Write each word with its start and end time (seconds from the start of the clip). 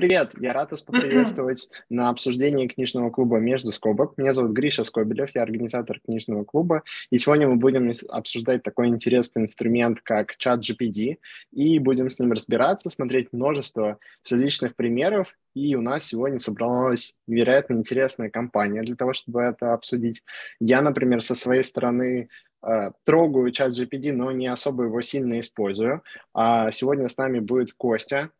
привет! 0.00 0.30
Я 0.40 0.54
рад 0.54 0.70
вас 0.70 0.80
поприветствовать 0.80 1.68
на 1.90 2.08
обсуждении 2.08 2.66
книжного 2.68 3.10
клуба 3.10 3.36
«Между 3.36 3.70
скобок». 3.70 4.16
Меня 4.16 4.32
зовут 4.32 4.52
Гриша 4.52 4.82
Скобелев, 4.82 5.28
я 5.34 5.42
организатор 5.42 6.00
книжного 6.02 6.42
клуба, 6.44 6.84
и 7.10 7.18
сегодня 7.18 7.46
мы 7.46 7.56
будем 7.56 7.92
обсуждать 8.08 8.62
такой 8.62 8.88
интересный 8.88 9.42
инструмент, 9.42 10.00
как 10.02 10.36
чат 10.38 10.60
GPD, 10.60 11.18
и 11.52 11.78
будем 11.80 12.08
с 12.08 12.18
ним 12.18 12.32
разбираться, 12.32 12.88
смотреть 12.88 13.34
множество 13.34 13.98
различных 14.24 14.74
примеров, 14.74 15.36
и 15.54 15.76
у 15.76 15.82
нас 15.82 16.04
сегодня 16.04 16.40
собралась 16.40 17.14
невероятно 17.26 17.74
интересная 17.74 18.30
компания 18.30 18.80
для 18.80 18.96
того, 18.96 19.12
чтобы 19.12 19.42
это 19.42 19.74
обсудить. 19.74 20.22
Я, 20.60 20.80
например, 20.80 21.20
со 21.20 21.34
своей 21.34 21.62
стороны 21.62 22.30
э, 22.62 22.90
трогаю 23.04 23.50
чат 23.50 23.72
GPD, 23.72 24.14
но 24.14 24.32
не 24.32 24.46
особо 24.46 24.84
его 24.84 25.02
сильно 25.02 25.40
использую. 25.40 26.02
А 26.32 26.70
сегодня 26.70 27.06
с 27.06 27.18
нами 27.18 27.40
будет 27.40 27.74
Костя, 27.74 28.30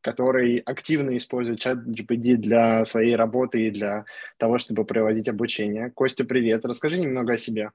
который 0.00 0.58
активно 0.58 1.16
использует 1.16 1.60
чат 1.60 1.78
GPT 1.78 2.36
для 2.36 2.84
своей 2.84 3.16
работы 3.16 3.66
и 3.66 3.70
для 3.70 4.04
того, 4.36 4.58
чтобы 4.58 4.84
проводить 4.84 5.28
обучение. 5.28 5.90
Костя, 5.90 6.24
привет. 6.24 6.64
Расскажи 6.64 6.98
немного 6.98 7.34
о 7.34 7.38
себе. 7.38 7.72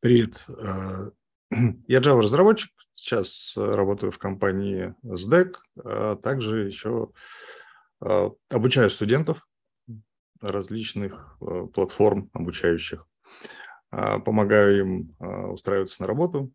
Привет. 0.00 0.44
Э, 0.48 1.10
я 1.88 2.00
Java-разработчик. 2.00 2.70
Сейчас 2.92 3.54
работаю 3.56 4.12
в 4.12 4.18
компании 4.18 4.94
SDEC. 5.04 5.54
А 5.84 6.16
также 6.16 6.66
еще 6.66 7.10
э, 8.04 8.30
обучаю 8.50 8.90
студентов 8.90 9.46
различных 10.40 11.38
э, 11.40 11.66
платформ 11.72 12.28
обучающих. 12.34 13.06
А, 13.90 14.18
помогаю 14.18 14.80
им 14.80 15.16
устраиваться 15.52 16.02
на 16.02 16.08
работу, 16.08 16.52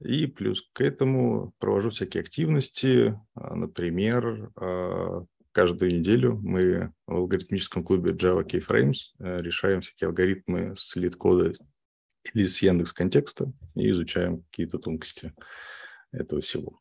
и 0.00 0.26
плюс 0.26 0.68
к 0.72 0.80
этому 0.80 1.54
провожу 1.58 1.90
всякие 1.90 2.22
активности. 2.22 3.18
А, 3.34 3.54
например, 3.54 4.50
а, 4.56 5.24
каждую 5.52 5.98
неделю 5.98 6.38
мы 6.42 6.92
в 7.06 7.14
алгоритмическом 7.14 7.84
клубе 7.84 8.12
Java 8.12 8.44
Keyframes 8.44 9.14
э, 9.18 9.42
решаем 9.42 9.80
всякие 9.80 10.08
алгоритмы 10.08 10.74
с 10.76 10.94
лид-кода 10.96 11.54
или 12.34 12.46
с 12.46 12.62
Яндекс 12.62 12.92
контекста 12.92 13.52
и 13.74 13.90
изучаем 13.90 14.42
какие-то 14.44 14.78
тонкости 14.78 15.32
этого 16.12 16.40
всего. 16.40 16.80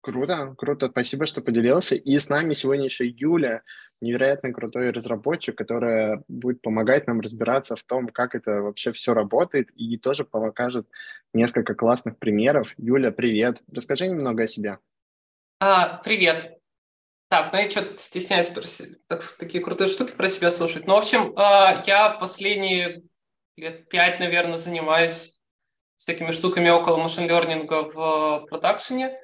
Круто, 0.00 0.54
круто. 0.56 0.88
Спасибо, 0.88 1.26
что 1.26 1.42
поделился. 1.42 1.94
И 1.94 2.18
с 2.18 2.28
нами 2.28 2.54
сегодня 2.54 2.86
еще 2.86 3.06
Юля, 3.06 3.62
невероятно 4.00 4.52
крутой 4.52 4.90
разработчик, 4.90 5.56
которая 5.56 6.22
будет 6.28 6.62
помогать 6.62 7.06
нам 7.06 7.20
разбираться 7.20 7.76
в 7.76 7.82
том, 7.82 8.08
как 8.08 8.34
это 8.34 8.62
вообще 8.62 8.92
все 8.92 9.14
работает, 9.14 9.70
и 9.74 9.96
тоже 9.96 10.24
покажет 10.24 10.86
несколько 11.34 11.74
классных 11.74 12.18
примеров. 12.18 12.74
Юля, 12.76 13.10
привет. 13.10 13.60
Расскажи 13.72 14.06
немного 14.06 14.44
о 14.44 14.46
себе. 14.46 14.78
А, 15.60 16.00
привет. 16.04 16.58
Так, 17.28 17.52
ну 17.52 17.58
я 17.58 17.68
что-то 17.68 17.98
стесняюсь 17.98 18.50
так, 19.06 19.22
такие 19.38 19.62
крутые 19.62 19.88
штуки 19.88 20.12
про 20.12 20.28
себя 20.28 20.50
слушать. 20.50 20.86
Ну, 20.86 20.94
в 20.94 20.98
общем, 20.98 21.34
а, 21.36 21.82
я 21.86 22.10
последние 22.10 23.02
лет 23.56 23.88
пять, 23.88 24.20
наверное, 24.20 24.56
занимаюсь 24.56 25.38
всякими 25.96 26.30
штуками 26.30 26.70
около 26.70 26.96
машин-лернинга 26.96 27.90
в 27.90 28.46
продакшене. 28.48 29.20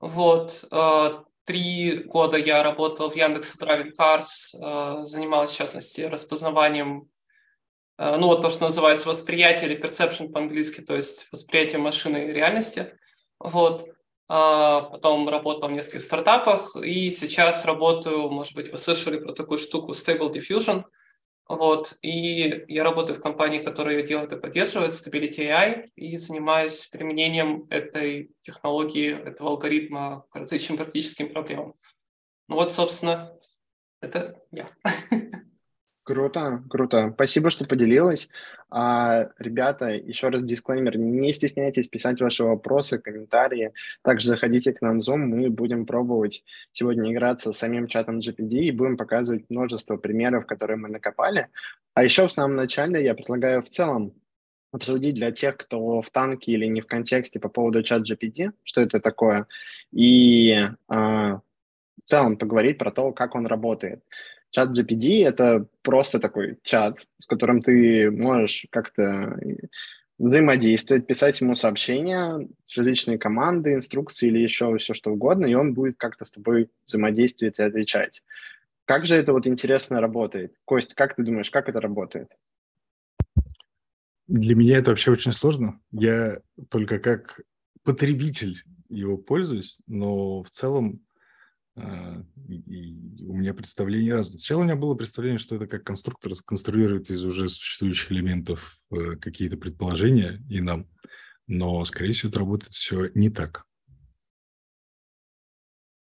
Вот, 0.00 0.64
э, 0.70 1.24
три 1.46 2.02
года 2.04 2.36
я 2.36 2.62
работал 2.62 3.10
в 3.10 3.16
Яндекс 3.16 3.54
Travel 3.60 3.92
Cars, 3.98 5.04
занималась, 5.06 5.52
в 5.52 5.56
частности, 5.56 6.02
распознаванием, 6.02 7.08
э, 7.98 8.16
ну, 8.16 8.26
вот 8.26 8.42
то, 8.42 8.50
что 8.50 8.64
называется 8.64 9.08
восприятие 9.08 9.70
или 9.70 9.80
perception 9.80 10.30
по-английски, 10.30 10.80
то 10.80 10.96
есть 10.96 11.28
восприятие 11.32 11.78
машины 11.78 12.16
реальности. 12.32 12.94
Вот. 13.38 13.88
А 14.28 14.80
потом 14.82 15.28
работал 15.28 15.68
в 15.68 15.72
нескольких 15.72 16.02
стартапах, 16.02 16.74
и 16.76 17.10
сейчас 17.10 17.64
работаю, 17.64 18.28
может 18.28 18.54
быть, 18.56 18.72
вы 18.72 18.78
слышали 18.78 19.18
про 19.18 19.32
такую 19.32 19.58
штуку 19.58 19.92
Stable 19.92 20.32
Diffusion– 20.32 20.84
вот. 21.48 21.96
И 22.02 22.64
я 22.68 22.84
работаю 22.84 23.18
в 23.18 23.22
компании, 23.22 23.62
которая 23.62 23.96
ее 23.98 24.06
делает 24.06 24.32
и 24.32 24.40
поддерживает, 24.40 24.92
Stability 24.92 25.46
AI, 25.46 25.90
и 25.94 26.16
занимаюсь 26.16 26.86
применением 26.86 27.66
этой 27.70 28.32
технологии, 28.40 29.12
этого 29.12 29.50
алгоритма 29.50 30.26
к 30.30 30.36
различным 30.36 30.76
практическим 30.76 31.32
проблемам. 31.32 31.74
Ну 32.48 32.56
вот, 32.56 32.72
собственно, 32.72 33.38
это 34.00 34.40
я. 34.50 34.68
Круто, 36.06 36.62
круто. 36.70 37.10
Спасибо, 37.14 37.50
что 37.50 37.64
поделилась. 37.64 38.28
А, 38.70 39.28
ребята, 39.40 39.86
еще 39.86 40.28
раз 40.28 40.44
дисклеймер, 40.44 40.96
не 40.98 41.32
стесняйтесь 41.32 41.88
писать 41.88 42.20
ваши 42.20 42.44
вопросы, 42.44 42.98
комментарии. 42.98 43.72
Также 44.02 44.28
заходите 44.28 44.72
к 44.72 44.80
нам 44.82 45.00
в 45.00 45.02
Zoom, 45.02 45.16
мы 45.16 45.50
будем 45.50 45.84
пробовать 45.84 46.44
сегодня 46.70 47.12
играться 47.12 47.52
с 47.52 47.58
самим 47.58 47.88
чатом 47.88 48.20
GPD 48.20 48.52
и 48.52 48.70
будем 48.70 48.96
показывать 48.96 49.50
множество 49.50 49.96
примеров, 49.96 50.46
которые 50.46 50.76
мы 50.76 50.90
накопали. 50.90 51.48
А 51.94 52.04
еще 52.04 52.28
в 52.28 52.32
самом 52.32 52.54
начале 52.54 53.02
я 53.02 53.16
предлагаю 53.16 53.60
в 53.60 53.68
целом 53.68 54.14
обсудить 54.70 55.16
для 55.16 55.32
тех, 55.32 55.56
кто 55.56 56.02
в 56.02 56.10
танке 56.10 56.52
или 56.52 56.66
не 56.66 56.82
в 56.82 56.86
контексте 56.86 57.40
по 57.40 57.48
поводу 57.48 57.82
чат 57.82 58.08
GPD, 58.08 58.52
что 58.62 58.80
это 58.80 59.00
такое, 59.00 59.48
и 59.90 60.68
а, 60.86 61.40
в 61.98 62.04
целом 62.04 62.36
поговорить 62.36 62.78
про 62.78 62.92
то, 62.92 63.10
как 63.10 63.34
он 63.34 63.46
работает. 63.46 64.04
Чат 64.50 64.70
GPD— 64.70 65.24
это 65.26 65.66
просто 65.82 66.18
такой 66.18 66.58
чат, 66.62 67.06
с 67.18 67.26
которым 67.26 67.62
ты 67.62 68.10
можешь 68.10 68.66
как-то 68.70 69.38
взаимодействовать, 70.18 71.06
писать 71.06 71.40
ему 71.40 71.54
сообщения, 71.54 72.48
различные 72.74 73.18
команды, 73.18 73.74
инструкции 73.74 74.28
или 74.28 74.38
еще 74.38 74.76
все 74.78 74.94
что 74.94 75.12
угодно, 75.12 75.46
и 75.46 75.54
он 75.54 75.74
будет 75.74 75.96
как-то 75.98 76.24
с 76.24 76.30
тобой 76.30 76.70
взаимодействовать 76.86 77.58
и 77.58 77.62
отвечать. 77.62 78.22
Как 78.86 79.04
же 79.04 79.16
это 79.16 79.32
вот 79.32 79.46
интересно 79.46 80.00
работает? 80.00 80.54
Кость, 80.64 80.94
как 80.94 81.16
ты 81.16 81.22
думаешь, 81.22 81.50
как 81.50 81.68
это 81.68 81.80
работает? 81.80 82.30
Для 84.28 84.54
меня 84.54 84.78
это 84.78 84.90
вообще 84.90 85.10
очень 85.10 85.32
сложно. 85.32 85.80
Я 85.92 86.38
только 86.70 86.98
как 86.98 87.40
потребитель 87.82 88.62
его 88.88 89.16
пользуюсь, 89.16 89.78
но 89.86 90.42
в 90.42 90.50
целом 90.50 91.00
и 91.76 93.24
у 93.26 93.34
меня 93.34 93.52
представление 93.52 94.14
разное. 94.14 94.38
Сначала 94.38 94.60
у 94.60 94.64
меня 94.64 94.76
было 94.76 94.94
представление, 94.94 95.38
что 95.38 95.56
это 95.56 95.66
как 95.66 95.84
конструктор 95.84 96.34
сконструирует 96.34 97.10
из 97.10 97.24
уже 97.24 97.48
существующих 97.48 98.12
элементов 98.12 98.78
э, 98.90 99.16
какие-то 99.16 99.56
предположения 99.56 100.42
и 100.48 100.60
нам. 100.60 100.88
Но, 101.46 101.84
скорее 101.84 102.12
всего, 102.12 102.30
это 102.30 102.40
работает 102.40 102.72
все 102.72 103.10
не 103.14 103.30
так. 103.30 103.66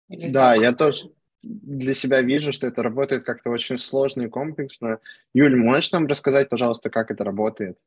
Или 0.08 0.28
да, 0.28 0.52
так? 0.52 0.62
я 0.62 0.72
тоже 0.74 1.10
для 1.42 1.94
себя 1.94 2.20
вижу, 2.20 2.52
что 2.52 2.66
это 2.66 2.82
работает 2.82 3.24
как-то 3.24 3.50
очень 3.50 3.78
сложно 3.78 4.22
и 4.22 4.28
комплексно. 4.28 5.00
Юль, 5.34 5.56
можешь 5.56 5.90
нам 5.90 6.06
рассказать, 6.06 6.48
пожалуйста, 6.48 6.90
как 6.90 7.10
это 7.10 7.24
работает? 7.24 7.78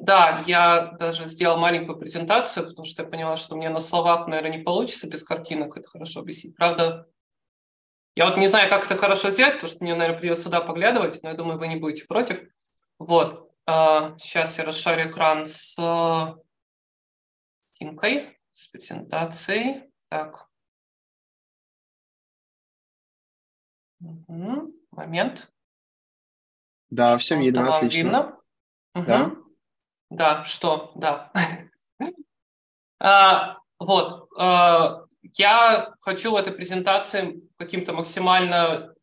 Да, 0.00 0.40
я 0.46 0.92
даже 0.98 1.26
сделала 1.26 1.58
маленькую 1.58 1.98
презентацию, 1.98 2.68
потому 2.68 2.84
что 2.84 3.02
я 3.02 3.08
поняла, 3.08 3.36
что 3.36 3.56
мне 3.56 3.68
на 3.68 3.80
словах, 3.80 4.28
наверное, 4.28 4.56
не 4.56 4.62
получится 4.62 5.08
без 5.08 5.24
картинок 5.24 5.76
это 5.76 5.88
хорошо 5.88 6.20
объяснить. 6.20 6.54
Правда, 6.54 7.08
я 8.14 8.26
вот 8.26 8.36
не 8.36 8.46
знаю, 8.46 8.70
как 8.70 8.86
это 8.86 8.96
хорошо 8.96 9.30
сделать, 9.30 9.54
потому 9.54 9.70
что 9.70 9.82
мне, 9.82 9.94
наверное, 9.94 10.20
придется 10.20 10.44
сюда 10.44 10.60
поглядывать, 10.60 11.20
но 11.22 11.30
я 11.30 11.34
думаю, 11.34 11.58
вы 11.58 11.66
не 11.66 11.76
будете 11.76 12.06
против. 12.06 12.40
Вот, 12.98 13.50
сейчас 13.66 14.58
а, 14.58 14.62
я 14.62 14.66
расшарю 14.66 15.10
экран 15.10 15.46
с 15.46 15.76
Тимкой, 17.72 18.38
с 18.52 18.68
презентацией. 18.68 19.90
Так. 20.08 20.48
Угу. 24.00 24.74
Момент. 24.92 25.52
Да, 26.90 27.10
что 27.10 27.18
все 27.18 27.38
видно, 27.38 27.76
отлично. 27.76 27.98
Видно? 27.98 28.40
Угу. 28.94 29.04
Да. 29.04 29.47
Да, 30.10 30.44
что, 30.44 30.92
да. 30.94 31.32
а, 33.00 33.58
вот, 33.78 34.28
а, 34.36 35.04
я 35.34 35.94
хочу 36.00 36.32
в 36.32 36.36
этой 36.36 36.52
презентации 36.52 37.42
каким-то 37.56 37.92
максимально 37.92 38.94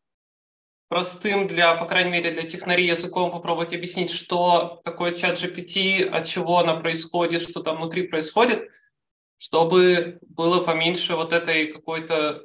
простым 0.88 1.46
для, 1.46 1.74
по 1.74 1.86
крайней 1.86 2.10
мере, 2.10 2.30
для 2.30 2.42
технарей 2.42 2.88
языком 2.88 3.30
попробовать 3.30 3.72
объяснить, 3.72 4.10
что 4.10 4.80
такое 4.84 5.12
чат 5.12 5.38
GPT, 5.38 6.04
от 6.08 6.26
чего 6.26 6.58
она 6.58 6.74
происходит, 6.74 7.42
что 7.42 7.62
там 7.62 7.76
внутри 7.76 8.06
происходит, 8.06 8.68
чтобы 9.36 10.18
было 10.22 10.62
поменьше 10.62 11.16
вот 11.16 11.32
этой 11.32 11.66
какой-то 11.72 12.42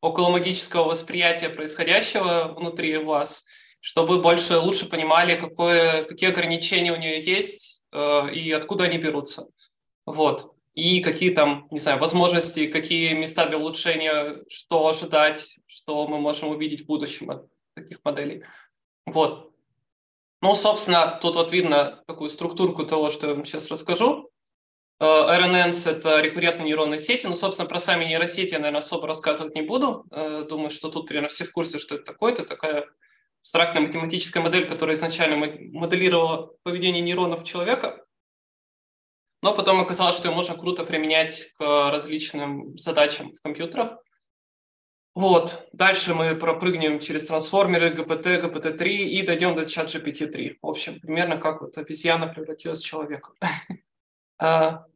около 0.00 0.30
магического 0.30 0.84
восприятия 0.84 1.48
происходящего 1.48 2.54
внутри 2.56 2.96
вас, 2.96 3.44
чтобы 3.80 4.20
больше 4.20 4.56
лучше 4.56 4.86
понимали, 4.86 5.38
какое, 5.38 6.04
какие 6.04 6.30
ограничения 6.30 6.92
у 6.92 6.96
нее 6.96 7.20
есть, 7.20 7.69
Э, 7.92 8.32
и 8.32 8.50
откуда 8.52 8.84
они 8.84 8.98
берутся. 8.98 9.46
Вот. 10.06 10.54
И 10.74 11.00
какие 11.00 11.34
там, 11.34 11.66
не 11.70 11.78
знаю, 11.78 11.98
возможности, 11.98 12.66
какие 12.66 13.12
места 13.12 13.46
для 13.46 13.58
улучшения, 13.58 14.44
что 14.48 14.88
ожидать, 14.88 15.58
что 15.66 16.06
мы 16.06 16.18
можем 16.18 16.48
увидеть 16.50 16.82
в 16.82 16.86
будущем 16.86 17.30
от 17.30 17.46
таких 17.74 18.04
моделей. 18.04 18.44
Вот. 19.06 19.52
Ну, 20.42 20.54
собственно, 20.54 21.18
тут 21.20 21.34
вот 21.34 21.52
видно 21.52 22.02
такую 22.06 22.30
структурку 22.30 22.86
того, 22.86 23.10
что 23.10 23.26
я 23.26 23.34
вам 23.34 23.44
сейчас 23.44 23.70
расскажу. 23.70 24.30
RNNs– 25.00 25.90
это 25.90 26.20
рекуррентные 26.20 26.66
нейронные 26.66 26.98
сети. 26.98 27.26
Ну, 27.26 27.34
собственно, 27.34 27.68
про 27.68 27.80
сами 27.80 28.04
нейросети 28.04 28.52
я, 28.52 28.58
наверное, 28.58 28.80
особо 28.80 29.06
рассказывать 29.06 29.54
не 29.54 29.62
буду. 29.62 30.04
Думаю, 30.10 30.70
что 30.70 30.90
тут 30.90 31.08
примерно 31.08 31.28
все 31.28 31.44
в 31.44 31.50
курсе, 31.50 31.78
что 31.78 31.96
это 31.96 32.04
такое. 32.04 32.32
Это 32.32 32.44
такая 32.44 32.86
абстрактная 33.40 33.82
математическая 33.82 34.42
модель, 34.42 34.68
которая 34.68 34.96
изначально 34.96 35.36
моделировала 35.36 36.52
поведение 36.62 37.02
нейронов 37.02 37.44
человека, 37.44 38.04
но 39.42 39.54
потом 39.54 39.80
оказалось, 39.80 40.16
что 40.16 40.28
ее 40.28 40.34
можно 40.34 40.54
круто 40.56 40.84
применять 40.84 41.52
к 41.58 41.90
различным 41.90 42.76
задачам 42.76 43.32
в 43.34 43.40
компьютерах. 43.40 43.98
Вот, 45.14 45.68
дальше 45.72 46.14
мы 46.14 46.36
пропрыгнем 46.36 47.00
через 47.00 47.26
трансформеры, 47.26 47.92
GPT, 47.92 48.42
GPT-3 48.42 48.88
и 48.88 49.22
дойдем 49.22 49.56
до 49.56 49.66
чат 49.66 49.92
GPT-3. 49.92 50.58
В 50.62 50.66
общем, 50.66 51.00
примерно 51.00 51.36
как 51.36 51.62
вот 51.62 51.76
обезьяна 51.78 52.28
превратилась 52.28 52.80
в 52.80 52.86
человека. 52.86 53.32
А, 54.42 54.86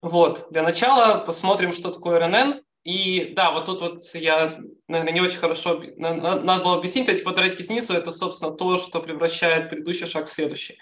вот, 0.00 0.46
для 0.52 0.62
начала 0.62 1.18
посмотрим, 1.18 1.72
что 1.72 1.90
такое 1.90 2.20
RNN. 2.20 2.62
И 2.86 3.32
да, 3.34 3.50
вот 3.50 3.66
тут 3.66 3.80
вот 3.80 4.00
я, 4.14 4.60
наверное, 4.86 5.12
не 5.12 5.20
очень 5.20 5.40
хорошо, 5.40 5.82
надо 5.96 6.62
было 6.62 6.76
объяснить, 6.76 7.08
эти 7.08 7.20
квадратики 7.20 7.62
снизу, 7.62 7.94
это, 7.94 8.12
собственно, 8.12 8.52
то, 8.52 8.78
что 8.78 9.00
превращает 9.00 9.70
предыдущий 9.70 10.06
шаг 10.06 10.28
в 10.28 10.30
следующий. 10.30 10.78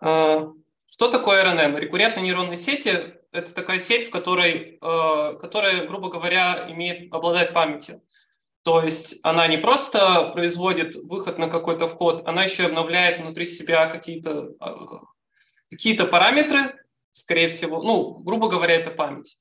А, 0.00 0.50
что 0.84 1.08
такое 1.08 1.44
RNN? 1.44 1.78
Рекуррентные 1.78 2.24
нейронные 2.24 2.56
сети– 2.56 3.14
это 3.30 3.54
такая 3.54 3.78
сеть, 3.78 4.08
в 4.08 4.10
которой, 4.10 4.78
а, 4.80 5.34
которая, 5.34 5.86
грубо 5.86 6.08
говоря, 6.08 6.66
имеет, 6.68 7.14
обладает 7.14 7.54
памятью. 7.54 8.02
То 8.64 8.82
есть 8.82 9.20
она 9.22 9.46
не 9.46 9.58
просто 9.58 10.32
производит 10.34 10.96
выход 10.96 11.38
на 11.38 11.48
какой-то 11.48 11.86
вход, 11.86 12.26
она 12.26 12.42
еще 12.42 12.64
обновляет 12.64 13.18
внутри 13.18 13.46
себя 13.46 13.86
какие-то 13.86 14.56
а, 14.58 14.98
какие 15.70 15.96
параметры, 15.96 16.74
скорее 17.12 17.46
всего, 17.46 17.80
ну, 17.80 18.14
грубо 18.24 18.48
говоря, 18.48 18.74
это 18.74 18.90
память. 18.90 19.36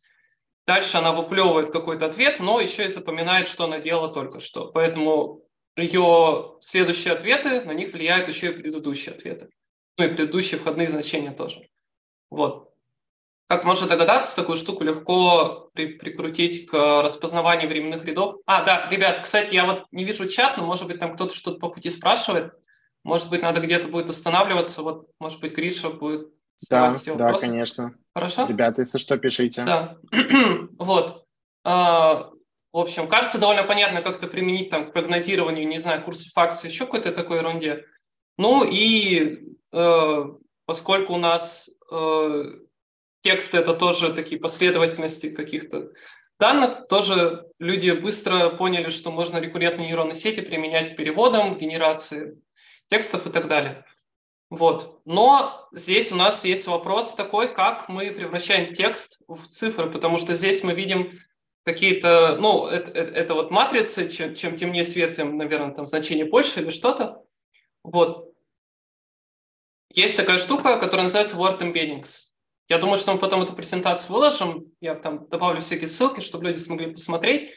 Дальше 0.72 1.00
она 1.00 1.12
выплевывает 1.12 1.70
какой-то 1.70 2.06
ответ, 2.06 2.40
но 2.40 2.62
еще 2.62 2.86
и 2.86 2.88
запоминает, 2.88 3.46
что 3.46 3.66
она 3.66 3.80
делала 3.80 4.08
только 4.08 4.40
что. 4.40 4.72
Поэтому 4.72 5.44
ее 5.76 6.56
следующие 6.62 7.14
ответы, 7.14 7.60
на 7.66 7.74
них 7.74 7.92
влияют 7.92 8.30
еще 8.30 8.52
и 8.52 8.54
предыдущие 8.54 9.14
ответы. 9.14 9.50
Ну 9.98 10.06
и 10.06 10.08
предыдущие 10.08 10.58
входные 10.62 10.88
значения 10.88 11.32
тоже. 11.32 11.68
Вот. 12.30 12.74
Как 13.50 13.66
можно 13.66 13.86
догадаться, 13.86 14.34
такую 14.34 14.58
штуку 14.58 14.86
легко 14.86 15.70
при, 15.74 15.88
прикрутить 15.88 16.68
к 16.68 17.02
распознаванию 17.02 17.68
временных 17.68 18.06
рядов. 18.06 18.38
А, 18.46 18.64
да, 18.64 18.88
ребят, 18.90 19.20
кстати, 19.20 19.54
я 19.54 19.66
вот 19.66 19.88
не 19.92 20.06
вижу 20.06 20.26
чат, 20.30 20.56
но 20.56 20.66
может 20.66 20.88
быть 20.88 21.02
там 21.02 21.16
кто-то 21.16 21.36
что-то 21.36 21.60
по 21.60 21.68
пути 21.68 21.90
спрашивает. 21.90 22.54
Может 23.04 23.30
быть, 23.30 23.42
надо 23.42 23.60
где-то 23.60 23.90
будет 23.90 24.10
останавливаться. 24.10 24.84
Вот, 24.84 25.10
может 25.20 25.42
быть, 25.42 25.54
Гриша 25.54 25.90
будет 25.90 26.30
да, 26.70 26.96
да, 27.16 27.34
конечно. 27.34 27.94
Хорошо? 28.14 28.46
Ребята, 28.48 28.82
если 28.82 28.98
что, 28.98 29.18
пишите. 29.18 29.64
Да. 29.64 29.98
вот. 30.78 31.26
А, 31.64 32.32
в 32.74 32.78
общем, 32.78 33.08
кажется 33.08 33.38
довольно 33.38 33.64
понятно, 33.64 34.02
как 34.02 34.18
это 34.18 34.28
применить 34.28 34.70
там, 34.70 34.90
к 34.90 34.94
прогнозированию, 34.94 35.68
не 35.68 35.78
знаю, 35.78 36.04
курсов 36.04 36.32
акций, 36.36 36.70
еще 36.70 36.86
какой-то 36.86 37.12
такой 37.12 37.38
ерунде. 37.38 37.86
Ну 38.38 38.64
и 38.64 39.56
э, 39.74 40.26
поскольку 40.66 41.14
у 41.14 41.18
нас 41.18 41.70
э, 41.92 42.44
тексты 43.22 43.58
это 43.58 43.74
тоже 43.74 44.14
такие 44.14 44.40
последовательности 44.40 45.30
каких-то 45.30 45.92
данных, 46.40 46.88
тоже 46.88 47.46
люди 47.60 47.92
быстро 47.92 48.50
поняли, 48.50 48.90
что 48.90 49.12
можно 49.12 49.38
рекуррентные 49.38 49.90
нейронные 49.90 50.16
сети 50.16 50.42
применять 50.42 50.94
к 50.94 50.96
переводам, 50.96 51.58
генерации 51.58 52.42
текстов 52.90 53.28
и 53.28 53.32
так 53.32 53.48
далее. 53.48 53.86
Вот. 54.52 55.00
Но 55.06 55.70
здесь 55.72 56.12
у 56.12 56.16
нас 56.18 56.44
есть 56.44 56.68
вопрос 56.68 57.16
такой, 57.16 57.56
как 57.56 57.88
мы 57.88 58.12
превращаем 58.12 58.74
текст 58.74 59.22
в 59.30 59.48
цифры, 59.48 59.90
потому 59.90 60.18
что 60.18 60.36
здесь 60.36 60.62
мы 60.62 60.74
видим 60.74 61.18
какие-то, 61.64 62.36
ну, 62.38 62.68
это, 62.68 62.92
это, 62.92 63.14
это 63.14 63.34
вот 63.34 63.50
матрицы, 63.50 64.10
чем, 64.10 64.36
чем 64.36 64.58
темнее 64.58 64.84
свет, 64.84 65.16
тем, 65.16 65.38
наверное, 65.38 65.74
там 65.74 65.86
значение 65.86 66.26
больше 66.26 66.60
или 66.60 66.70
что-то. 66.70 67.24
Вот. 67.82 68.34
Есть 69.94 70.18
такая 70.18 70.38
штука, 70.38 70.78
которая 70.78 71.04
называется 71.04 71.38
Word 71.38 71.62
Embeddings. 71.62 72.34
Я 72.68 72.78
думаю, 72.78 72.98
что 72.98 73.14
мы 73.14 73.20
потом 73.20 73.42
эту 73.42 73.54
презентацию 73.54 74.12
выложим. 74.12 74.66
Я 74.82 74.96
там 74.96 75.30
добавлю 75.30 75.62
всякие 75.62 75.88
ссылки, 75.88 76.20
чтобы 76.20 76.48
люди 76.48 76.58
смогли 76.58 76.92
посмотреть. 76.92 77.52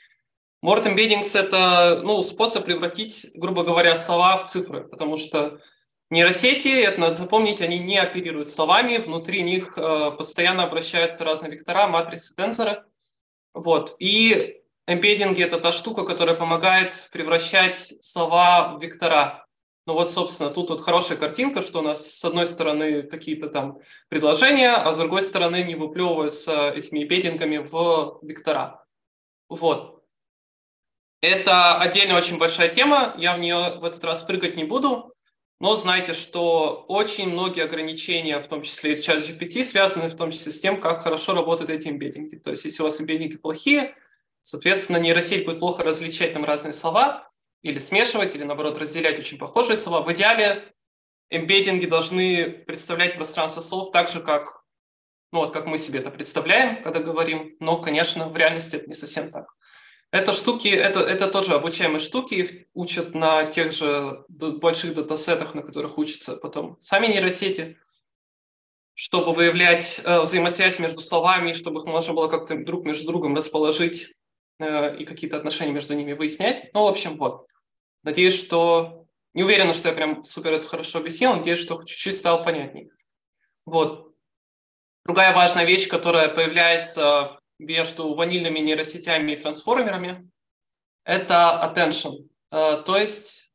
Word 0.64 0.84
Embeddings– 0.84 1.30
это 1.36 2.02
ну, 2.04 2.22
способ 2.22 2.66
превратить, 2.66 3.26
грубо 3.34 3.64
говоря, 3.64 3.96
слова 3.96 4.36
в 4.36 4.44
цифры, 4.44 4.86
потому 4.86 5.16
что 5.16 5.58
Нейросети, 6.14 6.68
это 6.68 7.00
надо 7.00 7.14
запомнить, 7.14 7.60
они 7.60 7.80
не 7.80 7.98
оперируют 7.98 8.48
словами, 8.48 8.98
внутри 8.98 9.42
них 9.42 9.76
э, 9.76 10.12
постоянно 10.12 10.62
обращаются 10.62 11.24
разные 11.24 11.50
вектора, 11.50 11.88
матрицы, 11.88 12.36
тензоры. 12.36 12.84
Вот. 13.52 13.96
И 13.98 14.62
эмбеддинги– 14.86 15.42
это 15.44 15.58
та 15.58 15.72
штука, 15.72 16.04
которая 16.04 16.36
помогает 16.36 17.08
превращать 17.10 17.94
слова 18.00 18.76
в 18.76 18.80
вектора. 18.80 19.44
Ну 19.88 19.94
вот, 19.94 20.08
собственно, 20.08 20.50
тут 20.50 20.70
вот 20.70 20.82
хорошая 20.82 21.18
картинка, 21.18 21.62
что 21.62 21.80
у 21.80 21.82
нас 21.82 22.08
с 22.08 22.24
одной 22.24 22.46
стороны 22.46 23.02
какие-то 23.02 23.48
там 23.48 23.80
предложения, 24.08 24.70
а 24.70 24.92
с 24.92 24.98
другой 24.98 25.20
стороны 25.20 25.64
не 25.64 25.74
выплевываются 25.74 26.70
этими 26.70 27.02
эмбеддингами 27.02 27.56
в 27.56 28.20
вектора. 28.22 28.86
Вот. 29.48 30.04
Это 31.22 31.76
отдельно 31.78 32.16
очень 32.16 32.38
большая 32.38 32.68
тема, 32.68 33.16
я 33.18 33.34
в 33.34 33.40
нее 33.40 33.80
в 33.80 33.84
этот 33.84 34.04
раз 34.04 34.22
прыгать 34.22 34.54
не 34.54 34.62
буду, 34.62 35.13
но 35.64 35.76
знайте, 35.76 36.12
что 36.12 36.84
очень 36.88 37.30
многие 37.30 37.64
ограничения, 37.64 38.38
в 38.38 38.46
том 38.48 38.60
числе 38.60 38.92
и 38.92 39.02
чат 39.02 39.20
GPT, 39.20 39.64
связаны 39.64 40.10
в 40.10 40.14
том 40.14 40.30
числе 40.30 40.52
с 40.52 40.60
тем, 40.60 40.78
как 40.78 41.00
хорошо 41.00 41.32
работают 41.32 41.70
эти 41.70 41.88
эмбеддинги. 41.88 42.36
То 42.36 42.50
есть 42.50 42.66
если 42.66 42.82
у 42.82 42.84
вас 42.84 43.00
эмбеддинги 43.00 43.38
плохие, 43.38 43.94
соответственно, 44.42 44.98
нейросеть 44.98 45.46
будет 45.46 45.60
плохо 45.60 45.82
различать 45.82 46.34
там 46.34 46.44
разные 46.44 46.74
слова, 46.74 47.30
или 47.62 47.78
смешивать, 47.78 48.34
или 48.34 48.44
наоборот 48.44 48.76
разделять 48.76 49.18
очень 49.18 49.38
похожие 49.38 49.78
слова. 49.78 50.02
В 50.04 50.12
идеале 50.12 50.70
эмбеддинги 51.30 51.86
должны 51.86 52.46
представлять 52.66 53.16
пространство 53.16 53.62
слов 53.62 53.90
так 53.90 54.10
же, 54.10 54.20
как, 54.20 54.64
ну 55.32 55.38
вот, 55.38 55.50
как 55.50 55.64
мы 55.64 55.78
себе 55.78 56.00
это 56.00 56.10
представляем, 56.10 56.82
когда 56.82 57.00
говорим, 57.00 57.56
но, 57.60 57.80
конечно, 57.80 58.28
в 58.28 58.36
реальности 58.36 58.76
это 58.76 58.86
не 58.86 58.94
совсем 58.94 59.30
так. 59.30 59.46
Это 60.14 60.32
штуки, 60.32 60.68
это, 60.68 61.00
это 61.00 61.26
тоже 61.26 61.54
обучаемые 61.54 61.98
штуки, 61.98 62.34
их 62.34 62.68
учат 62.72 63.16
на 63.16 63.46
тех 63.46 63.72
же 63.72 64.24
больших 64.28 64.94
датасетах, 64.94 65.56
на 65.56 65.62
которых 65.62 65.98
учатся 65.98 66.36
потом 66.36 66.76
сами 66.80 67.08
нейросети, 67.08 67.78
чтобы 68.94 69.32
выявлять 69.32 70.00
э, 70.04 70.20
взаимосвязь 70.20 70.78
между 70.78 71.00
словами, 71.00 71.52
чтобы 71.52 71.80
их 71.80 71.86
можно 71.86 72.14
было 72.14 72.28
как-то 72.28 72.54
друг 72.54 72.84
между 72.84 73.08
другом 73.08 73.34
расположить 73.34 74.12
э, 74.60 74.96
и 74.98 75.04
какие-то 75.04 75.36
отношения 75.36 75.72
между 75.72 75.94
ними 75.94 76.12
выяснять. 76.12 76.72
Ну, 76.74 76.84
в 76.84 76.86
общем, 76.86 77.16
вот. 77.16 77.48
Надеюсь, 78.04 78.38
что... 78.38 79.08
Не 79.32 79.42
уверена, 79.42 79.72
что 79.72 79.88
я 79.88 79.96
прям 79.96 80.24
супер 80.24 80.52
это 80.52 80.68
хорошо 80.68 81.00
объяснил, 81.00 81.34
надеюсь, 81.34 81.58
что 81.58 81.82
чуть-чуть 81.82 82.16
стало 82.16 82.44
понятнее. 82.44 82.88
Вот. 83.66 84.14
Другая 85.04 85.34
важная 85.34 85.64
вещь, 85.64 85.88
которая 85.88 86.28
появляется 86.28 87.40
между 87.58 88.14
ванильными 88.14 88.58
нейросетями 88.58 89.32
и 89.32 89.36
трансформерами– 89.36 90.30
это 91.04 91.60
attention. 91.62 92.28
Э, 92.50 92.82
то 92.84 92.96
есть 92.96 93.52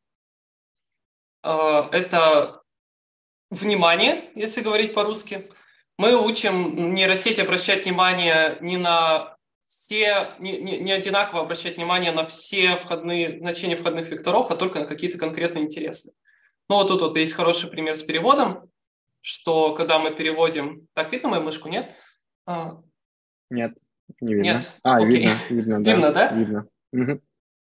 э, 1.43 1.83
это 1.91 2.61
внимание, 3.49 4.31
если 4.35 4.61
говорить 4.61 4.93
по-русски. 4.93 5.49
Мы 5.97 6.15
учим 6.15 6.93
нейросеть 6.93 7.39
обращать 7.39 7.83
внимание 7.83 8.57
не 8.61 8.77
на 8.77 9.37
все, 9.67 10.35
не, 10.39 10.59
не, 10.59 10.77
не 10.79 10.91
одинаково 10.91 11.41
обращать 11.41 11.77
внимание 11.77 12.11
на 12.11 12.25
все 12.25 12.75
входные, 12.75 13.39
значения 13.39 13.75
входных 13.75 14.09
векторов, 14.09 14.49
а 14.49 14.55
только 14.55 14.79
на 14.79 14.85
какие-то 14.85 15.17
конкретно 15.17 15.59
интересные. 15.59 16.15
Ну 16.69 16.75
вот 16.75 16.87
тут 16.87 17.01
вот 17.01 17.17
есть 17.17 17.33
хороший 17.33 17.69
пример 17.69 17.95
с 17.95 18.03
переводом, 18.03 18.69
что 19.21 19.73
когда 19.75 19.99
мы 19.99 20.11
переводим... 20.11 20.87
Так, 20.93 21.11
видно 21.11 21.29
мою 21.29 21.43
мышку, 21.43 21.67
нет? 21.67 21.95
А. 22.45 22.81
Нет. 23.49 23.77
Не 24.21 24.33
видно. 24.33 24.45
Нет. 24.45 24.73
А, 24.83 24.97
Окей. 24.97 25.27
видно, 25.27 25.37
видно, 25.49 25.83
да. 25.83 25.91
Видно, 25.91 26.11
да? 26.11 26.27
Видно. 26.31 26.67
Угу. 26.91 27.21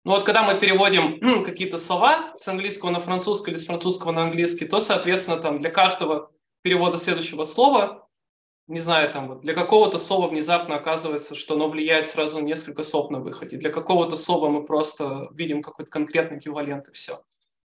Ну 0.05 0.11
вот 0.11 0.25
когда 0.25 0.43
мы 0.43 0.59
переводим 0.59 1.43
какие-то 1.45 1.77
слова 1.77 2.33
с 2.37 2.47
английского 2.47 2.89
на 2.89 2.99
французский 2.99 3.51
или 3.51 3.57
с 3.57 3.65
французского 3.65 4.11
на 4.11 4.23
английский, 4.23 4.65
то, 4.65 4.79
соответственно, 4.79 5.37
там 5.37 5.59
для 5.59 5.69
каждого 5.69 6.31
перевода 6.61 6.97
следующего 6.97 7.43
слова, 7.43 8.09
не 8.67 8.79
знаю, 8.79 9.11
там 9.11 9.27
вот 9.27 9.41
для 9.41 9.53
какого-то 9.53 9.97
слова 9.97 10.27
внезапно 10.27 10.75
оказывается, 10.75 11.35
что 11.35 11.55
оно 11.55 11.69
влияет 11.69 12.07
сразу 12.07 12.39
на 12.39 12.43
несколько 12.43 12.83
слов 12.83 13.11
на 13.11 13.19
выходе. 13.19 13.57
Для 13.57 13.69
какого-то 13.69 14.15
слова 14.15 14.49
мы 14.49 14.65
просто 14.65 15.29
видим 15.33 15.61
какой-то 15.61 15.91
конкретный 15.91 16.37
эквивалент 16.37 16.89
и 16.89 16.91
все. 16.91 17.23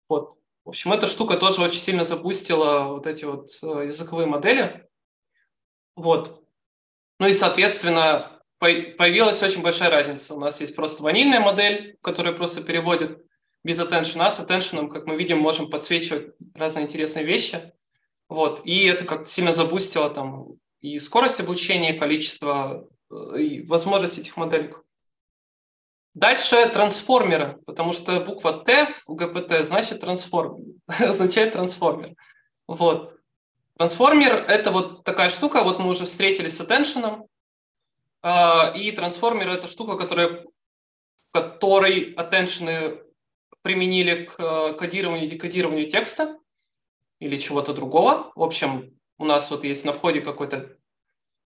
Вот. 0.08 0.36
В 0.64 0.70
общем, 0.70 0.92
эта 0.92 1.06
штука 1.06 1.36
тоже 1.36 1.62
очень 1.62 1.80
сильно 1.80 2.04
запустила 2.04 2.84
вот 2.88 3.06
эти 3.06 3.24
вот 3.24 3.48
э, 3.62 3.84
языковые 3.84 4.26
модели. 4.26 4.88
Вот. 5.96 6.44
Ну 7.18 7.26
и, 7.26 7.32
соответственно, 7.32 8.39
появилась 8.60 9.42
очень 9.42 9.62
большая 9.62 9.90
разница. 9.90 10.34
У 10.34 10.38
нас 10.38 10.60
есть 10.60 10.76
просто 10.76 11.02
ванильная 11.02 11.40
модель, 11.40 11.96
которая 12.02 12.34
просто 12.34 12.62
переводит 12.62 13.24
без 13.64 13.80
attention, 13.80 14.20
а 14.20 14.30
с 14.30 14.38
attention, 14.38 14.88
как 14.88 15.06
мы 15.06 15.16
видим, 15.16 15.38
можем 15.38 15.70
подсвечивать 15.70 16.34
разные 16.54 16.84
интересные 16.84 17.24
вещи. 17.24 17.72
Вот. 18.28 18.60
И 18.64 18.84
это 18.84 19.04
как-то 19.04 19.26
сильно 19.26 19.52
забустило 19.52 20.10
там 20.10 20.58
и 20.80 20.98
скорость 20.98 21.40
обучения, 21.40 21.94
и 21.94 21.98
количество 21.98 22.86
э, 23.10 23.40
и 23.40 23.66
возможность 23.66 24.18
этих 24.18 24.36
моделек. 24.36 24.82
Дальше 26.14 26.68
трансформеры, 26.68 27.58
потому 27.66 27.92
что 27.92 28.20
буква 28.20 28.64
Т 28.64 28.86
в 29.06 29.14
ГПТ 29.14 29.64
значит 29.64 30.00
трансформер, 30.00 30.74
означает 30.86 31.52
трансформер. 31.52 32.14
Вот. 32.66 33.16
Трансформер– 33.78 34.34
это 34.48 34.70
вот 34.70 35.04
такая 35.04 35.30
штука, 35.30 35.62
вот 35.62 35.78
мы 35.78 35.88
уже 35.88 36.04
встретились 36.04 36.56
с 36.56 36.60
attention, 36.60 37.26
и 38.22 38.92
трансформер– 38.92 39.48
это 39.50 39.66
штука, 39.66 39.96
которая, 39.96 40.44
в 41.18 41.32
которой 41.32 42.14
attention 42.14 43.00
применили 43.62 44.24
к 44.24 44.38
э, 44.38 44.74
кодированию 44.74 45.26
и 45.26 45.28
декодированию 45.28 45.88
текста 45.88 46.38
или 47.18 47.36
чего-то 47.36 47.74
другого. 47.74 48.32
В 48.34 48.42
общем, 48.42 48.98
у 49.18 49.24
нас 49.24 49.50
вот 49.50 49.64
есть 49.64 49.84
на 49.84 49.92
входе 49.92 50.20
какой-то 50.20 50.76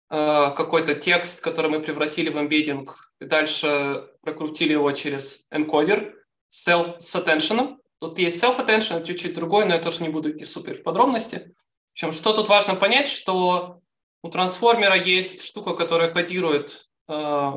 э, 0.10 0.52
какой-то 0.56 0.96
текст, 0.96 1.42
который 1.42 1.70
мы 1.70 1.82
превратили 1.82 2.30
в 2.30 2.40
эмбеддинг, 2.40 3.12
и 3.20 3.26
дальше 3.26 4.10
прокрутили 4.22 4.74
его 4.74 4.92
через 4.94 5.48
энкодер 5.52 6.16
self, 6.50 7.02
с 7.02 7.16
attention. 7.16 7.78
Тут 8.00 8.20
есть 8.20 8.42
self-attention, 8.42 9.04
чуть-чуть 9.04 9.34
другой, 9.34 9.66
но 9.66 9.74
я 9.74 9.82
тоже 9.82 10.04
не 10.04 10.10
буду 10.10 10.32
идти 10.32 10.46
супер 10.46 10.76
в 10.76 10.84
подробности. 10.84 11.54
В 11.90 11.92
общем, 11.94 12.12
что 12.12 12.32
тут 12.32 12.48
важно 12.48 12.76
понять, 12.76 13.10
что 13.10 13.82
у 14.24 14.30
трансформера 14.30 14.96
есть 14.96 15.44
штука, 15.44 15.74
которая 15.74 16.12
кодирует, 16.12 16.90
э, 17.08 17.52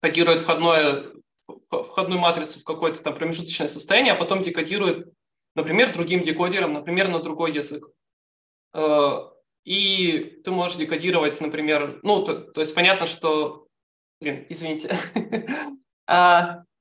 кодирует 0.00 0.40
входное, 0.40 1.12
входную 1.70 2.20
матрицу 2.20 2.60
в 2.60 2.64
какое-то 2.64 3.02
там 3.02 3.14
промежуточное 3.14 3.68
состояние, 3.68 4.14
а 4.14 4.18
потом 4.18 4.42
декодирует, 4.42 5.12
например, 5.54 5.92
другим 5.92 6.20
декодером, 6.20 6.72
например, 6.72 7.08
на 7.08 7.20
другой 7.20 7.52
язык. 7.52 7.88
Э, 8.74 9.30
и 9.64 10.40
ты 10.42 10.50
можешь 10.50 10.76
декодировать, 10.76 11.40
например, 11.40 12.00
ну, 12.02 12.24
то, 12.24 12.34
то 12.40 12.60
есть 12.60 12.74
понятно, 12.74 13.06
что... 13.06 13.66
Блин, 14.20 14.46
извините. 14.48 14.96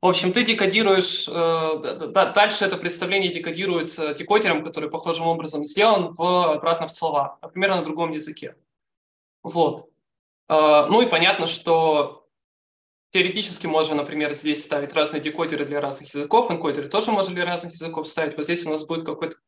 в 0.00 0.06
общем, 0.06 0.32
ты 0.32 0.44
декодируешь, 0.44 1.26
э, 1.28 2.08
дальше 2.32 2.64
это 2.64 2.76
представление 2.76 3.32
декодируется 3.32 4.14
декодером, 4.14 4.64
который 4.64 4.90
похожим 4.90 5.26
образом 5.26 5.64
сделан 5.64 6.12
в, 6.12 6.52
обратно 6.52 6.86
в 6.86 6.92
слова, 6.92 7.38
например, 7.42 7.70
на 7.70 7.82
другом 7.82 8.12
языке. 8.12 8.54
Вот. 9.42 9.88
Э, 10.48 10.86
ну 10.88 11.02
и 11.02 11.06
понятно, 11.06 11.48
что 11.48 12.28
теоретически 13.10 13.66
можно, 13.66 13.96
например, 13.96 14.32
здесь 14.34 14.62
ставить 14.62 14.92
разные 14.92 15.20
декодеры 15.20 15.64
для 15.64 15.80
разных 15.80 16.14
языков, 16.14 16.48
энкодеры 16.48 16.88
тоже 16.88 17.10
можно 17.10 17.34
для 17.34 17.44
разных 17.44 17.72
языков 17.72 18.06
ставить. 18.06 18.36
Вот 18.36 18.44
здесь 18.44 18.64
у 18.66 18.70
нас 18.70 18.86
будет 18.86 19.04
какое-то 19.04 19.38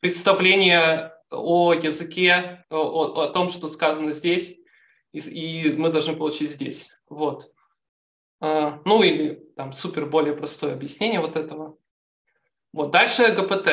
представление 0.00 1.12
о 1.30 1.74
языке, 1.74 2.64
о, 2.70 3.24
о 3.24 3.28
том, 3.28 3.50
что 3.50 3.68
сказано 3.68 4.10
здесь, 4.10 4.56
и, 5.12 5.18
и 5.18 5.72
мы 5.72 5.90
должны 5.90 6.16
получить 6.16 6.48
здесь. 6.48 6.98
Вот. 7.10 7.51
А, 8.42 8.80
ну 8.84 9.04
или 9.04 9.34
там 9.56 9.72
супер 9.72 10.06
более 10.06 10.36
простое 10.36 10.72
объяснение 10.74 11.20
вот 11.20 11.36
этого. 11.36 11.78
Вот 12.72 12.90
дальше 12.90 13.32
ГПТ. 13.32 13.68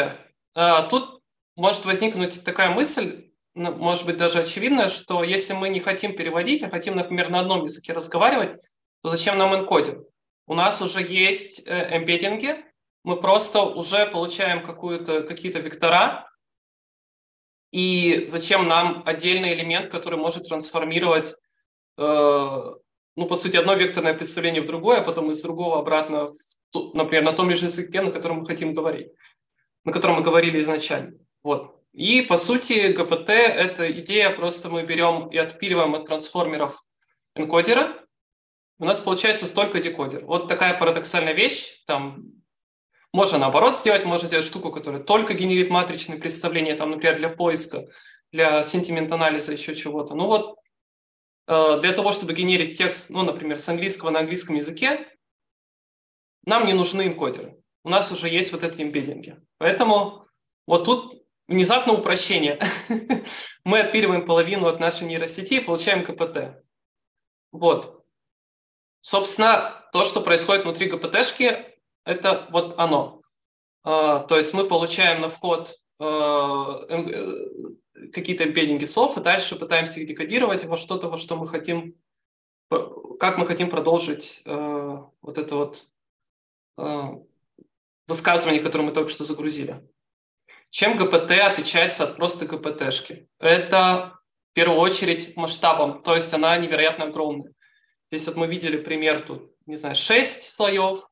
А, 0.53 0.83
тут 0.83 1.23
может 1.55 1.85
возникнуть 1.85 2.43
такая 2.43 2.69
мысль, 2.69 3.31
ну, 3.55 3.75
может 3.75 4.05
быть 4.05 4.17
даже 4.17 4.39
очевидная, 4.39 4.89
что 4.89 5.23
если 5.23 5.53
мы 5.53 5.69
не 5.69 5.79
хотим 5.79 6.15
переводить, 6.15 6.61
а 6.61 6.69
хотим, 6.69 6.95
например, 6.95 7.31
на 7.31 7.39
одном 7.39 7.63
языке 7.63 7.93
разговаривать, 7.93 8.61
то 9.01 9.09
зачем 9.09 9.39
нам 9.39 9.55
энкодинг? 9.55 10.05
У 10.45 10.53
нас 10.53 10.81
уже 10.83 11.01
есть 11.01 11.63
э, 11.65 11.97
эмбеддинги, 11.97 12.63
мы 13.03 13.19
просто 13.19 13.63
уже 13.63 14.05
получаем 14.05 14.61
какую-то, 14.61 15.23
какие-то 15.23 15.59
вектора, 15.59 16.29
и 17.71 18.27
зачем 18.27 18.67
нам 18.67 19.01
отдельный 19.05 19.55
элемент, 19.55 19.89
который 19.89 20.19
может 20.19 20.43
трансформировать, 20.43 21.35
э, 21.97 22.73
ну, 23.19 23.27
по 23.27 23.35
сути, 23.35 23.57
одно 23.57 23.73
векторное 23.73 24.13
представление 24.13 24.61
в 24.61 24.65
другое, 24.65 24.99
а 24.99 25.03
потом 25.03 25.29
из 25.29 25.41
другого 25.41 25.77
обратно, 25.79 26.31
в, 26.73 26.93
например, 26.93 27.23
на 27.23 27.33
том 27.33 27.53
же 27.53 27.65
языке, 27.65 28.01
на 28.01 28.11
котором 28.11 28.37
мы 28.39 28.45
хотим 28.45 28.73
говорить, 28.73 29.11
на 29.83 29.91
котором 29.91 30.15
мы 30.15 30.21
говорили 30.21 30.57
изначально. 30.61 31.17
Вот. 31.43 31.75
И, 31.91 32.21
по 32.21 32.37
сути, 32.37 32.93
ГПТ– 32.93 33.29
это 33.29 33.91
идея, 33.91 34.29
просто 34.29 34.69
мы 34.69 34.83
берем 34.83 35.27
и 35.27 35.37
отпиливаем 35.37 35.95
от 35.95 36.05
трансформеров 36.05 36.81
энкодера, 37.35 38.05
у 38.79 38.85
нас 38.85 39.01
получается 39.01 39.49
только 39.49 39.81
декодер. 39.81 40.23
Вот 40.23 40.47
такая 40.47 40.79
парадоксальная 40.79 41.33
вещь, 41.33 41.83
там 41.87 42.23
можно 43.11 43.37
наоборот 43.37 43.75
сделать, 43.75 44.05
можно 44.05 44.29
сделать 44.29 44.45
штуку, 44.45 44.71
которая 44.71 45.03
только 45.03 45.33
генерит 45.33 45.69
матричные 45.69 46.17
представления, 46.17 46.75
там, 46.75 46.91
например, 46.91 47.17
для 47.17 47.27
поиска, 47.27 47.89
для 48.31 48.63
сентимент-анализа, 48.63 49.51
еще 49.51 49.75
чего-то. 49.75 50.15
Ну 50.15 50.27
вот, 50.27 50.58
для 51.49 51.93
того, 51.93 52.11
чтобы 52.11 52.33
генерить 52.33 52.77
текст, 52.77 53.09
ну, 53.09 53.23
например, 53.23 53.57
с 53.57 53.67
английского 53.67 54.11
на 54.11 54.19
английском 54.19 54.55
языке, 54.55 55.07
нам 56.45 56.65
не 56.65 56.73
нужны 56.73 57.07
энкодеры. 57.07 57.59
У 57.83 57.89
нас 57.89 58.11
уже 58.11 58.29
есть 58.29 58.51
вот 58.51 58.63
эти 58.63 58.81
импединги. 58.81 59.35
Поэтому 59.57 60.27
вот 60.67 60.85
тут 60.85 61.25
внезапно 61.47 61.93
упрощение. 61.93 62.59
Мы 63.63 63.79
отпиливаем 63.79 64.25
половину 64.25 64.67
от 64.67 64.79
нашей 64.79 65.07
нейросети 65.07 65.55
и 65.55 65.59
получаем 65.59 66.05
КПТ. 66.05 66.63
Вот. 67.51 68.05
Собственно, 69.01 69.89
то, 69.91 70.03
что 70.03 70.21
происходит 70.21 70.63
внутри 70.63 70.87
ГПТшки, 70.87 71.65
это 72.05 72.47
вот 72.51 72.75
оно. 72.77 73.21
А, 73.83 74.19
то 74.19 74.37
есть 74.37 74.53
мы 74.53 74.67
получаем 74.67 75.21
на 75.21 75.29
вход 75.29 75.75
э, 75.99 76.05
какие-то 78.13 78.45
эмбеддинги 78.45 78.85
слов, 78.85 79.17
и 79.17 79.21
дальше 79.21 79.55
пытаемся 79.55 79.99
их 79.99 80.07
декодировать 80.07 80.65
во 80.65 80.77
что-то, 80.77 81.09
во 81.09 81.17
что 81.17 81.35
мы 81.35 81.47
хотим, 81.47 81.95
как 83.19 83.37
мы 83.37 83.45
хотим 83.45 83.69
продолжить 83.69 84.41
а, 84.45 85.09
вот 85.21 85.37
это 85.37 85.55
вот 85.55 85.87
высказывание, 88.07 88.61
которое 88.61 88.85
мы 88.85 88.91
только 88.91 89.09
что 89.09 89.23
загрузили. 89.23 89.83
Чем 90.69 90.97
ГПТ 90.97 91.31
отличается 91.31 92.03
от 92.03 92.15
просто 92.15 92.45
ГПТшки? 92.45 93.27
Это 93.39 94.19
в 94.51 94.53
первую 94.53 94.79
очередь 94.79 95.35
масштабом, 95.35 96.01
то 96.03 96.15
есть 96.15 96.33
она 96.33 96.55
невероятно 96.57 97.05
огромная. 97.05 97.53
Здесь 98.11 98.27
вот 98.27 98.37
мы 98.37 98.47
видели 98.47 98.77
пример 98.77 99.21
тут, 99.21 99.51
не 99.65 99.75
знаю, 99.75 99.95
6 99.95 100.41
слоев, 100.41 101.07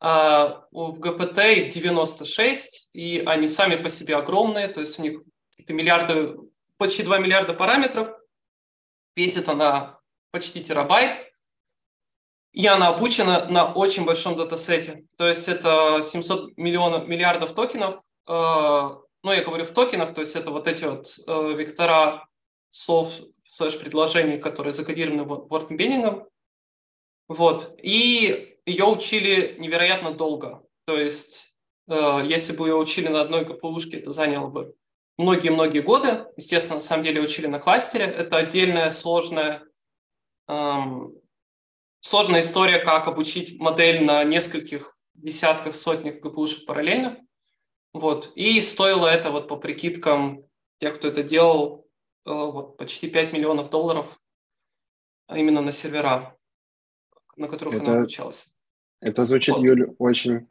а 0.00 0.66
в 0.70 0.98
ГПТ 1.00 1.38
их 1.38 1.68
96, 1.70 2.90
и 2.92 3.22
они 3.26 3.48
сами 3.48 3.76
по 3.76 3.88
себе 3.88 4.16
огромные, 4.16 4.68
то 4.68 4.80
есть 4.80 4.98
у 4.98 5.02
них 5.02 5.20
какие-то 5.68 5.72
миллиарды, 5.74 6.36
почти 6.78 7.02
2 7.02 7.18
миллиарда 7.18 7.54
параметров, 7.54 8.08
весит 9.16 9.48
она 9.48 9.98
почти 10.30 10.62
терабайт, 10.62 11.18
и 12.52 12.66
она 12.66 12.88
обучена 12.88 13.46
на 13.46 13.72
очень 13.72 14.04
большом 14.04 14.36
датасете, 14.36 15.04
то 15.16 15.28
есть 15.28 15.48
это 15.48 16.00
700 16.02 16.56
миллионов, 16.56 17.06
миллиардов 17.06 17.54
токенов, 17.54 18.00
э, 18.28 18.32
ну, 19.22 19.32
я 19.32 19.44
говорю 19.44 19.64
в 19.64 19.72
токенах, 19.72 20.14
то 20.14 20.20
есть 20.20 20.36
это 20.36 20.50
вот 20.50 20.66
эти 20.66 20.84
вот 20.84 21.18
э, 21.26 21.52
вектора 21.56 22.26
слов 22.70 23.12
слэш 23.46 23.78
предложений, 23.78 24.38
которые 24.38 24.72
закодированы 24.72 25.22
embedding. 25.22 26.26
Вот. 27.28 27.78
И 27.82 28.58
ее 28.66 28.84
учили 28.84 29.56
невероятно 29.58 30.12
долго. 30.12 30.62
То 30.86 30.96
есть, 30.96 31.56
э, 31.88 32.22
если 32.24 32.54
бы 32.54 32.68
ее 32.68 32.76
учили 32.76 33.08
на 33.08 33.20
одной 33.20 33.44
ГПУшке, 33.44 33.98
это 33.98 34.10
заняло 34.10 34.48
бы 34.48 34.74
многие-многие 35.18 35.80
годы. 35.80 36.26
Естественно, 36.36 36.76
на 36.76 36.80
самом 36.80 37.02
деле 37.02 37.20
учили 37.20 37.46
на 37.46 37.58
кластере. 37.58 38.04
Это 38.04 38.38
отдельная 38.38 38.90
сложная, 38.90 39.62
эм, 40.46 41.12
сложная 42.00 42.40
история, 42.40 42.78
как 42.78 43.08
обучить 43.08 43.58
модель 43.58 44.04
на 44.04 44.24
нескольких 44.24 44.96
десятках, 45.14 45.74
сотнях 45.74 46.20
ГПУшек 46.20 46.64
параллельно. 46.64 47.18
Вот. 47.92 48.32
И 48.36 48.60
стоило 48.60 49.06
это 49.06 49.30
вот 49.30 49.48
по 49.48 49.56
прикидкам 49.56 50.44
тех, 50.78 50.94
кто 50.94 51.08
это 51.08 51.24
делал, 51.24 51.86
э, 52.24 52.30
вот, 52.30 52.76
почти 52.76 53.10
5 53.10 53.32
миллионов 53.32 53.70
долларов 53.70 54.20
именно 55.34 55.60
на 55.60 55.72
сервера, 55.72 56.36
на 57.36 57.48
которых 57.48 57.74
это, 57.74 57.90
она 57.90 58.00
обучалась. 58.00 58.54
Это 59.00 59.24
звучит, 59.24 59.56
вот. 59.56 59.64
Юль, 59.64 59.94
очень 59.98 60.46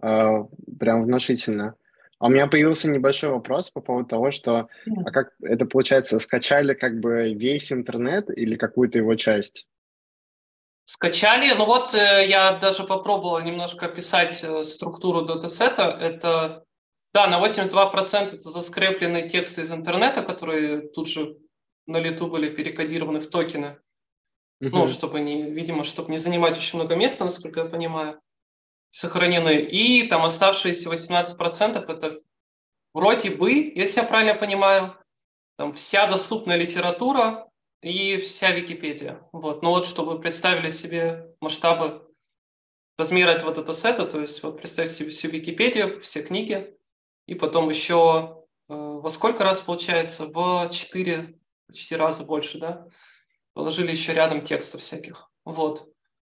э, 0.00 0.44
прям 0.78 1.04
внушительно. 1.04 1.74
А 2.22 2.26
у 2.26 2.30
меня 2.30 2.46
появился 2.46 2.88
небольшой 2.88 3.30
вопрос 3.30 3.70
по 3.70 3.80
поводу 3.80 4.08
того, 4.08 4.30
что 4.30 4.68
а 5.04 5.10
как 5.10 5.32
это 5.42 5.66
получается, 5.66 6.20
скачали 6.20 6.72
как 6.72 7.00
бы 7.00 7.34
весь 7.34 7.72
интернет 7.72 8.30
или 8.30 8.54
какую-то 8.54 8.98
его 8.98 9.16
часть? 9.16 9.66
Скачали, 10.84 11.52
ну 11.52 11.66
вот 11.66 11.94
э, 11.94 12.24
я 12.28 12.52
даже 12.58 12.84
попробовал 12.84 13.40
немножко 13.40 13.86
описать 13.86 14.44
э, 14.44 14.62
структуру 14.62 15.22
датасета. 15.22 15.98
Это, 16.00 16.64
да, 17.12 17.26
на 17.26 17.44
82% 17.44 18.26
это 18.26 18.50
заскрепленные 18.50 19.28
тексты 19.28 19.62
из 19.62 19.72
интернета, 19.72 20.22
которые 20.22 20.90
тут 20.90 21.08
же 21.08 21.38
на 21.86 21.98
лету 21.98 22.28
были 22.28 22.48
перекодированы 22.48 23.18
в 23.18 23.28
токены. 23.30 23.80
Ну, 24.60 24.86
чтобы 24.86 25.18
не, 25.18 25.50
видимо, 25.50 25.82
чтобы 25.82 26.12
не 26.12 26.18
занимать 26.18 26.56
очень 26.56 26.78
много 26.78 26.94
места, 26.94 27.24
насколько 27.24 27.62
я 27.62 27.66
понимаю, 27.66 28.20
сохранены. 28.92 29.62
И 29.62 30.06
там 30.06 30.24
оставшиеся 30.24 30.90
18% 30.90 31.90
это 31.90 32.20
вроде 32.92 33.30
бы, 33.30 33.72
если 33.74 34.00
я 34.00 34.06
правильно 34.06 34.34
понимаю, 34.34 34.94
там 35.56 35.72
вся 35.72 36.06
доступная 36.06 36.56
литература 36.56 37.48
и 37.80 38.18
вся 38.18 38.52
Википедия. 38.52 39.26
Вот. 39.32 39.62
Ну 39.62 39.70
вот, 39.70 39.86
чтобы 39.86 40.20
представили 40.20 40.68
себе 40.68 41.34
масштабы 41.40 42.06
размера 42.98 43.30
этого 43.30 43.54
датасета, 43.54 44.04
то 44.04 44.20
есть 44.20 44.42
вот 44.42 44.58
представьте 44.58 44.94
себе 44.94 45.08
всю 45.08 45.28
Википедию, 45.28 46.00
все 46.02 46.22
книги, 46.22 46.76
и 47.26 47.34
потом 47.34 47.70
еще 47.70 48.44
э, 48.68 48.74
во 48.74 49.08
сколько 49.08 49.42
раз 49.42 49.60
получается? 49.60 50.26
В 50.26 50.68
4, 50.70 51.38
почти 51.66 51.96
раза 51.96 52.24
больше, 52.24 52.58
да? 52.58 52.86
Положили 53.54 53.90
еще 53.90 54.12
рядом 54.12 54.42
текстов 54.42 54.82
всяких. 54.82 55.30
Вот. 55.46 55.88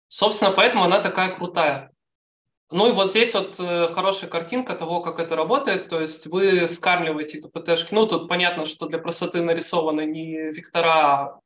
Собственно, 0.09 0.51
поэтому 0.51 0.83
она 0.83 0.99
такая 0.99 1.33
крутая. 1.33 1.93
Ну 2.71 2.87
и 2.87 2.91
вот 2.91 3.09
здесь 3.09 3.33
вот 3.33 3.59
э, 3.59 3.87
хорошая 3.87 4.29
картинка 4.29 4.75
того, 4.75 5.01
как 5.01 5.19
это 5.19 5.35
работает. 5.35 5.89
То 5.89 5.99
есть 5.99 6.27
вы 6.27 6.67
скармливаете 6.67 7.41
КПТшки. 7.41 7.93
Ну, 7.93 8.05
тут 8.05 8.29
понятно, 8.29 8.65
что 8.65 8.85
для 8.85 8.99
простоты 8.99 9.41
нарисованы 9.41 10.05
не 10.05 10.51
вектора, 10.51 11.41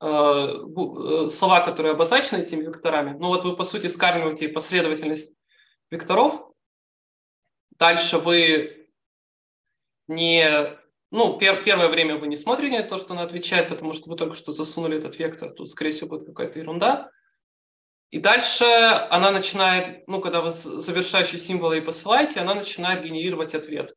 а 0.00 0.06
э, 0.06 1.28
слова, 1.28 1.60
которые 1.60 1.92
обозначены 1.92 2.42
этими 2.42 2.62
векторами. 2.62 3.16
Ну 3.18 3.26
вот 3.28 3.44
вы, 3.44 3.56
по 3.56 3.64
сути, 3.64 3.88
скармливаете 3.88 4.48
последовательность 4.48 5.34
векторов. 5.90 6.52
Дальше 7.76 8.18
вы 8.18 8.88
не... 10.06 10.78
Ну, 11.10 11.38
пер, 11.38 11.64
первое 11.64 11.88
время 11.88 12.18
вы 12.18 12.28
не 12.28 12.36
смотрите 12.36 12.84
то, 12.84 12.98
что 12.98 13.14
она 13.14 13.24
отвечает, 13.24 13.68
потому 13.68 13.92
что 13.92 14.08
вы 14.08 14.16
только 14.16 14.34
что 14.34 14.52
засунули 14.52 14.96
этот 14.98 15.18
вектор. 15.18 15.50
Тут, 15.50 15.68
скорее 15.68 15.90
всего, 15.90 16.10
будет 16.10 16.26
какая-то 16.26 16.60
ерунда. 16.60 17.10
И 18.10 18.18
дальше 18.18 18.64
она 18.64 19.30
начинает, 19.30 20.06
ну, 20.08 20.20
когда 20.20 20.40
вы 20.40 20.50
завершающие 20.50 21.38
символы 21.38 21.78
и 21.78 21.82
посылаете, 21.82 22.40
она 22.40 22.54
начинает 22.54 23.04
генерировать 23.04 23.54
ответ. 23.54 23.94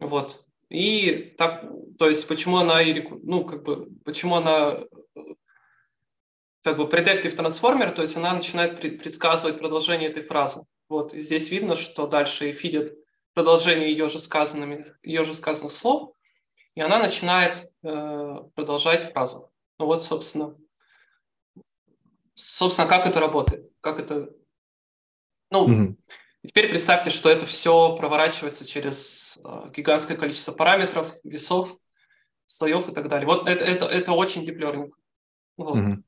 Вот. 0.00 0.44
И 0.68 1.34
так, 1.38 1.64
то 1.98 2.08
есть, 2.08 2.26
почему 2.26 2.56
она, 2.56 2.80
ну, 3.22 3.44
как 3.44 3.62
бы, 3.62 3.88
почему 4.04 4.36
она 4.36 4.80
как 6.64 6.76
бы 6.76 6.84
predictive 6.84 7.36
transformer, 7.36 7.92
то 7.92 8.02
есть 8.02 8.16
она 8.16 8.32
начинает 8.32 8.80
предсказывать 8.80 9.58
продолжение 9.58 10.08
этой 10.08 10.22
фразы. 10.22 10.64
Вот, 10.88 11.12
и 11.12 11.20
здесь 11.20 11.50
видно, 11.50 11.76
что 11.76 12.06
дальше 12.06 12.50
и 12.50 12.52
фидит 12.52 12.94
продолжение 13.34 13.90
ее 13.90 14.08
же, 14.08 14.18
сказанными, 14.18 14.84
ее 15.02 15.24
же 15.24 15.34
сказанных 15.34 15.72
слов, 15.72 16.14
и 16.74 16.80
она 16.80 16.98
начинает 16.98 17.64
э, 17.82 18.36
продолжать 18.54 19.12
фразу. 19.12 19.50
Ну 19.78 19.86
вот, 19.86 20.02
собственно, 20.02 20.56
собственно, 22.34 22.88
как 22.88 23.06
это 23.06 23.20
работает, 23.20 23.70
как 23.80 23.98
это... 23.98 24.30
Ну, 25.50 25.68
mm-hmm. 25.68 25.96
теперь 26.46 26.68
представьте, 26.70 27.10
что 27.10 27.28
это 27.28 27.46
все 27.46 27.96
проворачивается 27.96 28.64
через 28.64 29.38
э, 29.44 29.70
гигантское 29.74 30.16
количество 30.16 30.52
параметров, 30.52 31.12
весов, 31.24 31.76
слоев 32.46 32.88
и 32.88 32.92
так 32.92 33.08
далее. 33.08 33.26
Вот 33.26 33.48
это, 33.48 33.64
это, 33.64 33.86
это 33.86 34.12
очень 34.12 34.42
deep 34.42 34.58
learning. 34.58 34.90
Вот. 35.56 35.76
Mm-hmm. 35.76 36.02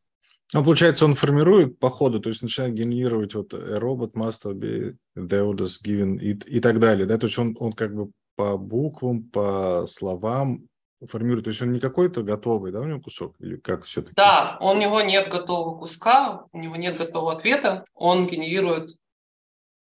Ну, 0.52 0.64
получается, 0.64 1.04
он 1.04 1.14
формирует 1.14 1.78
по 1.78 1.90
ходу, 1.90 2.20
то 2.20 2.28
есть 2.28 2.42
начинает 2.42 2.74
генерировать 2.74 3.34
вот 3.34 3.52
robot 3.54 4.12
must 4.12 4.44
be 4.54 4.96
the 5.16 5.40
orders 5.40 5.80
given 5.84 6.18
и, 6.18 6.32
и 6.32 6.60
так 6.60 6.78
далее, 6.78 7.06
да, 7.06 7.18
то 7.18 7.26
есть 7.26 7.38
он, 7.38 7.56
он 7.58 7.72
как 7.72 7.94
бы 7.94 8.10
по 8.36 8.56
буквам, 8.56 9.22
по 9.24 9.84
словам 9.86 10.68
формирует, 11.06 11.44
то 11.44 11.50
есть 11.50 11.62
он 11.62 11.72
не 11.72 11.80
какой-то 11.80 12.22
готовый, 12.22 12.72
да, 12.72 12.80
у 12.80 12.84
него 12.84 13.00
кусок, 13.00 13.34
или 13.40 13.56
как 13.56 13.84
все-таки? 13.84 14.14
Да, 14.16 14.58
у 14.60 14.74
него 14.74 15.00
нет 15.00 15.28
готового 15.28 15.78
куска, 15.78 16.44
у 16.52 16.58
него 16.58 16.76
нет 16.76 16.96
готового 16.96 17.32
ответа, 17.32 17.84
он 17.94 18.26
генерирует 18.26 18.90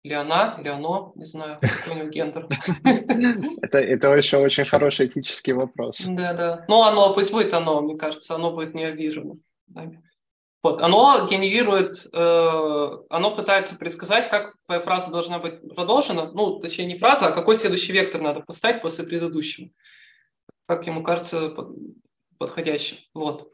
или 0.08 0.14
она, 0.14 0.58
или 0.60 0.70
оно, 0.70 1.12
не 1.16 1.26
знаю, 1.26 1.60
какой 1.60 1.94
у 1.94 2.00
него 2.00 2.10
гендер. 2.10 2.48
Это, 3.62 3.80
это 3.80 4.14
еще 4.14 4.38
очень 4.38 4.64
хороший 4.64 5.08
этический 5.08 5.52
вопрос. 5.52 6.02
Да, 6.06 6.34
да. 6.34 6.66
Ну, 6.70 6.84
оно, 6.84 7.14
пусть 7.14 7.32
будет 7.32 7.54
оно, 7.54 7.82
мне 7.82 7.98
кажется, 7.98 8.36
оно 8.36 8.52
будет 8.52 8.74
не 8.74 8.86
обижено. 8.86 9.36
Вот, 10.64 10.82
оно 10.82 11.28
генерирует, 11.30 11.94
э, 12.14 12.90
оно 13.10 13.36
пытается 13.36 13.78
предсказать, 13.78 14.30
как 14.30 14.56
твоя 14.66 14.82
фраза 14.82 15.12
должна 15.12 15.40
быть 15.40 15.62
продолжена, 15.76 16.32
ну, 16.32 16.60
точнее, 16.60 16.86
не 16.86 16.98
фраза, 16.98 17.28
а 17.28 17.32
какой 17.32 17.56
следующий 17.56 17.94
вектор 17.94 18.22
надо 18.22 18.42
поставить 18.42 18.82
после 18.82 19.06
предыдущего, 19.06 19.70
как 20.68 20.86
ему 20.86 21.04
кажется 21.04 21.56
подходящим. 22.38 22.98
Вот. 23.14 23.52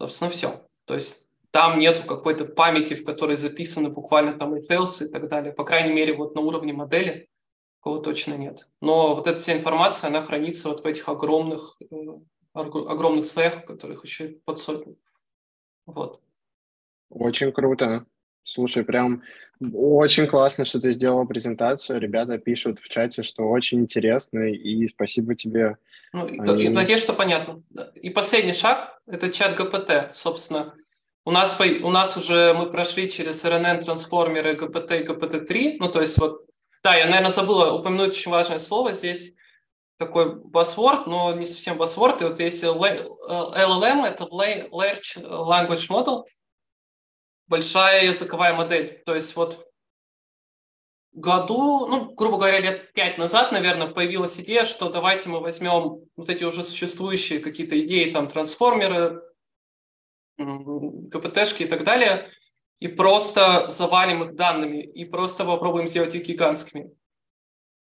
Собственно, 0.00 0.30
все. 0.30 0.66
То 0.86 0.94
есть 0.94 1.28
там 1.50 1.78
нету 1.78 2.04
какой-то 2.04 2.46
памяти, 2.46 2.94
в 2.94 3.04
которой 3.04 3.36
записаны 3.36 3.90
буквально 3.90 4.38
там 4.38 4.54
emails 4.54 5.04
и 5.04 5.08
так 5.10 5.28
далее. 5.28 5.52
По 5.52 5.64
крайней 5.64 5.92
мере, 5.92 6.14
вот 6.14 6.34
на 6.34 6.40
уровне 6.40 6.72
модели 6.72 7.28
такого 7.78 8.02
точно 8.02 8.34
нет. 8.34 8.68
Но 8.80 9.14
вот 9.14 9.26
эта 9.26 9.38
вся 9.38 9.52
информация, 9.52 10.08
она 10.08 10.22
хранится 10.22 10.68
вот 10.68 10.82
в 10.82 10.86
этих 10.86 11.08
огромных, 11.08 11.76
э, 11.80 11.94
огромных 12.54 13.26
слоях, 13.26 13.64
которых 13.64 14.04
еще 14.04 14.38
под 14.44 14.58
сотню. 14.58 14.96
Вот. 15.86 16.22
Очень 17.10 17.52
круто. 17.52 18.06
Слушай, 18.44 18.84
прям 18.84 19.22
очень 19.72 20.26
классно, 20.26 20.64
что 20.64 20.80
ты 20.80 20.92
сделала 20.92 21.24
презентацию. 21.24 22.00
Ребята 22.00 22.38
пишут 22.38 22.80
в 22.80 22.88
чате, 22.88 23.22
что 23.22 23.48
очень 23.48 23.80
интересно, 23.80 24.50
и 24.50 24.88
спасибо 24.88 25.34
тебе. 25.34 25.76
Ну, 26.12 26.26
Они... 26.26 26.68
Надеюсь, 26.68 27.00
что 27.00 27.12
понятно. 27.12 27.62
И 27.94 28.10
последний 28.10 28.52
шаг– 28.52 29.00
это 29.06 29.30
чат 29.30 29.54
ГПТ, 29.56 30.14
собственно. 30.14 30.74
У 31.24 31.30
нас, 31.30 31.56
у 31.60 31.90
нас 31.90 32.16
уже 32.16 32.52
мы 32.52 32.70
прошли 32.70 33.08
через 33.08 33.44
RNN 33.44 33.82
трансформеры 33.82 34.54
ГПТ 34.54 34.92
и 34.92 35.04
ГПТ-3. 35.04 35.76
Ну, 35.78 35.88
то 35.88 36.00
есть 36.00 36.18
вот, 36.18 36.44
да, 36.82 36.96
я, 36.96 37.06
наверное, 37.06 37.30
забыла 37.30 37.72
упомянуть 37.72 38.10
очень 38.10 38.32
важное 38.32 38.58
слово 38.58 38.92
здесь 38.92 39.36
такой 39.98 40.34
buzzword, 40.34 41.04
но 41.06 41.32
не 41.34 41.46
совсем 41.46 41.80
buzzword. 41.80 42.22
И 42.22 42.24
вот 42.24 42.40
есть 42.40 42.64
LLM, 42.64 44.04
это 44.04 44.24
Large 44.24 45.22
Language 45.22 45.88
Model, 45.88 46.24
большая 47.52 48.06
языковая 48.06 48.54
модель. 48.54 49.02
То 49.04 49.14
есть 49.14 49.36
вот 49.36 49.68
году, 51.12 51.86
ну, 51.86 52.14
грубо 52.14 52.38
говоря, 52.38 52.60
лет 52.60 52.94
пять 52.94 53.18
назад, 53.18 53.52
наверное, 53.52 53.88
появилась 53.88 54.40
идея, 54.40 54.64
что 54.64 54.88
давайте 54.88 55.28
мы 55.28 55.40
возьмем 55.40 56.00
вот 56.16 56.30
эти 56.30 56.44
уже 56.44 56.64
существующие 56.64 57.40
какие-то 57.40 57.78
идеи, 57.80 58.10
там, 58.10 58.28
трансформеры, 58.28 59.22
КПТшки 60.38 61.64
и 61.64 61.66
так 61.66 61.84
далее, 61.84 62.30
и 62.80 62.88
просто 62.88 63.68
завалим 63.68 64.22
их 64.22 64.34
данными, 64.34 64.82
и 64.82 65.04
просто 65.04 65.44
попробуем 65.44 65.88
сделать 65.88 66.14
их 66.14 66.26
гигантскими 66.26 66.90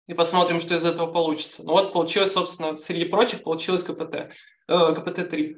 и 0.07 0.14
посмотрим, 0.14 0.61
что 0.61 0.76
из 0.76 0.87
этого 0.87 1.12
получится. 1.12 1.64
Ну 1.64 1.72
вот 1.72 1.92
получилось, 1.92 2.33
собственно, 2.33 2.76
среди 2.76 3.05
прочих 3.07 3.42
получилось 3.42 3.83
ГПТ, 3.83 4.14
э, 4.14 4.33
ГПТ-3. 4.68 5.57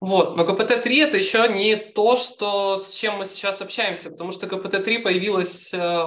Вот, 0.00 0.36
но 0.36 0.44
ГПТ-3 0.44 1.04
это 1.04 1.16
еще 1.16 1.48
не 1.48 1.74
то, 1.76 2.16
что, 2.16 2.76
с 2.76 2.94
чем 2.94 3.16
мы 3.16 3.24
сейчас 3.24 3.62
общаемся, 3.62 4.10
потому 4.10 4.30
что 4.30 4.46
ГПТ-3 4.46 5.00
появилась 5.00 5.72
э, 5.72 6.06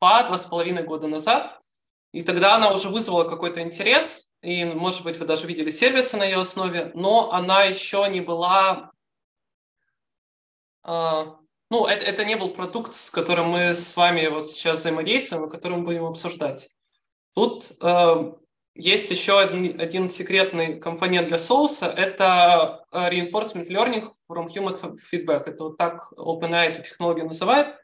два-два 0.00 0.38
с 0.38 0.46
половиной 0.46 0.84
года 0.84 1.08
назад, 1.08 1.60
и 2.12 2.22
тогда 2.22 2.54
она 2.54 2.72
уже 2.72 2.88
вызвала 2.88 3.24
какой-то 3.24 3.60
интерес, 3.60 4.30
и, 4.40 4.64
может 4.64 5.02
быть, 5.02 5.18
вы 5.18 5.26
даже 5.26 5.46
видели 5.46 5.70
сервисы 5.70 6.16
на 6.16 6.24
ее 6.24 6.38
основе, 6.38 6.92
но 6.94 7.32
она 7.32 7.64
еще 7.64 8.06
не 8.08 8.20
была 8.20 8.92
э, 10.84 11.24
ну, 11.70 11.86
это, 11.86 12.04
это 12.04 12.24
не 12.24 12.36
был 12.36 12.50
продукт, 12.50 12.94
с 12.94 13.10
которым 13.10 13.48
мы 13.48 13.74
с 13.74 13.96
вами 13.96 14.26
вот 14.28 14.46
сейчас 14.46 14.80
взаимодействуем, 14.80 15.44
о 15.44 15.48
котором 15.48 15.84
будем 15.84 16.04
обсуждать. 16.04 16.68
Тут 17.34 17.72
э, 17.82 18.32
есть 18.76 19.10
еще 19.10 19.40
один, 19.40 19.80
один 19.80 20.08
секретный 20.08 20.78
компонент 20.78 21.28
для 21.28 21.38
соуса, 21.38 21.86
это 21.86 22.84
э, 22.92 23.10
reinforcement 23.10 23.68
learning 23.68 24.12
from 24.28 24.48
human 24.48 24.98
feedback. 24.98 25.44
Это 25.46 25.64
вот 25.64 25.78
так 25.78 26.12
OpenAI 26.16 26.70
эту 26.70 26.82
технологию 26.82 27.26
называет. 27.26 27.76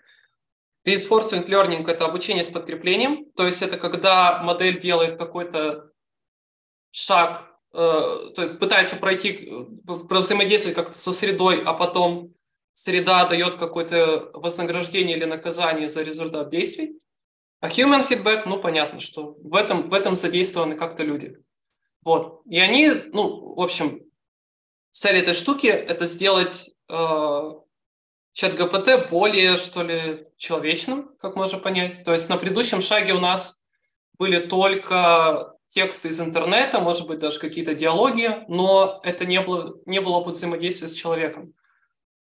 Reinforcement 0.87 1.47
learning– 1.47 1.87
это 1.89 2.05
обучение 2.05 2.45
с 2.45 2.51
подкреплением, 2.51 3.27
то 3.37 3.47
есть 3.47 3.63
это 3.63 3.79
когда 3.79 4.43
модель 4.43 4.81
делает 4.81 5.17
какой-то 5.17 5.91
шаг, 6.91 7.47
э, 7.73 7.77
то 8.35 8.43
есть 8.43 8.59
пытается 8.59 8.97
пройти, 8.97 9.49
э, 9.49 9.93
взаимодействовать 10.11 10.77
как-то 10.77 10.99
со 10.99 11.13
средой, 11.13 11.63
а 11.65 11.73
потом 11.73 12.35
среда 12.73 13.27
дает 13.27 13.55
какое-то 13.55 14.31
вознаграждение 14.35 15.17
или 15.17 15.25
наказание 15.25 15.89
за 15.89 16.03
результат 16.03 16.49
действий. 16.49 16.99
А 17.63 17.69
human 17.69 18.05
feedback, 18.07 18.43
ну, 18.45 18.59
понятно, 18.59 18.99
что 18.99 19.37
в 19.41 19.55
этом, 19.55 19.89
в 19.89 19.95
этом 19.95 20.17
задействованы 20.17 20.75
как-то 20.75 21.05
люди. 21.05 21.39
Вот. 22.05 22.43
И 22.51 22.59
они, 22.59 22.91
ну, 22.91 23.55
в 23.55 23.61
общем, 23.61 24.03
цель 24.91 25.19
этой 25.19 25.33
штуки– 25.33 25.67
это 25.69 26.07
сделать 26.07 26.71
э, 26.89 27.51
чат 28.33 28.55
ГПТ 28.55 29.09
более, 29.09 29.57
что 29.59 29.85
ли, 29.85 30.27
человечным, 30.37 31.15
как 31.21 31.37
можно 31.37 31.61
понять. 31.61 32.03
То 32.03 32.13
есть 32.13 32.29
на 32.29 32.37
предыдущем 32.37 32.81
шаге 32.81 33.13
у 33.15 33.21
нас 33.21 33.63
были 34.19 34.45
только 34.45 35.55
тексты 35.69 36.09
из 36.09 36.21
интернета, 36.21 36.81
может 36.81 37.07
быть, 37.07 37.21
даже 37.21 37.39
какие-то 37.39 37.75
диалоги, 37.75 38.45
но 38.49 39.01
это 39.05 39.25
не 39.25 39.41
было, 39.41 39.79
не 39.87 40.01
было 40.01 40.17
опыта 40.17 40.37
взаимодействия 40.37 40.89
с 40.89 40.95
человеком. 40.95 41.55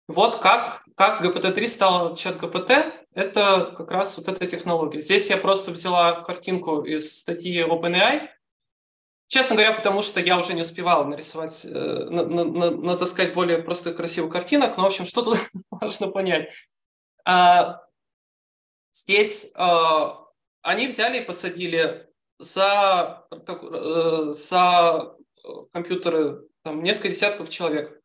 Вот 0.07 0.39
как, 0.39 0.83
как 0.95 1.23
GPT-3 1.23 1.67
стал 1.67 2.15
чат 2.15 2.35
GPT, 2.35 2.93
это 3.13 3.73
как 3.75 3.89
раз 3.89 4.17
вот 4.17 4.27
эта 4.27 4.45
технология. 4.45 5.01
Здесь 5.01 5.29
я 5.29 5.37
просто 5.37 5.71
взяла 5.71 6.21
картинку 6.21 6.83
из 6.83 7.19
статьи 7.19 7.63
OpenAI, 7.63 8.29
Честно 9.27 9.55
говоря, 9.55 9.73
потому 9.73 10.03
что 10.03 10.19
я 10.19 10.37
уже 10.37 10.53
не 10.53 10.61
успевал 10.61 11.05
нарисовать, 11.05 11.65
э, 11.65 11.69
на, 11.69 12.25
на, 12.25 12.43
на, 12.43 12.69
натаскать 12.69 13.33
более 13.33 13.57
простых 13.57 13.97
красивых 13.97 14.31
картинок, 14.31 14.77
но, 14.77 14.83
в 14.83 14.85
общем, 14.85 15.05
что 15.05 15.23
тут 15.23 15.39
важно 15.71 16.09
понять. 16.09 16.51
А, 17.25 17.81
здесь 18.91 19.51
а, 19.55 20.25
они 20.61 20.87
взяли 20.87 21.21
и 21.21 21.25
посадили 21.25 22.07
за, 22.37 23.25
э, 23.31 24.31
за 24.31 25.15
компьютеры 25.73 26.47
там, 26.63 26.83
несколько 26.83 27.09
десятков 27.09 27.49
человек, 27.49 27.99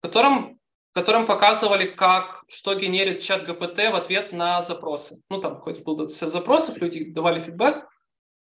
которым, 0.00 0.58
которым 0.92 1.26
показывали, 1.26 1.86
как, 1.86 2.44
что 2.48 2.74
генерит 2.74 3.22
чат 3.22 3.44
ГПТ 3.44 3.92
в 3.92 3.94
ответ 3.94 4.32
на 4.32 4.62
запросы. 4.62 5.22
Ну, 5.28 5.40
там 5.40 5.60
хоть 5.60 5.82
был 5.82 6.08
сет 6.08 6.30
запросов, 6.30 6.78
люди 6.78 7.12
давали 7.12 7.40
фидбэк, 7.40 7.86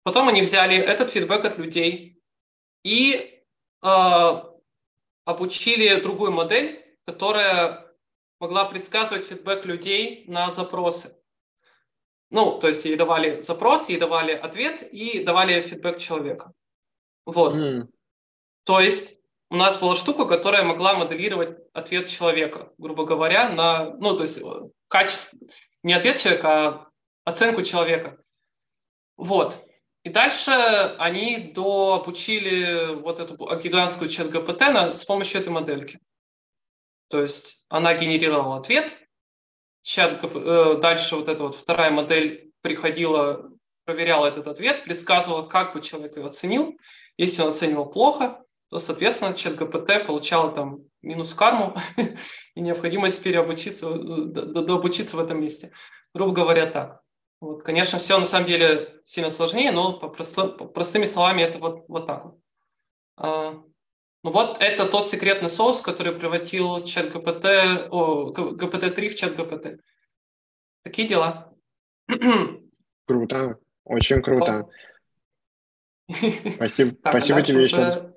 Потом 0.03 0.29
они 0.29 0.43
взяли 0.43 0.77
этот 0.77 1.11
фидбэк 1.11 1.45
от 1.45 1.59
людей 1.59 2.21
и 2.83 3.43
э, 3.83 4.43
обучили 5.25 6.01
другую 6.01 6.33
модель, 6.33 6.85
которая 7.07 7.87
могла 8.39 8.65
предсказывать 8.65 9.27
фидбэк 9.27 9.67
людей 9.67 10.25
на 10.27 10.51
запросы. 10.51 11.17
Ну, 12.31 12.59
то 12.59 12.69
есть 12.69 12.85
ей 12.85 12.97
давали 12.97 13.43
запрос, 13.43 13.89
ей 13.89 13.99
давали 13.99 14.33
ответ 14.33 14.83
и 14.83 15.23
давали 15.23 15.61
фидбэк 15.61 15.99
человека. 15.99 16.55
Вот. 17.27 17.55
Mm. 17.55 17.89
То 18.65 18.81
есть 18.81 19.20
у 19.51 19.57
нас 19.57 19.79
была 19.79 19.97
штука, 19.97 20.27
которая 20.27 20.63
могла 20.63 20.95
моделировать 20.95 21.59
ответ 21.73 22.09
человека, 22.09 22.73
грубо 22.79 23.05
говоря, 23.05 23.49
на, 23.49 23.91
ну, 23.97 24.17
то 24.17 24.23
есть 24.23 24.39
э, 24.39 24.45
качество, 24.87 25.39
не 25.83 25.93
ответ 25.93 26.19
человека, 26.19 26.49
а 26.49 26.89
оценку 27.25 27.63
человека. 27.63 28.23
Вот. 29.17 29.59
И 30.05 30.09
дальше 30.09 30.53
они 30.99 31.53
дообучили 31.55 32.95
вот 32.95 33.19
эту 33.19 33.35
гигантскую 33.35 34.09
чат 34.09 34.31
ГПТ 34.31 34.95
с 34.95 35.05
помощью 35.05 35.41
этой 35.41 35.51
модельки. 35.51 35.99
То 37.09 37.21
есть 37.21 37.65
она 37.69 37.93
генерировала 37.95 38.59
ответ, 38.59 38.97
чат 39.83 40.21
э, 40.23 40.79
дальше 40.81 41.17
вот 41.17 41.29
эта 41.29 41.43
вот 41.43 41.57
вторая 41.57 41.91
модель 41.91 42.53
приходила, 42.63 43.51
проверяла 43.85 44.27
этот 44.27 44.47
ответ, 44.47 44.85
предсказывала, 44.85 45.47
как 45.47 45.75
бы 45.75 45.83
человек 45.83 46.17
его 46.17 46.29
оценил. 46.29 46.79
Если 47.17 47.43
он 47.43 47.49
оценивал 47.51 47.91
плохо, 47.91 48.45
то, 48.71 48.79
соответственно, 48.79 49.35
чат 49.35 49.57
ГПТ 49.57 50.07
получал 50.07 50.55
там 50.55 50.85
минус 51.03 51.35
карму 51.35 51.75
и 52.55 52.61
необходимость 52.61 53.23
переобучиться, 53.23 53.89
э, 53.89 53.97
дообучиться 54.27 55.17
в 55.17 55.21
этом 55.21 55.41
месте. 55.41 55.73
Грубо 56.15 56.33
говоря, 56.33 56.67
так. 56.67 57.03
Вот, 57.41 57.65
конечно, 57.65 57.99
все 57.99 58.17
на 58.17 58.25
самом 58.25 58.47
деле 58.47 59.01
сильно 59.03 59.31
сложнее, 59.31 59.73
но 59.73 59.99
по, 59.99 60.09
простым, 60.09 60.57
по 60.57 60.67
простыми 60.67 61.05
словами 61.05 61.43
это 61.43 61.59
вот, 61.59 61.85
вот 61.89 62.07
так 62.07 62.25
вот. 62.25 62.39
А, 63.17 63.53
ну 64.23 64.31
вот 64.31 64.63
это 64.63 64.85
тот 64.87 65.07
секретный 65.07 65.49
соус, 65.49 65.81
который 65.81 66.13
превратил 66.13 66.85
чат 66.85 67.11
ГПТ, 67.11 67.89
о, 67.91 68.33
ГПТ-3 68.33 69.09
в 69.09 69.15
чат 69.17 69.35
ГПТ. 69.35 69.81
Такие 70.85 71.09
дела. 71.09 71.53
Круто, 73.07 73.59
очень 73.85 74.23
круто. 74.23 74.69
Спасибо, 76.55 76.97
а 77.03 77.11
спасибо 77.11 77.43
тебе 77.43 77.63
еще 77.63 77.77
раз 77.77 78.10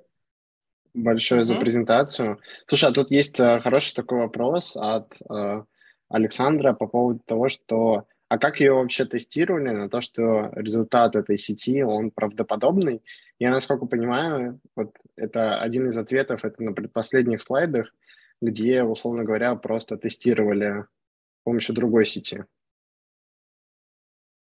большое 0.94 1.42
mm-hmm. 1.42 1.46
за 1.46 1.56
презентацию. 1.56 2.40
Слушай, 2.66 2.90
а 2.90 2.92
тут 2.92 3.10
есть 3.10 3.38
э, 3.40 3.60
хороший 3.60 3.94
такой 3.94 4.18
вопрос 4.18 4.76
от 4.76 5.12
э, 5.28 5.64
Александра 6.08 6.72
по 6.72 6.86
поводу 6.86 7.20
того, 7.26 7.48
что 7.48 8.06
а 8.28 8.38
как 8.38 8.58
ее 8.60 8.72
вообще 8.72 9.04
тестировали 9.04 9.70
на 9.70 9.88
то, 9.88 10.00
что 10.00 10.50
результат 10.54 11.14
этой 11.14 11.38
сети, 11.38 11.82
он 11.82 12.10
правдоподобный? 12.10 13.02
Я, 13.38 13.50
насколько 13.50 13.86
понимаю, 13.86 14.60
вот 14.74 14.96
это 15.16 15.60
один 15.60 15.88
из 15.88 15.98
ответов, 15.98 16.44
это 16.44 16.62
на 16.62 16.72
предпоследних 16.72 17.42
слайдах, 17.42 17.94
где, 18.40 18.82
условно 18.82 19.24
говоря, 19.24 19.54
просто 19.56 19.96
тестировали 19.96 20.82
с 20.82 21.44
помощью 21.44 21.74
другой 21.74 22.06
сети. 22.06 22.44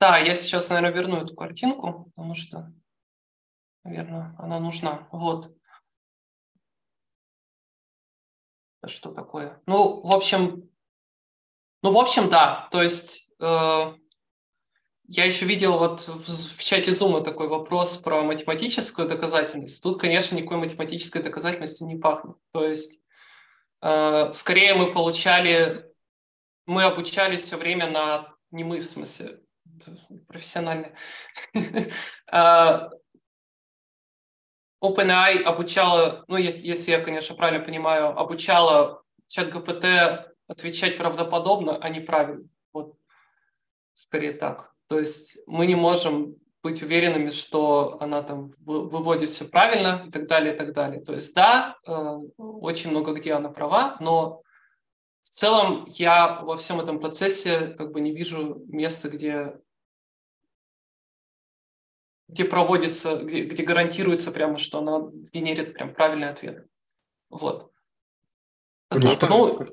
Да, 0.00 0.18
я 0.18 0.34
сейчас, 0.34 0.70
наверное, 0.70 0.92
верну 0.92 1.22
эту 1.22 1.34
картинку, 1.34 2.10
потому 2.14 2.34
что, 2.34 2.72
наверное, 3.84 4.34
она 4.38 4.60
нужна. 4.60 5.06
Вот. 5.10 5.55
Что 8.84 9.12
такое? 9.12 9.60
Ну, 9.66 10.00
в 10.00 10.12
общем, 10.12 10.68
ну, 11.82 11.92
в 11.92 11.98
общем, 11.98 12.28
да. 12.28 12.68
То 12.70 12.82
есть 12.82 13.26
Э, 13.40 13.94
я 15.08 15.24
еще 15.24 15.46
видел 15.46 15.78
вот 15.78 16.08
в 16.08 16.62
чате 16.62 16.90
Zoom 16.90 17.22
такой 17.22 17.48
вопрос 17.48 17.96
про 17.98 18.22
математическую 18.22 19.08
доказательность. 19.08 19.82
Тут, 19.82 20.00
конечно, 20.00 20.34
никакой 20.34 20.56
математической 20.58 21.22
доказательностью 21.22 21.86
не 21.86 21.96
пахнет. 21.96 22.36
То 22.52 22.66
есть, 22.66 23.00
э, 23.82 24.32
скорее 24.32 24.74
мы 24.74 24.92
получали, 24.92 25.92
мы 26.66 26.84
обучались 26.84 27.42
все 27.42 27.56
время 27.56 27.88
на, 27.90 28.34
не 28.50 28.64
мы 28.64 28.80
в 28.80 28.86
смысле, 28.86 29.40
профессионально. 30.28 30.92
OpenAI 34.90 35.42
обучала, 35.42 36.24
ну, 36.28 36.36
если, 36.36 36.66
если 36.66 36.90
я, 36.92 37.00
конечно, 37.00 37.34
правильно 37.34 37.64
понимаю, 37.64 38.18
обучала 38.18 39.02
чат 39.26 39.50
ГПТ 39.50 40.32
отвечать 40.48 40.96
правдоподобно, 40.96 41.76
а 41.76 41.88
не 41.88 42.00
правильно. 42.00 42.48
Вот 42.72 42.96
скорее 43.92 44.32
так. 44.32 44.72
То 44.88 44.98
есть 44.98 45.38
мы 45.46 45.66
не 45.66 45.74
можем 45.74 46.36
быть 46.62 46.82
уверенными, 46.82 47.30
что 47.30 47.96
она 48.00 48.22
там 48.22 48.52
выводит 48.58 49.28
все 49.28 49.44
правильно 49.44 50.04
и 50.06 50.10
так 50.10 50.26
далее, 50.26 50.54
и 50.54 50.56
так 50.56 50.72
далее. 50.72 51.00
То 51.00 51.12
есть 51.12 51.34
да, 51.34 51.76
э, 51.86 51.92
очень 52.38 52.90
много 52.90 53.12
где 53.12 53.34
она 53.34 53.48
права, 53.50 53.96
но 54.00 54.42
в 55.22 55.28
целом 55.28 55.86
я 55.88 56.40
во 56.42 56.56
всем 56.56 56.80
этом 56.80 56.98
процессе 56.98 57.74
как 57.78 57.92
бы 57.92 58.00
не 58.00 58.12
вижу 58.12 58.62
места, 58.66 59.08
где 59.08 59.58
где 62.28 62.44
проводится, 62.44 63.16
где, 63.16 63.44
где 63.44 63.62
гарантируется 63.62 64.32
прямо, 64.32 64.58
что 64.58 64.78
она 64.78 65.10
генерит 65.32 65.74
прям 65.74 65.94
правильный 65.94 66.28
ответ. 66.28 66.66
Вот. 67.30 67.70
Ну, 68.90 69.08
что, 69.08 69.26
ну, 69.26 69.66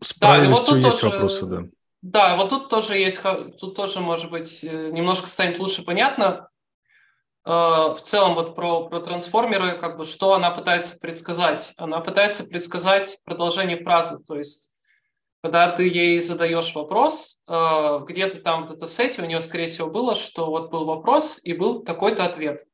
с 0.00 0.12
правильностью 0.12 0.74
да, 0.74 0.74
вот 0.74 0.84
есть 0.84 1.00
тоже, 1.00 1.12
вопросы, 1.12 1.46
да. 1.46 1.62
Да, 2.00 2.36
вот 2.36 2.50
тут 2.50 2.68
тоже 2.68 2.96
есть, 2.96 3.20
тут 3.58 3.74
тоже, 3.74 4.00
может 4.00 4.30
быть, 4.30 4.62
э, 4.62 4.90
немножко 4.90 5.26
станет 5.26 5.58
лучше 5.58 5.82
понятно. 5.84 6.48
Э, 7.44 7.94
в 7.94 8.00
целом 8.02 8.34
вот 8.34 8.54
про, 8.54 8.88
про 8.88 9.00
трансформеры, 9.00 9.78
как 9.78 9.96
бы, 9.96 10.04
что 10.04 10.34
она 10.34 10.50
пытается 10.50 10.98
предсказать? 10.98 11.74
Она 11.76 12.00
пытается 12.00 12.44
предсказать 12.44 13.18
продолжение 13.24 13.82
фразы, 13.82 14.22
то 14.24 14.36
есть 14.36 14.72
когда 15.42 15.70
ты 15.70 15.88
ей 15.88 16.20
задаешь 16.20 16.74
вопрос, 16.74 17.42
э, 17.48 18.00
где-то 18.06 18.40
там 18.40 18.64
в 18.64 18.70
датасете 18.70 19.22
у 19.22 19.24
нее, 19.24 19.40
скорее 19.40 19.66
всего, 19.66 19.88
было, 19.88 20.14
что 20.14 20.46
вот 20.46 20.70
был 20.70 20.84
вопрос 20.84 21.38
и 21.42 21.52
был 21.52 21.82
такой-то 21.82 22.24
ответ. 22.24 22.66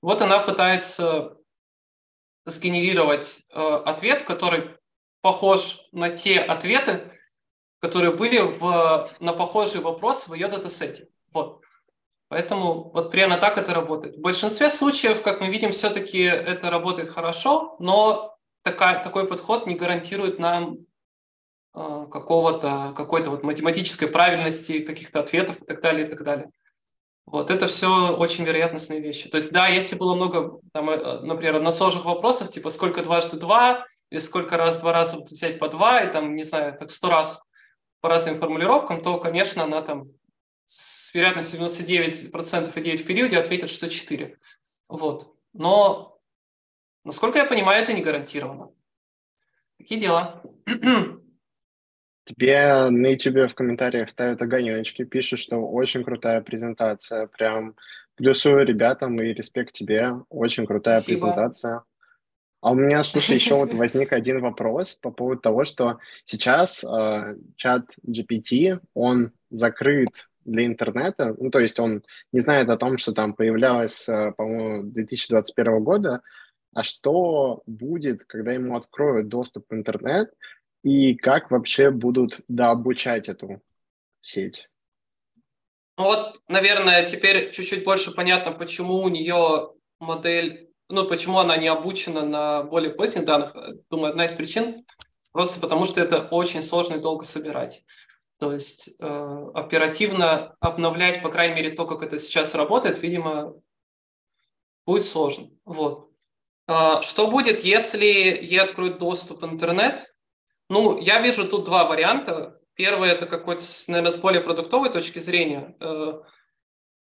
Вот 0.00 0.22
она 0.22 0.38
пытается 0.40 1.36
сгенерировать 2.46 3.42
ответ, 3.52 4.22
который 4.22 4.78
похож 5.20 5.80
на 5.92 6.08
те 6.08 6.38
ответы, 6.38 7.12
которые 7.80 8.12
были 8.12 8.38
в, 8.40 9.10
на 9.20 9.32
похожий 9.32 9.80
вопрос 9.80 10.28
в 10.28 10.34
ее 10.34 10.48
датасете. 10.48 11.08
Вот. 11.32 11.62
Поэтому 12.28 12.90
вот 12.90 13.10
примерно 13.10 13.38
так 13.38 13.56
это 13.56 13.72
работает. 13.72 14.16
В 14.16 14.20
большинстве 14.20 14.68
случаев, 14.68 15.22
как 15.22 15.40
мы 15.40 15.48
видим, 15.48 15.72
все-таки 15.72 16.20
это 16.20 16.70
работает 16.70 17.08
хорошо, 17.08 17.76
но 17.78 18.36
такая, 18.62 19.02
такой 19.02 19.26
подход 19.26 19.66
не 19.66 19.76
гарантирует 19.76 20.38
нам 20.38 20.74
э, 20.74 20.78
какого-то, 21.72 22.92
какой-то 22.96 23.30
вот 23.30 23.42
математической 23.42 24.06
правильности 24.06 24.80
каких-то 24.80 25.20
ответов 25.20 25.60
и 25.62 25.64
так 25.64 25.80
далее, 25.80 26.06
и 26.06 26.10
так 26.10 26.22
далее. 26.24 26.50
Вот, 27.30 27.50
это 27.50 27.66
все 27.66 28.16
очень 28.16 28.44
вероятностные 28.44 29.00
вещи. 29.00 29.28
То 29.28 29.36
есть, 29.36 29.52
да, 29.52 29.68
если 29.68 29.96
было 29.96 30.14
много, 30.14 30.60
там, 30.72 30.88
э, 30.88 31.20
например, 31.20 31.56
односложных 31.56 32.06
вопросов, 32.06 32.50
типа 32.50 32.70
сколько 32.70 33.02
дважды 33.02 33.36
два, 33.36 33.84
или 34.08 34.18
сколько 34.18 34.56
раз 34.56 34.78
два 34.78 34.94
раза 34.94 35.18
взять 35.18 35.58
по 35.58 35.68
два, 35.68 36.00
и 36.02 36.10
там, 36.10 36.34
не 36.34 36.42
знаю, 36.42 36.74
так 36.78 36.90
сто 36.90 37.10
раз 37.10 37.42
по 38.00 38.08
разным 38.08 38.36
формулировкам, 38.36 39.02
то, 39.02 39.18
конечно, 39.18 39.64
она 39.64 39.82
там 39.82 40.08
с 40.64 41.12
вероятностью 41.12 41.60
99% 41.60 42.78
и 42.78 42.82
9 42.82 43.02
в 43.02 43.06
периоде 43.06 43.38
ответит, 43.38 43.68
что 43.68 43.88
4. 43.90 44.38
Вот. 44.88 45.34
Но, 45.52 46.18
насколько 47.04 47.38
я 47.38 47.44
понимаю, 47.44 47.82
это 47.82 47.92
не 47.92 48.02
гарантированно. 48.02 48.70
Такие 49.76 50.00
дела. 50.00 50.42
Тебе 52.28 52.90
на 52.90 53.06
YouTube 53.06 53.50
в 53.50 53.54
комментариях 53.54 54.10
ставят 54.10 54.42
огонечки, 54.42 55.02
пишут, 55.04 55.38
что 55.38 55.56
очень 55.66 56.04
крутая 56.04 56.42
презентация. 56.42 57.26
Прям 57.26 57.74
плюсую 58.16 58.66
ребятам 58.66 59.18
и 59.18 59.32
респект 59.32 59.72
тебе. 59.72 60.12
Очень 60.28 60.66
крутая 60.66 60.96
Спасибо. 60.96 61.28
презентация. 61.28 61.84
А 62.60 62.72
у 62.72 62.74
меня, 62.74 63.02
слушай, 63.02 63.34
еще 63.34 63.54
вот 63.54 63.72
возник 63.72 64.12
один 64.12 64.42
вопрос 64.42 64.94
по 64.96 65.10
поводу 65.10 65.40
того, 65.40 65.64
что 65.64 66.00
сейчас 66.26 66.84
э, 66.84 67.36
чат 67.56 67.86
GPT, 68.06 68.78
он 68.92 69.32
закрыт 69.48 70.28
для 70.44 70.66
интернета, 70.66 71.34
ну, 71.38 71.50
то 71.50 71.60
есть 71.60 71.80
он 71.80 72.02
не 72.32 72.40
знает 72.40 72.68
о 72.68 72.76
том, 72.76 72.98
что 72.98 73.12
там 73.12 73.32
появлялось, 73.32 74.06
э, 74.06 74.32
по-моему, 74.36 74.82
2021 74.82 75.82
года, 75.82 76.20
а 76.74 76.82
что 76.82 77.62
будет, 77.66 78.24
когда 78.26 78.52
ему 78.52 78.76
откроют 78.76 79.28
доступ 79.28 79.64
в 79.70 79.74
интернет, 79.74 80.30
и 80.82 81.14
как 81.14 81.50
вообще 81.50 81.90
будут 81.90 82.40
дообучать 82.48 83.28
эту 83.28 83.60
сеть? 84.20 84.68
Ну 85.96 86.04
вот, 86.04 86.40
наверное, 86.48 87.04
теперь 87.06 87.50
чуть-чуть 87.50 87.84
больше 87.84 88.12
понятно, 88.12 88.52
почему 88.52 89.02
у 89.02 89.08
нее 89.08 89.72
модель, 89.98 90.70
ну, 90.88 91.06
почему 91.08 91.38
она 91.38 91.56
не 91.56 91.68
обучена 91.68 92.24
на 92.24 92.62
более 92.62 92.92
поздних 92.92 93.24
данных. 93.24 93.56
Думаю, 93.90 94.10
одна 94.10 94.26
из 94.26 94.32
причин 94.32 94.84
просто 95.32 95.60
потому, 95.60 95.84
что 95.84 96.00
это 96.00 96.28
очень 96.28 96.62
сложно 96.62 96.94
и 96.94 97.00
долго 97.00 97.24
собирать. 97.24 97.82
То 98.38 98.52
есть 98.52 98.90
э, 99.00 99.46
оперативно 99.54 100.54
обновлять, 100.60 101.22
по 101.22 101.30
крайней 101.30 101.56
мере, 101.56 101.70
то, 101.72 101.86
как 101.86 102.02
это 102.02 102.18
сейчас 102.18 102.54
работает, 102.54 103.02
видимо, 103.02 103.54
будет 104.86 105.04
сложно. 105.04 105.50
Вот. 105.64 106.12
Э, 106.68 107.02
что 107.02 107.26
будет, 107.26 107.60
если 107.60 108.06
ей 108.06 108.60
откроют 108.60 109.00
доступ 109.00 109.42
в 109.42 109.46
интернет? 109.46 110.06
Ну, 110.68 110.98
я 110.98 111.20
вижу 111.20 111.48
тут 111.48 111.64
два 111.64 111.84
варианта. 111.84 112.60
Первый– 112.74 113.08
это 113.10 113.26
какой-то, 113.26 113.62
наверное, 113.88 114.10
с 114.10 114.18
более 114.18 114.40
продуктовой 114.40 114.90
точки 114.90 115.18
зрения. 115.18 115.76
Э, 115.80 116.20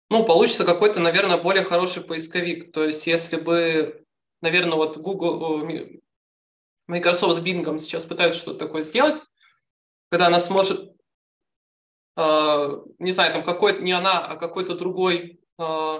ну, 0.09 0.25
получится 0.25 0.65
какой-то, 0.65 1.01
наверное, 1.01 1.37
более 1.37 1.63
хороший 1.63 2.03
поисковик. 2.03 2.73
То 2.73 2.85
есть 2.85 3.07
если 3.07 3.37
бы, 3.37 4.05
наверное, 4.41 4.77
вот 4.77 4.97
Google, 4.97 5.65
Microsoft 6.89 7.37
с 7.37 7.45
Bing 7.45 7.79
сейчас 7.79 8.05
пытаются 8.05 8.39
что-то 8.39 8.59
такое 8.59 8.83
сделать, 8.83 9.21
когда 10.09 10.27
она 10.27 10.41
сможет 10.41 10.91
Э, 12.21 12.81
не 12.99 13.13
знаю, 13.13 13.33
там 13.33 13.43
какой-то, 13.43 13.81
не 13.81 13.93
она, 13.93 14.19
а 14.27 14.37
какой-то 14.37 14.75
другой, 14.75 15.41
э, 15.59 15.99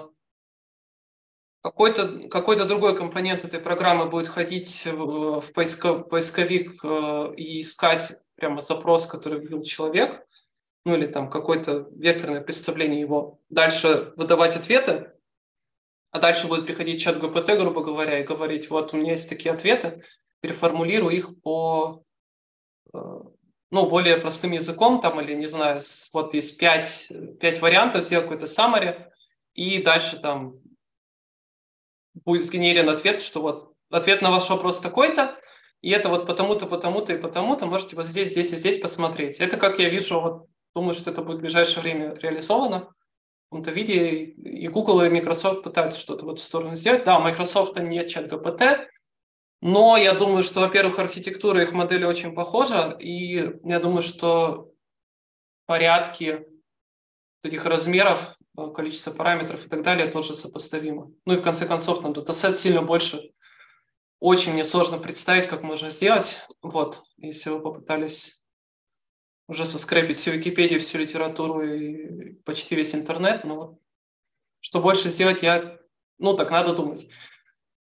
какой-то 1.61 2.27
какой 2.29 2.57
другой 2.57 2.97
компонент 2.97 3.45
этой 3.45 3.59
программы 3.59 4.07
будет 4.07 4.27
ходить 4.27 4.85
в, 4.85 5.41
в 5.41 5.53
поиско, 5.53 5.99
поисковик 5.99 6.83
э, 6.83 7.33
и 7.37 7.61
искать 7.61 8.13
прямо 8.35 8.61
запрос, 8.61 9.05
который 9.05 9.39
ввел 9.39 9.61
человек, 9.63 10.25
ну 10.85 10.95
или 10.95 11.05
там 11.05 11.29
какое-то 11.29 11.87
векторное 11.91 12.41
представление 12.41 12.99
его, 12.99 13.39
дальше 13.49 14.13
выдавать 14.15 14.55
ответы, 14.55 15.11
а 16.09 16.19
дальше 16.19 16.47
будет 16.47 16.65
приходить 16.65 17.01
чат 17.01 17.19
ГПТ, 17.19 17.57
грубо 17.59 17.83
говоря, 17.83 18.19
и 18.19 18.23
говорить, 18.23 18.69
вот 18.69 18.93
у 18.93 18.97
меня 18.97 19.11
есть 19.11 19.29
такие 19.29 19.53
ответы, 19.53 20.03
переформулирую 20.41 21.15
их 21.15 21.39
по 21.41 22.03
ну, 23.71 23.89
более 23.89 24.17
простым 24.17 24.51
языком, 24.51 24.99
там, 24.99 25.21
или, 25.21 25.33
не 25.33 25.45
знаю, 25.45 25.79
вот 26.13 26.33
есть 26.33 26.57
пять, 26.57 27.11
пять 27.39 27.61
вариантов, 27.61 28.03
сделать 28.03 28.25
какой-то 28.25 28.45
summary, 28.45 29.05
и 29.53 29.81
дальше 29.81 30.19
там 30.19 30.59
будет 32.13 32.45
сгенерен 32.45 32.89
ответ, 32.89 33.19
что 33.19 33.41
вот 33.41 33.73
ответ 33.89 34.21
на 34.21 34.31
ваш 34.31 34.49
вопрос 34.49 34.79
такой-то, 34.79 35.39
и 35.81 35.89
это 35.89 36.09
вот 36.09 36.27
потому-то, 36.27 36.67
потому-то 36.67 37.13
и 37.13 37.17
потому-то, 37.17 37.65
можете 37.65 37.95
вот 37.95 38.05
здесь, 38.05 38.31
здесь 38.31 38.53
и 38.53 38.55
здесь 38.55 38.79
посмотреть. 38.79 39.39
Это, 39.39 39.57
как 39.57 39.79
я 39.79 39.89
вижу, 39.89 40.19
вот 40.19 40.47
думаю, 40.75 40.93
что 40.93 41.09
это 41.09 41.21
будет 41.21 41.37
в 41.37 41.41
ближайшее 41.41 41.81
время 41.81 42.15
реализовано 42.15 42.81
в 42.81 43.49
каком-то 43.49 43.71
виде, 43.71 44.09
и 44.23 44.67
Google, 44.67 45.01
и 45.01 45.09
Microsoft 45.09 45.63
пытаются 45.63 45.99
что-то 45.99 46.25
в 46.25 46.29
эту 46.29 46.41
сторону 46.41 46.75
сделать. 46.75 47.03
Да, 47.03 47.17
у 47.17 47.21
Microsoft 47.21 47.77
нет 47.77 48.07
чат 48.07 48.27
ГПТ, 48.27 48.87
но 49.61 49.97
я 49.97 50.13
думаю, 50.13 50.43
что, 50.43 50.61
во-первых, 50.61 50.99
архитектура 50.99 51.61
их 51.61 51.71
модели 51.71 52.05
очень 52.05 52.33
похожа, 52.33 52.95
и 52.99 53.59
я 53.63 53.79
думаю, 53.79 54.01
что 54.01 54.71
порядки 55.65 56.45
этих 57.43 57.65
размеров, 57.65 58.35
количество 58.55 59.11
параметров 59.11 59.65
и 59.65 59.69
так 59.69 59.81
далее 59.81 60.07
тоже 60.07 60.33
сопоставимо. 60.33 61.11
Ну 61.25 61.33
и 61.33 61.37
в 61.37 61.41
конце 61.41 61.65
концов, 61.65 62.01
на 62.01 62.13
датасет 62.13 62.57
сильно 62.57 62.81
больше. 62.81 63.31
Очень 64.19 64.53
мне 64.53 64.63
сложно 64.63 64.97
представить, 64.97 65.47
как 65.47 65.63
можно 65.63 65.89
сделать. 65.89 66.39
Вот, 66.61 67.03
если 67.17 67.49
вы 67.49 67.61
попытались 67.61 68.43
уже 69.47 69.65
соскрепить 69.65 70.17
всю 70.17 70.31
Википедию, 70.31 70.79
всю 70.79 70.97
литературу 70.97 71.61
и 71.61 72.33
почти 72.43 72.75
весь 72.75 72.93
интернет, 72.93 73.43
но 73.43 73.55
вот 73.55 73.79
что 74.59 74.79
больше 74.79 75.09
сделать, 75.09 75.41
я, 75.41 75.79
ну 76.19 76.35
так 76.35 76.51
надо 76.51 76.73
думать. 76.73 77.07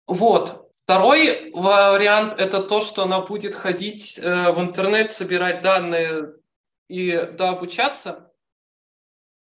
Вот, 0.06 0.64
Второй 0.84 1.50
вариант– 1.52 2.34
это 2.38 2.62
то, 2.62 2.82
что 2.82 3.04
она 3.04 3.20
будет 3.22 3.54
ходить 3.54 4.20
э, 4.22 4.52
в 4.52 4.60
интернет, 4.60 5.10
собирать 5.10 5.62
данные 5.62 6.34
и 6.88 7.26
да, 7.32 7.50
обучаться 7.50 8.33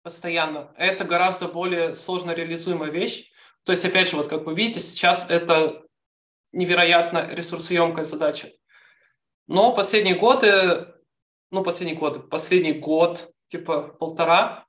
постоянно. 0.09 0.73
Это 0.77 1.05
гораздо 1.05 1.49
более 1.49 1.95
сложно 1.95 2.33
реализуемая 2.33 2.91
вещь. 2.91 3.31
То 3.65 3.73
есть, 3.73 3.85
опять 3.85 4.09
же, 4.09 4.17
вот 4.17 4.29
как 4.29 4.47
вы 4.47 4.55
видите, 4.55 4.81
сейчас 4.81 5.29
это 5.31 5.83
невероятно 6.53 7.29
ресурсоемкая 7.31 8.05
задача. 8.05 8.49
Но 9.47 9.75
последние 9.75 10.15
годы, 10.15 10.89
ну, 11.51 11.63
последние 11.63 11.99
годы, 11.99 12.21
последний 12.21 12.73
год, 12.73 13.31
типа 13.47 13.83
полтора, 13.83 14.67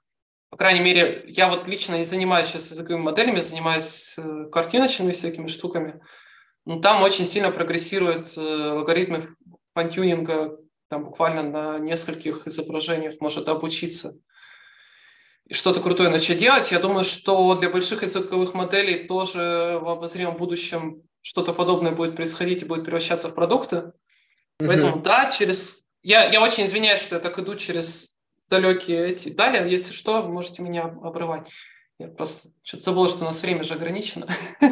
по 0.50 0.58
крайней 0.58 0.82
мере, 0.82 1.26
я 1.28 1.50
вот 1.50 1.68
лично 1.68 1.96
не 1.96 2.04
занимаюсь 2.04 2.48
сейчас 2.48 2.72
языковыми 2.72 3.04
моделями, 3.04 3.40
занимаюсь 3.40 4.18
э, 4.18 4.50
картиночными 4.52 5.12
всякими 5.12 5.48
штуками– 5.48 6.02
ну, 6.70 6.80
там 6.80 7.02
очень 7.02 7.26
сильно 7.26 7.50
прогрессируют 7.50 8.38
э, 8.38 8.42
алгоритмы 8.42 9.36
фантюнинга, 9.74 10.60
там 10.88 11.06
буквально 11.06 11.42
на 11.42 11.80
нескольких 11.80 12.46
изображениях 12.46 13.20
может 13.20 13.48
обучиться 13.48 14.20
что-то 15.52 15.82
крутое 15.82 16.10
начать 16.10 16.38
делать. 16.38 16.72
Я 16.72 16.80
думаю, 16.80 17.04
что 17.04 17.56
для 17.56 17.70
больших 17.70 18.04
языковых 18.04 18.54
моделей 18.54 19.08
тоже 19.08 19.80
в 19.82 19.90
обозримом 19.90 20.38
будущем 20.38 21.04
что-то 21.22 21.54
подобное 21.54 21.92
будет 21.92 22.16
происходить 22.16 22.62
и 22.62 22.66
будет 22.66 22.86
превращаться 22.86 23.30
в 23.30 23.36
продукты. 23.36 23.76
Mm-hmm. 23.76 24.68
Поэтому 24.68 25.02
да, 25.02 25.32
через... 25.32 25.84
Я, 26.02 26.30
я 26.30 26.42
очень 26.42 26.66
извиняюсь, 26.66 27.02
что 27.02 27.16
я 27.16 27.22
так 27.22 27.38
иду 27.40 27.56
через 27.56 28.18
далекие 28.50 29.08
эти... 29.08 29.30
Далее, 29.30 29.70
если 29.70 29.92
что, 29.92 30.22
вы 30.22 30.30
можете 30.30 30.62
меня 30.62 30.84
обрывать. 30.84 31.50
Я 31.98 32.08
просто 32.08 32.50
что-то 32.64 32.84
забыл, 32.84 33.10
что 33.10 33.24
у 33.24 33.26
нас 33.26 33.42
время 33.42 33.64
же 33.64 33.74
ограничено. 33.74 34.28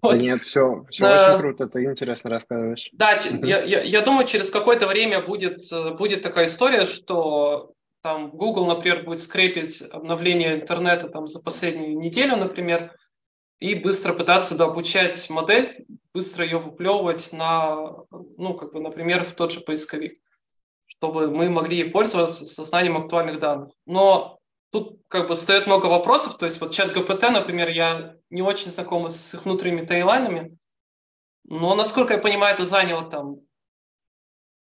Вот. 0.00 0.14
Да 0.14 0.20
нет, 0.20 0.42
все, 0.42 0.86
все 0.90 1.04
а, 1.06 1.32
очень 1.32 1.40
круто, 1.40 1.66
ты 1.66 1.82
интересно 1.82 2.30
рассказываешь. 2.30 2.88
Да, 2.92 3.18
я, 3.42 3.64
я, 3.64 3.82
я 3.82 4.00
думаю, 4.00 4.28
через 4.28 4.48
какое-то 4.48 4.86
время 4.86 5.20
будет, 5.20 5.60
э, 5.72 5.90
будет 5.94 6.22
такая 6.22 6.46
история, 6.46 6.84
что 6.84 7.72
там 8.08 8.30
Google, 8.30 8.64
например, 8.66 9.04
будет 9.04 9.20
скрепить 9.20 9.82
обновление 9.82 10.54
интернета 10.54 11.10
там 11.10 11.28
за 11.28 11.40
последнюю 11.40 11.98
неделю, 11.98 12.36
например, 12.36 12.96
и 13.58 13.74
быстро 13.74 14.14
пытаться 14.14 14.56
дообучать 14.56 15.28
модель, 15.28 15.84
быстро 16.14 16.42
ее 16.42 16.58
выплевывать 16.58 17.34
на, 17.34 18.06
ну, 18.10 18.54
как 18.54 18.72
бы, 18.72 18.80
например, 18.80 19.24
в 19.24 19.34
тот 19.34 19.52
же 19.52 19.60
поисковик, 19.60 20.22
чтобы 20.86 21.30
мы 21.30 21.50
могли 21.50 21.84
пользоваться 21.84 22.46
сознанием 22.46 22.96
актуальных 22.96 23.40
данных. 23.40 23.72
Но 23.84 24.38
тут 24.72 25.02
как 25.08 25.28
бы 25.28 25.36
стоит 25.36 25.66
много 25.66 25.84
вопросов. 25.84 26.38
То 26.38 26.46
есть 26.46 26.62
вот 26.62 26.72
чат 26.72 26.94
ГПТ, 26.94 27.24
например, 27.30 27.68
я 27.68 28.14
не 28.30 28.40
очень 28.40 28.70
знаком 28.70 29.10
с 29.10 29.34
их 29.34 29.44
внутренними 29.44 29.84
тайлайнами, 29.84 30.56
но, 31.44 31.74
насколько 31.74 32.14
я 32.14 32.20
понимаю, 32.20 32.54
это 32.54 32.64
заняло 32.64 33.02
там 33.10 33.40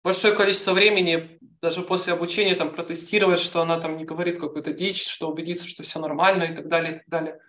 большое 0.07 0.33
количество 0.33 0.71
времени, 0.71 1.37
даже 1.61 1.81
после 1.81 2.13
обучения 2.13 2.55
там 2.55 2.71
протестировать, 2.71 3.41
что 3.41 3.61
она 3.61 3.77
там 3.77 3.97
не 3.97 4.05
говорит 4.05 4.39
какую-то 4.39 4.71
дичь, 4.71 5.05
что 5.05 5.29
убедиться, 5.29 5.67
что 5.67 5.83
все 5.83 5.99
нормально 5.99 6.43
и 6.43 6.55
так 6.55 6.69
далее, 6.69 6.93
и 6.93 6.95
так 6.99 7.07
далее. 7.09 7.41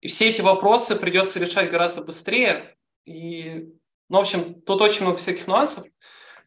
И 0.00 0.08
все 0.08 0.30
эти 0.30 0.40
вопросы 0.40 0.96
придется 0.96 1.38
решать 1.38 1.70
гораздо 1.70 2.02
быстрее. 2.02 2.78
И, 3.04 3.68
ну, 4.08 4.16
в 4.16 4.20
общем, 4.20 4.62
тут 4.62 4.80
очень 4.80 5.02
много 5.02 5.18
всяких 5.18 5.46
нюансов. 5.46 5.84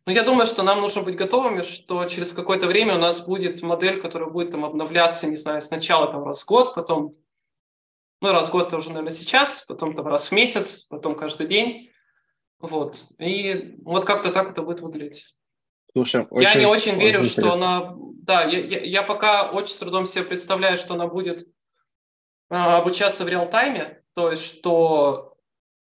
Но 0.08 0.12
я 0.12 0.23
думаю, 0.23 0.47
что 0.47 0.63
нам 0.63 0.81
нужно 0.81 1.03
быть 1.03 1.15
готовыми, 1.15 1.62
что 1.62 2.05
через 2.05 2.34
какое-то 2.34 2.65
время 2.65 2.95
у 2.95 2.99
нас 2.99 3.21
будет 3.21 3.62
модель, 3.62 4.01
которая 4.01 4.31
будет 4.31 4.49
там 4.49 4.65
обновляться, 4.65 5.27
не 5.27 5.36
знаю, 5.36 5.62
сначала 5.62 6.12
там 6.12 6.23
раз 6.23 6.41
в 6.41 6.47
год, 6.47 6.73
потом, 6.73 7.13
ну, 8.19 8.31
раз 8.31 8.49
в 8.49 8.51
год 8.51 8.67
это 8.67 8.77
уже, 8.77 8.89
наверное, 8.89 9.12
сейчас, 9.12 9.63
потом 9.67 9.95
там 9.95 10.08
раз 10.08 10.29
в 10.29 10.31
месяц, 10.31 10.88
потом 10.89 11.15
каждый 11.15 11.45
день. 11.45 11.91
Вот. 12.59 13.05
И 13.19 13.75
вот 13.83 14.05
как-то 14.05 14.31
так 14.31 14.51
это 14.51 14.61
будет 14.61 14.81
выглядеть. 14.81 15.35
Слушай, 15.91 16.27
очень, 16.29 16.43
я 16.43 16.55
не 16.55 16.65
очень, 16.65 16.91
очень 16.91 17.01
верю, 17.01 17.19
очень 17.19 17.29
что 17.29 17.53
она... 17.53 17.95
Да, 17.97 18.43
я, 18.43 18.59
я, 18.59 18.81
я 18.81 19.03
пока 19.03 19.51
очень 19.51 19.73
с 19.73 19.77
трудом 19.77 20.05
себе 20.05 20.25
представляю, 20.25 20.77
что 20.77 20.95
она 20.95 21.07
будет 21.07 21.47
а, 22.49 22.77
обучаться 22.77 23.23
в 23.23 23.27
реал-тайме, 23.27 24.03
то 24.13 24.31
есть 24.31 24.43
что 24.43 25.35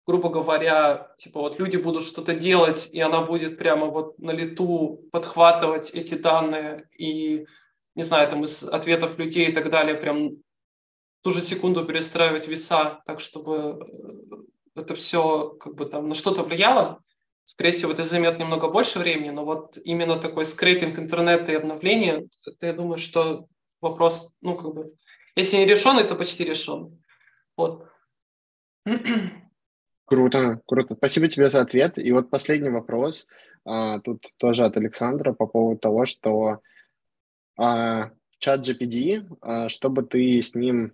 грубо 0.06 0.28
говоря, 0.28 1.12
типа 1.16 1.40
вот 1.40 1.58
люди 1.58 1.76
будут 1.76 2.04
что-то 2.04 2.34
делать, 2.34 2.88
и 2.92 3.00
она 3.00 3.22
будет 3.22 3.58
прямо 3.58 3.86
вот 3.86 4.18
на 4.18 4.30
лету 4.30 5.00
подхватывать 5.10 5.90
эти 5.90 6.14
данные 6.14 6.88
и, 6.96 7.46
не 7.96 8.02
знаю, 8.02 8.30
там 8.30 8.44
из 8.44 8.62
ответов 8.62 9.18
людей 9.18 9.48
и 9.48 9.52
так 9.52 9.68
далее, 9.68 9.96
прям 9.96 10.36
ту 11.22 11.32
же 11.32 11.40
секунду 11.40 11.84
перестраивать 11.84 12.46
веса 12.46 13.02
так, 13.04 13.18
чтобы 13.18 13.80
э, 13.80 14.36
это 14.76 14.94
все 14.94 15.50
как 15.60 15.74
бы 15.74 15.86
там 15.86 16.08
на 16.08 16.14
что-то 16.14 16.42
влияло. 16.42 17.02
Скорее 17.44 17.70
всего, 17.70 17.92
это 17.92 18.02
займет 18.02 18.38
немного 18.38 18.68
больше 18.68 18.98
времени, 18.98 19.30
но 19.30 19.44
вот 19.44 19.78
именно 19.84 20.16
такой 20.16 20.44
скрепинг 20.44 20.98
интернета 20.98 21.52
и 21.52 21.56
обновление, 21.56 22.26
это, 22.44 22.66
я 22.66 22.72
думаю, 22.72 22.98
что 22.98 23.46
вопрос, 23.80 24.32
ну, 24.40 24.56
как 24.56 24.74
бы, 24.74 24.94
если 25.36 25.58
не 25.58 25.66
решенный, 25.66 26.04
то 26.04 26.16
почти 26.16 26.44
решен. 26.44 27.00
Вот. 27.56 27.88
Круто, 30.06 30.60
круто. 30.66 30.94
Спасибо 30.94 31.26
тебе 31.26 31.48
за 31.48 31.60
ответ. 31.62 31.98
И 31.98 32.12
вот 32.12 32.30
последний 32.30 32.68
вопрос, 32.68 33.26
а, 33.64 33.98
тут 33.98 34.24
тоже 34.36 34.64
от 34.64 34.76
Александра 34.76 35.32
по 35.32 35.48
поводу 35.48 35.80
того, 35.80 36.06
что 36.06 36.60
а, 37.56 38.12
чат 38.38 38.60
GPD, 38.60 39.26
а, 39.40 39.68
чтобы 39.68 40.04
ты 40.04 40.40
с 40.40 40.54
ним 40.54 40.92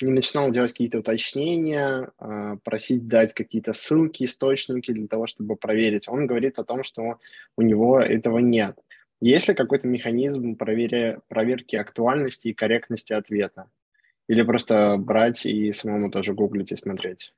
не 0.00 0.12
начинал 0.12 0.50
делать 0.50 0.72
какие-то 0.72 0.98
уточнения, 0.98 2.10
а, 2.18 2.56
просить 2.56 3.08
дать 3.08 3.34
какие-то 3.34 3.72
ссылки, 3.72 4.24
источники 4.24 4.92
для 4.92 5.08
того, 5.08 5.26
чтобы 5.26 5.56
проверить. 5.56 6.08
Он 6.08 6.26
говорит 6.26 6.58
о 6.58 6.64
том, 6.64 6.84
что 6.84 7.18
у 7.56 7.62
него 7.62 8.00
этого 8.00 8.38
нет. 8.38 8.78
Есть 9.20 9.48
ли 9.48 9.54
какой-то 9.54 9.86
механизм 9.86 10.56
проверя, 10.56 11.20
проверки 11.28 11.76
актуальности 11.76 12.48
и 12.48 12.54
корректности 12.54 13.12
ответа? 13.12 13.68
Или 14.28 14.42
просто 14.42 14.96
брать 14.98 15.44
и 15.46 15.72
самому 15.72 16.10
тоже 16.10 16.34
гуглить 16.34 16.72
и 16.72 16.76
смотреть? 16.76 17.32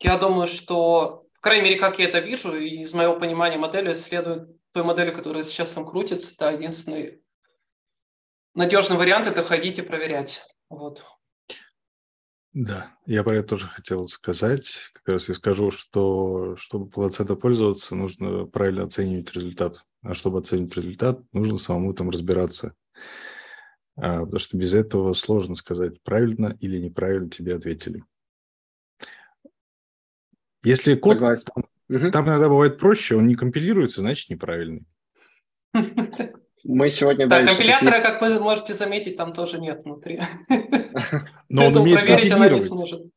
Я 0.00 0.18
думаю, 0.18 0.46
что, 0.46 1.26
по 1.34 1.40
крайней 1.40 1.64
мере, 1.64 1.80
как 1.80 1.98
я 1.98 2.06
это 2.06 2.18
вижу, 2.18 2.54
из 2.54 2.92
моего 2.92 3.18
понимания 3.18 3.56
модели 3.56 3.92
следует 3.94 4.48
той 4.72 4.84
модели, 4.84 5.10
которая 5.10 5.42
сейчас 5.42 5.72
там 5.72 5.86
крутится, 5.86 6.36
да, 6.38 6.50
единственный 6.50 7.20
надежный 8.54 8.96
вариант– 8.96 9.26
это 9.28 9.42
ходить 9.42 9.78
и 9.78 9.82
проверять. 9.82 10.44
Вот. 10.68 11.04
Да, 12.52 12.90
я 13.06 13.22
про 13.22 13.36
это 13.36 13.48
тоже 13.50 13.68
хотел 13.68 14.08
сказать. 14.08 14.90
Как 14.94 15.14
раз 15.14 15.28
я 15.28 15.34
скажу, 15.34 15.70
что 15.70 16.56
чтобы 16.56 16.88
полноценно 16.88 17.36
пользоваться, 17.36 17.94
нужно 17.94 18.46
правильно 18.46 18.84
оценивать 18.84 19.32
результат. 19.32 19.84
А 20.02 20.14
чтобы 20.14 20.38
оценить 20.38 20.74
результат, 20.76 21.20
нужно 21.32 21.58
самому 21.58 21.92
там 21.92 22.10
разбираться. 22.10 22.74
А, 23.96 24.20
потому 24.20 24.38
что 24.38 24.56
без 24.56 24.74
этого 24.74 25.12
сложно 25.12 25.54
сказать, 25.54 26.02
правильно 26.02 26.56
или 26.60 26.78
неправильно 26.78 27.30
тебе 27.30 27.54
ответили. 27.54 28.02
Если 30.64 30.94
код, 30.94 31.14
Согласен. 31.14 31.52
там, 31.88 32.10
там 32.10 32.26
иногда 32.28 32.48
бывает 32.48 32.78
проще, 32.78 33.16
он 33.16 33.26
не 33.26 33.34
компилируется, 33.34 34.00
значит 34.00 34.30
неправильный. 34.30 34.86
Мы 36.64 36.90
сегодня 36.90 37.26
да, 37.26 37.44
компилятора, 37.44 38.00
как 38.00 38.20
вы 38.20 38.40
можете 38.40 38.74
заметить, 38.74 39.16
там 39.16 39.32
тоже 39.32 39.60
нет 39.60 39.82
внутри. 39.84 40.20
Но 41.48 41.66
он 41.66 41.76
умеет 41.76 42.06
компилировать. 42.06 42.70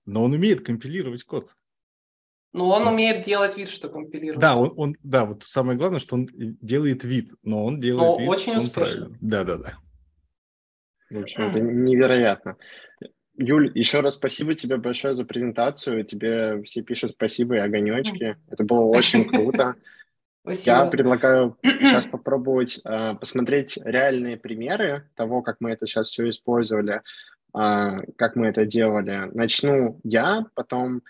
Но 0.05 0.23
он 0.23 0.33
умеет 0.33 0.65
компилировать 0.65 1.23
код. 1.23 1.47
Ну, 2.53 2.67
он 2.67 2.85
умеет 2.85 3.23
делать 3.23 3.55
вид, 3.55 3.69
что 3.69 3.87
компилирует. 3.87 4.39
Да, 4.39 4.57
он, 4.57 4.73
он, 4.75 4.95
да, 5.03 5.25
вот 5.25 5.43
самое 5.43 5.77
главное, 5.77 5.99
что 5.99 6.15
он 6.15 6.27
делает 6.33 7.05
вид, 7.05 7.31
но 7.43 7.63
он 7.63 7.79
делает 7.79 8.17
но 8.17 8.19
вид. 8.19 8.29
Очень 8.29 8.57
успешно. 8.57 9.17
Да, 9.21 9.45
да, 9.45 9.57
да. 9.57 9.77
В 11.09 11.21
общем, 11.21 11.43
это 11.43 11.61
невероятно. 11.61 12.57
Юль, 13.37 13.71
еще 13.73 14.01
раз 14.01 14.15
спасибо 14.15 14.53
тебе 14.53 14.77
большое 14.77 15.15
за 15.15 15.23
презентацию. 15.23 16.03
Тебе 16.03 16.61
все 16.63 16.81
пишут 16.81 17.11
спасибо 17.11 17.55
и 17.55 17.59
огонечки. 17.59 18.37
Это 18.49 18.63
было 18.63 18.83
очень 18.83 19.25
круто. 19.25 19.75
Спасибо. 20.43 20.77
Я 20.77 20.85
предлагаю 20.85 21.57
сейчас 21.63 22.05
попробовать 22.11 22.81
э, 22.83 23.15
посмотреть 23.15 23.77
реальные 23.77 24.37
примеры 24.37 25.07
того, 25.15 25.41
как 25.41 25.57
мы 25.59 25.71
это 25.71 25.85
сейчас 25.85 26.09
все 26.09 26.29
использовали, 26.29 27.01
э, 27.55 27.97
как 28.15 28.35
мы 28.35 28.47
это 28.47 28.65
делали. 28.65 29.29
Начну 29.33 29.99
я, 30.03 30.45
потом 30.55 31.03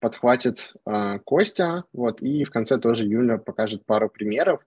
подхватит 0.00 0.74
э, 0.86 1.18
Костя, 1.24 1.84
вот, 1.94 2.20
и 2.20 2.44
в 2.44 2.50
конце 2.50 2.78
тоже 2.78 3.04
Юля 3.04 3.38
покажет 3.38 3.86
пару 3.86 4.10
примеров. 4.10 4.60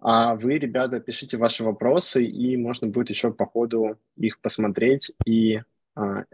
А 0.00 0.34
вы, 0.34 0.58
ребята, 0.58 0.98
пишите 0.98 1.36
ваши 1.36 1.62
вопросы, 1.62 2.24
и 2.24 2.56
можно 2.56 2.88
будет 2.88 3.10
еще 3.10 3.32
по 3.32 3.46
ходу 3.46 3.98
их 4.16 4.40
посмотреть 4.40 5.12
и 5.24 5.62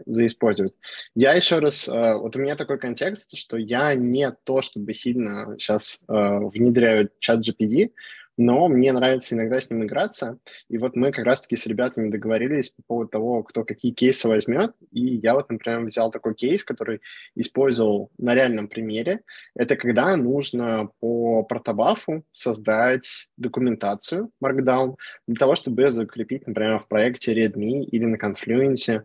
заиспользовать. 0.05 0.73
Я 1.15 1.33
еще 1.33 1.59
раз, 1.59 1.87
а, 1.89 2.17
вот 2.17 2.35
у 2.35 2.39
меня 2.39 2.55
такой 2.55 2.77
контекст, 2.77 3.37
что 3.37 3.57
я 3.57 3.93
не 3.95 4.31
то, 4.43 4.61
чтобы 4.61 4.93
сильно 4.93 5.55
сейчас 5.57 5.99
а, 6.07 6.39
внедряю 6.39 7.09
чат 7.19 7.39
GPD, 7.39 7.91
но 8.37 8.67
мне 8.67 8.91
нравится 8.91 9.35
иногда 9.35 9.59
с 9.59 9.69
ним 9.69 9.83
играться. 9.83 10.39
И 10.69 10.77
вот 10.77 10.95
мы 10.95 11.11
как 11.11 11.25
раз-таки 11.25 11.55
с 11.55 11.65
ребятами 11.65 12.09
договорились 12.09 12.69
по 12.69 12.83
поводу 12.87 13.09
того, 13.09 13.43
кто 13.43 13.63
какие 13.63 13.91
кейсы 13.91 14.27
возьмет. 14.27 14.73
И 14.91 15.01
я 15.01 15.35
вот, 15.35 15.49
например, 15.49 15.81
взял 15.81 16.11
такой 16.11 16.35
кейс, 16.35 16.63
который 16.63 17.01
использовал 17.35 18.11
на 18.17 18.35
реальном 18.35 18.67
примере. 18.67 19.21
Это 19.55 19.75
когда 19.75 20.15
нужно 20.15 20.89
по 20.99 21.43
протобафу 21.43 22.23
создать 22.31 23.27
документацию 23.37 24.31
Markdown 24.43 24.95
для 25.27 25.37
того, 25.37 25.55
чтобы 25.55 25.83
ее 25.83 25.91
закрепить, 25.91 26.47
например, 26.47 26.79
в 26.79 26.87
проекте 26.87 27.33
Redmi 27.33 27.83
или 27.83 28.05
на 28.05 28.15
Confluence. 28.15 29.01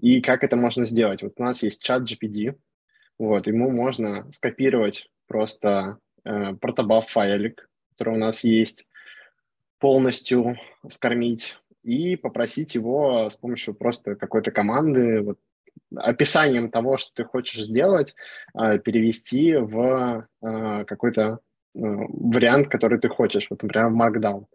И 0.00 0.20
как 0.20 0.44
это 0.44 0.56
можно 0.56 0.84
сделать? 0.84 1.22
Вот 1.22 1.34
у 1.36 1.42
нас 1.42 1.62
есть 1.62 1.82
чат 1.82 2.02
GPD, 2.02 2.54
вот, 3.18 3.46
ему 3.46 3.70
можно 3.70 4.30
скопировать 4.32 5.08
просто 5.28 5.98
э, 6.24 6.54
протобаф 6.54 7.08
файлик, 7.08 7.68
который 7.96 8.14
у 8.14 8.18
нас 8.18 8.44
есть, 8.44 8.86
полностью 9.78 10.56
скормить 10.88 11.58
и 11.82 12.16
попросить 12.16 12.74
его 12.74 13.28
с 13.28 13.36
помощью 13.36 13.74
просто 13.74 14.16
какой-то 14.16 14.50
команды, 14.50 15.20
вот, 15.20 15.38
описанием 15.94 16.70
того, 16.70 16.98
что 16.98 17.12
ты 17.14 17.24
хочешь 17.24 17.64
сделать, 17.64 18.14
а, 18.54 18.78
перевести 18.78 19.54
в 19.54 20.26
а, 20.42 20.84
какой-то 20.84 21.22
а, 21.32 21.38
вариант, 21.74 22.68
который 22.68 22.98
ты 22.98 23.08
хочешь, 23.08 23.48
вот, 23.50 23.62
например, 23.62 23.88
в 23.88 23.96
Markdown. 23.96 24.46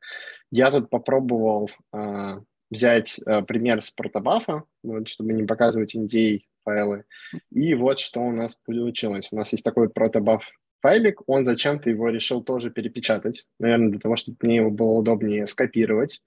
Я 0.52 0.72
тут 0.72 0.90
попробовал 0.90 1.70
взять 2.72 3.20
пример 3.48 3.82
с 3.82 3.92
протобафа, 3.92 4.64
вот, 4.84 5.10
чтобы 5.10 5.34
не 5.34 5.44
показывать 5.44 5.96
NDA 5.96 6.42
файлы, 6.64 7.06
и 7.52 7.74
вот 7.74 8.00
что 8.00 8.22
у 8.22 8.32
нас 8.32 8.56
получилось. 8.56 9.30
У 9.32 9.36
нас 9.36 9.52
есть 9.52 9.64
такой 9.64 9.90
протобаф 9.90 10.44
файлик, 10.82 11.22
он 11.28 11.46
зачем-то 11.46 11.90
его 11.90 12.10
решил 12.10 12.44
тоже 12.44 12.70
перепечатать, 12.70 13.46
наверное, 13.60 13.90
для 13.90 14.00
того, 14.00 14.16
чтобы 14.16 14.38
мне 14.42 14.58
его 14.58 14.72
было 14.72 14.92
удобнее 14.92 15.48
скопировать. 15.48 16.22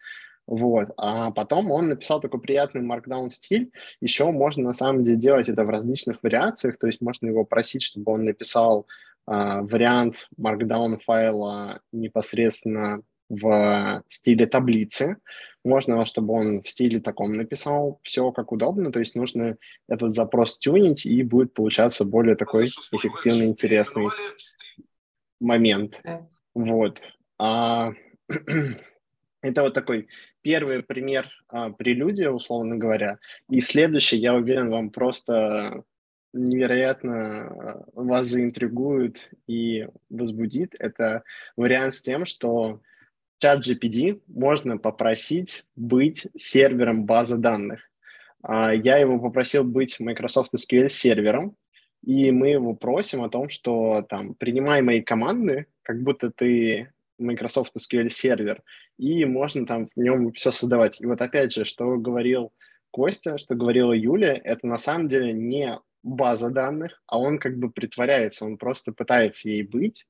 Вот. 0.46 0.88
А 0.96 1.30
потом 1.30 1.70
он 1.70 1.88
написал 1.88 2.20
такой 2.20 2.40
приятный 2.40 2.82
markdown 2.82 3.28
стиль. 3.28 3.70
Еще 4.00 4.24
можно 4.30 4.64
на 4.64 4.74
самом 4.74 5.02
деле 5.04 5.16
делать 5.16 5.48
это 5.48 5.64
в 5.64 5.70
различных 5.70 6.22
вариациях, 6.22 6.78
то 6.78 6.86
есть 6.86 7.00
можно 7.00 7.28
его 7.28 7.44
просить, 7.44 7.82
чтобы 7.82 8.12
он 8.12 8.24
написал 8.24 8.86
э, 9.28 9.32
вариант 9.32 10.28
markdown 10.38 10.98
файла 11.04 11.80
непосредственно 11.92 13.02
в 13.32 14.02
стиле 14.08 14.46
таблицы. 14.46 15.16
Можно, 15.64 16.04
чтобы 16.04 16.34
он 16.34 16.62
в 16.62 16.68
стиле 16.68 17.00
таком 17.00 17.32
написал, 17.36 18.00
все 18.02 18.30
как 18.32 18.52
удобно, 18.52 18.92
то 18.92 18.98
есть 18.98 19.14
нужно 19.14 19.56
этот 19.88 20.14
запрос 20.14 20.58
тюнить, 20.58 21.06
и 21.06 21.22
будет 21.22 21.54
получаться 21.54 22.04
более 22.04 22.36
такой 22.36 22.66
эффективный, 22.66 23.46
интересный 23.46 24.08
момент. 25.40 26.02
Вот. 26.54 27.00
А, 27.38 27.92
это 29.42 29.62
вот 29.62 29.72
такой 29.72 30.08
первый 30.42 30.82
пример 30.82 31.30
а, 31.48 31.70
прелюдия, 31.70 32.30
условно 32.30 32.76
говоря. 32.76 33.18
И 33.48 33.60
следующий, 33.60 34.18
я 34.18 34.34
уверен, 34.34 34.68
вам 34.68 34.90
просто 34.90 35.84
невероятно 36.34 37.46
а, 37.46 37.84
вас 37.94 38.26
заинтригует 38.26 39.30
и 39.46 39.88
возбудит. 40.10 40.74
Это 40.78 41.22
вариант 41.56 41.94
с 41.94 42.02
тем, 42.02 42.26
что 42.26 42.80
чат 43.42 43.66
GPD 43.66 44.20
можно 44.28 44.78
попросить 44.78 45.64
быть 45.74 46.28
сервером 46.36 47.06
базы 47.06 47.38
данных. 47.38 47.80
А, 48.40 48.72
я 48.72 48.98
его 48.98 49.18
попросил 49.18 49.64
быть 49.64 49.98
Microsoft 49.98 50.54
SQL 50.54 50.88
сервером, 50.88 51.56
и 52.04 52.30
мы 52.30 52.50
его 52.50 52.72
просим 52.74 53.20
о 53.20 53.28
том, 53.28 53.50
что 53.50 54.06
там 54.08 54.34
принимай 54.34 54.80
мои 54.80 55.00
команды, 55.00 55.66
как 55.82 56.04
будто 56.04 56.30
ты 56.30 56.92
Microsoft 57.18 57.72
SQL 57.76 58.10
сервер, 58.10 58.62
и 58.96 59.24
можно 59.24 59.66
там 59.66 59.88
в 59.88 59.96
нем 59.96 60.32
все 60.34 60.52
создавать. 60.52 61.00
И 61.00 61.06
вот 61.06 61.20
опять 61.20 61.52
же, 61.52 61.64
что 61.64 61.96
говорил 61.96 62.52
Костя, 62.92 63.38
что 63.38 63.56
говорила 63.56 63.92
Юля, 63.92 64.40
это 64.44 64.68
на 64.68 64.78
самом 64.78 65.08
деле 65.08 65.32
не 65.32 65.80
база 66.04 66.48
данных, 66.48 67.02
а 67.08 67.18
он 67.18 67.40
как 67.40 67.58
бы 67.58 67.72
притворяется, 67.72 68.44
он 68.44 68.56
просто 68.56 68.92
пытается 68.92 69.48
ей 69.48 69.64
быть, 69.64 70.06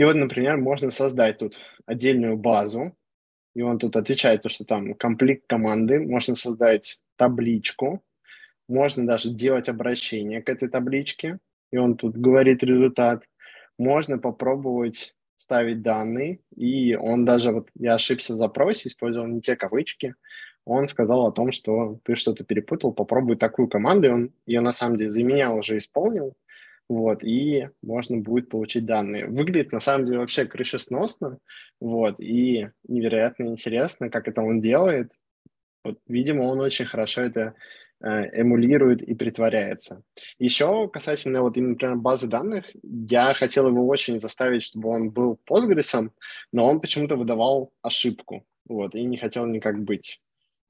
и 0.00 0.04
вот, 0.04 0.16
например, 0.16 0.56
можно 0.56 0.90
создать 0.90 1.36
тут 1.36 1.58
отдельную 1.84 2.38
базу, 2.38 2.96
и 3.54 3.60
он 3.60 3.78
тут 3.78 3.96
отвечает, 3.96 4.40
то, 4.40 4.48
что 4.48 4.64
там 4.64 4.94
комплект 4.94 5.44
команды, 5.46 6.00
можно 6.00 6.36
создать 6.36 6.98
табличку, 7.16 8.02
можно 8.66 9.06
даже 9.06 9.28
делать 9.28 9.68
обращение 9.68 10.40
к 10.40 10.48
этой 10.48 10.70
табличке, 10.70 11.38
и 11.70 11.76
он 11.76 11.98
тут 11.98 12.16
говорит 12.16 12.62
результат. 12.62 13.24
Можно 13.78 14.16
попробовать 14.16 15.14
ставить 15.36 15.82
данные, 15.82 16.40
и 16.56 16.94
он 16.94 17.26
даже, 17.26 17.52
вот 17.52 17.68
я 17.74 17.96
ошибся 17.96 18.32
в 18.32 18.38
запросе, 18.38 18.88
использовал 18.88 19.28
не 19.28 19.42
те 19.42 19.54
кавычки, 19.54 20.14
он 20.64 20.88
сказал 20.88 21.26
о 21.26 21.32
том, 21.32 21.52
что 21.52 21.98
ты 22.04 22.16
что-то 22.16 22.42
перепутал, 22.42 22.94
попробуй 22.94 23.36
такую 23.36 23.68
команду, 23.68 24.06
и 24.06 24.10
он 24.10 24.32
ее 24.46 24.62
на 24.62 24.72
самом 24.72 24.96
деле 24.96 25.10
за 25.10 25.22
меня 25.22 25.52
уже 25.52 25.76
исполнил, 25.76 26.38
вот, 26.90 27.22
и 27.22 27.68
можно 27.82 28.16
будет 28.16 28.48
получить 28.48 28.84
данные. 28.84 29.26
Выглядит, 29.26 29.70
на 29.70 29.78
самом 29.78 30.06
деле, 30.06 30.18
вообще 30.18 30.44
крышесносно, 30.44 31.38
вот, 31.80 32.18
и 32.18 32.68
невероятно 32.88 33.44
интересно, 33.44 34.10
как 34.10 34.26
это 34.26 34.42
он 34.42 34.60
делает. 34.60 35.12
Вот, 35.84 36.00
видимо, 36.08 36.42
он 36.42 36.58
очень 36.58 36.86
хорошо 36.86 37.22
это 37.22 37.54
э, 38.02 38.08
эмулирует 38.32 39.02
и 39.02 39.14
притворяется. 39.14 40.02
Еще 40.40 40.88
касательно 40.88 41.42
вот 41.42 41.56
например, 41.56 41.94
базы 41.94 42.26
данных, 42.26 42.64
я 42.82 43.34
хотел 43.34 43.68
его 43.68 43.86
очень 43.86 44.20
заставить, 44.20 44.64
чтобы 44.64 44.88
он 44.88 45.10
был 45.10 45.38
Postgres, 45.48 46.10
но 46.52 46.68
он 46.68 46.80
почему-то 46.80 47.14
выдавал 47.14 47.72
ошибку, 47.82 48.44
вот, 48.68 48.96
и 48.96 49.04
не 49.04 49.16
хотел 49.16 49.46
никак 49.46 49.80
быть 49.80 50.20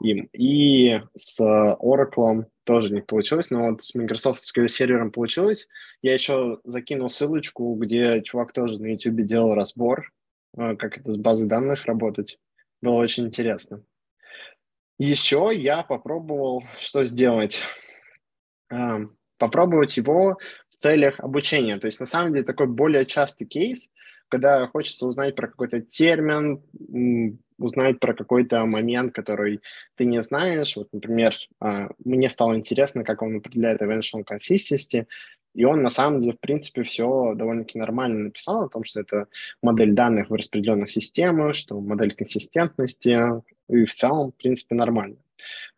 им. 0.01 0.29
И 0.33 1.01
с 1.15 1.41
Oracle 1.41 2.47
тоже 2.65 2.91
не 2.91 3.03
получилось, 3.03 3.51
но 3.51 3.71
вот 3.71 3.85
с 3.85 3.95
Microsoft 3.95 4.45
сервером 4.45 5.11
получилось. 5.11 5.69
Я 6.03 6.15
еще 6.15 6.59
закинул 6.65 7.09
ссылочку, 7.09 7.75
где 7.75 8.23
чувак 8.23 8.53
тоже 8.53 8.81
на 8.81 8.87
YouTube 8.87 9.23
делал 9.23 9.55
разбор, 9.55 10.13
э, 10.57 10.77
как 10.77 10.99
это 10.99 11.13
с 11.13 11.17
базой 11.17 11.49
данных 11.49 11.87
работать. 11.87 12.39
Было 12.81 12.95
очень 12.95 13.27
интересно. 13.27 13.83
Еще 14.99 15.51
я 15.55 15.83
попробовал 15.83 16.65
что 16.79 17.05
сделать? 17.05 17.61
Э, 18.73 19.07
попробовать 19.39 19.97
его 19.97 20.39
в 20.71 20.77
целях 20.77 21.19
обучения. 21.21 21.79
То 21.79 21.87
есть 21.87 22.01
на 22.01 22.07
самом 22.07 22.33
деле 22.33 22.45
такой 22.45 22.67
более 22.67 23.07
частый 23.07 23.47
кейс, 23.47 23.89
когда 24.29 24.67
хочется 24.69 25.07
узнать 25.07 25.35
про 25.35 25.49
какой-то 25.49 25.81
термин, 25.81 26.63
узнать 27.61 28.01
про 28.01 28.15
какой-то 28.15 28.65
момент, 28.67 29.15
который 29.15 29.61
ты 29.97 30.05
не 30.05 30.23
знаешь. 30.23 30.77
Вот, 30.77 30.89
например, 30.93 31.35
а, 31.61 31.91
мне 32.05 32.31
стало 32.31 32.57
интересно, 32.57 33.05
как 33.05 33.23
он 33.23 33.37
определяет 33.37 33.83
eventual 33.83 34.25
consistency, 34.25 35.07
и 35.55 35.65
он 35.65 35.83
на 35.83 35.91
самом 35.91 36.21
деле, 36.21 36.35
в 36.35 36.41
принципе, 36.41 36.85
все 36.85 37.35
довольно-таки 37.35 37.79
нормально 37.79 38.25
написал 38.25 38.65
о 38.65 38.69
том, 38.69 38.85
что 38.85 39.01
это 39.01 39.27
модель 39.63 39.93
данных 39.93 40.31
в 40.31 40.35
распределенных 40.35 40.91
системах, 40.91 41.55
что 41.55 41.81
модель 41.81 42.15
консистентности, 42.15 43.17
и 43.69 43.85
в 43.85 43.95
целом, 43.95 44.33
в 44.33 44.37
принципе, 44.37 44.75
нормально. 44.75 45.17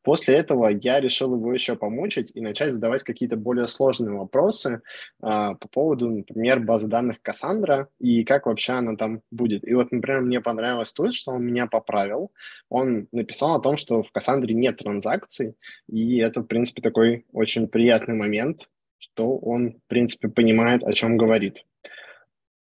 После 0.02 0.34
этого 0.36 0.68
я 0.68 1.00
решил 1.00 1.34
его 1.34 1.52
еще 1.52 1.76
помучить 1.76 2.30
и 2.34 2.40
начать 2.40 2.74
задавать 2.74 3.02
какие-то 3.02 3.36
более 3.36 3.66
сложные 3.66 4.16
вопросы 4.16 4.82
а, 5.20 5.54
по 5.54 5.68
поводу, 5.68 6.10
например, 6.10 6.60
базы 6.60 6.88
данных 6.88 7.18
Cassandra 7.24 7.86
и 7.98 8.24
как 8.24 8.46
вообще 8.46 8.72
она 8.72 8.96
там 8.96 9.22
будет. 9.30 9.66
И 9.66 9.74
вот, 9.74 9.92
например, 9.92 10.22
мне 10.22 10.40
понравилось 10.40 10.92
тут, 10.92 11.14
что 11.14 11.32
он 11.32 11.44
меня 11.44 11.66
поправил. 11.66 12.32
Он 12.68 13.06
написал 13.12 13.54
о 13.54 13.60
том, 13.60 13.76
что 13.76 14.02
в 14.02 14.10
Cassandra 14.12 14.52
нет 14.52 14.78
транзакций, 14.78 15.54
и 15.88 16.18
это, 16.18 16.40
в 16.40 16.46
принципе, 16.46 16.82
такой 16.82 17.24
очень 17.32 17.68
приятный 17.68 18.14
момент, 18.14 18.68
что 18.98 19.36
он, 19.38 19.74
в 19.74 19.88
принципе, 19.88 20.28
понимает, 20.28 20.82
о 20.82 20.92
чем 20.92 21.16
говорит. 21.16 21.64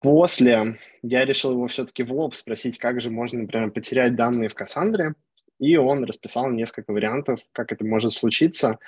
После 0.01 0.79
я 1.03 1.25
решил 1.25 1.53
его 1.53 1.67
все-таки 1.67 2.03
в 2.03 2.13
лоб 2.13 2.35
спросить, 2.35 2.79
как 2.79 3.01
же 3.01 3.11
можно, 3.11 3.41
например, 3.41 3.71
потерять 3.71 4.15
данные 4.15 4.51
в 4.51 4.55
Кассандре, 4.55 5.15
и 5.59 5.77
он 5.77 6.05
расписал 6.05 6.51
несколько 6.51 6.93
вариантов, 6.93 7.41
как 7.53 7.73
это 7.73 7.85
может 7.85 8.13
случиться. 8.13 8.79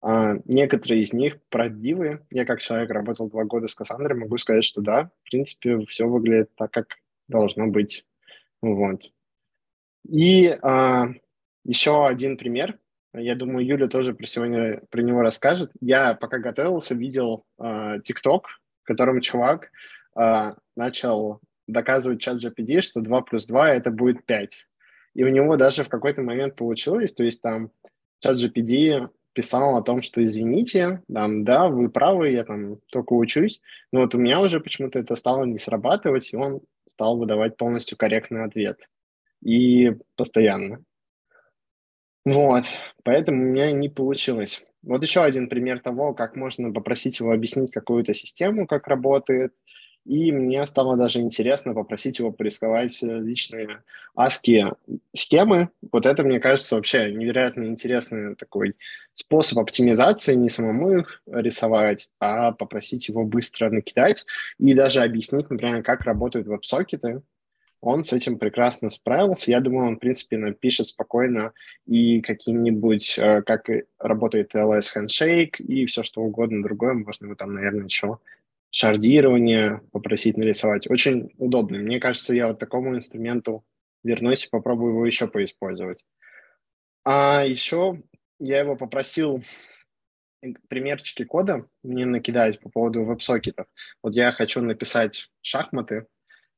А, 0.00 0.36
некоторые 0.44 1.02
из 1.02 1.12
них 1.12 1.38
правдивые. 1.48 2.26
Я 2.30 2.44
как 2.44 2.60
человек 2.60 2.90
работал 2.90 3.28
два 3.28 3.44
года 3.44 3.68
с 3.68 3.74
Кассандрой, 3.74 4.18
могу 4.18 4.38
сказать, 4.38 4.64
что 4.64 4.80
да, 4.80 5.10
в 5.24 5.30
принципе, 5.30 5.84
все 5.86 6.06
выглядит 6.06 6.54
так, 6.56 6.70
как 6.70 6.86
должно 7.28 7.66
быть. 7.66 8.04
Вот. 8.62 9.02
И 10.08 10.56
а, 10.62 11.08
еще 11.64 12.06
один 12.06 12.36
пример. 12.36 12.78
Я 13.14 13.34
думаю, 13.34 13.66
Юля 13.66 13.88
тоже 13.88 14.14
про 14.14 14.26
сегодня 14.26 14.82
про 14.90 15.00
него 15.00 15.22
расскажет. 15.22 15.72
Я 15.80 16.14
пока 16.14 16.38
готовился, 16.38 16.94
видел 16.94 17.44
а, 17.58 17.98
ТикТок, 18.00 18.44
uh, 18.44 18.82
в 18.82 18.86
котором 18.86 19.20
чувак 19.20 19.70
uh, 20.16 20.56
начал 20.76 21.40
доказывать 21.66 22.20
чат 22.20 22.42
GPT, 22.42 22.80
что 22.80 23.00
2 23.00 23.22
плюс 23.22 23.46
2 23.46 23.70
это 23.74 23.90
будет 23.90 24.24
5. 24.24 24.67
И 25.18 25.24
у 25.24 25.28
него 25.30 25.56
даже 25.56 25.82
в 25.82 25.88
какой-то 25.88 26.22
момент 26.22 26.54
получилось, 26.54 27.12
то 27.12 27.24
есть 27.24 27.42
там 27.42 27.72
чат 28.20 28.36
GPT 28.36 29.08
писал 29.32 29.76
о 29.76 29.82
том, 29.82 30.00
что 30.00 30.22
извините, 30.22 31.02
там, 31.12 31.42
да, 31.42 31.66
вы 31.66 31.88
правы, 31.88 32.30
я 32.30 32.44
там 32.44 32.76
только 32.92 33.14
учусь, 33.14 33.60
но 33.90 34.02
вот 34.02 34.14
у 34.14 34.18
меня 34.18 34.40
уже 34.40 34.60
почему-то 34.60 35.00
это 35.00 35.16
стало 35.16 35.42
не 35.42 35.58
срабатывать, 35.58 36.32
и 36.32 36.36
он 36.36 36.60
стал 36.86 37.18
выдавать 37.18 37.56
полностью 37.56 37.98
корректный 37.98 38.44
ответ. 38.44 38.78
И 39.42 39.96
постоянно. 40.14 40.84
Вот, 42.24 42.66
поэтому 43.02 43.42
у 43.42 43.46
меня 43.46 43.72
не 43.72 43.88
получилось. 43.88 44.64
Вот 44.82 45.02
еще 45.02 45.24
один 45.24 45.48
пример 45.48 45.80
того, 45.80 46.14
как 46.14 46.36
можно 46.36 46.72
попросить 46.72 47.18
его 47.18 47.32
объяснить 47.32 47.72
какую-то 47.72 48.14
систему, 48.14 48.68
как 48.68 48.86
работает, 48.86 49.52
и 50.08 50.32
мне 50.32 50.64
стало 50.64 50.96
даже 50.96 51.20
интересно 51.20 51.74
попросить 51.74 52.18
его 52.18 52.32
порисковать 52.32 52.98
личные 53.02 53.82
аски 54.14 54.64
схемы. 55.14 55.68
Вот 55.92 56.06
это, 56.06 56.22
мне 56.22 56.40
кажется, 56.40 56.76
вообще 56.76 57.12
невероятно 57.12 57.64
интересный 57.64 58.34
такой 58.34 58.74
способ 59.12 59.58
оптимизации, 59.58 60.34
не 60.34 60.48
самому 60.48 61.00
их 61.00 61.22
рисовать, 61.26 62.08
а 62.20 62.52
попросить 62.52 63.08
его 63.08 63.24
быстро 63.24 63.68
накидать 63.68 64.24
и 64.58 64.72
даже 64.72 65.02
объяснить, 65.02 65.50
например, 65.50 65.82
как 65.82 66.00
работают 66.04 66.46
веб-сокеты. 66.46 67.20
Он 67.80 68.02
с 68.02 68.12
этим 68.12 68.38
прекрасно 68.38 68.88
справился. 68.88 69.50
Я 69.50 69.60
думаю, 69.60 69.88
он, 69.88 69.96
в 69.96 70.00
принципе, 70.00 70.38
напишет 70.38 70.88
спокойно 70.88 71.52
и 71.86 72.20
какие-нибудь, 72.22 73.18
э, 73.18 73.42
как 73.42 73.68
работает 73.98 74.54
LS 74.54 74.86
Handshake 74.96 75.58
и 75.58 75.86
все 75.86 76.02
что 76.02 76.22
угодно 76.22 76.62
другое. 76.62 76.94
Можно 76.94 77.26
его 77.26 77.34
там, 77.36 77.54
наверное, 77.54 77.84
еще 77.84 78.18
шардирование 78.70 79.80
попросить 79.92 80.36
нарисовать. 80.36 80.90
Очень 80.90 81.30
удобно. 81.36 81.78
Мне 81.78 82.00
кажется, 82.00 82.34
я 82.34 82.48
вот 82.48 82.58
такому 82.58 82.94
инструменту 82.96 83.64
вернусь 84.04 84.44
и 84.44 84.48
попробую 84.48 84.92
его 84.92 85.06
еще 85.06 85.26
поиспользовать. 85.26 86.04
А 87.04 87.44
еще 87.44 88.02
я 88.38 88.60
его 88.60 88.76
попросил 88.76 89.42
примерчики 90.68 91.24
кода 91.24 91.66
мне 91.82 92.06
накидать 92.06 92.60
по 92.60 92.68
поводу 92.68 93.04
веб-сокетов. 93.04 93.66
Вот 94.02 94.14
я 94.14 94.32
хочу 94.32 94.60
написать 94.60 95.28
шахматы 95.40 96.06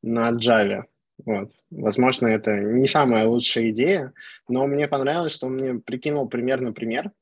на 0.02 0.32
Java. 0.32 0.84
Вот. 1.24 1.52
Возможно, 1.70 2.26
это 2.26 2.56
не 2.58 2.88
самая 2.88 3.26
лучшая 3.26 3.70
идея, 3.70 4.12
но 4.48 4.66
мне 4.66 4.88
понравилось, 4.88 5.34
что 5.34 5.46
он 5.46 5.56
мне 5.56 5.74
прикинул 5.74 6.28
примерно 6.28 6.72
пример, 6.72 7.12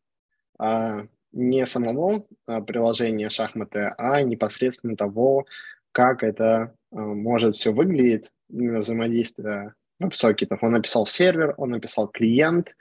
а, 0.59 1.07
не 1.33 1.67
самого 1.67 2.27
а, 2.47 2.61
приложения 2.61 3.31
шахматы, 3.31 3.95
а 3.99 4.23
непосредственно 4.23 4.97
того, 4.97 5.47
как 5.93 6.23
это 6.23 6.75
а, 6.91 6.97
может 6.97 7.57
все 7.57 7.73
выглядеть, 7.73 8.31
именно 8.51 8.81
взаимодействие 8.81 9.75
веб-сокетов. 9.99 10.63
Он 10.63 10.73
написал 10.73 11.07
сервер, 11.07 11.55
он 11.57 11.71
написал 11.71 12.09
клиент, 12.09 12.75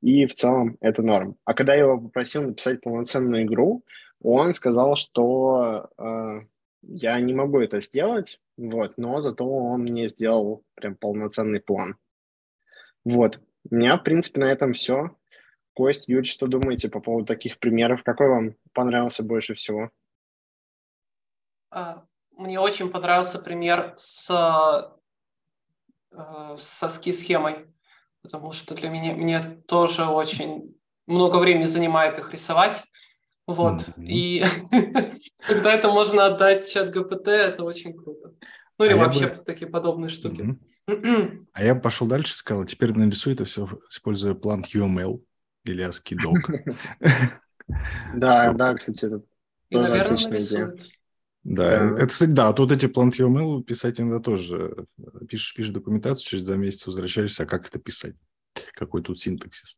и 0.00 0.26
в 0.26 0.34
целом 0.34 0.76
это 0.80 1.02
норм. 1.02 1.36
А 1.44 1.54
когда 1.54 1.74
я 1.74 1.80
его 1.80 2.00
попросил 2.00 2.42
написать 2.42 2.80
полноценную 2.80 3.44
игру, 3.44 3.84
он 4.22 4.54
сказал, 4.54 4.96
что 4.96 5.90
э, 5.98 6.40
я 6.82 7.20
не 7.20 7.32
могу 7.32 7.60
это 7.60 7.80
сделать, 7.80 8.40
вот, 8.56 8.94
но 8.96 9.20
зато 9.20 9.48
он 9.48 9.82
мне 9.82 10.08
сделал 10.08 10.62
прям 10.74 10.96
полноценный 10.96 11.60
план. 11.60 11.96
Вот. 13.04 13.40
У 13.70 13.74
меня, 13.74 13.96
в 13.96 14.02
принципе, 14.02 14.40
на 14.40 14.44
этом 14.44 14.72
все. 14.72 15.16
Кость, 15.78 16.08
Юрий, 16.08 16.26
что 16.26 16.48
думаете 16.48 16.88
по 16.88 16.98
поводу 16.98 17.24
таких 17.24 17.60
примеров? 17.60 18.02
Какой 18.02 18.28
вам 18.28 18.56
понравился 18.72 19.22
больше 19.22 19.54
всего? 19.54 19.90
А, 21.70 22.02
мне 22.36 22.58
очень 22.58 22.90
понравился 22.90 23.38
пример 23.38 23.94
с, 23.96 24.28
э, 26.10 26.56
со 26.58 26.88
ски-схемой, 26.88 27.68
потому 28.22 28.50
что 28.50 28.74
для 28.74 28.88
меня 28.88 29.14
мне 29.14 29.40
тоже 29.68 30.04
очень 30.06 30.76
много 31.06 31.36
времени 31.36 31.66
занимает 31.66 32.18
их 32.18 32.32
рисовать. 32.32 32.82
Вот. 33.46 33.82
Mm-hmm. 33.82 34.04
И 34.04 34.44
когда 35.46 35.72
это 35.72 35.92
можно 35.92 36.26
отдать 36.26 36.68
чат 36.68 36.90
ГПТ, 36.90 37.28
это 37.28 37.62
очень 37.62 37.96
круто. 37.96 38.34
Ну 38.80 38.84
или 38.84 38.94
а 38.94 38.96
вообще 38.96 39.28
бы... 39.28 39.36
такие 39.36 39.70
подобные 39.70 40.08
штуки. 40.08 40.58
Mm-hmm. 40.88 41.46
а 41.52 41.62
я 41.62 41.76
пошел 41.76 42.08
дальше 42.08 42.32
и 42.32 42.36
сказал, 42.36 42.64
теперь 42.64 42.94
нарисуй 42.94 43.34
это 43.34 43.44
все, 43.44 43.68
используя 43.88 44.34
план 44.34 44.64
UML 44.74 45.22
или 45.70 45.84
ASCII-док. 45.84 46.38
Да, 48.14 48.54
да, 48.54 48.74
кстати, 48.74 49.04
это 49.04 49.22
тоже 49.70 50.00
отличная 50.00 50.38
идея. 50.40 50.74
Да, 51.44 51.92
это, 51.92 52.06
кстати, 52.06 52.30
да, 52.30 52.52
тут 52.54 52.72
эти 52.72 52.86
Plant 52.86 53.12
UML 53.18 53.62
писать 53.62 54.00
иногда 54.00 54.20
тоже. 54.20 54.86
Пишешь, 55.28 55.54
пишешь 55.54 55.72
документацию, 55.72 56.24
через 56.24 56.44
два 56.44 56.56
месяца 56.56 56.88
возвращаешься, 56.88 57.42
а 57.42 57.46
как 57.46 57.68
это 57.68 57.78
писать? 57.78 58.14
Какой 58.72 59.02
тут 59.02 59.20
синтаксис? 59.20 59.76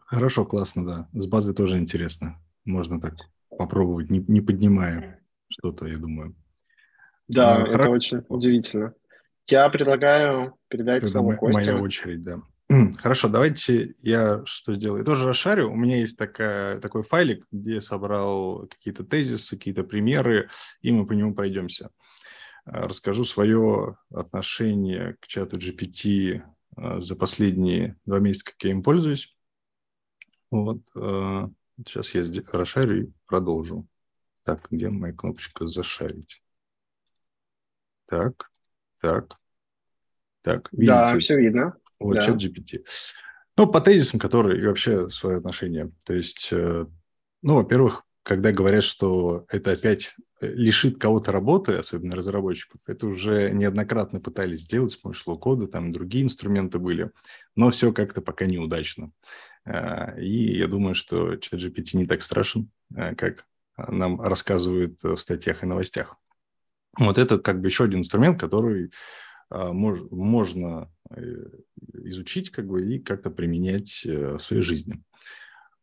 Хорошо, 0.00 0.44
классно, 0.44 0.86
да. 0.86 1.08
С 1.12 1.26
базой 1.26 1.54
тоже 1.54 1.78
интересно. 1.78 2.40
Можно 2.64 3.00
так 3.00 3.14
попробовать, 3.50 4.10
не, 4.10 4.20
не 4.20 4.40
поднимая 4.40 5.20
что-то, 5.48 5.86
я 5.86 5.98
думаю. 5.98 6.34
Да, 7.28 7.56
а, 7.56 7.60
это 7.62 7.72
хорошо. 7.72 7.90
очень 7.90 8.22
удивительно. 8.28 8.94
Я 9.46 9.68
предлагаю 9.68 10.56
передать 10.68 11.02
Тогда 11.02 11.20
слово 11.20 11.36
Косте. 11.36 11.54
Моя 11.54 11.82
очередь, 11.82 12.22
да. 12.22 12.42
Хорошо, 12.68 13.28
давайте 13.28 13.94
я 14.00 14.42
что 14.46 14.72
сделаю. 14.72 15.04
Тоже 15.04 15.26
расшарю. 15.26 15.70
У 15.70 15.76
меня 15.76 15.98
есть 15.98 16.16
такая, 16.16 16.80
такой 16.80 17.02
файлик, 17.02 17.46
где 17.52 17.74
я 17.74 17.80
собрал 17.80 18.66
какие-то 18.68 19.04
тезисы, 19.04 19.56
какие-то 19.56 19.84
примеры, 19.84 20.48
и 20.80 20.90
мы 20.90 21.06
по 21.06 21.12
нему 21.12 21.34
пройдемся. 21.34 21.90
А, 22.64 22.88
расскажу 22.88 23.24
свое 23.24 23.98
отношение 24.10 25.16
к 25.20 25.26
чату 25.26 25.58
GPT 25.58 26.42
за 26.76 27.14
последние 27.14 27.96
два 28.06 28.18
месяца, 28.18 28.46
как 28.46 28.64
я 28.64 28.70
им 28.70 28.82
пользуюсь. 28.82 29.36
Вот. 30.50 30.80
Сейчас 31.86 32.14
я 32.14 32.24
расшарю 32.52 33.02
и 33.02 33.12
продолжу. 33.26 33.86
Так, 34.44 34.66
где 34.70 34.88
моя 34.88 35.12
кнопочка 35.12 35.66
«Зашарить»? 35.66 36.42
Так, 38.06 38.50
так, 39.00 39.38
так. 40.42 40.68
Видите? 40.72 40.92
Да, 40.92 41.18
все 41.18 41.38
видно. 41.38 41.76
Вот, 41.98 42.14
да. 42.14 42.26
чат 42.26 42.36
GPT. 42.36 42.84
Ну, 43.56 43.68
по 43.68 43.80
тезисам, 43.80 44.18
которые 44.18 44.60
и 44.60 44.66
вообще 44.66 45.08
свое 45.10 45.38
отношение. 45.38 45.92
То 46.04 46.14
есть, 46.14 46.48
э, 46.50 46.86
ну, 47.42 47.54
во-первых, 47.54 48.02
когда 48.24 48.50
говорят, 48.52 48.82
что 48.82 49.46
это 49.48 49.72
опять 49.72 50.14
э, 50.40 50.48
лишит 50.48 50.98
кого-то 50.98 51.30
работы, 51.30 51.74
особенно 51.74 52.16
разработчиков, 52.16 52.80
это 52.86 53.06
уже 53.06 53.50
неоднократно 53.50 54.20
пытались 54.20 54.62
сделать 54.62 54.90
с 54.90 54.96
помощью 54.96 55.38
кода, 55.38 55.68
там 55.68 55.92
другие 55.92 56.24
инструменты 56.24 56.80
были, 56.80 57.12
но 57.54 57.70
все 57.70 57.92
как-то 57.92 58.22
пока 58.22 58.46
неудачно. 58.46 59.12
Э, 59.64 60.20
и 60.20 60.58
я 60.58 60.66
думаю, 60.66 60.96
что 60.96 61.34
ChatGPT 61.34 61.96
не 61.96 62.06
так 62.06 62.22
страшен, 62.22 62.70
как 63.16 63.44
нам 63.76 64.20
рассказывают 64.20 65.02
в 65.02 65.16
статьях 65.16 65.62
и 65.62 65.66
новостях. 65.66 66.16
Вот 66.98 67.18
это 67.18 67.38
как 67.38 67.60
бы 67.60 67.68
еще 67.68 67.84
один 67.84 68.00
инструмент, 68.00 68.38
который 68.40 68.92
мож, 69.54 70.00
можно 70.10 70.90
изучить 72.04 72.50
как 72.50 72.66
бы, 72.66 72.94
и 72.94 72.98
как-то 72.98 73.30
применять 73.30 74.04
в 74.04 74.38
своей 74.38 74.62
жизни. 74.62 75.02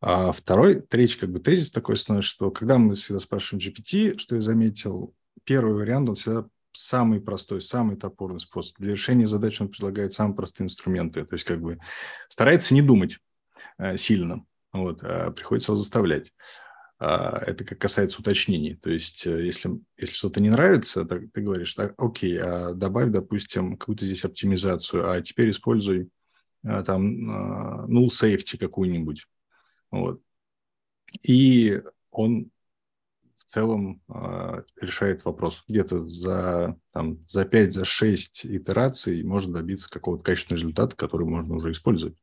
А 0.00 0.32
второй, 0.32 0.80
третий 0.80 1.18
как 1.18 1.30
бы 1.30 1.38
тезис 1.38 1.70
такой 1.70 1.94
основной, 1.94 2.22
что 2.22 2.50
когда 2.50 2.76
мы 2.76 2.96
всегда 2.96 3.20
спрашиваем 3.20 3.64
GPT, 3.64 4.18
что 4.18 4.34
я 4.34 4.42
заметил, 4.42 5.14
первый 5.44 5.74
вариант, 5.74 6.08
он 6.08 6.14
всегда 6.16 6.46
самый 6.72 7.20
простой, 7.20 7.60
самый 7.60 7.96
топорный 7.96 8.40
способ. 8.40 8.76
Для 8.78 8.92
решения 8.92 9.26
задач 9.26 9.60
он 9.60 9.68
предлагает 9.68 10.12
самые 10.12 10.34
простые 10.34 10.66
инструменты. 10.66 11.24
То 11.24 11.34
есть 11.34 11.44
как 11.44 11.60
бы 11.60 11.78
старается 12.28 12.74
не 12.74 12.82
думать 12.82 13.18
э, 13.78 13.96
сильно, 13.96 14.44
вот, 14.72 15.04
а 15.04 15.30
приходится 15.30 15.72
его 15.72 15.76
заставлять. 15.76 16.32
А, 17.04 17.42
это 17.44 17.64
как 17.64 17.80
касается 17.80 18.20
уточнений. 18.20 18.76
То 18.76 18.88
есть 18.88 19.26
э, 19.26 19.44
если, 19.44 19.72
если 19.96 20.14
что-то 20.14 20.40
не 20.40 20.50
нравится, 20.50 21.04
так, 21.04 21.32
ты 21.32 21.40
говоришь, 21.40 21.74
так, 21.74 21.94
окей, 21.98 22.38
а 22.38 22.74
добавь, 22.74 23.10
допустим, 23.10 23.76
какую-то 23.76 24.06
здесь 24.06 24.24
оптимизацию, 24.24 25.10
а 25.10 25.20
теперь 25.20 25.50
используй 25.50 26.10
а, 26.64 26.84
там 26.84 27.90
null 27.90 28.06
safety 28.06 28.56
какую-нибудь 28.56 29.26
вот. 29.90 30.22
И 31.24 31.82
он 32.12 32.52
в 33.34 33.44
целом 33.46 34.00
решает 34.80 35.24
вопрос. 35.24 35.64
Где-то 35.68 36.06
за, 36.06 36.78
там, 36.92 37.18
за 37.26 37.44
5, 37.44 37.72
за 37.72 37.84
6 37.84 38.46
итераций 38.46 39.24
можно 39.24 39.54
добиться 39.54 39.90
какого-то 39.90 40.22
качественного 40.22 40.60
результата, 40.60 40.96
который 40.96 41.26
можно 41.26 41.56
уже 41.56 41.72
использовать. 41.72 42.16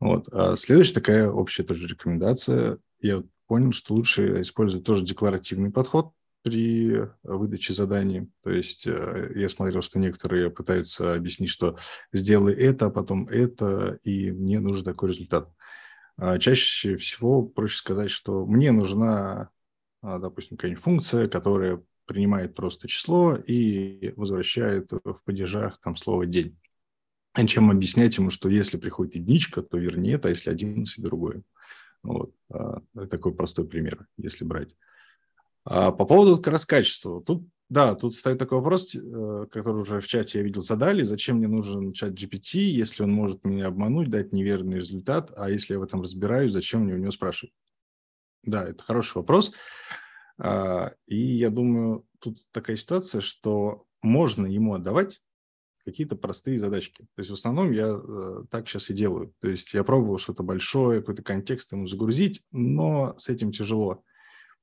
Вот. 0.00 0.28
А 0.32 0.56
следующая 0.56 0.94
такая 0.94 1.30
общая 1.30 1.62
тоже 1.62 1.86
рекомендация. 1.86 2.78
Я 2.98 3.22
понял, 3.52 3.72
что 3.72 3.92
лучше 3.92 4.40
использовать 4.40 4.86
тоже 4.86 5.04
декларативный 5.04 5.70
подход 5.70 6.14
при 6.40 7.06
выдаче 7.22 7.74
заданий. 7.74 8.30
То 8.42 8.50
есть 8.50 8.86
э, 8.86 9.30
я 9.34 9.50
смотрел, 9.50 9.82
что 9.82 9.98
некоторые 9.98 10.48
пытаются 10.48 11.12
объяснить, 11.12 11.50
что 11.50 11.76
сделай 12.14 12.54
это, 12.54 12.86
а 12.86 12.90
потом 12.90 13.28
это, 13.28 13.98
и 14.04 14.30
мне 14.30 14.58
нужен 14.58 14.86
такой 14.86 15.10
результат. 15.10 15.52
А 16.16 16.38
чаще 16.38 16.96
всего 16.96 17.42
проще 17.42 17.76
сказать, 17.76 18.10
что 18.10 18.46
мне 18.46 18.72
нужна, 18.72 19.50
а, 20.00 20.18
допустим, 20.18 20.56
какая-нибудь 20.56 20.82
функция, 20.82 21.28
которая 21.28 21.82
принимает 22.06 22.54
просто 22.54 22.88
число 22.88 23.36
и 23.36 24.14
возвращает 24.16 24.92
в 24.92 25.20
падежах 25.26 25.78
там 25.82 25.96
слово 25.96 26.24
«день». 26.24 26.58
А 27.34 27.46
чем 27.46 27.70
объяснять 27.70 28.16
ему, 28.16 28.30
что 28.30 28.48
если 28.48 28.78
приходит 28.78 29.14
единичка, 29.14 29.60
то 29.60 29.76
вернее 29.76 30.14
это, 30.14 30.28
а 30.28 30.30
если 30.30 30.48
11– 30.48 31.02
другое. 31.04 31.42
Вот. 32.02 32.34
Это 32.50 33.06
такой 33.08 33.34
простой 33.34 33.66
пример, 33.66 34.06
если 34.16 34.44
брать. 34.44 34.74
А 35.64 35.92
по 35.92 36.04
поводу 36.04 36.36
как 36.38 36.48
раз 36.48 36.66
качества. 36.66 37.22
Тут 37.22 37.46
да, 37.72 37.94
тут 37.94 38.14
стоит 38.14 38.38
такой 38.38 38.58
вопрос, 38.58 38.94
э, 38.94 39.46
который 39.50 39.80
уже 39.80 40.00
в 40.00 40.06
чате 40.06 40.40
я 40.40 40.44
видел, 40.44 40.60
задали. 40.60 41.04
Зачем 41.04 41.38
мне 41.38 41.48
нужен 41.48 41.94
чат 41.94 42.12
GPT, 42.12 42.58
если 42.58 43.02
он 43.02 43.12
может 43.12 43.46
меня 43.46 43.68
обмануть, 43.68 44.10
дать 44.10 44.30
неверный 44.30 44.76
результат, 44.76 45.32
а 45.34 45.48
если 45.48 45.72
я 45.72 45.78
в 45.78 45.82
этом 45.82 46.02
разбираюсь, 46.02 46.52
зачем 46.52 46.82
мне 46.82 46.92
у 46.92 46.98
него 46.98 47.10
спрашивать? 47.12 47.54
Да, 48.42 48.68
это 48.68 48.84
хороший 48.84 49.16
вопрос. 49.16 49.52
А, 50.36 50.92
и 51.06 51.16
я 51.16 51.48
думаю, 51.48 52.04
тут 52.18 52.40
такая 52.50 52.76
ситуация, 52.76 53.22
что 53.22 53.86
можно 54.02 54.44
ему 54.44 54.74
отдавать 54.74 55.22
какие-то 55.84 56.16
простые 56.16 56.58
задачки. 56.58 57.02
То 57.02 57.18
есть 57.18 57.30
в 57.30 57.34
основном 57.34 57.72
я 57.72 57.88
э, 57.88 58.44
так 58.50 58.68
сейчас 58.68 58.90
и 58.90 58.94
делаю. 58.94 59.34
То 59.40 59.48
есть 59.48 59.74
я 59.74 59.84
пробовал 59.84 60.18
что-то 60.18 60.42
большое, 60.42 61.00
какой-то 61.00 61.22
контекст 61.22 61.72
ему 61.72 61.86
загрузить, 61.86 62.42
но 62.50 63.14
с 63.18 63.28
этим 63.28 63.52
тяжело 63.52 64.04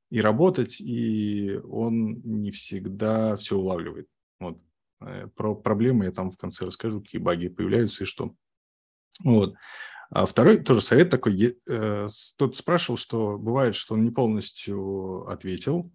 и 0.09 0.22
работать, 0.22 0.82
и 0.82 1.59
он 1.63 2.22
не 2.24 2.51
всегда 2.51 3.36
все 3.38 3.57
улавливает. 3.57 4.07
Вот. 4.39 4.59
Э, 5.01 5.28
про 5.36 5.55
проблемы 5.55 6.05
я 6.05 6.11
там 6.11 6.32
в 6.32 6.38
конце 6.38 6.65
расскажу, 6.65 7.01
какие 7.01 7.22
баги 7.22 7.47
появляются 7.47 8.03
и 8.03 8.07
что. 8.07 8.34
Вот. 9.24 9.55
А 10.09 10.26
второй 10.26 10.57
тоже 10.57 10.82
совет 10.82 11.09
такой. 11.09 11.59
Э, 11.70 12.07
тот 12.38 12.57
спрашивал, 12.57 12.97
что 12.97 13.38
бывает, 13.38 13.76
что 13.76 13.93
он 13.93 14.03
не 14.03 14.11
полностью 14.11 15.28
ответил 15.28 15.91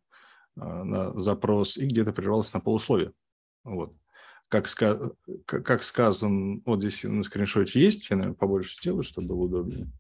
э, 0.57 0.61
на 0.61 1.19
запрос 1.19 1.77
и 1.77 1.87
где-то 1.87 2.13
прервался 2.13 2.57
на 2.57 2.61
полусловие. 2.61 3.13
Вот. 3.65 3.95
Как, 4.55 4.67
ска- 4.67 5.13
как 5.47 5.83
сказан, 5.83 6.63
вот 6.65 6.79
здесь 6.79 7.03
на 7.03 7.25
скриншоте 7.25 7.81
есть, 7.81 8.09
я, 8.09 8.17
наверное, 8.17 8.37
побольше 8.37 8.77
сделаю, 8.77 9.03
чтобы 9.03 9.29
было 9.29 9.43
удобнее. 9.43 9.91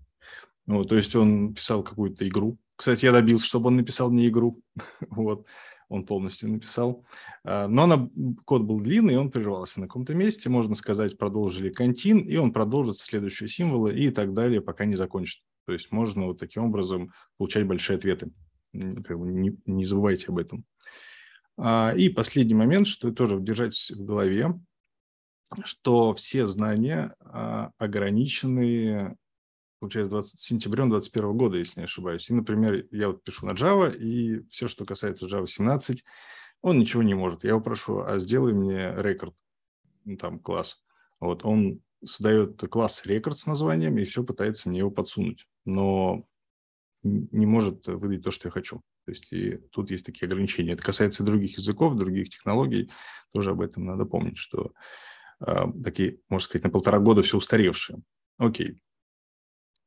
Вот, 0.66 0.90
то 0.90 0.94
есть 0.94 1.16
он 1.16 1.54
писал 1.54 1.82
какую-то 1.82 2.26
игру, 2.28 2.56
кстати, 2.76 3.04
я 3.04 3.10
добился, 3.10 3.46
чтобы 3.46 3.66
он 3.66 3.76
написал 3.76 4.12
не 4.12 4.28
игру. 4.28 4.60
вот, 5.10 5.48
он 5.88 6.06
полностью 6.06 6.50
написал. 6.50 7.04
А, 7.42 7.66
но 7.66 7.82
она, 7.82 8.08
код 8.44 8.62
был 8.62 8.78
длинный, 8.78 9.16
он 9.16 9.32
прервался 9.32 9.80
на 9.80 9.88
каком-то 9.88 10.14
месте. 10.14 10.48
Можно 10.48 10.76
сказать, 10.76 11.18
продолжили 11.18 11.70
контин, 11.70 12.20
и 12.20 12.36
он 12.36 12.52
продолжит 12.52 12.98
следующие 12.98 13.48
символы 13.48 13.98
и 13.98 14.10
так 14.10 14.34
далее, 14.34 14.60
пока 14.60 14.84
не 14.84 14.94
закончит. 14.94 15.42
То 15.66 15.72
есть 15.72 15.90
можно 15.90 16.26
вот 16.26 16.38
таким 16.38 16.64
образом 16.64 17.10
получать 17.38 17.66
большие 17.66 17.96
ответы. 17.96 18.30
Не, 18.72 19.56
не 19.66 19.84
забывайте 19.84 20.26
об 20.28 20.38
этом. 20.38 20.64
А, 21.56 21.92
и 21.96 22.08
последний 22.08 22.54
момент, 22.54 22.86
что 22.86 23.12
тоже 23.12 23.40
держать 23.40 23.74
в 23.74 24.04
голове, 24.04 24.54
что 25.64 26.14
все 26.14 26.46
знания 26.46 27.14
а, 27.20 27.70
ограничены 27.78 29.16
получается, 29.84 30.10
20, 30.10 30.40
сентябрем 30.40 30.88
2021 30.88 31.36
года, 31.36 31.58
если 31.58 31.80
не 31.80 31.84
ошибаюсь. 31.84 32.30
И, 32.30 32.32
например, 32.32 32.86
я 32.90 33.08
вот 33.08 33.22
пишу 33.22 33.44
на 33.44 33.50
Java, 33.50 33.94
и 33.94 34.42
все, 34.46 34.66
что 34.66 34.86
касается 34.86 35.26
Java 35.26 35.46
17, 35.46 36.02
он 36.62 36.78
ничего 36.78 37.02
не 37.02 37.12
может. 37.12 37.44
Я 37.44 37.50
его 37.50 37.60
прошу, 37.60 38.00
а 38.00 38.18
сделай 38.18 38.54
мне 38.54 38.94
рекорд, 38.96 39.34
ну, 40.06 40.16
там, 40.16 40.38
класс. 40.38 40.82
Вот, 41.20 41.44
он 41.44 41.82
создает 42.02 42.62
класс 42.70 43.04
рекорд 43.04 43.36
с 43.36 43.46
названием 43.46 43.98
и 43.98 44.04
все 44.04 44.24
пытается 44.24 44.70
мне 44.70 44.78
его 44.78 44.90
подсунуть. 44.90 45.46
Но 45.66 46.24
не 47.02 47.44
может 47.44 47.86
выдать 47.86 48.22
то, 48.22 48.30
что 48.30 48.48
я 48.48 48.52
хочу. 48.52 48.80
То 49.04 49.10
есть 49.10 49.32
и 49.32 49.58
тут 49.70 49.90
есть 49.90 50.06
такие 50.06 50.26
ограничения. 50.26 50.72
Это 50.72 50.82
касается 50.82 51.24
других 51.24 51.58
языков, 51.58 51.96
других 51.96 52.30
технологий. 52.30 52.90
Тоже 53.32 53.50
об 53.50 53.60
этом 53.60 53.84
надо 53.84 54.04
помнить, 54.04 54.38
что 54.38 54.72
э, 55.40 55.64
такие, 55.82 56.18
можно 56.28 56.44
сказать, 56.44 56.64
на 56.64 56.70
полтора 56.70 56.98
года 56.98 57.22
все 57.22 57.36
устаревшие. 57.36 58.00
Окей. 58.38 58.80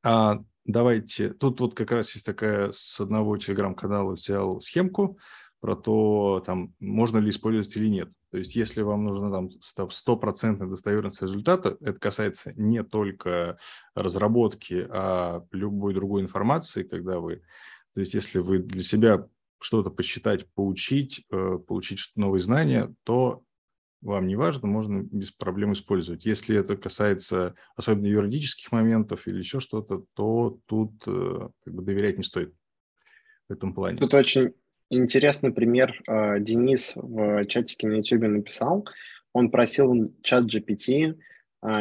А, 0.04 0.44
давайте, 0.66 1.30
тут 1.30 1.60
вот 1.60 1.74
как 1.74 1.92
раз 1.92 2.14
есть 2.14 2.26
такая 2.26 2.72
с 2.72 3.00
одного 3.00 3.38
телеграм-канала 3.38 4.14
взял 4.14 4.62
схемку 4.62 5.18
про 5.60 5.76
то, 5.76 6.44
там, 6.46 6.74
можно 6.80 7.18
ли 7.18 7.30
использовать 7.30 7.76
или 7.76 7.88
нет. 7.88 8.10
То 8.32 8.38
есть, 8.38 8.56
если 8.56 8.82
вам 8.82 9.06
нужна 9.06 9.32
там 9.32 9.50
стопроцентная 9.90 10.68
достоверность 10.68 11.22
результата, 11.22 11.78
это 11.80 12.00
касается 12.00 12.52
не 12.56 12.84
только 12.84 13.58
разработки, 13.96 14.86
а 14.90 15.44
любой 15.52 15.94
другой 15.94 16.22
информации, 16.22 16.84
когда 16.84 17.20
вы, 17.20 17.42
то 17.98 18.02
есть, 18.02 18.14
если 18.14 18.38
вы 18.38 18.60
для 18.60 18.84
себя 18.84 19.28
что-то 19.60 19.90
посчитать, 19.90 20.46
поучить, 20.54 21.26
э, 21.32 21.58
получить 21.68 22.12
новые 22.16 22.42
знания, 22.42 22.94
то 23.04 23.42
вам 24.02 24.28
не 24.28 24.36
важно, 24.36 24.68
можно 24.68 25.02
без 25.02 25.32
проблем 25.32 25.74
использовать. 25.74 26.24
Если 26.24 26.56
это 26.56 26.78
касается 26.78 27.56
особенно 27.76 28.06
юридических 28.06 28.72
моментов 28.72 29.26
или 29.26 29.40
еще 29.40 29.60
что-то, 29.60 30.04
то 30.14 30.60
тут 30.68 30.92
э, 31.08 31.50
как 31.66 31.74
бы 31.74 31.82
доверять 31.82 32.18
не 32.18 32.24
стоит 32.24 32.54
в 33.50 33.54
этом 33.54 33.74
плане. 33.74 33.98
Тут 33.98 34.14
очень 34.14 34.54
интересный 34.92 35.52
пример 35.52 36.00
э, 36.08 36.40
Денис 36.40 36.92
в 36.96 37.48
чатике 37.48 37.88
на 37.88 37.94
YouTube 37.94 38.28
написал. 38.28 38.88
Он 39.34 39.50
просил 39.50 40.14
чат 40.22 40.44
GPT 40.44 41.18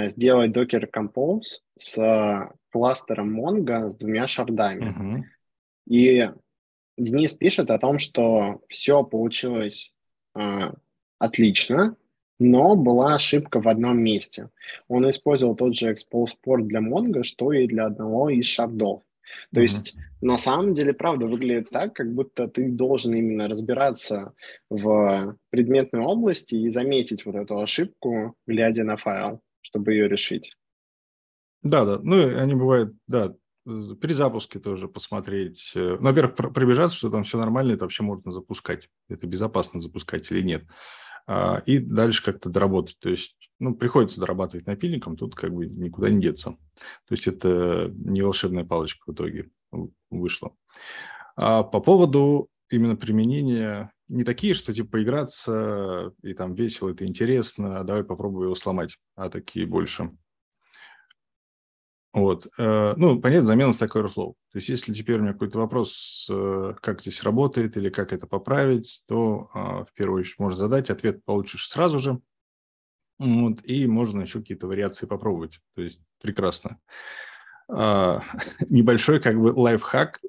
сделать 0.06 0.56
Docker 0.56 0.88
Compose 0.90 1.60
с 1.78 2.48
кластером 2.70 3.38
Mongo 3.38 3.90
с 3.90 3.96
двумя 3.96 4.26
шардами. 4.26 5.18
Uh-huh. 5.18 5.22
И 5.86 6.30
Денис 6.96 7.32
пишет 7.34 7.70
о 7.70 7.78
том, 7.78 7.98
что 7.98 8.62
все 8.68 9.04
получилось 9.04 9.92
отлично, 11.18 11.96
но 12.38 12.76
была 12.76 13.14
ошибка 13.14 13.60
в 13.60 13.68
одном 13.68 14.02
месте. 14.02 14.50
Он 14.88 15.08
использовал 15.08 15.56
тот 15.56 15.74
же 15.74 15.94
Port 16.12 16.62
для 16.62 16.80
Mongo, 16.80 17.22
что 17.22 17.52
и 17.52 17.66
для 17.66 17.86
одного 17.86 18.28
из 18.30 18.46
шардов. 18.46 19.02
То 19.52 19.60
mm-hmm. 19.60 19.62
есть 19.62 19.96
на 20.20 20.38
самом 20.38 20.74
деле, 20.74 20.92
правда, 20.92 21.26
выглядит 21.26 21.70
так, 21.70 21.94
как 21.94 22.12
будто 22.12 22.48
ты 22.48 22.70
должен 22.70 23.14
именно 23.14 23.48
разбираться 23.48 24.34
в 24.70 25.36
предметной 25.50 26.00
области 26.00 26.54
и 26.54 26.70
заметить 26.70 27.26
вот 27.26 27.34
эту 27.34 27.60
ошибку, 27.60 28.34
глядя 28.46 28.84
на 28.84 28.96
файл, 28.96 29.40
чтобы 29.60 29.92
ее 29.92 30.08
решить. 30.08 30.56
Да, 31.62 31.84
да. 31.84 32.00
Ну, 32.02 32.38
они 32.38 32.54
бывают, 32.54 32.94
да, 33.06 33.34
при 33.66 34.12
запуске 34.12 34.60
тоже 34.60 34.88
посмотреть. 34.88 35.72
Ну, 35.74 35.98
во-первых, 35.98 36.36
пробежаться, 36.36 36.96
что 36.96 37.10
там 37.10 37.24
все 37.24 37.38
нормально, 37.38 37.72
это 37.72 37.84
вообще 37.84 38.02
можно 38.02 38.30
запускать. 38.30 38.88
Это 39.08 39.26
безопасно 39.26 39.80
запускать 39.80 40.30
или 40.30 40.42
нет. 40.42 40.64
А, 41.26 41.62
и 41.66 41.78
дальше 41.78 42.24
как-то 42.24 42.48
доработать. 42.48 42.98
То 43.00 43.08
есть, 43.08 43.50
ну, 43.58 43.74
приходится 43.74 44.20
дорабатывать 44.20 44.66
напильником, 44.66 45.16
тут 45.16 45.34
как 45.34 45.52
бы 45.52 45.66
никуда 45.66 46.08
не 46.08 46.20
деться. 46.20 46.52
То 46.52 47.12
есть, 47.12 47.26
это 47.26 47.92
не 47.96 48.22
волшебная 48.22 48.64
палочка 48.64 49.10
в 49.10 49.14
итоге 49.14 49.50
вышла. 50.10 50.54
А 51.34 51.64
по 51.64 51.80
поводу 51.80 52.48
именно 52.70 52.96
применения 52.96 53.92
не 54.08 54.22
такие, 54.22 54.54
что 54.54 54.72
типа 54.72 54.90
поиграться 54.92 56.12
и 56.22 56.32
там 56.32 56.54
весело, 56.54 56.90
это 56.90 57.04
интересно, 57.04 57.80
а 57.80 57.84
давай 57.84 58.04
попробую 58.04 58.44
его 58.44 58.54
сломать, 58.54 58.96
а 59.16 59.28
такие 59.28 59.66
больше 59.66 60.12
вот. 62.16 62.46
Э, 62.56 62.94
ну, 62.96 63.20
понятно, 63.20 63.44
замена 63.44 63.72
Stack 63.72 63.90
Overflow. 63.90 64.32
То 64.50 64.56
есть, 64.56 64.70
если 64.70 64.94
теперь 64.94 65.18
у 65.18 65.20
меня 65.20 65.34
какой-то 65.34 65.58
вопрос, 65.58 66.26
э, 66.30 66.72
как 66.80 67.02
здесь 67.02 67.22
работает 67.22 67.76
или 67.76 67.90
как 67.90 68.10
это 68.10 68.26
поправить, 68.26 69.02
то 69.06 69.50
а, 69.52 69.84
в 69.84 69.92
первую 69.92 70.20
очередь 70.20 70.38
можешь 70.38 70.58
задать, 70.58 70.88
ответ 70.88 71.22
получишь 71.26 71.68
сразу 71.68 71.98
же. 71.98 72.18
Вот, 73.18 73.58
и 73.64 73.86
можно 73.86 74.22
еще 74.22 74.38
какие-то 74.38 74.66
вариации 74.66 75.04
попробовать. 75.04 75.60
То 75.74 75.82
есть, 75.82 76.00
прекрасно. 76.22 76.80
А, 77.68 78.22
небольшой 78.70 79.20
как 79.20 79.38
бы 79.38 79.48
лайфхак 79.48 80.22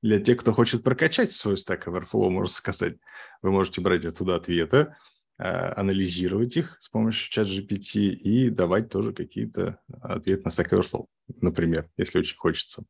для 0.00 0.20
тех, 0.20 0.40
кто 0.40 0.50
хочет 0.50 0.82
прокачать 0.82 1.32
свой 1.32 1.56
Stack 1.56 1.84
Overflow, 1.84 2.30
можно 2.30 2.54
сказать. 2.54 2.96
Вы 3.42 3.50
можете 3.50 3.82
брать 3.82 4.06
оттуда 4.06 4.36
ответы, 4.36 4.96
анализировать 5.36 6.56
их 6.56 6.76
с 6.80 6.88
помощью 6.88 7.32
чат 7.32 7.48
GPT 7.48 8.10
и 8.10 8.50
давать 8.50 8.88
тоже 8.88 9.12
какие-то 9.12 9.80
ответы 10.00 10.42
на 10.44 10.50
Stack 10.50 10.70
Overflow, 10.70 11.06
например, 11.40 11.88
если 11.96 12.20
очень 12.20 12.36
хочется. 12.36 12.84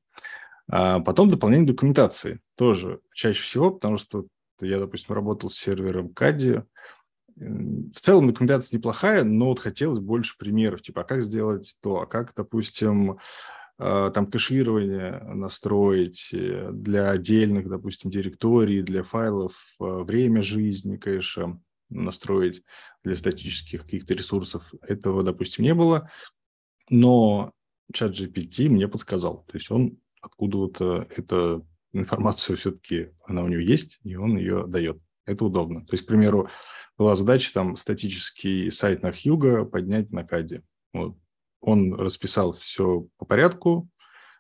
А 0.69 1.01
потом 1.01 1.31
дополнение 1.31 1.67
документации 1.67 2.41
тоже 2.57 3.01
чаще 3.15 3.43
всего, 3.43 3.71
потому 3.71 3.99
что 3.99 4.27
я, 4.61 4.79
допустим, 4.79 5.15
работал 5.15 5.51
с 5.51 5.57
сервером 5.57 6.13
Кади. 6.15 6.63
В 7.37 8.01
целом 8.01 8.29
документация 8.29 8.79
неплохая, 8.79 9.25
но 9.25 9.47
вот 9.47 9.59
хотелось 9.59 9.99
больше 9.99 10.39
примеров, 10.39 10.83
типа, 10.83 11.01
а 11.01 11.05
как 11.05 11.21
сделать 11.21 11.77
то, 11.83 12.01
а 12.01 12.07
как, 12.07 12.33
допустим, 12.37 13.19
э, 13.79 14.11
там 14.15 14.31
кэширование 14.31 15.21
настроить 15.25 16.29
э, 16.33 16.71
для 16.73 17.11
отдельных, 17.11 17.69
допустим, 17.69 18.11
директорий, 18.11 18.83
для 18.83 19.03
файлов, 19.03 19.55
время 19.81 20.43
жизни 20.43 20.97
кэша, 20.97 21.59
настроить 21.89 22.63
для 23.03 23.17
статических 23.17 23.83
каких-то 23.83 24.15
ресурсов. 24.15 24.73
Этого, 24.83 25.23
допустим, 25.23 25.65
не 25.65 25.75
было, 25.75 26.11
но 26.89 27.53
чат 27.93 28.13
GPT 28.13 28.69
мне 28.69 28.89
подсказал. 28.89 29.45
То 29.49 29.57
есть 29.57 29.71
он 29.71 29.99
откуда-то 30.21 31.07
эту 31.15 31.67
информацию 31.93 32.57
все-таки, 32.57 33.11
она 33.25 33.43
у 33.43 33.49
него 33.49 33.61
есть, 33.61 33.99
и 34.03 34.17
он 34.17 34.37
ее 34.37 34.67
дает. 34.67 34.99
Это 35.27 35.45
удобно. 35.45 35.87
То 35.87 35.95
есть, 35.95 36.05
к 36.05 36.09
примеру, 36.09 36.49
была 36.99 37.17
задача 37.17 37.53
там 37.53 37.77
статический 37.77 38.71
сайт 38.71 39.03
на 39.03 39.13
Хьюга 39.13 39.65
поднять 39.65 40.11
на 40.11 40.25
Каде. 40.25 40.63
Вот. 40.93 41.17
Он 41.61 41.95
расписал 41.95 42.53
все 42.53 43.07
по 43.17 43.25
порядку. 43.25 43.89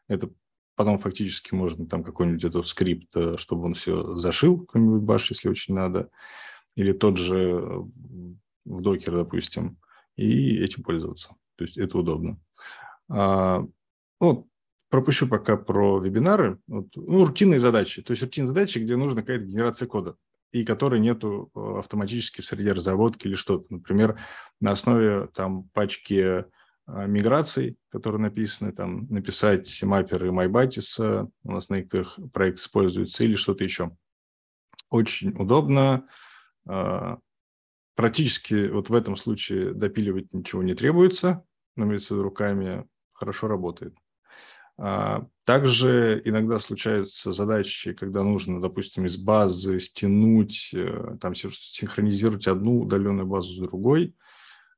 Это 0.08 0.30
потом 0.76 0.98
фактически 0.98 1.54
можно 1.54 1.86
там 1.86 2.04
какой-нибудь 2.04 2.44
этот 2.44 2.66
скрипт, 2.66 3.16
э, 3.16 3.36
чтобы 3.38 3.64
он 3.64 3.74
все 3.74 4.16
зашил, 4.18 4.60
какой-нибудь 4.60 5.02
баш, 5.02 5.30
если 5.30 5.48
очень 5.48 5.74
надо 5.74 6.10
или 6.74 6.92
тот 6.92 7.18
же 7.18 7.86
в 8.64 8.80
докер, 8.80 9.14
допустим, 9.14 9.78
и 10.16 10.58
этим 10.58 10.82
пользоваться. 10.82 11.34
То 11.56 11.64
есть 11.64 11.76
это 11.76 11.98
удобно. 11.98 12.40
А, 13.08 13.64
ну, 14.20 14.48
пропущу 14.88 15.28
пока 15.28 15.56
про 15.56 15.98
вебинары. 15.98 16.58
Вот, 16.66 16.88
ну, 16.94 17.26
рутинные 17.26 17.60
задачи. 17.60 18.02
То 18.02 18.12
есть 18.12 18.22
рутинные 18.22 18.48
задачи, 18.48 18.78
где 18.78 18.96
нужна 18.96 19.20
какая-то 19.20 19.44
генерация 19.44 19.86
кода 19.86 20.16
и 20.52 20.64
которые 20.64 21.00
нету 21.00 21.50
э, 21.54 21.78
автоматически 21.80 22.40
в 22.40 22.46
среде 22.46 22.72
разработки 22.72 23.26
или 23.26 23.34
что-то. 23.34 23.66
Например, 23.70 24.20
на 24.60 24.70
основе 24.70 25.28
там 25.34 25.64
пачки 25.70 26.44
а, 26.86 27.06
миграций, 27.06 27.76
которые 27.88 28.20
написаны, 28.20 28.70
там 28.70 29.06
написать 29.08 29.82
мапперы 29.82 30.28
MyBatis, 30.28 31.28
у 31.42 31.50
нас 31.50 31.68
на 31.70 31.76
некоторых 31.76 32.18
проектах 32.32 32.64
используется, 32.64 33.24
или 33.24 33.34
что-то 33.34 33.64
еще. 33.64 33.96
Очень 34.90 35.30
удобно, 35.30 36.06
практически 37.94 38.68
вот 38.68 38.88
в 38.88 38.94
этом 38.94 39.16
случае 39.16 39.72
допиливать 39.72 40.32
ничего 40.32 40.62
не 40.62 40.74
требуется, 40.74 41.44
но 41.76 41.84
имеется 41.84 42.14
руками 42.14 42.86
хорошо 43.12 43.48
работает. 43.48 43.94
А, 44.76 45.26
также 45.44 46.20
иногда 46.24 46.58
случаются 46.58 47.32
задачи, 47.32 47.92
когда 47.92 48.22
нужно, 48.22 48.60
допустим, 48.60 49.06
из 49.06 49.16
базы 49.16 49.78
стянуть, 49.78 50.70
э, 50.72 51.16
там 51.20 51.34
синхронизировать 51.34 52.48
одну 52.48 52.80
удаленную 52.80 53.26
базу 53.26 53.52
с 53.52 53.58
другой. 53.58 54.16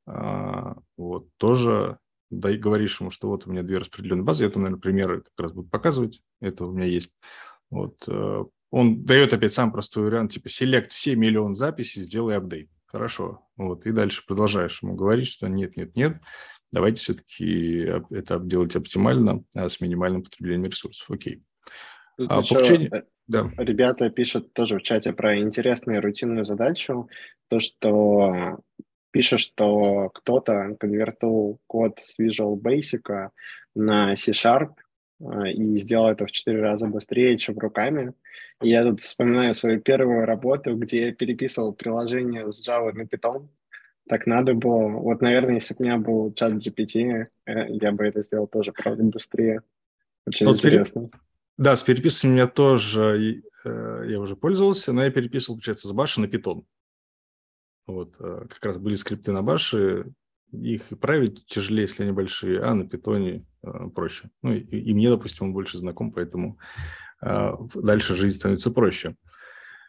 А, 0.06 0.76
вот, 0.96 1.28
тоже 1.38 1.98
да, 2.30 2.52
говоришь 2.52 3.00
ему, 3.00 3.10
что 3.10 3.28
вот 3.28 3.46
у 3.46 3.50
меня 3.50 3.62
две 3.62 3.78
распределенные 3.78 4.24
базы, 4.24 4.44
это, 4.44 4.58
наверное, 4.58 4.80
примеры 4.80 5.22
как 5.22 5.32
раз 5.38 5.52
буду 5.52 5.68
показывать, 5.68 6.20
это 6.40 6.66
у 6.66 6.72
меня 6.72 6.86
есть. 6.86 7.12
Вот, 7.70 8.04
э, 8.06 8.44
он 8.76 9.04
дает 9.06 9.32
опять 9.32 9.54
сам 9.54 9.72
простой 9.72 10.04
вариант, 10.04 10.32
типа, 10.32 10.50
селект 10.50 10.92
все 10.92 11.16
миллион 11.16 11.56
записей, 11.56 12.02
сделай 12.02 12.36
апдейт. 12.36 12.68
Хорошо. 12.84 13.40
Вот, 13.56 13.86
и 13.86 13.90
дальше 13.90 14.22
продолжаешь 14.26 14.82
ему 14.82 14.96
говорить, 14.96 15.28
что 15.28 15.48
нет, 15.48 15.78
нет, 15.78 15.96
нет, 15.96 16.20
давайте 16.70 17.00
все-таки 17.00 17.90
это 18.10 18.38
делать 18.38 18.76
оптимально, 18.76 19.44
а 19.54 19.70
с 19.70 19.80
минимальным 19.80 20.22
потреблением 20.22 20.70
ресурсов. 20.70 21.10
Окей. 21.10 21.42
Тут 22.18 22.30
а, 22.30 22.40
еще 22.40 22.54
получению... 22.54 22.94
Э, 22.94 23.02
да. 23.26 23.50
Ребята 23.56 24.10
пишут 24.10 24.52
тоже 24.52 24.78
в 24.78 24.82
чате 24.82 25.14
про 25.14 25.38
интересную 25.38 26.02
рутинную 26.02 26.44
задачу, 26.44 27.08
то, 27.48 27.60
что 27.60 28.58
пишет, 29.10 29.40
что 29.40 30.10
кто-то 30.10 30.76
конвертил 30.78 31.60
код 31.66 31.98
с 32.02 32.20
Visual 32.20 32.60
Basic 32.60 33.30
на 33.74 34.14
C-Sharp, 34.16 34.74
и 35.20 35.76
сделал 35.78 36.10
это 36.10 36.26
в 36.26 36.30
четыре 36.30 36.60
раза 36.60 36.86
быстрее, 36.86 37.38
чем 37.38 37.58
руками. 37.58 38.12
И 38.62 38.68
я 38.68 38.84
тут 38.84 39.00
вспоминаю 39.00 39.54
свою 39.54 39.80
первую 39.80 40.26
работу, 40.26 40.76
где 40.76 41.06
я 41.06 41.12
переписывал 41.12 41.72
приложение 41.72 42.52
с 42.52 42.66
Java 42.66 42.92
на 42.92 43.02
Python. 43.02 43.48
Так 44.08 44.26
надо 44.26 44.54
было. 44.54 44.88
Вот, 44.88 45.20
наверное, 45.20 45.54
если 45.54 45.74
бы 45.74 45.80
у 45.80 45.84
меня 45.84 45.98
был 45.98 46.32
чат 46.32 46.52
GPT, 46.52 47.26
э, 47.46 47.66
я 47.68 47.92
бы 47.92 48.04
это 48.04 48.22
сделал 48.22 48.46
тоже, 48.46 48.72
правда, 48.72 49.02
быстрее. 49.02 49.62
Очень 50.26 50.46
вот 50.46 50.56
интересно. 50.56 51.08
Переп... 51.08 51.22
Да, 51.58 51.76
с 51.76 51.82
переписыванием 51.82 52.36
меня 52.36 52.46
тоже 52.46 53.42
э, 53.64 54.04
я 54.08 54.20
уже 54.20 54.36
пользовался, 54.36 54.92
но 54.92 55.02
я 55.02 55.10
переписывал, 55.10 55.56
получается, 55.56 55.88
с 55.88 55.92
Баши 55.92 56.20
на 56.20 56.26
Python. 56.26 56.64
Вот, 57.86 58.14
э, 58.20 58.46
как 58.48 58.64
раз 58.64 58.78
были 58.78 58.94
скрипты 58.94 59.32
на 59.32 59.42
Баше, 59.42 60.12
их 60.52 60.88
править 61.00 61.44
тяжелее, 61.46 61.82
если 61.82 62.02
они 62.02 62.12
большие, 62.12 62.60
а 62.60 62.74
на 62.74 62.88
питоне 62.88 63.32
э, 63.32 63.42
проще. 63.94 64.30
Ну 64.42 64.52
и, 64.52 64.60
и 64.60 64.94
мне, 64.94 65.10
допустим, 65.10 65.46
он 65.46 65.52
больше 65.52 65.78
знаком, 65.78 66.12
поэтому 66.12 66.58
э, 67.22 67.52
дальше 67.74 68.16
жизнь 68.16 68.38
становится 68.38 68.70
проще. 68.70 69.16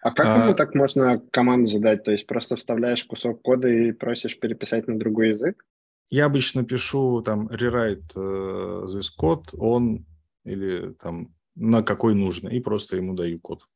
А 0.02 0.12
как 0.12 0.26
а, 0.26 0.44
ему 0.44 0.56
так 0.56 0.76
можно 0.76 1.20
команду 1.32 1.70
задать? 1.70 2.04
То 2.04 2.12
есть 2.12 2.28
просто 2.28 2.56
вставляешь 2.56 3.04
кусок 3.04 3.42
кода 3.42 3.68
и 3.68 3.92
просишь 3.92 4.40
переписать 4.40 4.88
на 4.88 4.98
другой 4.98 5.30
язык? 5.30 5.66
Я 6.10 6.26
обычно 6.26 6.64
пишу 6.64 7.22
там 7.22 7.48
rewrite 7.48 8.14
uh, 8.16 8.86
this 8.86 9.08
code 9.20 9.50
он 9.58 10.06
или 10.46 10.94
там 11.02 11.36
на 11.56 11.84
какой 11.84 12.14
нужно, 12.14 12.50
и 12.50 12.60
просто 12.60 12.96
ему 12.96 13.16
даю 13.16 13.40
код. 13.40 13.68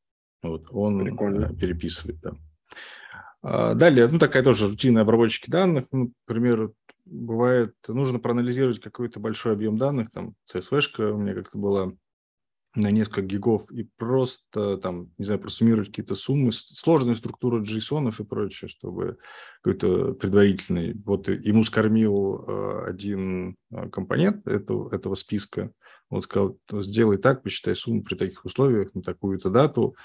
Вот, 0.43 0.67
он 0.71 1.03
Прикольно. 1.03 1.53
переписывает, 1.53 2.21
да. 2.21 2.33
А, 3.43 3.73
далее, 3.73 4.07
ну, 4.07 4.19
такая 4.19 4.43
тоже 4.43 4.67
рутинная 4.67 5.01
обработчики 5.01 5.49
данных. 5.49 5.85
Ну, 5.91 6.13
например, 6.27 6.71
бывает, 7.11 7.75
нужно 7.87 8.19
проанализировать 8.19 8.79
какой-то 8.79 9.19
большой 9.19 9.53
объем 9.53 9.77
данных, 9.77 10.11
там, 10.11 10.35
CSV-шка 10.51 11.11
у 11.11 11.17
меня 11.17 11.33
как-то 11.33 11.57
была 11.57 11.91
на 12.73 12.89
несколько 12.89 13.21
гигов, 13.21 13.69
и 13.71 13.83
просто 13.97 14.77
там, 14.77 15.11
не 15.17 15.25
знаю, 15.25 15.41
просуммировать 15.41 15.89
какие-то 15.89 16.15
суммы, 16.15 16.51
сложные 16.53 17.15
структуры 17.15 17.61
JSON 17.61 18.09
и 18.17 18.23
прочее, 18.23 18.69
чтобы 18.69 19.17
какой-то 19.61 20.13
предварительный, 20.13 20.93
вот 20.93 21.27
ему 21.27 21.65
скормил 21.65 22.45
э, 22.47 22.85
один 22.87 23.57
э, 23.71 23.89
компонент 23.89 24.47
этого, 24.47 24.93
этого 24.95 25.15
списка, 25.15 25.71
он 26.09 26.21
сказал, 26.21 26.57
сделай 26.71 27.17
так, 27.17 27.43
посчитай 27.43 27.75
сумму 27.75 28.03
при 28.03 28.15
таких 28.15 28.45
условиях 28.45 28.93
на 28.95 29.01
такую-то 29.01 29.49
дату, 29.49 29.95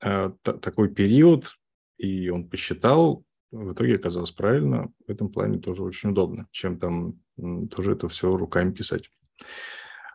э, 0.00 0.30
такой 0.42 0.94
период, 0.94 1.56
и 1.96 2.28
он 2.28 2.48
посчитал, 2.48 3.24
в 3.54 3.72
итоге 3.72 3.96
оказалось 3.96 4.32
правильно. 4.32 4.92
В 5.06 5.10
этом 5.10 5.30
плане 5.30 5.58
тоже 5.58 5.82
очень 5.82 6.10
удобно, 6.10 6.48
чем 6.50 6.78
там 6.78 7.20
тоже 7.70 7.92
это 7.92 8.08
все 8.08 8.36
руками 8.36 8.72
писать. 8.72 9.10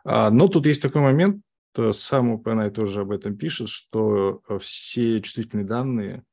А, 0.04 0.30
но 0.30 0.48
тут 0.48 0.66
есть 0.66 0.82
такой 0.82 1.02
момент, 1.02 1.42
сам 1.92 2.34
OpenAI 2.34 2.70
тоже 2.70 3.02
об 3.02 3.12
этом 3.12 3.36
пишет, 3.36 3.68
что 3.68 4.42
все 4.60 5.20
чувствительные 5.20 5.66
данные 5.66 6.24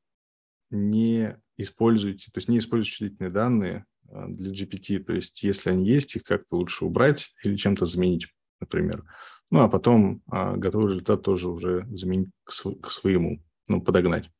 не 0.70 1.38
используйте, 1.56 2.30
то 2.30 2.38
есть 2.38 2.48
не 2.48 2.58
используйте 2.58 2.90
чувствительные 2.90 3.30
данные 3.30 3.86
а, 4.10 4.26
для 4.28 4.50
GPT, 4.50 4.98
то 5.00 5.12
есть 5.12 5.42
если 5.42 5.70
они 5.70 5.86
есть, 5.86 6.16
их 6.16 6.24
как-то 6.24 6.56
лучше 6.56 6.84
убрать 6.84 7.34
или 7.42 7.56
чем-то 7.56 7.84
заменить, 7.86 8.28
например. 8.60 9.04
Ну, 9.50 9.60
а 9.60 9.68
потом 9.68 10.22
а, 10.30 10.56
готовый 10.56 10.88
результат 10.88 11.22
тоже 11.22 11.48
уже 11.48 11.86
заменить 11.90 12.30
к, 12.44 12.52
св- 12.52 12.80
к 12.80 12.90
своему, 12.90 13.42
ну, 13.68 13.80
подогнать. 13.80 14.30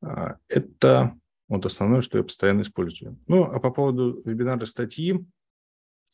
А, 0.00 0.36
это 0.48 1.18
вот 1.48 1.66
основное, 1.66 2.02
что 2.02 2.18
я 2.18 2.24
постоянно 2.24 2.60
использую. 2.60 3.18
Ну, 3.26 3.44
а 3.44 3.58
по 3.60 3.70
поводу 3.70 4.20
вебинара 4.24 4.64
статьи, 4.66 5.26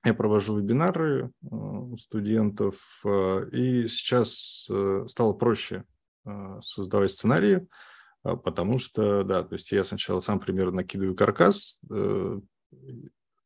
я 0.05 0.15
провожу 0.15 0.59
вебинары 0.59 1.31
а, 1.43 1.57
у 1.57 1.97
студентов, 1.97 3.01
а, 3.05 3.45
и 3.51 3.87
сейчас 3.89 4.67
э, 4.71 5.05
стало 5.09 5.33
проще 5.35 5.85
создавать 6.63 7.11
сценарии, 7.11 7.69
потому 8.23 8.79
что, 8.79 9.25
да, 9.25 9.43
то 9.43 9.57
есть 9.57 9.71
я 9.73 9.85
сначала 9.85 10.21
сам 10.21 10.41
примерно 10.41 10.77
накидываю 10.77 11.15
каркас, 11.15 11.79
э, 11.91 12.41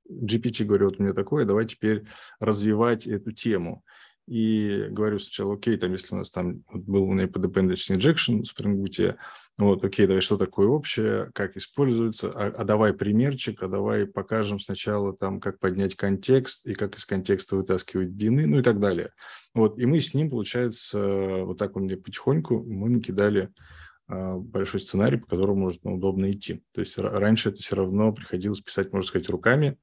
GPT 0.09 0.65
говорит 0.65 1.01
мне 1.01 1.13
такое, 1.13 1.45
давай 1.45 1.67
теперь 1.67 2.07
развивать 2.39 3.09
эту 3.09 3.33
тему 3.33 3.83
и 4.29 4.89
говорю 4.91 5.19
сначала, 5.19 5.55
окей, 5.55 5.77
там, 5.77 5.93
если 5.93 6.15
у 6.15 6.19
нас 6.19 6.31
там 6.31 6.63
был 6.71 7.05
у 7.05 7.13
меня 7.13 7.29
по 7.29 7.39
dependency 7.39 7.97
injection 7.97 8.43
в 8.43 8.53
Spring 8.53 8.77
Boot, 8.77 9.17
вот, 9.57 9.85
окей, 9.85 10.07
давай, 10.07 10.21
что 10.21 10.37
такое 10.37 10.69
общее, 10.69 11.31
как 11.35 11.57
используется, 11.57 12.31
а, 12.31 12.47
а 12.47 12.65
давай 12.65 12.93
примерчик, 12.93 13.63
а 13.63 13.69
давай 13.69 14.07
покажем 14.07 14.61
сначала 14.61 15.17
там, 15.17 15.41
как 15.41 15.59
поднять 15.59 15.97
контекст 15.97 16.65
и 16.65 16.75
как 16.75 16.97
из 16.97 17.05
контекста 17.05 17.57
вытаскивать 17.57 18.11
бины, 18.11 18.47
ну 18.47 18.61
и 18.61 18.63
так 18.63 18.79
далее. 18.79 19.11
Вот, 19.55 19.79
и 19.79 19.87
мы 19.87 19.99
с 19.99 20.15
ним, 20.15 20.31
получается, 20.31 21.43
вот 21.45 21.59
так 21.59 21.75
он 21.77 21.85
мне 21.85 21.97
потихоньку, 21.97 22.63
мы 22.63 22.89
накидали 22.89 23.51
а, 24.07 24.37
большой 24.37 24.81
сценарий, 24.81 25.17
по 25.17 25.27
которому 25.27 25.63
можно 25.63 25.93
удобно 25.93 26.31
идти. 26.31 26.63
То 26.73 26.81
есть 26.81 26.97
раньше 26.97 27.49
это 27.49 27.61
все 27.61 27.75
равно 27.75 28.13
приходилось 28.13 28.61
писать, 28.61 28.93
можно 28.93 29.09
сказать, 29.09 29.29
руками, 29.29 29.77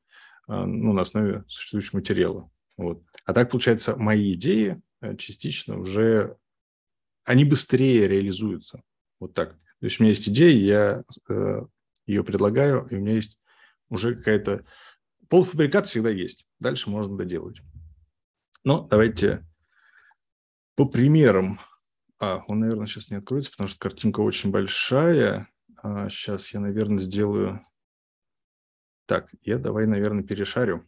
а, 0.48 0.66
ну, 0.66 0.94
на 0.94 1.02
основе 1.02 1.44
существующего 1.48 1.98
материала. 1.98 2.50
Вот. 2.78 3.04
А 3.26 3.34
так, 3.34 3.50
получается, 3.50 3.96
мои 3.98 4.34
идеи 4.34 4.82
э, 5.02 5.16
частично 5.18 5.80
уже, 5.80 6.38
они 7.24 7.44
быстрее 7.44 8.08
реализуются. 8.08 8.82
Вот 9.20 9.34
так. 9.34 9.54
То 9.80 9.86
есть 9.86 10.00
у 10.00 10.04
меня 10.04 10.12
есть 10.12 10.30
идея, 10.30 10.58
я 10.58 11.04
э, 11.30 11.62
ее 12.06 12.24
предлагаю, 12.24 12.88
и 12.90 12.96
у 12.96 13.02
меня 13.02 13.14
есть 13.14 13.38
уже 13.90 14.16
какая-то... 14.16 14.64
Полуфабрикат 15.28 15.88
всегда 15.88 16.12
есть. 16.12 16.46
Дальше 16.60 16.90
можно 16.90 17.18
доделать. 17.18 17.62
Но 18.64 18.82
давайте 18.82 19.44
по 20.76 20.86
примерам. 20.86 21.60
А, 22.20 22.44
он, 22.48 22.60
наверное, 22.60 22.88
сейчас 22.88 23.10
не 23.10 23.18
откроется, 23.18 23.52
потому 23.52 23.68
что 23.68 23.80
картинка 23.80 24.20
очень 24.20 24.52
большая. 24.52 25.50
А, 25.78 26.10
сейчас 26.10 26.54
я, 26.54 26.60
наверное, 26.60 27.00
сделаю... 27.00 27.62
Так, 29.08 29.30
я 29.42 29.58
давай, 29.58 29.88
наверное, 29.88 30.24
перешарю. 30.24 30.86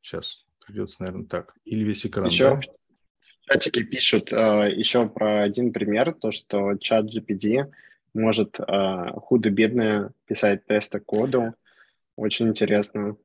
Сейчас 0.00 0.46
придется, 0.66 0.96
наверное, 1.00 1.26
так. 1.26 1.54
Или 1.64 1.84
весь 1.84 2.06
экран. 2.06 2.26
Еще 2.26 2.50
да? 2.50 2.56
в 2.56 3.46
чатике 3.46 3.84
пишут 3.84 4.32
э, 4.32 4.72
еще 4.74 5.08
про 5.08 5.42
один 5.42 5.72
пример, 5.72 6.14
то, 6.14 6.32
что 6.32 6.76
чат 6.76 7.06
GPD 7.06 7.70
может 8.14 8.58
э, 8.60 9.10
худо-бедно 9.16 10.12
писать 10.26 10.66
тесты 10.66 11.00
коду. 11.00 11.54
Очень 12.16 12.48
интересно. 12.48 13.16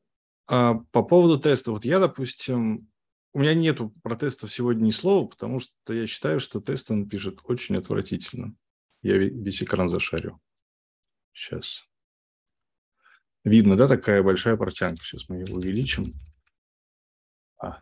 А, 0.48 0.76
по 0.92 1.04
поводу 1.04 1.40
теста. 1.40 1.72
Вот 1.72 1.86
я, 1.86 2.00
допустим, 2.00 2.90
у 3.34 3.40
меня 3.40 3.54
нету 3.54 3.94
про 4.02 4.16
тестов 4.16 4.52
сегодня 4.52 4.86
ни 4.86 4.92
слова, 4.92 5.28
потому 5.28 5.60
что 5.60 5.94
я 5.94 6.08
считаю, 6.08 6.40
что 6.40 6.60
тест 6.60 6.90
он 6.90 7.08
пишет 7.08 7.40
очень 7.44 7.78
отвратительно. 7.78 8.56
Я 9.02 9.18
весь 9.18 9.62
экран 9.62 9.90
зашарю. 9.90 10.42
Сейчас. 11.34 11.86
Видно, 13.44 13.78
да, 13.78 13.88
такая 13.88 14.24
большая 14.24 14.58
портянка. 14.58 15.04
Сейчас 15.04 15.30
мы 15.30 15.38
ее 15.38 15.54
увеличим. 15.54 16.14
А, 17.60 17.82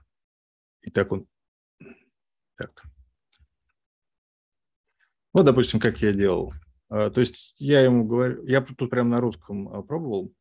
и 0.81 0.91
так 0.91 1.11
он... 1.11 1.27
Так. 2.57 2.83
Вот, 5.33 5.43
допустим, 5.43 5.79
как 5.79 6.01
я 6.01 6.13
делал. 6.13 6.53
А, 6.89 7.09
то 7.09 7.19
есть 7.19 7.53
я 7.57 7.81
ему 7.81 8.05
говорю, 8.05 8.45
я 8.45 8.61
тут 8.61 8.89
прямо 8.89 9.09
на 9.09 9.21
русском 9.21 9.69
а, 9.69 9.81
пробовал. 9.83 10.33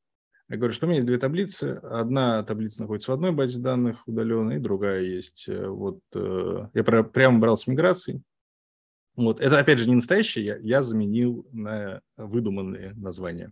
Я 0.49 0.59
говорю, 0.59 0.73
что 0.73 0.87
у 0.87 0.89
меня 0.89 0.99
есть 0.99 1.09
две 1.09 1.19
таблицы. 1.19 1.81
Одна 1.83 2.43
таблица 2.45 2.81
находится 2.81 3.11
в 3.11 3.15
одной 3.15 3.33
базе 3.33 3.61
данных 3.61 4.07
удаленной, 4.07 4.61
другая 4.61 5.03
есть. 5.03 5.49
Э, 5.49 5.67
вот 5.67 5.99
э, 6.15 6.69
я 6.73 6.85
прямо 6.85 7.39
брал 7.41 7.57
с 7.57 7.67
миграцией. 7.67 8.23
Вот 9.17 9.41
это 9.41 9.59
опять 9.59 9.79
же 9.79 9.89
не 9.89 9.95
настоящее, 9.97 10.45
я, 10.45 10.57
я 10.59 10.83
заменил 10.83 11.49
на 11.51 12.03
выдуманные 12.17 12.93
названия. 12.95 13.51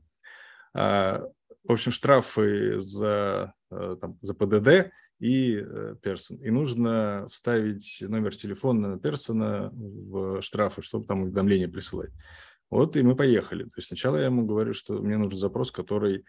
А, 0.74 1.22
в 1.64 1.72
общем, 1.72 1.90
штрафы 1.90 2.78
за, 2.78 3.54
э, 3.70 3.96
там, 4.00 4.18
за 4.20 4.34
ПДД 4.34 4.92
и 5.18 5.64
персон. 6.02 6.38
И 6.38 6.50
нужно 6.50 7.26
вставить 7.30 7.98
номер 8.00 8.34
телефона 8.34 8.98
персона 8.98 9.70
в 9.72 10.42
штрафы, 10.42 10.82
чтобы 10.82 11.06
там 11.06 11.22
уведомления 11.22 11.68
присылать. 11.68 12.10
Вот 12.70 12.96
и 12.96 13.02
мы 13.02 13.14
поехали. 13.14 13.64
То 13.64 13.74
есть 13.76 13.88
сначала 13.88 14.16
я 14.16 14.26
ему 14.26 14.44
говорю, 14.44 14.74
что 14.74 14.94
мне 15.00 15.16
нужен 15.16 15.38
запрос, 15.38 15.70
который, 15.70 16.24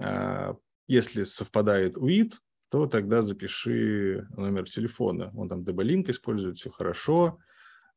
а, 0.00 0.56
если 0.88 1.24
совпадает 1.24 1.96
UID, 1.96 2.34
то 2.70 2.86
тогда 2.86 3.20
запиши 3.20 4.26
номер 4.36 4.68
телефона. 4.68 5.30
Он 5.34 5.48
там 5.48 5.62
DB-линк 5.62 6.08
использует, 6.08 6.56
все 6.56 6.70
хорошо. 6.70 7.38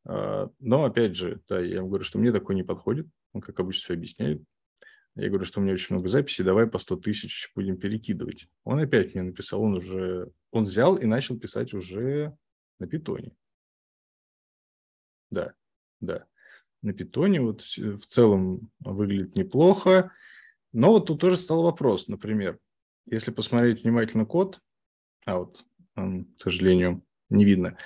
А, 0.05 0.49
но, 0.59 0.83
опять 0.83 1.15
же, 1.15 1.41
да, 1.47 1.59
я 1.59 1.77
ему 1.77 1.87
говорю, 1.87 2.03
что 2.03 2.19
мне 2.19 2.31
такой 2.31 2.55
не 2.55 2.63
подходит. 2.63 3.07
Он, 3.31 3.41
как 3.41 3.59
обычно, 3.59 3.83
все 3.83 3.93
объясняет. 3.93 4.43
Я 5.15 5.29
говорю, 5.29 5.45
что 5.45 5.59
у 5.59 5.63
меня 5.63 5.73
очень 5.73 5.95
много 5.95 6.09
записей, 6.09 6.43
давай 6.43 6.67
по 6.67 6.79
100 6.79 6.97
тысяч 6.97 7.51
будем 7.55 7.77
перекидывать. 7.77 8.47
Он 8.63 8.79
опять 8.79 9.13
мне 9.13 9.23
написал, 9.23 9.61
он 9.61 9.75
уже, 9.75 10.31
он 10.51 10.63
взял 10.63 10.95
и 10.95 11.05
начал 11.05 11.37
писать 11.37 11.73
уже 11.73 12.35
на 12.79 12.87
питоне. 12.87 13.35
Да, 15.29 15.53
да 15.99 16.25
на 16.83 16.93
питоне. 16.93 17.41
Вот 17.41 17.61
в 17.61 18.05
целом 18.05 18.69
выглядит 18.79 19.35
неплохо. 19.35 20.11
Но 20.71 20.89
вот 20.89 21.07
тут 21.07 21.21
тоже 21.21 21.37
стал 21.37 21.63
вопрос, 21.63 22.07
например, 22.07 22.59
если 23.05 23.31
посмотреть 23.31 23.83
внимательно 23.83 24.25
код, 24.25 24.59
а 25.25 25.39
вот 25.39 25.63
к 25.95 26.41
сожалению, 26.41 27.03
не 27.29 27.45
видно, 27.45 27.77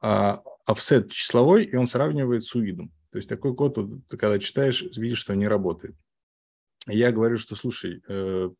а 0.00 0.44
offset 0.68 1.08
числовой, 1.08 1.64
и 1.64 1.74
он 1.74 1.88
сравнивает 1.88 2.44
с 2.44 2.54
увидом. 2.54 2.92
То 3.10 3.18
есть 3.18 3.28
такой 3.28 3.56
код, 3.56 3.76
вот, 3.78 4.00
когда 4.08 4.38
читаешь, 4.38 4.82
видишь, 4.96 5.18
что 5.18 5.34
не 5.34 5.48
работает. 5.48 5.96
Я 6.86 7.12
говорю, 7.12 7.38
что, 7.38 7.56
слушай, 7.56 8.02
э, 8.08 8.50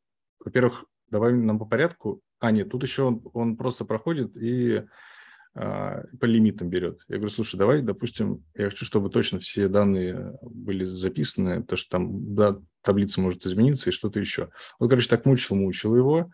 во-первых, 0.45 0.85
давай 1.11 1.33
нам 1.33 1.59
по 1.59 1.65
порядку. 1.65 2.21
А, 2.39 2.51
нет, 2.51 2.71
тут 2.71 2.83
еще 2.83 3.05
он, 3.05 3.23
он 3.33 3.57
просто 3.57 3.85
проходит 3.85 4.37
и 4.37 4.85
а, 5.55 6.03
по 6.21 6.27
лимитам 6.27 6.69
берет. 6.69 7.01
Я 7.09 7.17
говорю, 7.17 7.31
слушай, 7.31 7.57
давай, 7.57 7.81
допустим, 7.81 8.45
я 8.55 8.69
хочу, 8.69 8.85
чтобы 8.85 9.09
точно 9.09 9.39
все 9.39 9.69
данные 9.69 10.39
были 10.43 10.85
записаны, 10.85 11.63
то 11.63 11.77
что 11.77 11.91
там 11.93 12.35
да, 12.35 12.59
таблица 12.83 13.23
может 13.23 13.47
измениться 13.47 13.89
и 13.89 13.93
что-то 13.93 14.21
еще. 14.21 14.51
Вот, 14.79 14.91
короче, 14.91 15.09
так 15.09 15.25
мучил, 15.25 15.57
мучил 15.57 15.97
его. 15.97 16.31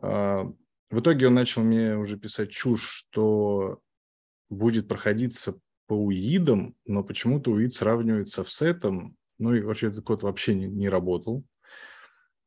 А, 0.00 0.44
в 0.90 1.00
итоге 1.00 1.28
он 1.28 1.34
начал 1.34 1.62
мне 1.62 1.96
уже 1.96 2.16
писать 2.16 2.50
чушь, 2.50 3.06
что 3.10 3.80
будет 4.50 4.88
проходиться 4.88 5.58
по 5.86 5.94
уидам, 5.94 6.74
но 6.84 7.04
почему-то 7.04 7.52
уид 7.52 7.74
сравнивается 7.74 8.34
с 8.34 8.38
офсетом, 8.40 9.16
ну 9.38 9.54
и 9.54 9.62
вообще 9.62 9.88
этот 9.88 10.04
код 10.04 10.22
вообще 10.22 10.54
не, 10.54 10.66
не 10.66 10.88
работал. 10.88 11.44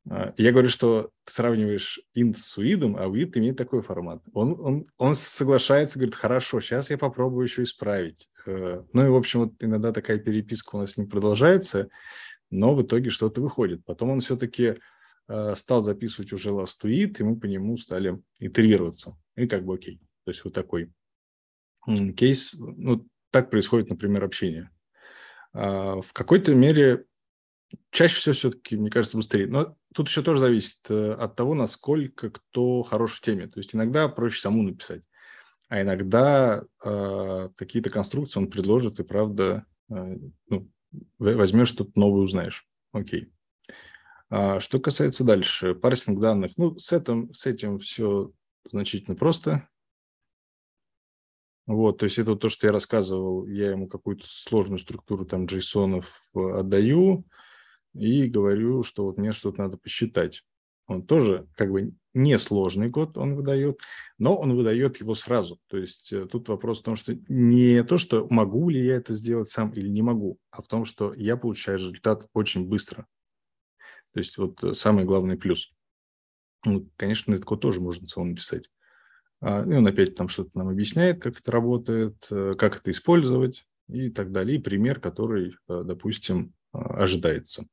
А, 0.08 0.32
я 0.36 0.52
говорю, 0.52 0.68
что 0.68 1.10
ты 1.24 1.32
сравниваешь 1.32 2.00
int 2.16 2.36
с 2.38 2.56
уидом, 2.58 2.96
а 2.96 3.06
уид 3.06 3.36
имеет 3.36 3.56
такой 3.56 3.82
формат. 3.82 4.22
Он, 4.32 4.56
он, 4.60 4.86
он 4.98 5.14
соглашается, 5.14 5.98
говорит, 5.98 6.14
хорошо, 6.14 6.60
сейчас 6.60 6.90
я 6.90 6.98
попробую 6.98 7.44
еще 7.44 7.62
исправить. 7.62 8.28
Э, 8.46 8.82
ну 8.92 9.06
и, 9.06 9.08
в 9.08 9.16
общем, 9.16 9.40
вот 9.40 9.54
иногда 9.60 9.92
такая 9.92 10.18
переписка 10.18 10.76
у 10.76 10.80
нас 10.80 10.96
не 10.96 11.06
продолжается, 11.06 11.88
но 12.50 12.74
в 12.74 12.82
итоге 12.82 13.10
что-то 13.10 13.40
выходит. 13.40 13.84
Потом 13.84 14.10
он 14.10 14.20
все-таки 14.20 14.76
э, 15.28 15.54
стал 15.56 15.82
записывать 15.82 16.32
уже 16.32 16.50
last 16.50 16.76
tweet, 16.82 17.16
и 17.18 17.24
мы 17.24 17.38
по 17.38 17.46
нему 17.46 17.76
стали 17.76 18.20
итерироваться. 18.38 19.16
И 19.34 19.46
как 19.46 19.64
бы 19.64 19.74
окей. 19.74 20.00
То 20.24 20.30
есть 20.30 20.44
вот 20.44 20.54
такой 20.54 20.92
кейс. 22.16 22.54
Ну, 22.58 23.06
так 23.30 23.50
происходит, 23.50 23.90
например, 23.90 24.24
общение. 24.24 24.70
А, 25.56 26.02
в 26.02 26.12
какой-то 26.12 26.54
мере 26.54 27.06
чаще 27.90 28.16
всего 28.16 28.34
все-таки, 28.34 28.76
мне 28.76 28.90
кажется, 28.90 29.16
быстрее. 29.16 29.46
Но 29.46 29.76
тут 29.94 30.08
еще 30.08 30.22
тоже 30.22 30.40
зависит 30.40 30.90
э, 30.90 31.12
от 31.12 31.34
того, 31.34 31.54
насколько 31.54 32.30
кто 32.30 32.82
хорош 32.82 33.14
в 33.14 33.20
теме. 33.22 33.46
То 33.46 33.58
есть 33.58 33.74
иногда 33.74 34.08
проще 34.08 34.40
саму 34.40 34.62
написать, 34.62 35.02
а 35.68 35.80
иногда 35.80 36.62
э, 36.84 37.48
какие-то 37.56 37.90
конструкции 37.90 38.38
он 38.38 38.50
предложит, 38.50 39.00
и 39.00 39.04
правда 39.04 39.64
э, 39.90 40.16
ну, 40.48 40.70
возьмешь 41.18 41.68
что-то 41.68 41.92
новое, 41.94 42.22
узнаешь. 42.22 42.68
Окей. 42.92 43.32
А, 44.28 44.60
что 44.60 44.78
касается 44.78 45.24
дальше, 45.24 45.74
парсинг 45.74 46.20
данных, 46.20 46.52
ну, 46.56 46.78
с 46.78 46.92
этим, 46.92 47.32
с 47.32 47.46
этим 47.46 47.78
все 47.78 48.30
значительно 48.70 49.16
просто. 49.16 49.68
Вот, 51.66 51.98
то 51.98 52.04
есть 52.04 52.18
это 52.18 52.36
то, 52.36 52.48
что 52.48 52.68
я 52.68 52.72
рассказывал, 52.72 53.46
я 53.46 53.70
ему 53.70 53.88
какую-то 53.88 54.24
сложную 54.28 54.78
структуру 54.78 55.24
там 55.24 55.46
JSON 55.46 56.04
отдаю 56.34 57.24
и 57.92 58.28
говорю, 58.28 58.84
что 58.84 59.04
вот 59.04 59.18
мне 59.18 59.32
что-то 59.32 59.62
надо 59.62 59.76
посчитать. 59.76 60.44
Он 60.86 61.04
тоже 61.04 61.48
как 61.56 61.72
бы 61.72 61.94
несложный 62.14 62.90
код 62.90 63.18
он 63.18 63.34
выдает, 63.34 63.80
но 64.18 64.36
он 64.36 64.54
выдает 64.56 65.00
его 65.00 65.14
сразу. 65.14 65.60
То 65.66 65.76
есть 65.76 66.12
э, 66.12 66.26
тут 66.26 66.48
вопрос 66.48 66.80
в 66.80 66.84
том, 66.84 66.94
что 66.94 67.18
не 67.28 67.82
то, 67.82 67.98
что 67.98 68.26
могу 68.30 68.68
ли 68.70 68.84
я 68.84 68.96
это 68.96 69.12
сделать 69.12 69.48
сам 69.48 69.70
или 69.72 69.88
не 69.88 70.02
могу, 70.02 70.38
а 70.50 70.62
в 70.62 70.68
том, 70.68 70.84
что 70.84 71.12
я 71.14 71.36
получаю 71.36 71.78
результат 71.78 72.28
очень 72.32 72.68
быстро. 72.68 73.06
То 74.12 74.20
есть 74.20 74.38
вот 74.38 74.62
э, 74.62 74.74
самый 74.74 75.04
главный 75.04 75.36
плюс. 75.36 75.72
Ну, 76.64 76.88
конечно, 76.96 77.32
этот 77.34 77.44
код 77.44 77.60
тоже 77.60 77.80
можно 77.80 78.06
самому 78.06 78.30
написать. 78.30 78.70
А, 79.40 79.64
и 79.64 79.72
он 79.74 79.86
опять 79.86 80.14
там 80.14 80.28
что-то 80.28 80.50
нам 80.54 80.68
объясняет, 80.68 81.22
как 81.22 81.38
это 81.38 81.52
работает, 81.52 82.26
э, 82.30 82.54
как 82.58 82.76
это 82.76 82.90
использовать 82.90 83.66
и 83.88 84.10
так 84.10 84.32
далее. 84.32 84.58
И 84.58 84.62
пример, 84.62 85.00
который, 85.00 85.56
допустим, 85.68 86.54
ожидается. 86.72 87.66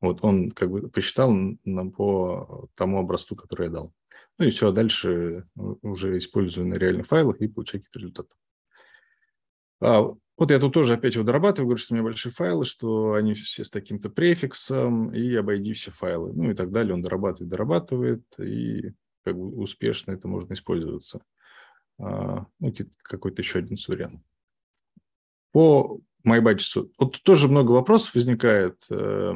Вот 0.00 0.20
он 0.22 0.50
как 0.50 0.70
бы 0.70 0.88
посчитал 0.88 1.32
нам 1.64 1.90
по 1.90 2.68
тому 2.74 3.00
образцу, 3.00 3.34
который 3.34 3.66
я 3.66 3.72
дал. 3.72 3.94
Ну 4.38 4.46
и 4.46 4.50
все, 4.50 4.68
а 4.68 4.72
дальше 4.72 5.46
уже 5.56 6.18
использую 6.18 6.68
на 6.68 6.74
реальных 6.74 7.06
файлах 7.06 7.40
и 7.40 7.48
получаю 7.48 7.82
какие-то 7.82 7.98
результаты. 7.98 8.28
А, 9.80 10.02
вот 10.36 10.50
я 10.50 10.60
тут 10.60 10.72
тоже 10.72 10.94
опять 10.94 11.14
его 11.14 11.24
дорабатываю, 11.24 11.66
говорю, 11.66 11.82
что 11.82 11.94
у 11.94 11.96
меня 11.96 12.04
большие 12.04 12.32
файлы, 12.32 12.64
что 12.64 13.14
они 13.14 13.34
все 13.34 13.64
с 13.64 13.70
таким-то 13.70 14.08
префиксом, 14.08 15.12
и 15.12 15.34
обойди 15.34 15.72
все 15.72 15.90
файлы. 15.90 16.32
Ну 16.32 16.50
и 16.50 16.54
так 16.54 16.70
далее. 16.70 16.94
Он 16.94 17.02
дорабатывает, 17.02 17.50
дорабатывает, 17.50 18.22
и 18.38 18.92
как 19.28 19.38
бы 19.38 19.56
успешно 19.56 20.12
это 20.12 20.28
можно 20.28 20.52
использоваться. 20.52 21.22
А, 21.98 22.46
ну, 22.58 22.74
какой-то 23.02 23.42
еще 23.42 23.60
один 23.60 23.76
вариант. 23.86 24.22
По 25.52 26.00
MyBudget. 26.26 26.90
Вот 26.98 27.22
тоже 27.22 27.48
много 27.48 27.72
вопросов 27.72 28.14
возникает. 28.14 28.84
Э, 28.90 29.34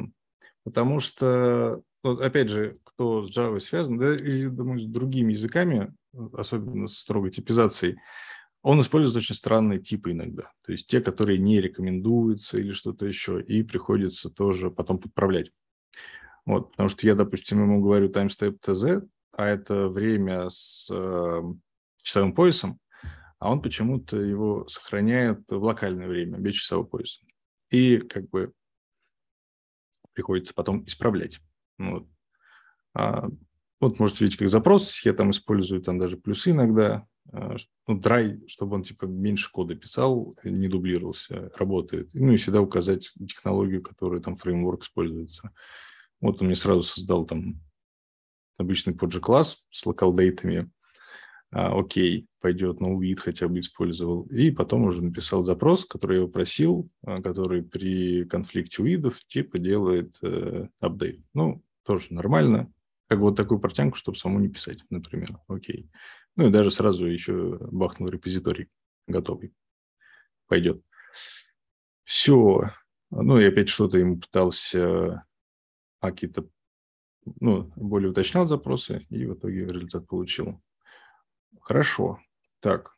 Потому 0.65 1.01
что, 1.01 1.83
вот 2.03 2.21
опять 2.21 2.49
же, 2.49 2.79
кто 2.85 3.25
с 3.25 3.37
Java 3.37 3.59
связан, 3.61 3.99
да, 3.99 4.17
и, 4.17 4.47
думаю, 4.47 4.81
с 4.81 4.87
другими 4.87 5.33
языками, 5.33 5.93
особенно 6.33 6.87
с 6.87 6.99
строгой 6.99 7.31
типизацией, 7.31 7.99
он 8.63 8.81
использует 8.81 9.17
очень 9.17 9.35
странные 9.35 9.81
типы 9.81 10.13
иногда. 10.13 10.53
То 10.65 10.73
есть 10.73 10.87
те, 10.87 11.01
которые 11.01 11.39
не 11.39 11.61
рекомендуются 11.61 12.59
или 12.59 12.73
что-то 12.73 13.07
еще, 13.07 13.43
и 13.43 13.65
приходится 13.65 14.31
тоже 14.31 14.71
потом 14.71 14.99
подправлять. 14.99 15.51
Вот, 16.45 16.71
потому 16.71 16.89
что 16.89 17.07
я, 17.07 17.17
допустим, 17.17 17.61
ему 17.61 17.83
говорю 17.83 18.09
timestamp 18.09 18.59
tz, 18.61 19.09
а 19.33 19.49
это 19.49 19.89
время 19.89 20.49
с 20.49 20.89
э, 20.91 21.43
часовым 22.03 22.35
поясом, 22.35 22.79
а 23.39 23.51
он 23.51 23.61
почему-то 23.61 24.19
его 24.19 24.67
сохраняет 24.69 25.51
в 25.51 25.63
локальное 25.63 26.09
время, 26.09 26.39
без 26.39 26.55
часового 26.55 26.87
пояса. 26.87 27.21
И 27.71 27.99
как 27.99 28.29
бы 28.31 28.53
приходится 30.13 30.55
потом 30.55 30.85
исправлять. 30.85 31.41
Вот. 31.79 32.07
А, 32.95 33.29
вот 33.81 33.99
можете 33.99 34.25
видеть, 34.25 34.39
как 34.39 34.49
запрос, 34.49 35.05
я 35.05 35.13
там 35.13 35.31
использую 35.31 35.83
там 35.83 35.99
даже 35.99 36.17
плюсы 36.19 36.51
иногда, 36.51 37.07
а, 37.33 37.57
ну, 37.87 37.99
dry, 37.99 38.47
чтобы 38.47 38.77
он 38.77 38.83
типа 38.83 39.07
меньше 39.07 39.51
кода 39.51 39.75
писал, 39.75 40.37
не 40.45 40.69
дублировался, 40.69 41.51
работает. 41.57 42.11
Ну 42.13 42.33
и 42.33 42.37
всегда 42.37 42.61
указать 42.61 43.11
технологию, 43.27 43.83
которая 43.83 44.21
там 44.21 44.37
фреймворк 44.37 44.83
используется. 44.83 45.51
Вот 46.21 46.41
он 46.41 46.47
мне 46.47 46.57
сразу 46.57 46.83
создал 46.83 47.27
там 47.27 47.61
обычный 48.63 48.95
PG 48.95 49.21
класс 49.21 49.67
с 49.71 49.85
локалдейтами, 49.87 50.71
а, 51.53 51.79
окей, 51.79 52.27
пойдет, 52.41 52.81
но 52.81 52.93
увид 52.93 53.21
хотя 53.21 53.47
бы 53.47 53.59
использовал. 53.59 54.23
И 54.25 54.51
потом 54.51 54.85
уже 54.85 55.03
написал 55.03 55.43
запрос, 55.43 55.85
который 55.85 56.23
я 56.23 56.27
просил, 56.27 56.89
а, 57.05 57.21
который 57.21 57.63
при 57.63 58.25
конфликте 58.25 58.83
увидов 58.83 59.23
типа 59.27 59.59
делает 59.59 60.17
э, 60.23 60.69
апдейт. 60.81 61.21
Ну, 61.35 61.63
тоже 61.85 62.15
нормально. 62.15 62.73
Как 63.09 63.19
вот 63.19 63.37
такую 63.37 63.61
портянку, 63.61 63.99
чтобы 63.99 64.17
саму 64.17 64.41
не 64.41 64.49
писать, 64.49 64.79
например. 64.89 65.39
Окей. 65.47 65.91
Ну 66.37 66.49
и 66.49 66.51
даже 66.51 66.71
сразу 66.71 67.05
еще 67.07 67.59
бахнул 67.71 68.09
репозиторий 68.09 68.69
готовый. 69.07 69.53
Пойдет. 70.49 70.83
Все. 72.05 72.71
Ну 73.11 73.39
и 73.39 73.45
опять 73.45 73.69
что-то 73.69 73.99
ему 73.99 74.19
пытался 74.19 75.27
а, 76.01 76.11
какие-то 76.11 76.49
ну, 77.41 77.73
более 77.77 78.11
уточнял 78.11 78.47
запросы, 78.47 79.07
и 79.11 79.27
в 79.27 79.35
итоге 79.35 79.67
результат 79.67 80.07
получил. 80.07 80.63
Хорошо. 81.61 82.19
Так. 82.61 82.97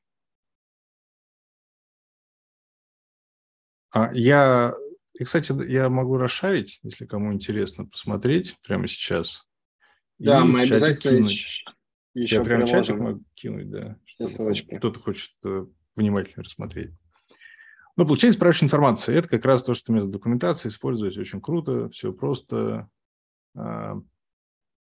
А 3.90 4.10
я, 4.12 4.74
и, 5.12 5.24
кстати, 5.24 5.52
я 5.70 5.88
могу 5.88 6.16
расшарить, 6.16 6.80
если 6.82 7.06
кому 7.06 7.32
интересно 7.32 7.86
посмотреть 7.86 8.58
прямо 8.62 8.88
сейчас. 8.88 9.48
Да, 10.18 10.40
и 10.40 10.44
мы 10.44 10.62
обязательно 10.62 11.18
кинуть. 11.18 11.64
еще 12.14 12.36
Я 12.36 12.44
прямо 12.44 12.66
чатик 12.66 12.96
могу 12.96 13.24
кинуть, 13.34 13.70
да. 13.70 13.98
Кто-то 14.76 15.00
хочет 15.00 15.32
э, 15.44 15.66
внимательно 15.96 16.42
рассмотреть. 16.44 16.90
Ну, 17.96 18.06
получается 18.06 18.38
справочная 18.38 18.66
информация. 18.66 19.16
Это 19.16 19.28
как 19.28 19.44
раз 19.44 19.62
то, 19.62 19.74
что 19.74 19.92
вместо 19.92 20.10
документации 20.10 20.68
использовать 20.68 21.16
очень 21.16 21.40
круто, 21.40 21.88
все 21.90 22.12
просто. 22.12 22.88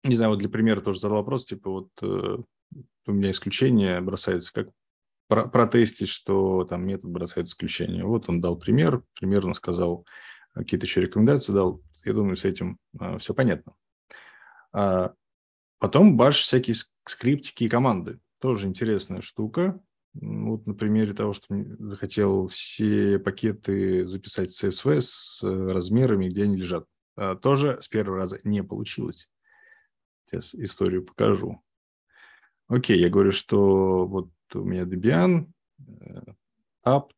Не 0.04 0.16
знаю, 0.16 0.32
вот 0.32 0.40
для 0.40 0.50
примера 0.50 0.82
тоже 0.82 1.00
задал 1.00 1.18
вопрос, 1.18 1.46
типа 1.46 1.70
вот 1.70 1.90
э, 2.02 2.38
у 3.08 3.12
меня 3.12 3.32
исключение 3.32 4.02
бросается, 4.02 4.52
как 4.54 4.70
про 5.28 5.48
протестить, 5.48 6.10
что 6.10 6.66
там 6.66 6.86
метод 6.86 7.10
бросает 7.10 7.48
исключение. 7.48 8.04
Вот 8.04 8.30
он 8.30 8.42
дал 8.42 8.58
пример, 8.58 9.04
примерно 9.20 9.54
сказал, 9.54 10.06
какие-то 10.54 10.86
еще 10.86 11.02
рекомендации 11.02 11.54
дал. 11.54 11.82
Я 12.04 12.14
думаю, 12.14 12.36
с 12.36 12.46
этим 12.46 12.78
а, 13.00 13.18
все 13.18 13.34
понятно. 13.34 13.74
А 14.74 15.14
потом 15.80 16.18
баш 16.18 16.42
всякие 16.42 16.76
скриптики 17.06 17.64
и 17.64 17.70
команды. 17.70 18.20
Тоже 18.40 18.68
интересная 18.68 19.22
штука. 19.22 19.82
Вот 20.14 20.68
на 20.68 20.76
примере 20.76 21.14
того, 21.14 21.34
что 21.34 21.48
захотел 21.80 22.48
все 22.48 23.18
пакеты 23.18 24.06
записать 24.06 24.52
в 24.52 24.64
CSV 24.64 25.02
с 25.02 25.42
размерами, 25.42 26.30
где 26.30 26.44
они 26.44 26.58
лежат. 26.58 26.86
А, 27.16 27.36
тоже 27.36 27.78
с 27.80 27.88
первого 27.88 28.18
раза 28.18 28.40
не 28.44 28.64
получилось. 28.64 29.30
Сейчас 30.34 30.56
историю 30.56 31.06
покажу. 31.06 31.62
Окей, 32.68 33.00
я 33.00 33.10
говорю, 33.10 33.32
что 33.32 34.08
вот 34.08 34.30
у 34.56 34.64
меня 34.64 34.84
Debian, 34.84 35.46
э, 35.80 36.22
apt, 36.86 37.12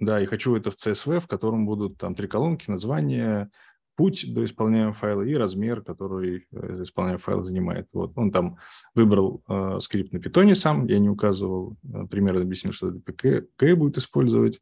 да, 0.00 0.20
и 0.20 0.26
хочу 0.26 0.56
это 0.56 0.72
в 0.72 0.74
CSV, 0.74 1.20
в 1.20 1.28
котором 1.28 1.66
будут 1.66 1.98
там 1.98 2.16
три 2.16 2.26
колонки, 2.26 2.68
название, 2.68 3.48
путь 3.94 4.24
до 4.34 4.44
исполняемого 4.44 4.92
файла 4.92 5.22
и 5.22 5.34
размер, 5.34 5.82
который 5.82 6.48
э, 6.50 6.82
исполняемый 6.82 7.20
файл 7.20 7.44
занимает. 7.44 7.88
Вот 7.92 8.12
он 8.16 8.32
там 8.32 8.58
выбрал 8.96 9.44
э, 9.46 9.78
скрипт 9.80 10.12
на 10.12 10.18
питоне 10.18 10.56
сам, 10.56 10.86
я 10.86 10.98
не 10.98 11.08
указывал, 11.08 11.76
э, 11.84 12.06
примерно 12.10 12.40
объяснил, 12.40 12.72
что 12.72 12.88
это 12.88 12.98
PK 12.98 13.76
будет 13.76 13.98
использовать. 13.98 14.60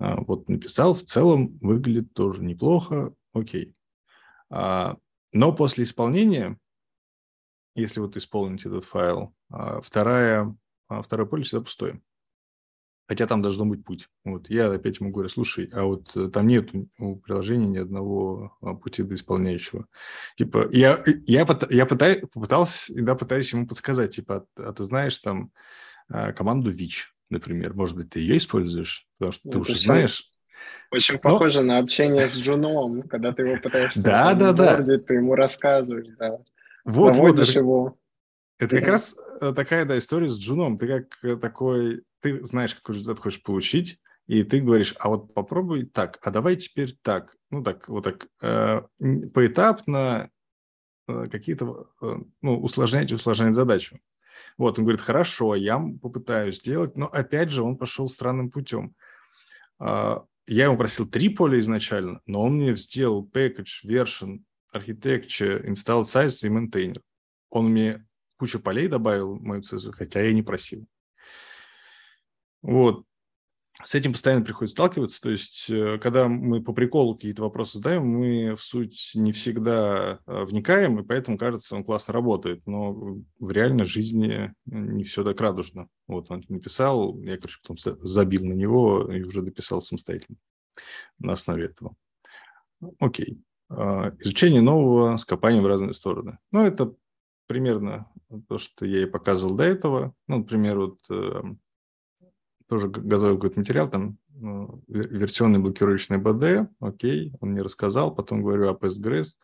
Э, 0.00 0.16
вот 0.26 0.48
написал, 0.48 0.94
в 0.94 1.04
целом 1.04 1.56
выглядит 1.60 2.14
тоже 2.14 2.42
неплохо, 2.42 3.14
окей. 3.32 3.76
А, 4.50 4.96
но 5.32 5.52
после 5.52 5.84
исполнения 5.84 6.58
если 7.78 8.00
вот 8.00 8.16
исполнить 8.16 8.66
этот 8.66 8.84
файл. 8.84 9.34
А 9.50 9.80
вторая, 9.80 10.54
а 10.88 11.02
второе 11.02 11.26
поле 11.26 11.44
всегда 11.44 11.62
пустое. 11.62 12.00
Хотя 13.06 13.26
там 13.26 13.40
должно 13.40 13.64
быть 13.64 13.84
путь. 13.84 14.08
Вот 14.24 14.50
я 14.50 14.70
опять 14.70 15.00
ему 15.00 15.10
говорю, 15.10 15.30
слушай, 15.30 15.70
а 15.72 15.84
вот 15.84 16.14
э, 16.14 16.28
там 16.28 16.46
нет 16.46 16.70
у 16.98 17.16
приложения 17.16 17.66
ни 17.66 17.78
одного 17.78 18.58
а, 18.60 18.74
пути 18.74 19.02
до 19.02 19.14
исполняющего. 19.14 19.86
Типа, 20.36 20.68
я, 20.72 21.02
я, 21.26 21.46
я 21.70 21.86
пытаюсь, 21.86 22.20
попытался, 22.30 22.92
да, 23.02 23.14
пытаюсь 23.14 23.50
ему 23.54 23.66
подсказать, 23.66 24.14
типа, 24.14 24.46
а, 24.56 24.72
ты 24.74 24.84
знаешь 24.84 25.18
там 25.18 25.52
команду 26.36 26.70
Вич, 26.70 27.14
например, 27.28 27.74
может 27.74 27.94
быть, 27.94 28.08
ты 28.10 28.20
ее 28.20 28.38
используешь, 28.38 29.06
потому 29.18 29.32
что 29.32 29.50
ты 29.50 29.58
уже 29.58 29.78
знаешь, 29.78 30.30
очень 30.90 31.14
Но... 31.14 31.20
похоже 31.20 31.62
на 31.62 31.78
общение 31.78 32.28
с 32.28 32.36
Джуном, 32.36 33.02
когда 33.02 33.32
ты 33.32 33.42
его 33.42 33.60
пытаешься 33.60 34.02
да, 34.02 34.34
да, 34.34 34.52
да. 34.52 34.82
ты 34.82 35.14
ему 35.14 35.34
рассказываешь, 35.34 36.08
да. 36.18 36.38
Вот, 36.84 37.16
вот. 37.16 37.38
Его. 37.38 37.94
Это 38.58 38.80
как 38.80 38.88
раз 38.88 39.16
э, 39.40 39.52
такая, 39.54 39.84
да, 39.84 39.98
история 39.98 40.28
с 40.28 40.38
Джуном. 40.38 40.78
Ты 40.78 40.86
как 40.88 41.18
э, 41.22 41.36
такой, 41.36 42.02
ты 42.20 42.42
знаешь, 42.44 42.74
какой 42.74 42.96
результат 42.96 43.22
хочешь 43.22 43.42
получить, 43.42 44.00
и 44.26 44.42
ты 44.42 44.60
говоришь, 44.60 44.94
а 44.98 45.08
вот 45.08 45.32
попробуй 45.34 45.84
так, 45.86 46.18
а 46.22 46.30
давай 46.30 46.56
теперь 46.56 46.96
так. 47.02 47.34
Ну, 47.50 47.62
так, 47.62 47.88
вот 47.88 48.04
так, 48.04 48.26
э, 48.42 48.82
поэтапно 49.32 50.30
э, 51.06 51.26
какие-то, 51.30 51.88
э, 52.02 52.16
ну, 52.42 52.60
усложнять, 52.60 53.12
усложнять 53.12 53.54
задачу. 53.54 53.98
Вот, 54.56 54.78
он 54.78 54.84
говорит, 54.84 55.00
хорошо, 55.00 55.54
я 55.54 55.82
попытаюсь 56.02 56.58
сделать, 56.58 56.96
но 56.96 57.06
опять 57.06 57.50
же 57.50 57.62
он 57.62 57.76
пошел 57.76 58.08
странным 58.08 58.50
путем. 58.50 58.94
Я 60.50 60.64
ему 60.64 60.78
просил 60.78 61.06
три 61.06 61.28
поля 61.28 61.60
изначально, 61.60 62.22
но 62.24 62.42
он 62.42 62.54
мне 62.54 62.74
сделал 62.74 63.28
package 63.30 63.84
version 63.84 64.38
architecture, 64.74 65.62
install 65.62 66.04
size 66.04 66.46
и 66.46 66.48
maintainer. 66.48 67.02
Он 67.50 67.68
мне 67.70 68.06
кучу 68.38 68.58
полей 68.58 68.88
добавил 68.88 69.34
в 69.36 69.42
мою 69.42 69.60
цезу, 69.60 69.92
хотя 69.92 70.22
я 70.22 70.32
не 70.32 70.42
просил. 70.42 70.86
Вот. 72.62 73.04
С 73.84 73.94
этим 73.94 74.12
постоянно 74.12 74.44
приходится 74.44 74.74
сталкиваться. 74.74 75.20
То 75.20 75.30
есть, 75.30 75.70
э, 75.70 75.98
когда 75.98 76.28
мы 76.28 76.62
по 76.62 76.72
приколу 76.72 77.14
какие-то 77.14 77.42
вопросы 77.42 77.78
задаем, 77.78 78.06
мы 78.06 78.56
в 78.56 78.62
суть 78.62 79.12
не 79.14 79.32
всегда 79.32 80.18
э, 80.26 80.44
вникаем, 80.44 80.98
и 80.98 81.04
поэтому 81.04 81.38
кажется, 81.38 81.76
он 81.76 81.84
классно 81.84 82.12
работает. 82.12 82.66
Но 82.66 83.20
в 83.38 83.50
реальной 83.50 83.84
жизни 83.84 84.52
не 84.66 85.04
все 85.04 85.22
так 85.22 85.40
радужно. 85.40 85.88
Вот 86.08 86.30
он 86.30 86.44
написал, 86.48 87.20
я, 87.20 87.36
короче, 87.36 87.58
потом 87.62 87.76
забил 88.02 88.44
на 88.44 88.54
него 88.54 89.12
и 89.12 89.22
уже 89.22 89.42
дописал 89.42 89.80
самостоятельно 89.80 90.38
на 91.20 91.34
основе 91.34 91.66
этого. 91.66 91.94
Окей. 92.98 93.38
А, 93.70 94.12
изучение 94.20 94.60
нового 94.60 95.16
с 95.16 95.24
копанием 95.24 95.62
в 95.62 95.68
разные 95.68 95.92
стороны. 95.92 96.38
Ну, 96.50 96.64
это 96.64 96.94
примерно 97.46 98.10
то, 98.48 98.58
что 98.58 98.84
я 98.84 99.02
и 99.02 99.06
показывал 99.06 99.54
до 99.54 99.64
этого. 99.64 100.14
Ну, 100.26 100.38
например, 100.38 100.78
вот 100.78 100.98
эм, 101.10 101.60
тоже 102.68 102.88
готовил 102.88 103.36
какой-то 103.36 103.60
материал, 103.60 103.88
там 103.88 104.18
ну, 104.28 104.82
версионный 104.88 105.58
блокирующий 105.58 106.16
БД, 106.16 106.70
окей, 106.80 107.32
он 107.40 107.52
мне 107.52 107.62
рассказал, 107.62 108.14
потом 108.14 108.42
говорю 108.42 108.68
о 108.68 108.74
Postgres, 108.74 109.34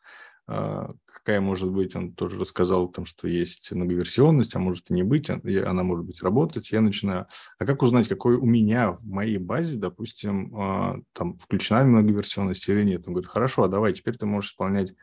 а, 0.46 0.92
какая 1.06 1.40
может 1.40 1.70
быть, 1.70 1.96
он 1.96 2.12
тоже 2.12 2.38
рассказал, 2.38 2.88
там, 2.88 3.06
что 3.06 3.26
есть 3.26 3.72
многоверсионность, 3.72 4.54
а 4.54 4.58
может 4.58 4.90
и 4.90 4.94
не 4.94 5.02
быть, 5.02 5.30
а, 5.30 5.40
она 5.66 5.82
может 5.82 6.04
быть 6.04 6.22
работать, 6.22 6.70
я 6.70 6.80
начинаю, 6.80 7.26
а 7.58 7.64
как 7.66 7.82
узнать, 7.82 8.08
какой 8.08 8.36
у 8.36 8.44
меня 8.44 8.92
в 8.92 9.06
моей 9.06 9.38
базе, 9.38 9.78
допустим, 9.78 10.54
а, 10.54 11.00
там 11.12 11.38
включена 11.38 11.84
многоверсионность 11.84 12.68
или 12.68 12.84
нет? 12.84 13.06
Он 13.06 13.14
говорит, 13.14 13.30
хорошо, 13.30 13.62
а 13.62 13.68
давай, 13.68 13.94
теперь 13.94 14.16
ты 14.16 14.26
можешь 14.26 14.50
исполнять 14.50 14.94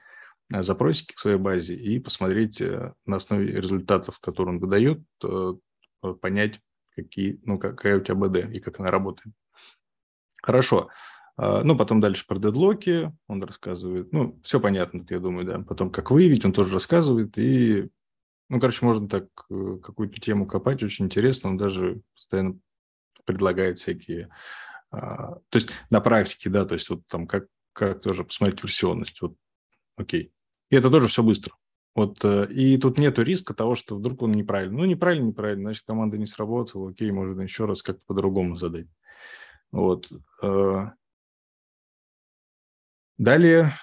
запросики 0.52 1.14
к 1.14 1.20
своей 1.20 1.38
базе 1.38 1.76
и 1.76 2.00
посмотреть 2.00 2.60
э, 2.60 2.94
на 3.06 3.16
основе 3.16 3.56
результатов, 3.56 4.20
которые 4.20 4.56
он 4.56 4.60
выдает, 4.60 5.02
э, 5.24 5.54
понять, 6.20 6.60
какие, 6.96 7.40
ну, 7.44 7.58
какая 7.60 7.98
у 7.98 8.02
тебя 8.02 8.16
БД 8.16 8.54
и 8.54 8.60
как 8.60 8.80
она 8.80 8.92
работает. 8.92 9.34
Хорошо. 10.42 10.90
А, 11.38 11.64
ну, 11.64 11.78
потом 11.78 12.00
дальше 12.00 12.26
про 12.28 12.38
дедлоки 12.38 13.12
он 13.28 13.44
рассказывает. 13.44 14.12
Ну, 14.12 14.40
все 14.44 14.60
понятно, 14.60 15.06
я 15.10 15.20
думаю, 15.20 15.46
да. 15.46 15.60
Потом 15.60 15.92
как 15.92 16.12
выявить, 16.12 16.46
он 16.46 16.54
тоже 16.54 16.74
рассказывает. 16.74 17.38
И, 17.38 17.90
ну, 18.50 18.60
короче, 18.60 18.86
можно 18.86 19.08
так 19.08 19.26
э, 19.50 19.78
какую-то 19.82 20.20
тему 20.20 20.46
копать, 20.48 20.84
очень 20.84 21.06
интересно. 21.06 21.50
Он 21.50 21.58
даже 21.58 22.02
постоянно 22.14 22.60
предлагает 23.26 23.80
всякие... 23.80 24.30
А, 24.92 25.36
то 25.50 25.58
есть 25.58 25.70
на 25.90 26.02
практике, 26.02 26.50
да, 26.50 26.66
то 26.66 26.74
есть 26.74 26.90
вот 26.90 27.08
там 27.08 27.28
как, 27.28 27.48
как 27.74 28.02
тоже 28.02 28.24
посмотреть 28.24 28.62
версионность. 28.64 29.22
Вот, 29.22 29.36
окей. 29.96 30.34
И 30.70 30.76
это 30.76 30.90
тоже 30.90 31.08
все 31.08 31.24
быстро. 31.24 31.56
Вот, 31.94 32.24
э, 32.24 32.48
и 32.52 32.78
тут 32.78 32.98
нету 32.98 33.22
риска 33.22 33.54
того, 33.54 33.76
что 33.76 33.98
вдруг 33.98 34.22
он 34.22 34.32
неправильно. 34.32 34.78
Ну, 34.78 34.86
неправильно, 34.86 35.28
неправильно, 35.28 35.64
значит, 35.64 35.86
команда 35.86 36.18
не 36.18 36.26
сработала, 36.26 36.92
окей, 36.92 37.12
можно 37.12 37.42
еще 37.42 37.66
раз 37.66 37.84
как-то 37.84 38.02
по-другому 38.06 38.56
задать. 38.56 38.88
Вот. 39.72 40.10
Э. 40.42 40.92
Далее, 43.18 43.74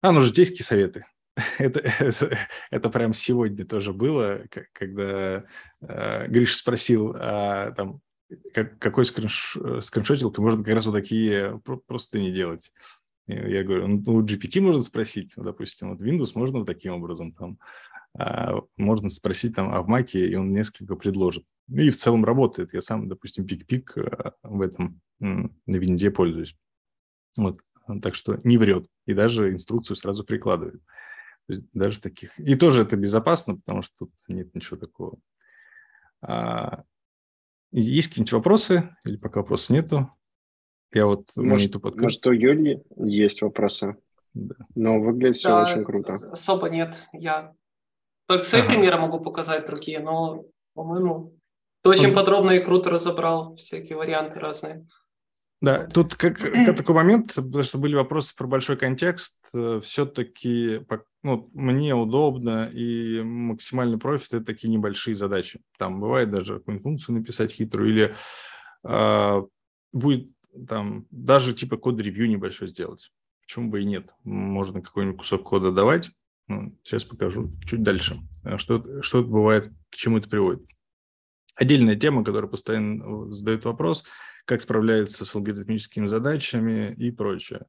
а, 0.00 0.12
ну, 0.12 0.20
житейские 0.22 0.64
советы. 0.64 1.04
это, 1.58 1.80
это, 1.80 2.38
это 2.70 2.90
прям 2.90 3.12
сегодня 3.12 3.66
тоже 3.66 3.92
было, 3.92 4.42
когда 4.72 5.44
э, 5.80 6.28
Гриша 6.28 6.56
спросил, 6.56 7.14
а, 7.18 7.72
там, 7.72 8.00
как, 8.54 8.78
какой 8.78 9.04
скринш, 9.04 9.58
скриншотилка 9.80 10.40
можно 10.40 10.64
как 10.64 10.74
раз 10.74 10.86
вот 10.86 10.94
такие 10.94 11.60
просто 11.86 12.18
не 12.18 12.30
делать. 12.32 12.72
Я 13.30 13.64
говорю, 13.64 13.88
ну, 13.88 14.22
GPT 14.22 14.60
можно 14.60 14.82
спросить, 14.82 15.32
допустим, 15.36 15.90
вот 15.90 16.00
Windows 16.00 16.32
можно 16.34 16.58
вот 16.58 16.66
таким 16.66 16.94
образом, 16.94 17.32
там, 17.32 17.58
а 18.18 18.60
можно 18.76 19.08
спросить 19.08 19.54
там, 19.54 19.72
а 19.72 19.82
в 19.82 19.88
Mac, 19.88 20.12
и 20.12 20.34
он 20.34 20.52
несколько 20.52 20.96
предложит. 20.96 21.44
И 21.68 21.90
в 21.90 21.96
целом 21.96 22.24
работает. 22.24 22.74
Я 22.74 22.82
сам, 22.82 23.08
допустим, 23.08 23.46
пик-пик 23.46 23.96
э, 23.96 24.32
в 24.42 24.60
этом 24.60 25.00
на 25.20 25.50
винде 25.66 26.10
пользуюсь. 26.10 26.56
Вот. 27.36 27.60
Так 28.02 28.14
что 28.14 28.40
не 28.42 28.58
врет. 28.58 28.86
И 29.06 29.14
даже 29.14 29.52
инструкцию 29.52 29.96
сразу 29.96 30.24
прикладывает. 30.24 30.82
То 31.46 31.54
есть 31.54 31.66
даже 31.72 32.00
таких. 32.00 32.38
И 32.38 32.54
тоже 32.56 32.82
это 32.82 32.96
безопасно, 32.96 33.56
потому 33.56 33.82
что 33.82 33.94
тут 33.98 34.12
нет 34.28 34.54
ничего 34.54 34.76
такого. 34.76 35.18
А... 36.20 36.84
Есть 37.72 38.08
какие-нибудь 38.08 38.32
вопросы? 38.32 38.96
Или 39.04 39.16
пока 39.16 39.40
вопросов 39.40 39.70
нету? 39.70 40.10
Я 40.92 41.06
вот 41.06 41.28
может, 41.36 41.72
подкаст... 41.74 42.02
может, 42.02 42.26
у 42.26 42.32
Юли 42.32 42.82
есть 42.96 43.42
вопросы? 43.42 43.96
Да. 44.34 44.54
Но 44.74 45.00
выглядит 45.00 45.36
все 45.36 45.48
да, 45.48 45.64
очень 45.64 45.84
круто. 45.84 46.14
Особо 46.14 46.68
нет. 46.68 46.96
Я 47.12 47.52
только 48.26 48.44
свои 48.44 48.62
ага. 48.62 48.70
примеры 48.70 48.98
могу 48.98 49.20
показать 49.20 49.66
другие, 49.66 50.00
но, 50.00 50.44
по-моему, 50.74 51.34
ты 51.82 51.90
очень 51.90 52.14
подробно 52.14 52.52
и 52.52 52.62
круто 52.62 52.90
разобрал 52.90 53.56
всякие 53.56 53.96
варианты 53.96 54.38
разные. 54.38 54.86
Да, 55.60 55.86
тут 55.86 56.14
как, 56.14 56.38
как 56.38 56.76
такой 56.76 56.94
момент, 56.94 57.34
потому 57.34 57.62
что 57.64 57.78
были 57.78 57.94
вопросы 57.94 58.34
про 58.34 58.46
большой 58.46 58.76
контекст, 58.76 59.34
э, 59.52 59.80
все-таки 59.82 60.80
ну, 61.22 61.50
мне 61.52 61.94
удобно 61.94 62.70
и 62.72 63.20
максимальный 63.22 63.98
профит– 63.98 64.32
это 64.32 64.44
такие 64.46 64.68
небольшие 64.68 65.14
задачи. 65.14 65.60
Там 65.76 66.00
бывает 66.00 66.30
даже 66.30 66.58
какую-нибудь 66.58 66.82
функцию 66.82 67.16
написать 67.16 67.52
хитрую 67.52 67.90
или 67.90 68.14
э, 68.84 69.42
будет 69.92 70.30
там 70.68 71.06
даже 71.10 71.54
типа 71.54 71.76
код-ревью 71.76 72.28
небольшой 72.28 72.68
сделать. 72.68 73.12
Почему 73.42 73.70
бы 73.70 73.82
и 73.82 73.84
нет? 73.84 74.10
Можно 74.24 74.80
какой-нибудь 74.80 75.18
кусок 75.18 75.42
кода 75.42 75.72
давать. 75.72 76.10
Ну, 76.48 76.76
сейчас 76.82 77.04
покажу 77.04 77.52
чуть 77.64 77.82
дальше, 77.82 78.18
а 78.42 78.58
что, 78.58 79.02
что 79.02 79.22
бывает, 79.22 79.70
к 79.90 79.96
чему 79.96 80.18
это 80.18 80.28
приводит. 80.28 80.62
Отдельная 81.54 81.94
тема, 81.94 82.24
которая 82.24 82.50
постоянно 82.50 83.28
э, 83.28 83.32
задает 83.32 83.64
вопрос, 83.64 84.04
как 84.46 84.60
справляется 84.60 85.24
с 85.24 85.34
алгоритмическими 85.34 86.06
задачами 86.06 86.94
и 86.94 87.10
прочее. 87.10 87.66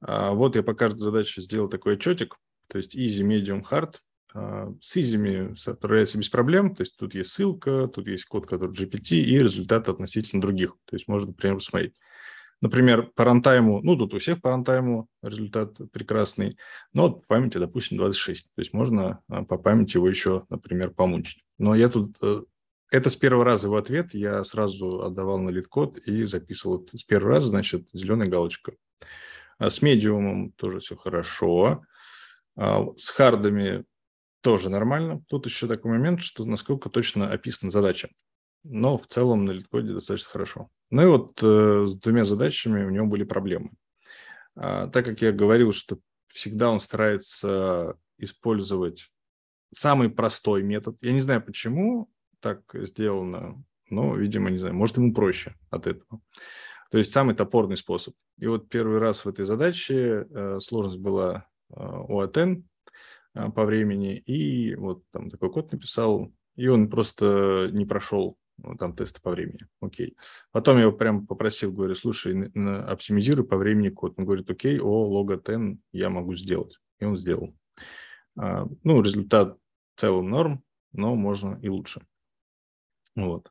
А 0.00 0.32
вот 0.32 0.56
я 0.56 0.62
по 0.62 0.74
каждой 0.74 0.98
задаче 0.98 1.40
сделал 1.40 1.68
такой 1.68 1.94
отчетик, 1.94 2.36
то 2.68 2.78
есть 2.78 2.96
easy, 2.96 3.22
medium, 3.22 3.62
hard. 3.62 3.96
А, 4.32 4.72
с 4.80 4.96
easy 4.96 5.54
справляется 5.56 6.18
без 6.18 6.28
проблем, 6.28 6.74
то 6.74 6.82
есть 6.82 6.96
тут 6.96 7.14
есть 7.14 7.30
ссылка, 7.30 7.88
тут 7.88 8.06
есть 8.06 8.24
код, 8.26 8.46
который 8.46 8.72
GPT 8.72 9.16
и 9.16 9.38
результаты 9.38 9.90
относительно 9.90 10.42
других. 10.42 10.76
То 10.84 10.96
есть 10.96 11.08
можно, 11.08 11.28
например, 11.28 11.56
посмотреть. 11.56 11.94
Например, 12.60 13.10
по 13.14 13.24
runtime 13.24 13.68
у, 13.68 13.80
ну, 13.82 13.96
тут 13.96 14.14
у 14.14 14.18
всех 14.18 14.40
по 14.42 14.50
runtime 14.50 15.01
у 15.01 15.08
результат 15.22 15.76
прекрасный, 15.92 16.58
но 16.92 17.08
вот 17.08 17.22
по 17.22 17.34
памяти, 17.34 17.58
допустим, 17.58 17.96
26. 17.96 18.44
То 18.54 18.60
есть 18.60 18.72
можно 18.72 19.22
а, 19.28 19.44
по 19.44 19.56
памяти 19.56 19.96
его 19.96 20.08
еще, 20.08 20.44
например, 20.50 20.90
помучить. 20.90 21.42
Но 21.58 21.74
я 21.74 21.88
тут... 21.88 22.16
Э, 22.22 22.42
это 22.90 23.08
с 23.08 23.16
первого 23.16 23.44
раза 23.44 23.68
его 23.68 23.76
ответ, 23.76 24.14
я 24.14 24.42
сразу 24.44 25.02
отдавал 25.02 25.38
на 25.38 25.50
LeetCode 25.50 25.98
и 25.98 26.24
записывал. 26.24 26.86
С 26.92 27.04
первого 27.04 27.34
раза, 27.34 27.48
значит, 27.48 27.88
зеленая 27.92 28.28
галочка. 28.28 28.72
А 29.58 29.70
с 29.70 29.80
медиумом 29.80 30.52
тоже 30.52 30.80
все 30.80 30.96
хорошо. 30.96 31.82
А 32.56 32.84
с 32.96 33.08
хардами 33.10 33.84
тоже 34.42 34.68
нормально. 34.68 35.22
Тут 35.28 35.46
еще 35.46 35.66
такой 35.66 35.92
момент, 35.92 36.20
что 36.20 36.44
насколько 36.44 36.90
точно 36.90 37.30
описана 37.30 37.70
задача 37.70 38.08
но 38.62 38.96
в 38.96 39.06
целом 39.06 39.44
на 39.44 39.52
литкоде 39.52 39.92
достаточно 39.92 40.30
хорошо. 40.30 40.70
Ну 40.90 41.02
и 41.02 41.06
вот 41.06 41.38
э, 41.42 41.86
с 41.86 41.96
двумя 41.96 42.24
задачами 42.24 42.84
у 42.84 42.90
него 42.90 43.06
были 43.06 43.24
проблемы. 43.24 43.70
А, 44.56 44.88
так 44.88 45.04
как 45.04 45.22
я 45.22 45.32
говорил, 45.32 45.72
что 45.72 45.98
всегда 46.28 46.70
он 46.70 46.80
старается 46.80 47.96
использовать 48.18 49.10
самый 49.72 50.10
простой 50.10 50.62
метод. 50.62 50.96
Я 51.00 51.12
не 51.12 51.20
знаю, 51.20 51.42
почему 51.42 52.10
так 52.40 52.62
сделано, 52.74 53.62
но, 53.88 54.16
видимо, 54.16 54.50
не 54.50 54.58
знаю, 54.58 54.74
может, 54.74 54.96
ему 54.96 55.14
проще 55.14 55.54
от 55.70 55.86
этого. 55.86 56.20
То 56.90 56.98
есть 56.98 57.12
самый 57.12 57.34
топорный 57.34 57.76
способ. 57.76 58.14
И 58.38 58.46
вот 58.46 58.68
первый 58.68 58.98
раз 58.98 59.24
в 59.24 59.28
этой 59.28 59.44
задаче 59.44 60.26
э, 60.28 60.58
сложность 60.60 60.98
была 60.98 61.46
э, 61.70 61.74
у 61.76 62.20
Атен 62.20 62.68
э, 63.34 63.48
по 63.50 63.64
времени, 63.64 64.16
и 64.18 64.74
вот 64.74 65.02
там 65.12 65.30
такой 65.30 65.52
код 65.52 65.70
написал, 65.72 66.32
и 66.56 66.66
он 66.66 66.90
просто 66.90 67.68
не 67.72 67.84
прошел 67.84 68.36
ну, 68.62 68.76
там 68.76 68.94
тесты 68.94 69.20
по 69.20 69.30
времени, 69.30 69.66
окей. 69.80 70.16
Потом 70.52 70.76
я 70.76 70.82
его 70.82 70.92
прям 70.92 71.26
попросил, 71.26 71.72
говорю, 71.72 71.94
слушай, 71.94 72.50
оптимизируй 72.86 73.46
по 73.46 73.56
времени 73.56 73.88
код. 73.88 74.14
Он 74.16 74.24
говорит, 74.24 74.50
окей, 74.50 74.78
о, 74.80 75.06
лого 75.06 75.36
10 75.36 75.78
я 75.92 76.10
могу 76.10 76.34
сделать. 76.34 76.78
И 76.98 77.04
он 77.04 77.16
сделал. 77.16 77.54
А, 78.36 78.66
ну, 78.84 79.02
результат 79.02 79.56
в 79.94 80.00
целом 80.00 80.30
норм, 80.30 80.62
но 80.92 81.14
можно 81.14 81.58
и 81.62 81.68
лучше. 81.68 82.02
Вот. 83.16 83.50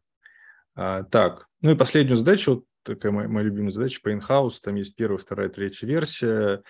А, 0.76 1.03
так, 1.03 1.47
ну 1.62 1.72
и 1.72 1.76
последнюю 1.76 2.18
задачу, 2.18 2.55
вот 2.55 2.66
такая 2.84 3.12
моя, 3.12 3.28
моя 3.28 3.45
любимая 3.45 3.72
задача 3.72 4.01
по 4.01 4.12
in-house, 4.14 4.60
там 4.64 4.76
есть 4.76 4.95
первая, 4.95 5.18
вторая, 5.18 5.49
третья 5.49 5.88
версия. 5.88 6.64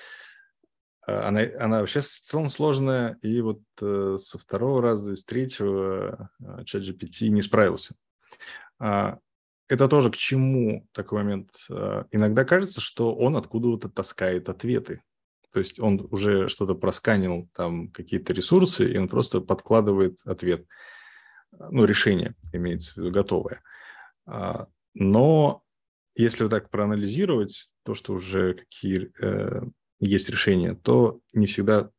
А, 1.05 1.27
она, 1.27 1.41
она 1.59 1.79
вообще 1.79 2.01
в 2.01 2.05
целом 2.05 2.49
сложная, 2.49 3.17
и 3.21 3.41
вот 3.41 3.61
э, 3.81 4.15
со 4.17 4.37
второго 4.37 4.81
раза, 4.81 5.15
с 5.15 5.23
третьего 5.23 6.31
э, 6.39 6.63
чат 6.65 6.83
GPT 6.83 7.27
не 7.29 7.41
справился. 7.41 7.95
А, 8.79 9.19
это 9.67 9.87
тоже 9.87 10.09
к 10.11 10.15
чему 10.15 10.87
такой 10.91 11.23
момент? 11.23 11.49
А, 11.69 12.05
иногда 12.11 12.45
кажется, 12.45 12.81
что 12.81 13.15
он 13.15 13.35
откуда-то 13.35 13.89
таскает 13.89 14.49
ответы. 14.49 15.01
То 15.51 15.59
есть 15.59 15.79
он 15.79 16.07
уже 16.11 16.47
что-то 16.47 16.75
просканил, 16.75 17.49
там 17.53 17.89
какие-то 17.89 18.33
ресурсы, 18.33 18.91
и 18.91 18.97
он 18.97 19.07
просто 19.07 19.41
подкладывает 19.41 20.19
ответ. 20.25 20.65
Ну, 21.51 21.85
решение 21.85 22.35
имеется 22.53 22.93
в 22.93 22.97
виду 22.97 23.11
готовое. 23.11 23.61
А, 24.25 24.67
но 24.93 25.63
если 26.15 26.43
вот 26.43 26.49
так 26.49 26.69
проанализировать 26.69 27.71
то, 27.83 27.93
что 27.93 28.13
уже 28.13 28.53
какие 28.53 29.11
э, 29.21 29.61
есть 29.99 30.29
решения, 30.29 30.75
то 30.75 31.19
не 31.33 31.45
всегда 31.45 31.89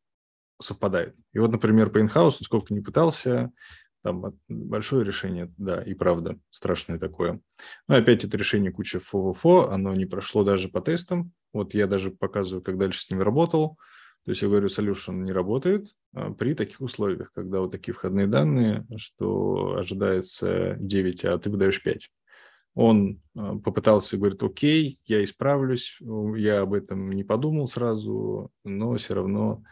совпадает. 0.61 1.15
И 1.33 1.39
вот, 1.39 1.51
например, 1.51 1.89
по 1.89 1.99
инхаусу, 1.99 2.43
сколько 2.43 2.73
не 2.73 2.81
пытался, 2.81 3.51
там 4.03 4.39
большое 4.47 5.05
решение, 5.05 5.53
да, 5.57 5.81
и 5.81 5.93
правда, 5.93 6.39
страшное 6.49 6.99
такое. 6.99 7.39
Но 7.87 7.95
опять 7.95 8.23
это 8.23 8.37
решение 8.37 8.71
куча 8.71 8.99
ФО, 8.99 9.69
оно 9.69 9.93
не 9.93 10.05
прошло 10.05 10.43
даже 10.43 10.69
по 10.69 10.81
тестам. 10.81 11.31
Вот 11.53 11.73
я 11.73 11.87
даже 11.87 12.11
показываю, 12.11 12.63
как 12.63 12.77
дальше 12.77 13.01
с 13.01 13.09
ними 13.09 13.21
работал. 13.21 13.77
То 14.25 14.31
есть 14.31 14.41
я 14.41 14.49
говорю, 14.49 14.67
solution 14.67 15.23
не 15.23 15.31
работает 15.31 15.87
а 16.13 16.31
при 16.31 16.53
таких 16.53 16.81
условиях, 16.81 17.31
когда 17.33 17.61
вот 17.61 17.71
такие 17.71 17.93
входные 17.93 18.27
данные, 18.27 18.85
что 18.97 19.77
ожидается 19.77 20.75
9, 20.79 21.25
а 21.25 21.37
ты 21.37 21.49
выдаешь 21.49 21.81
5. 21.81 22.09
Он 22.73 23.21
а, 23.35 23.57
попытался, 23.57 24.17
говорит, 24.17 24.41
окей, 24.43 24.99
я 25.05 25.23
исправлюсь, 25.23 25.97
я 26.35 26.61
об 26.61 26.73
этом 26.73 27.11
не 27.11 27.23
подумал 27.23 27.67
сразу, 27.67 28.51
но 28.63 28.95
все 28.95 29.15
равно 29.15 29.63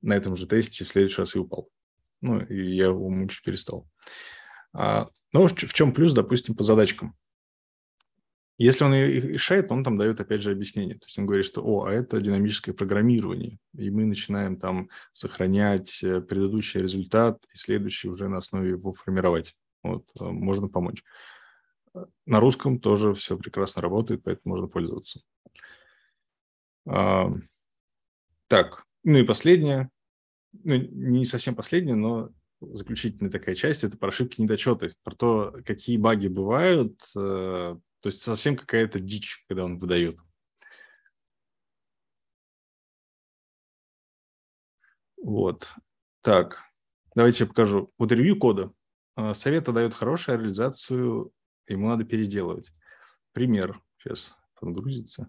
на 0.00 0.16
этом 0.16 0.36
же 0.36 0.46
тесте 0.46 0.84
в 0.84 0.88
следующий 0.88 1.20
раз 1.20 1.36
и 1.36 1.38
упал. 1.38 1.68
Ну, 2.20 2.40
и 2.40 2.74
я 2.74 2.86
его 2.86 3.08
мучить 3.08 3.42
перестал. 3.42 3.88
А, 4.72 5.06
но 5.32 5.48
в 5.48 5.54
чем 5.54 5.92
плюс, 5.92 6.12
допустим, 6.12 6.54
по 6.54 6.62
задачкам? 6.62 7.16
Если 8.58 8.84
он 8.84 8.92
их 8.92 9.24
решает, 9.24 9.72
он 9.72 9.82
там 9.82 9.96
дает, 9.96 10.20
опять 10.20 10.42
же, 10.42 10.50
объяснение. 10.50 10.98
То 10.98 11.06
есть 11.06 11.18
он 11.18 11.24
говорит, 11.24 11.46
что, 11.46 11.64
о, 11.64 11.86
а 11.86 11.92
это 11.92 12.20
динамическое 12.20 12.74
программирование, 12.74 13.58
и 13.74 13.90
мы 13.90 14.04
начинаем 14.04 14.58
там 14.58 14.90
сохранять 15.12 16.02
э, 16.02 16.20
предыдущий 16.20 16.78
результат 16.78 17.42
и 17.54 17.56
следующий 17.56 18.10
уже 18.10 18.28
на 18.28 18.36
основе 18.36 18.72
его 18.72 18.92
формировать. 18.92 19.56
Вот, 19.82 20.04
э, 20.20 20.24
можно 20.24 20.68
помочь. 20.68 21.02
На 22.26 22.38
русском 22.38 22.78
тоже 22.78 23.14
все 23.14 23.38
прекрасно 23.38 23.80
работает, 23.80 24.22
поэтому 24.22 24.54
можно 24.54 24.68
пользоваться. 24.68 25.22
Так, 26.84 28.84
ну 29.04 29.18
и 29.18 29.24
последнее, 29.24 29.90
ну, 30.52 30.76
не 30.76 31.24
совсем 31.24 31.54
последнее, 31.54 31.96
но 31.96 32.30
заключительная 32.60 33.30
такая 33.30 33.54
часть– 33.54 33.84
это 33.84 33.96
про 33.96 34.08
ошибки 34.08 34.40
недочеты, 34.40 34.94
про 35.02 35.14
то, 35.14 35.56
какие 35.64 35.96
баги 35.96 36.28
бывают, 36.28 37.00
э, 37.16 37.76
то 38.00 38.06
есть 38.08 38.20
совсем 38.20 38.56
какая-то 38.56 39.00
дичь, 39.00 39.44
когда 39.48 39.64
он 39.64 39.78
выдает. 39.78 40.18
Вот. 45.22 45.72
Так, 46.22 46.58
давайте 47.14 47.44
я 47.44 47.48
покажу. 47.48 47.92
Вот 47.98 48.12
ревью 48.12 48.38
кода. 48.38 48.72
Э, 49.16 49.34
Совета 49.34 49.72
дает 49.72 49.94
хорошую 49.94 50.38
реализацию, 50.38 51.32
ему 51.66 51.88
надо 51.88 52.04
переделывать. 52.04 52.72
Пример. 53.32 53.80
Сейчас 53.98 54.34
подгрузится. 54.58 55.28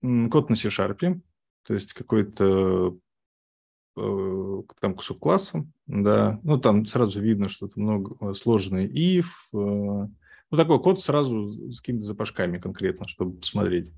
Код 0.00 0.50
на 0.50 0.56
C-Sharp 0.56 1.22
то 1.64 1.74
есть 1.74 1.92
какой-то 1.92 2.96
э, 3.96 4.62
там 4.80 4.96
класса, 4.96 5.66
да, 5.86 6.40
ну 6.42 6.58
там 6.58 6.86
сразу 6.86 7.20
видно, 7.20 7.48
что 7.48 7.66
это 7.66 7.78
много 7.78 8.16
э, 8.20 8.34
сложный 8.34 8.86
if, 8.86 9.26
э, 9.52 9.56
ну 9.56 10.56
такой 10.56 10.80
код 10.80 11.00
сразу 11.00 11.72
с 11.72 11.80
какими-то 11.80 12.04
запашками 12.04 12.58
конкретно, 12.58 13.08
чтобы 13.08 13.38
посмотреть. 13.38 13.92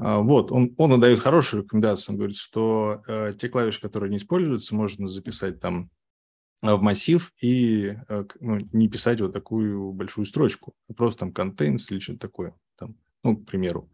А, 0.00 0.18
вот, 0.20 0.50
он, 0.50 0.74
он 0.78 0.98
дает 0.98 1.20
хорошую 1.20 1.62
рекомендацию, 1.62 2.14
он 2.14 2.16
говорит, 2.16 2.36
что 2.36 3.02
э, 3.06 3.34
те 3.38 3.50
клавиши, 3.50 3.82
которые 3.82 4.10
не 4.10 4.16
используются, 4.16 4.74
можно 4.74 5.08
записать 5.08 5.60
там 5.60 5.90
в 6.62 6.80
массив 6.80 7.32
и 7.40 7.96
э, 8.08 8.24
ну, 8.40 8.58
не 8.72 8.88
писать 8.88 9.20
вот 9.20 9.34
такую 9.34 9.92
большую 9.92 10.24
строчку, 10.24 10.74
просто 10.96 11.20
там 11.20 11.30
contains 11.30 11.86
или 11.90 11.98
что-то 11.98 12.18
такое, 12.18 12.54
там, 12.76 12.96
ну, 13.22 13.36
к 13.36 13.44
примеру. 13.44 13.90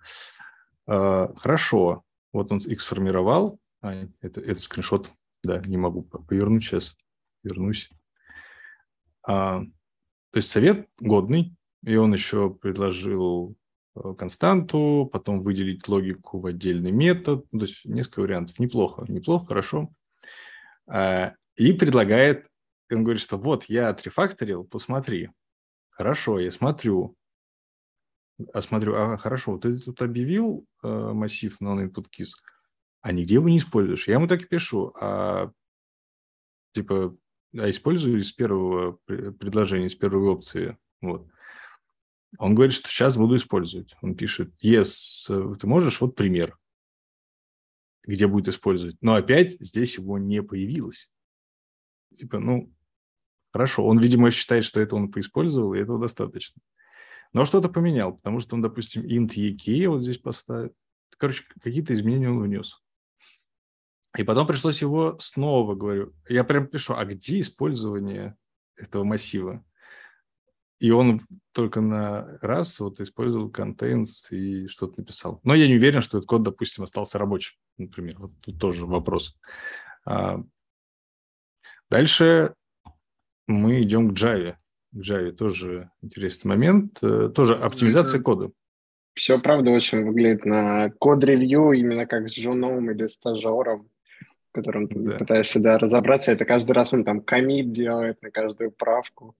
Э, 0.86 1.28
хорошо, 1.36 2.04
вот 2.36 2.52
он 2.52 2.58
их 2.58 2.80
сформировал. 2.80 3.58
А, 3.80 3.94
это, 4.20 4.40
это 4.40 4.60
скриншот. 4.60 5.10
Да, 5.42 5.60
не 5.60 5.76
могу 5.76 6.02
повернуть 6.02 6.64
сейчас. 6.64 6.96
Вернусь. 7.42 7.90
А, 9.26 9.60
то 10.30 10.36
есть 10.36 10.50
совет 10.50 10.88
годный. 10.98 11.56
И 11.82 11.94
он 11.96 12.12
еще 12.12 12.50
предложил 12.50 13.56
э, 13.94 14.14
константу, 14.18 15.08
потом 15.12 15.40
выделить 15.40 15.86
логику 15.88 16.40
в 16.40 16.46
отдельный 16.46 16.90
метод. 16.90 17.48
То 17.50 17.60
есть 17.60 17.84
несколько 17.84 18.20
вариантов. 18.20 18.58
Неплохо, 18.58 19.04
неплохо, 19.08 19.46
хорошо. 19.46 19.92
А, 20.88 21.34
и 21.56 21.72
предлагает, 21.72 22.48
он 22.90 23.04
говорит, 23.04 23.22
что 23.22 23.38
вот 23.38 23.64
я 23.64 23.88
отрефакторил, 23.88 24.64
посмотри. 24.64 25.30
Хорошо, 25.90 26.38
я 26.38 26.50
смотрю 26.50 27.16
а 28.52 28.60
смотрю, 28.60 28.94
а 28.94 29.16
хорошо, 29.16 29.58
ты 29.58 29.78
тут 29.78 30.02
объявил 30.02 30.66
э, 30.82 30.88
массив 30.88 31.56
non-input 31.60 32.06
keys, 32.10 32.32
а 33.00 33.12
нигде 33.12 33.34
его 33.34 33.48
не 33.48 33.58
используешь. 33.58 34.08
Я 34.08 34.14
ему 34.14 34.26
так 34.26 34.42
и 34.42 34.46
пишу, 34.46 34.92
а 35.00 35.50
типа, 36.72 37.16
а 37.58 37.70
использую 37.70 38.18
из 38.18 38.32
первого 38.32 38.98
предложения, 39.06 39.86
из 39.86 39.94
первой 39.94 40.28
опции. 40.28 40.76
Вот. 41.00 41.26
Он 42.38 42.54
говорит, 42.54 42.74
что 42.74 42.88
сейчас 42.88 43.16
буду 43.16 43.36
использовать. 43.36 43.96
Он 44.02 44.14
пишет, 44.14 44.52
yes, 44.62 45.56
ты 45.56 45.66
можешь, 45.66 46.00
вот 46.00 46.16
пример, 46.16 46.58
где 48.02 48.26
будет 48.26 48.48
использовать. 48.48 48.96
Но 49.00 49.14
опять 49.14 49.52
здесь 49.52 49.96
его 49.96 50.18
не 50.18 50.42
появилось. 50.42 51.10
Типа, 52.14 52.38
ну, 52.38 52.72
хорошо. 53.52 53.86
Он, 53.86 53.98
видимо, 53.98 54.30
считает, 54.30 54.64
что 54.64 54.80
это 54.80 54.96
он 54.96 55.10
поиспользовал, 55.10 55.72
и 55.72 55.78
этого 55.78 55.98
достаточно. 55.98 56.60
Но 57.32 57.44
что-то 57.44 57.68
поменял, 57.68 58.14
потому 58.16 58.40
что 58.40 58.56
он, 58.56 58.62
допустим, 58.62 59.02
int 59.02 59.34
EK 59.34 59.88
вот 59.88 60.02
здесь 60.02 60.18
поставит. 60.18 60.72
Короче, 61.18 61.44
какие-то 61.62 61.94
изменения 61.94 62.30
он 62.30 62.42
внес. 62.42 62.82
И 64.16 64.22
потом 64.22 64.46
пришлось 64.46 64.80
его 64.80 65.18
снова, 65.18 65.74
говорю, 65.74 66.14
я 66.28 66.44
прям 66.44 66.66
пишу, 66.66 66.94
а 66.94 67.04
где 67.04 67.40
использование 67.40 68.36
этого 68.76 69.04
массива? 69.04 69.64
И 70.78 70.90
он 70.90 71.20
только 71.52 71.80
на 71.80 72.38
раз 72.40 72.80
вот 72.80 73.00
использовал 73.00 73.50
contains 73.50 74.30
и 74.30 74.66
что-то 74.68 75.00
написал. 75.00 75.40
Но 75.42 75.54
я 75.54 75.66
не 75.68 75.76
уверен, 75.76 76.02
что 76.02 76.18
этот 76.18 76.28
код, 76.28 76.42
допустим, 76.42 76.84
остался 76.84 77.18
рабочим, 77.18 77.56
например. 77.78 78.18
Вот 78.18 78.32
тут 78.40 78.60
тоже 78.60 78.84
вопрос. 78.84 79.38
А, 80.04 80.42
дальше 81.88 82.54
мы 83.46 83.82
идем 83.82 84.14
к 84.14 84.18
Java 84.18 84.56
к 84.96 85.04
Java 85.04 85.32
тоже 85.32 85.90
интересный 86.02 86.48
момент. 86.48 86.98
Э, 87.02 87.28
тоже 87.34 87.54
оптимизация 87.54 88.20
кода. 88.20 88.50
Все, 89.14 89.38
правда, 89.38 89.70
очень 89.70 90.04
выглядит 90.04 90.44
на 90.44 90.90
код-ревью, 90.90 91.72
именно 91.72 92.06
как 92.06 92.28
с 92.28 92.34
женом 92.34 92.90
или 92.90 93.06
стажером, 93.06 93.88
которым 94.52 94.88
ты 94.88 94.98
да. 94.98 95.16
пытаешься 95.16 95.58
да, 95.58 95.78
разобраться. 95.78 96.32
Это 96.32 96.44
каждый 96.44 96.72
раз 96.72 96.92
он 96.92 97.04
там 97.04 97.22
комит 97.22 97.70
делает 97.70 98.20
на 98.22 98.30
каждую 98.30 98.72
правку. 98.72 99.34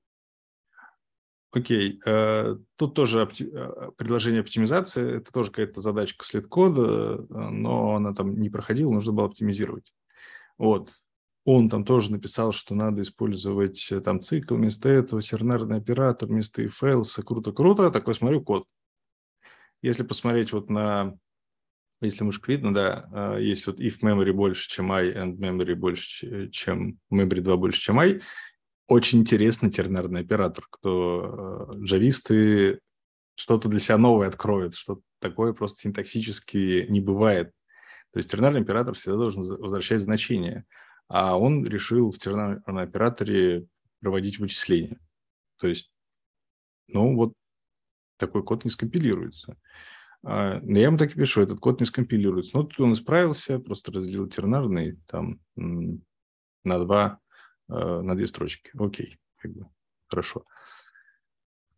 Окей, 1.52 2.00
okay. 2.04 2.62
тут 2.76 2.94
тоже 2.94 3.22
опти... 3.22 3.48
Э, 3.50 3.90
предложение 3.96 4.40
оптимизации, 4.40 5.18
это 5.18 5.32
тоже 5.32 5.50
какая-то 5.50 5.80
задачка 5.80 6.24
след 6.24 6.48
кода, 6.48 7.14
э, 7.14 7.24
но 7.30 7.96
она 7.96 8.12
там 8.12 8.38
не 8.38 8.50
проходила, 8.50 8.92
нужно 8.92 9.12
было 9.12 9.26
оптимизировать. 9.26 9.94
Вот, 10.58 10.90
он 11.46 11.70
там 11.70 11.84
тоже 11.84 12.10
написал, 12.10 12.50
что 12.50 12.74
надо 12.74 13.02
использовать 13.02 13.86
э, 13.92 14.00
там 14.00 14.20
цикл 14.20 14.56
вместо 14.56 14.88
этого, 14.88 15.22
сернарный 15.22 15.76
оператор 15.76 16.28
вместо 16.28 16.60
if 16.60 16.82
else. 16.82 17.22
Круто-круто. 17.22 17.92
Такой 17.92 18.16
смотрю 18.16 18.42
код. 18.42 18.66
Если 19.80 20.02
посмотреть 20.02 20.52
вот 20.52 20.68
на, 20.68 21.16
если 22.00 22.24
мышка 22.24 22.50
видно, 22.50 22.74
да, 22.74 23.08
а, 23.12 23.36
есть 23.38 23.64
вот 23.68 23.80
if 23.80 24.00
memory 24.02 24.32
больше, 24.32 24.68
чем 24.68 24.90
i, 24.90 25.12
and 25.12 25.36
memory 25.36 25.76
больше, 25.76 26.50
чем 26.50 26.98
memory 27.12 27.40
2 27.40 27.56
больше, 27.56 27.80
чем 27.80 28.00
i, 28.00 28.20
очень 28.88 29.20
интересный 29.20 29.70
тернарный 29.70 30.22
оператор. 30.22 30.66
Кто 30.68 31.68
э, 31.76 31.84
джависты 31.84 32.80
что-то 33.36 33.68
для 33.68 33.78
себя 33.78 33.98
новое 33.98 34.26
откроют, 34.26 34.74
что 34.74 34.98
такое 35.20 35.52
просто 35.52 35.82
синтаксически 35.82 36.86
не 36.88 37.00
бывает. 37.00 37.52
То 38.12 38.18
есть 38.18 38.32
тернарный 38.32 38.62
оператор 38.62 38.94
всегда 38.94 39.16
должен 39.16 39.44
возвращать 39.44 40.02
значение– 40.02 40.64
а 41.08 41.38
он 41.38 41.64
решил 41.64 42.10
в 42.10 42.18
терминальном 42.18 42.78
операторе 42.78 43.66
проводить 44.00 44.38
вычисления. 44.38 45.00
То 45.58 45.68
есть, 45.68 45.90
ну 46.88 47.16
вот 47.16 47.32
такой 48.18 48.42
код 48.42 48.64
не 48.64 48.70
скомпилируется. 48.70 49.56
А, 50.22 50.60
но 50.60 50.78
я 50.78 50.86
ему 50.86 50.98
так 50.98 51.12
и 51.12 51.18
пишу, 51.18 51.42
этот 51.42 51.60
код 51.60 51.80
не 51.80 51.86
скомпилируется. 51.86 52.56
Но 52.56 52.64
тут 52.64 52.80
он 52.80 52.92
исправился, 52.92 53.58
просто 53.58 53.92
разделил 53.92 54.28
тернарный 54.28 54.98
там 55.06 55.40
на 55.54 56.78
два, 56.78 57.20
э, 57.68 58.00
на 58.00 58.14
две 58.16 58.26
строчки. 58.26 58.70
Окей, 58.74 59.18
как 59.36 59.52
бы, 59.52 59.68
хорошо. 60.08 60.44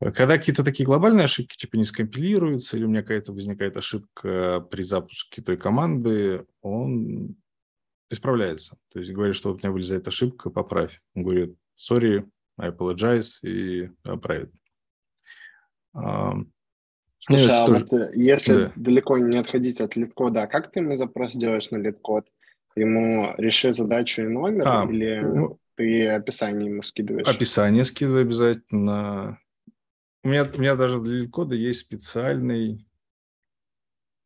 Когда 0.00 0.38
какие-то 0.38 0.64
такие 0.64 0.86
глобальные 0.86 1.24
ошибки 1.24 1.56
типа 1.56 1.76
не 1.76 1.84
скомпилируются, 1.84 2.76
или 2.76 2.84
у 2.84 2.88
меня 2.88 3.02
какая-то 3.02 3.32
возникает 3.32 3.76
ошибка 3.76 4.60
при 4.70 4.82
запуске 4.82 5.42
той 5.42 5.56
команды, 5.56 6.46
он 6.62 7.36
исправляется. 8.10 8.76
То 8.92 8.98
есть 9.00 9.12
говорит, 9.12 9.34
что 9.34 9.52
у 9.52 9.56
меня 9.56 9.70
вылезает 9.70 10.08
ошибка, 10.08 10.50
поправь. 10.50 11.00
Он 11.14 11.22
говорит, 11.22 11.56
sorry, 11.76 12.28
I 12.56 12.70
apologize, 12.70 13.40
и 13.42 13.90
правит. 14.02 14.52
Слушай, 17.20 17.50
а 17.50 17.66
тоже... 17.66 17.80
вот 17.80 17.92
э, 17.92 18.12
если 18.14 18.54
да. 18.54 18.72
далеко 18.76 19.18
не 19.18 19.36
отходить 19.38 19.80
от 19.80 19.96
LeetCode 19.96 20.33
а, 20.33 20.42
а 20.42 20.46
как 20.46 20.70
ты 20.70 20.80
ему 20.80 20.96
запрос 20.96 21.34
делаешь 21.34 21.70
на 21.70 21.76
LeetCode? 21.76 22.26
Ему 22.76 23.34
реши 23.38 23.72
задачу 23.72 24.22
и 24.22 24.28
номер, 24.28 24.64
а, 24.66 24.86
или 24.88 25.20
ну, 25.20 25.58
ты 25.74 26.08
описание 26.08 26.70
ему 26.70 26.82
скидываешь? 26.84 27.26
Описание 27.26 27.84
скидываю 27.84 28.22
обязательно. 28.22 29.40
У 30.22 30.28
меня, 30.28 30.44
у 30.44 30.60
меня 30.60 30.76
даже 30.76 31.00
для 31.00 31.22
LeetCode 31.22 31.52
а 31.52 31.56
есть 31.56 31.80
специальный, 31.80 32.86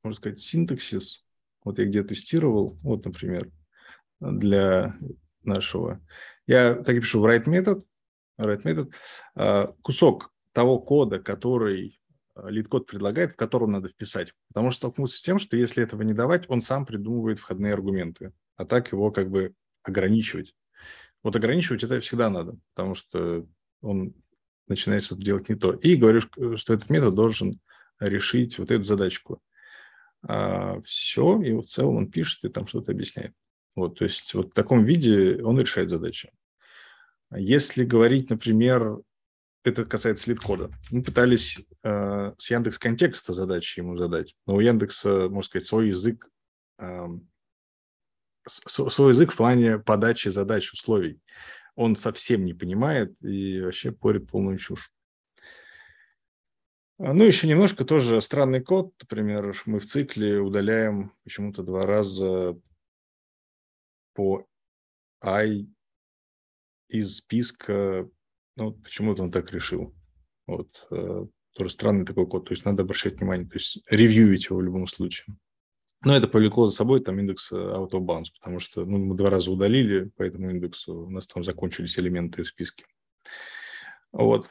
можно 0.05 0.17
сказать, 0.17 0.41
синтаксис. 0.41 1.25
Вот 1.65 1.79
я 1.79 1.87
где 1.87 2.03
тестировал, 2.03 2.79
вот, 2.83 3.07
например, 3.07 3.51
для 4.31 4.97
нашего. 5.43 6.01
Я 6.47 6.75
так 6.75 6.97
и 6.97 7.01
пишу 7.01 7.25
write 7.27 7.49
метод, 7.49 7.85
write 8.39 8.63
метод, 8.65 8.91
а, 9.35 9.69
кусок 9.83 10.33
того 10.53 10.79
кода, 10.81 11.19
который 11.19 12.01
Э, 12.35 12.49
LeetCode 12.49 12.87
предлагает, 12.87 13.33
в 13.33 13.37
котором 13.37 13.71
надо 13.71 13.89
вписать. 13.89 14.33
Потому 14.49 14.71
что 14.71 14.79
столкнулся 14.79 15.19
с 15.19 15.23
тем, 15.23 15.39
что 15.39 15.57
если 15.57 15.83
этого 15.83 16.03
не 16.03 16.15
давать, 16.15 16.49
он 16.49 16.61
сам 16.61 16.87
придумывает 16.87 17.39
входные 17.39 17.75
аргументы, 17.75 18.33
а 18.57 18.65
так 18.65 18.93
его 18.93 19.11
как 19.11 19.31
бы 19.31 19.55
ограничивать. 19.83 20.55
Вот 21.23 21.37
ограничивать 21.37 21.85
это 21.85 22.01
всегда 22.01 22.31
надо, 22.31 22.57
потому 22.75 22.95
что 22.95 23.47
он 23.81 24.15
начинает 24.67 25.05
что-то 25.05 25.23
делать 25.23 25.49
не 25.49 25.57
то. 25.57 25.73
И 25.73 25.97
говорю, 25.97 26.21
что 26.21 26.75
этот 26.75 26.89
метод 26.91 27.15
должен 27.15 27.61
решить 28.01 28.59
вот 28.59 28.71
эту 28.71 28.85
задачку. 28.85 29.43
А 30.23 30.81
все, 30.83 31.41
и 31.43 31.53
в 31.53 31.65
целом 31.65 31.97
он 31.97 32.11
пишет 32.11 32.45
и 32.45 32.49
там 32.49 32.67
что-то 32.67 32.93
объясняет. 32.93 33.35
Вот, 33.75 33.99
то 33.99 34.05
есть 34.05 34.35
вот 34.35 34.51
в 34.51 34.55
таком 34.55 34.85
виде 34.85 35.43
он 35.43 35.59
решает 35.59 35.91
задачи. 35.91 36.31
Если 37.35 37.85
говорить, 37.85 38.29
например, 38.29 39.01
это 39.65 39.85
касается 39.85 40.29
лид-кода. 40.31 40.71
Мы 40.91 41.03
пытались 41.03 41.61
э, 41.83 42.35
с 42.37 42.51
Яндекс 42.51 42.79
контекста 42.79 43.33
задачи 43.33 43.79
ему 43.79 43.97
задать, 43.97 44.35
но 44.47 44.57
у 44.57 44.61
Яндекса, 44.61 45.29
можно 45.29 45.43
сказать, 45.43 45.67
свой 45.67 45.89
язык, 45.89 46.29
э, 46.79 47.07
свой 48.47 49.13
язык 49.13 49.33
в 49.33 49.37
плане 49.37 49.79
подачи 49.79 50.29
задач, 50.29 50.73
условий. 50.73 51.21
Он 51.75 51.97
совсем 51.97 52.45
не 52.45 52.55
понимает 52.55 53.15
и 53.23 53.61
вообще 53.61 53.93
порит 53.93 54.29
полную 54.29 54.59
чушь. 54.59 54.93
А, 56.99 57.15
ну, 57.15 57.25
еще 57.25 57.47
немножко 57.47 57.85
тоже 57.85 58.21
странный 58.21 58.61
код. 58.61 58.93
Например, 59.01 59.55
мы 59.65 59.79
в 59.79 59.85
цикле 59.85 60.41
удаляем 60.41 61.13
почему-то 61.25 61.63
два 61.63 61.87
раза 61.87 62.59
по 64.15 64.47
i 65.21 65.67
из 66.89 67.17
списка 67.19 68.09
ну, 68.57 68.73
почему-то 68.73 69.23
он 69.23 69.31
так 69.31 69.51
решил. 69.53 69.95
Вот. 70.47 70.87
Э, 70.91 71.25
тоже 71.55 71.71
странный 71.71 72.05
такой 72.05 72.27
код. 72.27 72.47
То 72.47 72.53
есть 72.53 72.65
надо 72.65 72.83
обращать 72.83 73.19
внимание, 73.19 73.49
то 73.49 73.57
есть 73.57 73.83
ревьюить 73.89 74.47
его 74.47 74.59
в 74.59 74.63
любом 74.63 74.87
случае. 74.87 75.37
Но 76.05 76.17
это 76.17 76.27
повлекло 76.27 76.67
за 76.67 76.75
собой 76.75 77.01
там 77.01 77.21
индекс 77.21 77.53
out 77.53 77.91
of 77.91 78.01
bounds, 78.01 78.27
потому 78.39 78.59
что 78.59 78.85
ну, 78.85 78.99
мы 78.99 79.17
два 79.17 79.31
раза 79.31 79.53
удалили 79.53 80.11
по 80.17 80.23
этому 80.23 80.51
индексу, 80.51 81.07
у 81.07 81.11
нас 81.11 81.27
там 81.29 81.45
закончились 81.45 81.99
элементы 81.99 82.43
в 82.43 82.49
списке. 82.49 82.85
Вот. 84.11 84.51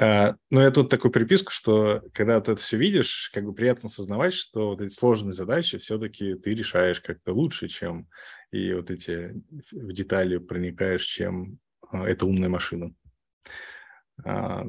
А, 0.00 0.36
но 0.48 0.62
я 0.62 0.70
тут 0.70 0.88
такую 0.88 1.12
приписку, 1.12 1.52
что 1.52 2.02
когда 2.14 2.40
ты 2.40 2.52
это 2.52 2.62
все 2.62 2.78
видишь, 2.78 3.30
как 3.34 3.44
бы 3.44 3.52
приятно 3.52 3.88
осознавать, 3.88 4.32
что 4.32 4.70
вот 4.70 4.80
эти 4.80 4.92
сложные 4.94 5.34
задачи 5.34 5.76
все-таки 5.76 6.34
ты 6.34 6.54
решаешь 6.54 7.02
как-то 7.02 7.34
лучше, 7.34 7.68
чем 7.68 8.08
и 8.50 8.72
вот 8.72 8.90
эти 8.90 9.34
в 9.70 9.92
детали 9.92 10.38
проникаешь, 10.38 11.04
чем 11.04 11.58
а, 11.90 12.08
эта 12.08 12.24
умная 12.24 12.48
машина. 12.48 12.94
А, 14.24 14.64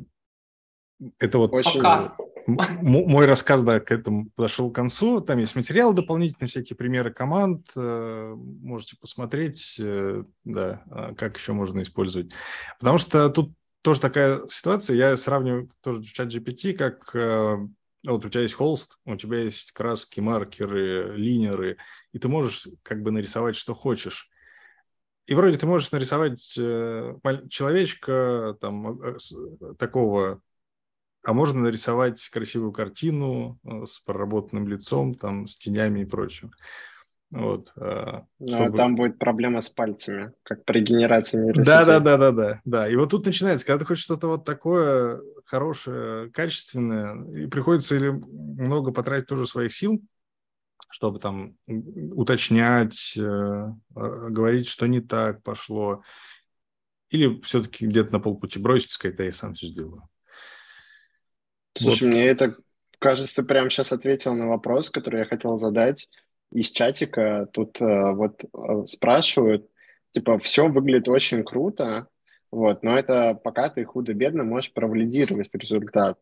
это 1.17 1.37
вот 1.37 1.53
Очень... 1.53 1.81
мой 2.45 3.25
рассказ 3.25 3.63
да, 3.63 3.79
к 3.79 3.89
этому 3.89 4.29
подошел 4.35 4.69
к 4.69 4.75
концу. 4.75 5.21
Там 5.21 5.39
есть 5.39 5.55
материалы 5.55 5.95
дополнительные, 5.95 6.49
всякие 6.49 6.75
примеры 6.75 7.11
команд. 7.11 7.67
Э, 7.75 8.35
можете 8.35 8.97
посмотреть, 8.97 9.77
э, 9.79 10.23
да, 10.43 10.83
как 11.17 11.37
еще 11.37 11.53
можно 11.53 11.81
использовать. 11.81 12.33
Потому 12.79 12.97
что 12.97 13.29
тут 13.29 13.53
тоже 13.81 13.99
такая 13.99 14.47
ситуация. 14.47 14.95
Я 14.95 15.17
сравниваю 15.17 15.71
тоже 15.81 16.03
чат 16.03 16.27
GPT, 16.27 16.73
как 16.73 17.15
э, 17.15 17.57
вот 18.03 18.25
у 18.25 18.29
тебя 18.29 18.41
есть 18.41 18.55
холст, 18.55 18.99
у 19.05 19.15
тебя 19.15 19.39
есть 19.39 19.71
краски, 19.71 20.19
маркеры, 20.19 21.15
линеры, 21.15 21.77
и 22.11 22.19
ты 22.19 22.27
можешь 22.27 22.67
как 22.83 23.01
бы 23.01 23.11
нарисовать, 23.11 23.55
что 23.55 23.75
хочешь. 23.75 24.29
И 25.27 25.35
вроде 25.35 25.57
ты 25.57 25.67
можешь 25.67 25.91
нарисовать 25.91 26.57
э, 26.57 27.15
человечка 27.49 28.57
там, 28.59 29.01
э, 29.01 29.17
такого, 29.77 30.41
а 31.23 31.33
можно 31.33 31.61
нарисовать 31.61 32.27
красивую 32.29 32.71
картину 32.71 33.59
э, 33.63 33.85
с 33.85 33.99
проработанным 33.99 34.67
лицом, 34.67 35.13
там, 35.13 35.45
с 35.45 35.57
тенями 35.57 36.01
и 36.01 36.05
прочим. 36.05 36.51
Вот, 37.31 37.69
чтобы... 37.69 38.25
Но 38.39 38.71
там 38.75 38.95
будет 38.95 39.17
проблема 39.17 39.61
с 39.61 39.69
пальцами, 39.69 40.33
как 40.43 40.65
при 40.65 40.81
генерации 40.81 41.37
нейросетей. 41.37 41.63
Да, 41.63 41.85
да, 41.85 41.99
да, 42.01 42.17
да, 42.17 42.31
да, 42.31 42.61
да. 42.65 42.89
И 42.89 42.95
вот 42.97 43.09
тут 43.09 43.25
начинается, 43.25 43.65
когда 43.65 43.79
ты 43.79 43.85
хочешь 43.85 44.03
что-то 44.03 44.27
вот 44.27 44.43
такое 44.43 45.21
хорошее, 45.45 46.29
качественное, 46.31 47.25
и 47.31 47.47
приходится 47.47 47.95
или 47.95 48.09
много 48.09 48.91
потратить 48.91 49.27
тоже 49.27 49.47
своих 49.47 49.71
сил, 49.71 50.01
чтобы 50.89 51.19
там 51.19 51.55
уточнять, 51.67 53.15
э, 53.17 53.21
а, 53.21 53.75
говорить, 53.95 54.67
что 54.67 54.87
не 54.87 54.99
так 54.99 55.41
пошло, 55.41 56.03
или 57.09 57.39
все-таки 57.41 57.87
где-то 57.87 58.11
на 58.11 58.19
полпути 58.19 58.59
бросить, 58.59 58.91
сказать, 58.91 59.15
да, 59.15 59.23
я 59.23 59.31
сам 59.31 59.53
все 59.53 59.67
сделаю. 59.67 60.03
Слушай, 61.77 62.03
вот. 62.03 62.11
мне 62.11 62.25
это, 62.25 62.57
кажется, 62.99 63.35
ты 63.35 63.43
прямо 63.43 63.69
сейчас 63.69 63.93
ответил 63.93 64.33
на 64.33 64.47
вопрос, 64.47 64.89
который 64.89 65.19
я 65.19 65.25
хотел 65.25 65.57
задать 65.57 66.09
из 66.51 66.69
чатика. 66.71 67.47
Тут 67.51 67.81
э, 67.81 68.11
вот 68.11 68.43
э, 68.43 68.85
спрашивают, 68.87 69.69
типа, 70.13 70.37
все 70.39 70.67
выглядит 70.67 71.07
очень 71.07 71.43
круто, 71.43 72.07
вот, 72.51 72.83
но 72.83 72.97
это 72.97 73.33
пока 73.33 73.69
ты 73.69 73.85
худо-бедно 73.85 74.43
можешь 74.43 74.73
провалидировать 74.73 75.49
результат. 75.53 76.19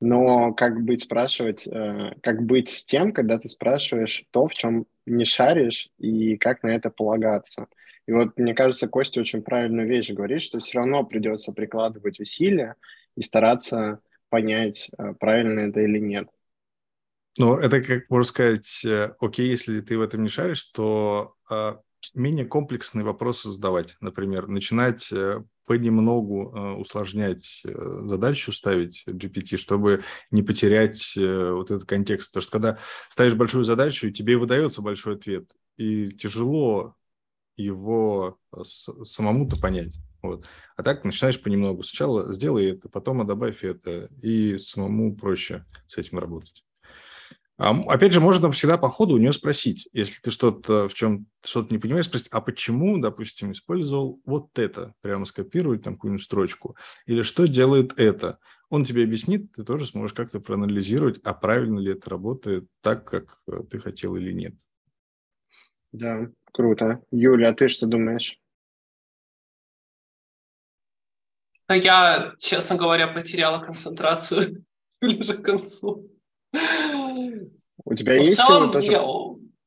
Но 0.00 0.52
как 0.52 0.82
быть 0.82 1.02
спрашивать, 1.02 1.66
э, 1.66 2.12
как 2.22 2.42
быть 2.42 2.70
с 2.70 2.84
тем, 2.84 3.12
когда 3.12 3.38
ты 3.38 3.48
спрашиваешь 3.48 4.24
то, 4.30 4.46
в 4.48 4.54
чем 4.54 4.86
не 5.06 5.24
шаришь, 5.24 5.88
и 5.98 6.36
как 6.36 6.62
на 6.62 6.68
это 6.68 6.90
полагаться? 6.90 7.66
И 8.06 8.12
вот, 8.12 8.38
мне 8.38 8.54
кажется, 8.54 8.88
Костя 8.88 9.20
очень 9.20 9.42
правильную 9.42 9.88
вещь 9.88 10.10
говорит, 10.10 10.42
что 10.42 10.60
все 10.60 10.78
равно 10.78 11.02
придется 11.04 11.52
прикладывать 11.52 12.20
усилия 12.20 12.76
и 13.16 13.22
стараться 13.22 14.00
понять, 14.28 14.90
правильно 15.18 15.60
это 15.60 15.80
или 15.80 15.98
нет. 15.98 16.28
Ну, 17.38 17.56
это, 17.56 17.82
как 17.82 18.08
можно 18.08 18.28
сказать, 18.28 18.82
э, 18.84 19.14
окей, 19.20 19.48
если 19.48 19.80
ты 19.80 19.98
в 19.98 20.02
этом 20.02 20.22
не 20.22 20.28
шаришь, 20.28 20.62
то 20.64 21.34
э, 21.50 21.76
менее 22.14 22.46
комплексные 22.46 23.04
вопросы 23.04 23.50
задавать. 23.50 23.96
Например, 24.00 24.48
начинать 24.48 25.12
э, 25.12 25.42
понемногу 25.66 26.54
э, 26.54 26.72
усложнять 26.76 27.62
задачу, 27.64 28.52
ставить 28.52 29.04
GPT, 29.06 29.58
чтобы 29.58 30.02
не 30.30 30.42
потерять 30.42 31.12
вот 31.16 31.70
этот 31.70 31.84
контекст. 31.84 32.28
Потому 32.30 32.42
что 32.42 32.52
когда 32.52 32.78
ставишь 33.10 33.34
большую 33.34 33.64
задачу, 33.64 34.10
тебе 34.10 34.38
выдается 34.38 34.80
большой 34.80 35.16
ответ, 35.16 35.50
и 35.76 36.08
тяжело 36.08 36.94
его 37.56 38.38
самому-то 38.62 39.60
понять. 39.60 39.94
Вот. 40.22 40.46
А 40.76 40.82
так 40.82 41.04
начинаешь 41.04 41.42
понемногу. 41.42 41.82
Сначала 41.82 42.32
сделай 42.32 42.70
это, 42.70 42.88
потом 42.88 43.26
добавь 43.26 43.62
это, 43.62 44.08
и 44.22 44.56
самому 44.56 45.14
проще 45.14 45.64
с 45.86 45.98
этим 45.98 46.18
работать. 46.18 46.65
А, 47.58 47.70
опять 47.88 48.12
же, 48.12 48.20
можно 48.20 48.50
всегда 48.50 48.76
по 48.76 48.88
ходу 48.90 49.14
у 49.14 49.18
нее 49.18 49.32
спросить, 49.32 49.88
если 49.92 50.20
ты 50.20 50.30
что-то 50.30 50.88
в 50.88 50.94
чем 50.94 51.26
что-то 51.42 51.72
не 51.72 51.78
понимаешь, 51.78 52.04
спросить, 52.04 52.28
а 52.30 52.40
почему, 52.40 52.98
допустим, 52.98 53.52
использовал 53.52 54.20
вот 54.26 54.58
это, 54.58 54.94
прямо 55.00 55.24
скопировать 55.24 55.82
там 55.82 55.94
какую-нибудь 55.94 56.24
строчку, 56.24 56.76
или 57.06 57.22
что 57.22 57.46
делает 57.46 57.98
это. 57.98 58.38
Он 58.68 58.84
тебе 58.84 59.04
объяснит, 59.04 59.52
ты 59.52 59.64
тоже 59.64 59.86
сможешь 59.86 60.14
как-то 60.14 60.40
проанализировать, 60.40 61.18
а 61.24 61.32
правильно 61.32 61.78
ли 61.78 61.92
это 61.92 62.10
работает 62.10 62.66
так, 62.82 63.08
как 63.08 63.38
э, 63.46 63.62
ты 63.70 63.78
хотел 63.78 64.16
или 64.16 64.32
нет. 64.32 64.54
Да, 65.92 66.28
круто. 66.52 67.00
Юля, 67.10 67.50
а 67.50 67.54
ты 67.54 67.68
что 67.68 67.86
думаешь? 67.86 68.38
Я, 71.68 72.34
честно 72.38 72.76
говоря, 72.76 73.08
потеряла 73.08 73.64
концентрацию 73.64 74.64
ближе 75.00 75.38
к 75.38 75.42
концу. 75.42 76.10
У 77.84 77.94
тебя 77.94 78.16
Но 78.16 78.22
есть 78.22 78.36
целом, 78.36 78.72
тоже 78.72 78.92
я, 78.92 79.02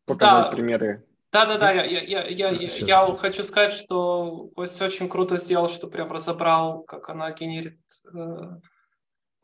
показать 0.06 0.46
да, 0.46 0.52
примеры? 0.52 1.06
Да, 1.32 1.46
да, 1.46 1.58
да. 1.58 1.72
Я, 1.72 1.84
я, 1.86 2.02
я, 2.02 2.28
я, 2.28 2.50
я, 2.50 2.70
я 2.70 3.16
хочу 3.16 3.44
сказать, 3.44 3.72
что 3.72 4.50
Костя 4.56 4.86
очень 4.86 5.08
круто 5.08 5.38
сделал, 5.38 5.70
что 5.70 5.88
прям 5.88 6.12
разобрал, 6.12 6.84
как 6.84 7.10
она 7.10 7.32
генерит 7.32 7.80
э, 8.14 8.58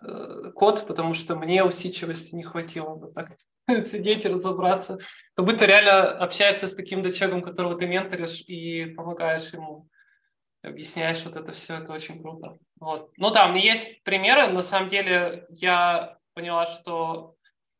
э, 0.03 0.51
код, 0.55 0.85
потому 0.87 1.13
что 1.13 1.35
мне 1.35 1.63
усидчивости 1.63 2.35
не 2.35 2.43
хватило 2.43 2.95
бы 2.95 3.11
так 3.13 3.37
сидеть 3.85 4.25
и 4.25 4.29
разобраться. 4.29 4.97
Как 5.35 5.45
будто 5.45 5.65
реально 5.65 6.17
общаешься 6.17 6.67
с 6.67 6.75
каким-то 6.75 7.11
человеком, 7.11 7.43
которого 7.43 7.77
ты 7.77 7.87
менторишь, 7.87 8.41
и 8.41 8.85
помогаешь 8.85 9.53
ему, 9.53 9.87
объясняешь 10.63 11.23
вот 11.23 11.35
это 11.35 11.51
все, 11.51 11.75
это 11.75 11.93
очень 11.93 12.21
круто. 12.21 12.57
Вот. 12.79 13.11
Ну 13.17 13.31
да, 13.31 13.47
у 13.47 13.51
меня 13.51 13.61
есть 13.61 14.03
примеры. 14.03 14.47
На 14.47 14.61
самом 14.61 14.89
деле 14.89 15.45
я 15.49 16.17
поняла, 16.33 16.65
что 16.65 17.34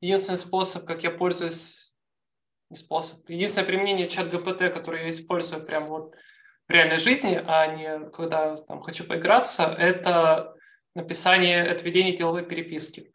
единственный 0.06 0.38
способ, 0.38 0.86
как 0.86 1.04
я 1.04 1.12
пользуюсь, 1.12 1.92
не 2.70 2.78
способ, 2.78 3.28
единственное 3.30 3.68
применение 3.68 4.08
чат 4.08 4.30
ГПТ, 4.30 4.74
которое 4.74 5.04
я 5.04 5.10
использую 5.10 5.66
прямо 5.66 5.88
вот 5.88 6.16
в 6.68 6.72
реальной 6.72 6.98
жизни, 6.98 7.42
а 7.46 7.68
не 7.68 8.10
когда 8.10 8.56
там 8.56 8.82
хочу 8.82 9.04
поиграться, 9.04 9.64
это 9.64 10.56
написание, 10.96 11.64
это 11.66 11.84
ведение 11.84 12.18
деловой 12.18 12.44
переписки. 12.44 13.12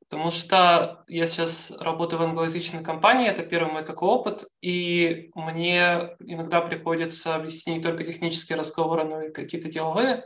Потому 0.00 0.30
что 0.30 1.04
я 1.08 1.26
сейчас 1.26 1.70
работаю 1.70 2.20
в 2.20 2.22
англоязычной 2.24 2.84
компании, 2.84 3.30
это 3.30 3.42
первый 3.44 3.72
мой 3.72 3.82
такой 3.82 4.08
опыт, 4.08 4.44
и 4.60 5.30
мне 5.34 6.16
иногда 6.20 6.60
приходится 6.60 7.38
вести 7.38 7.70
не 7.70 7.80
только 7.80 8.04
технические 8.04 8.58
разговоры, 8.58 9.04
но 9.04 9.22
и 9.22 9.32
какие-то 9.32 9.70
деловые. 9.70 10.24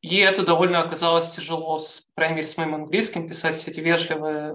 И 0.00 0.16
это 0.18 0.46
довольно 0.46 0.80
оказалось 0.80 1.30
тяжело, 1.30 1.78
с, 1.78 2.00
по 2.00 2.20
крайней 2.20 2.36
мере, 2.36 2.48
с 2.48 2.56
моим 2.56 2.76
английским, 2.76 3.28
писать 3.28 3.68
эти 3.68 3.80
вежливые, 3.80 4.54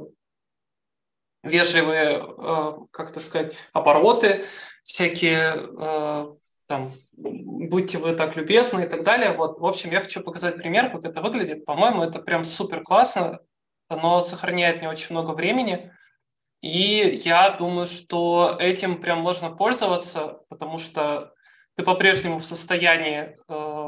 вежливые, 1.44 2.24
э, 2.26 2.74
как 2.91 3.11
это 3.11 3.20
сказать, 3.20 3.56
обороты, 3.74 4.45
всякие 4.84 5.68
э, 5.78 6.34
там, 6.68 6.91
будьте 7.11 7.98
вы 7.98 8.15
так 8.15 8.36
любезны 8.36 8.86
и 8.86 8.88
так 8.88 9.03
далее. 9.03 9.34
Вот, 9.34 9.60
в 9.60 9.65
общем, 9.65 9.91
я 9.91 10.02
хочу 10.02 10.22
показать 10.22 10.56
пример, 10.56 10.90
как 10.90 11.06
это 11.06 11.22
выглядит. 11.22 11.65
По-моему, 11.65 12.02
это 12.03 12.20
прям 12.20 12.45
супер 12.45 12.82
классно 12.82 13.40
оно 13.94 14.22
сохраняет 14.22 14.80
мне 14.80 14.90
очень 14.90 15.15
много 15.15 15.32
времени. 15.32 15.91
И 16.61 17.22
я 17.26 17.49
думаю, 17.49 17.88
что 17.88 18.56
этим 18.60 19.02
прям 19.02 19.20
можно 19.20 19.52
пользоваться, 19.52 20.40
потому 20.49 20.78
что 20.78 21.34
ты 21.76 21.84
по-прежнему 21.84 22.40
в 22.40 22.45
состоянии 22.45 23.38
э, 23.48 23.88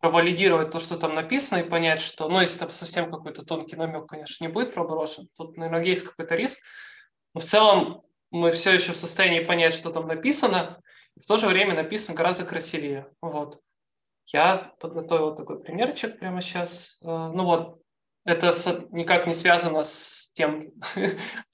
провалидировать 0.00 0.70
то, 0.70 0.78
что 0.78 0.96
там 0.96 1.14
написано, 1.14 1.58
и 1.58 1.68
понять, 1.68 2.00
что, 2.00 2.28
ну, 2.28 2.40
если 2.40 2.58
там 2.60 2.70
совсем 2.70 3.10
какой-то 3.10 3.44
тонкий 3.44 3.76
намек, 3.76 4.06
конечно, 4.06 4.44
не 4.44 4.52
будет 4.52 4.74
проброшен, 4.74 5.28
тут, 5.36 5.56
наверное, 5.56 5.84
есть 5.84 6.04
какой-то 6.04 6.36
риск, 6.36 6.60
но 7.34 7.40
в 7.40 7.44
целом 7.44 8.02
мы 8.30 8.52
все 8.52 8.72
еще 8.72 8.92
в 8.92 8.98
состоянии 8.98 9.40
понять, 9.40 9.74
что 9.74 9.90
там 9.90 10.06
написано, 10.06 10.80
и 11.16 11.20
в 11.20 11.26
то 11.26 11.36
же 11.36 11.46
время 11.46 11.74
написано 11.74 12.16
гораздо 12.16 12.44
красивее. 12.44 13.08
Вот. 13.20 13.60
Я 14.26 14.72
подготовил 14.78 15.34
такой 15.34 15.60
примерчик 15.62 16.18
прямо 16.18 16.42
сейчас. 16.42 16.98
Э, 17.02 17.06
ну 17.06 17.44
вот, 17.44 17.80
это 18.24 18.52
никак 18.90 19.26
не 19.26 19.32
связано 19.32 19.82
с 19.84 20.30
тем, 20.34 20.72
что 20.92 21.10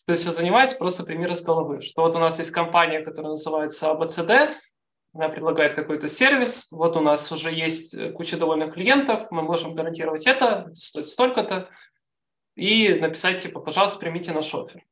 я 0.09 0.17
сейчас 0.17 0.37
занимаюсь, 0.37 0.75
просто 0.75 1.05
пример 1.05 1.31
из 1.31 1.43
головы. 1.43 1.81
Что 1.81 2.03
вот 2.03 2.17
у 2.17 2.19
нас 2.19 2.39
есть 2.39 2.51
компания, 2.51 3.01
которая 3.01 3.31
называется 3.31 3.87
ABCD, 3.87 4.31
она 4.31 4.55
предлагает 5.15 5.75
какой-то 5.75 6.09
сервис, 6.09 6.67
вот 6.71 6.97
у 6.97 7.01
нас 7.01 7.31
уже 7.31 7.53
есть 7.53 7.95
э, 7.95 8.11
куча 8.11 8.37
довольных 8.37 8.75
клиентов, 8.75 9.31
мы 9.31 9.43
можем 9.43 9.75
гарантировать 9.75 10.27
это, 10.27 10.71
стоит 10.75 11.07
столько-то, 11.07 11.71
и 12.57 12.95
написать 12.95 13.43
типа, 13.43 13.61
пожалуйста, 13.61 13.99
примите 13.99 14.33
наш 14.33 14.53
офер. 14.55 14.85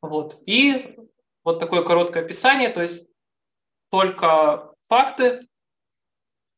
Вот. 0.00 0.40
И 0.46 0.96
вот 1.44 1.58
такое 1.58 1.82
короткое 1.82 2.24
описание, 2.24 2.68
то 2.68 2.80
есть 2.80 3.08
только 3.90 4.74
факты 4.82 5.48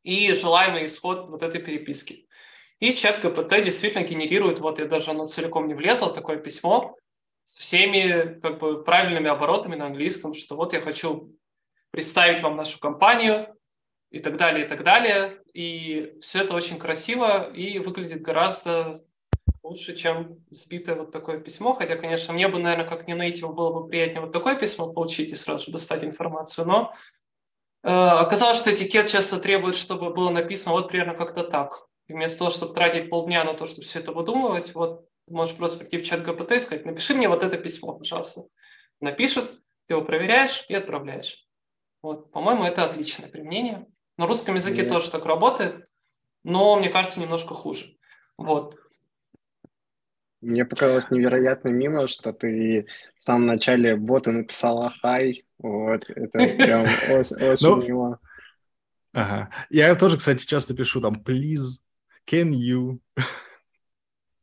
и 0.03 0.32
желаемый 0.35 0.86
исход 0.86 1.28
вот 1.28 1.43
этой 1.43 1.61
переписки. 1.61 2.28
И 2.81 2.93
чат 2.95 3.20
КПТ 3.20 3.65
действительно 3.65 4.03
генерирует, 4.03 4.61
вот 4.61 4.78
я 4.78 4.86
даже 4.86 5.11
оно 5.11 5.27
целиком 5.27 5.69
не 5.69 5.74
влезло, 5.74 6.12
такое 6.12 6.36
письмо 6.36 6.97
с 7.45 7.57
всеми 7.57 8.41
как 8.41 8.59
бы 8.59 8.82
правильными 8.82 9.28
оборотами 9.28 9.77
на 9.77 9.86
английском, 9.86 10.35
что 10.35 10.57
вот 10.57 10.73
я 10.73 10.81
хочу 10.81 11.35
представить 11.95 12.43
вам 12.43 12.57
нашу 12.57 12.81
компанию 12.81 13.57
и 14.11 14.19
так 14.19 14.37
далее, 14.37 14.66
и 14.66 14.69
так 14.69 14.83
далее. 14.83 15.41
И 15.53 16.19
все 16.21 16.41
это 16.41 16.55
очень 16.55 16.77
красиво 16.77 17.53
и 17.53 17.79
выглядит 17.79 18.21
гораздо 18.21 18.95
лучше, 19.62 19.95
чем 19.95 20.45
сбитое 20.51 20.97
вот 20.97 21.12
такое 21.12 21.39
письмо. 21.39 21.73
Хотя, 21.73 21.95
конечно, 21.95 22.35
мне 22.35 22.49
бы, 22.49 22.59
наверное, 22.59 22.85
как 22.85 23.07
не 23.07 23.15
native 23.15 23.53
было 23.53 23.73
бы 23.73 23.87
приятнее 23.87 24.23
вот 24.23 24.33
такое 24.33 24.57
письмо 24.57 24.93
получить 24.93 25.31
и 25.31 25.37
сразу 25.37 25.66
же 25.66 25.73
достать 25.73 26.03
информацию, 26.03 26.66
но 26.66 26.93
э, 27.85 27.89
оказалось, 27.91 28.59
что 28.59 28.75
этикет 28.75 29.07
часто 29.07 29.39
требует, 29.39 29.77
чтобы 29.77 30.12
было 30.12 30.31
написано 30.31 30.75
вот 30.75 30.89
примерно 30.89 31.15
как-то 31.15 31.45
так. 31.45 31.87
И 32.09 32.12
вместо 32.12 32.39
того, 32.39 32.51
чтобы 32.51 32.75
тратить 32.75 33.09
полдня 33.09 33.45
на 33.45 33.55
то, 33.55 33.66
чтобы 33.66 33.83
все 33.83 34.01
это 34.01 34.11
выдумывать, 34.11 34.75
вот 34.75 35.07
можешь 35.29 35.55
просто 35.55 35.79
прийти 35.79 35.99
в 35.99 36.03
чат 36.03 36.25
ГПТ 36.25 36.51
и 36.51 36.59
сказать, 36.59 36.87
напиши 36.87 37.15
мне 37.15 37.29
вот 37.29 37.45
это 37.45 37.57
письмо, 37.57 37.93
пожалуйста. 37.93 38.43
Напишет, 39.01 39.49
ты 39.87 39.95
его 39.95 40.03
проверяешь 40.03 40.65
и 40.69 40.75
отправляешь. 40.75 41.44
Вот, 42.05 42.31
по-моему, 42.32 42.64
это 42.64 42.85
отличное 42.85 43.31
применение. 43.31 43.86
На 44.18 44.26
русском 44.26 44.56
языке 44.56 44.82
Нет. 44.82 44.90
тоже 44.90 45.10
так 45.10 45.24
работает, 45.24 45.89
но, 46.43 46.76
мне 46.76 46.90
кажется, 46.90 47.18
немножко 47.18 47.55
хуже. 47.55 47.97
Вот. 48.36 48.76
Мне 50.43 50.66
показалось 50.66 51.10
невероятно 51.10 51.70
мило, 51.70 52.06
что 52.06 52.35
ты 52.35 52.89
в 53.16 53.22
самом 53.22 53.47
начале 53.47 53.97
бота 53.97 54.32
написала 54.32 54.93
«хай». 55.01 55.47
Вот, 55.56 56.05
это 56.10 56.39
прям 56.40 56.82
очень 57.10 57.66
ну, 57.66 57.82
мило. 57.82 58.20
Ага. 59.14 59.48
Я 59.70 59.94
тоже, 59.94 60.18
кстати, 60.18 60.44
часто 60.44 60.74
пишу 60.74 61.01
там 61.01 61.22
«please», 61.24 61.81
Can 62.31 62.51
you? 62.51 62.98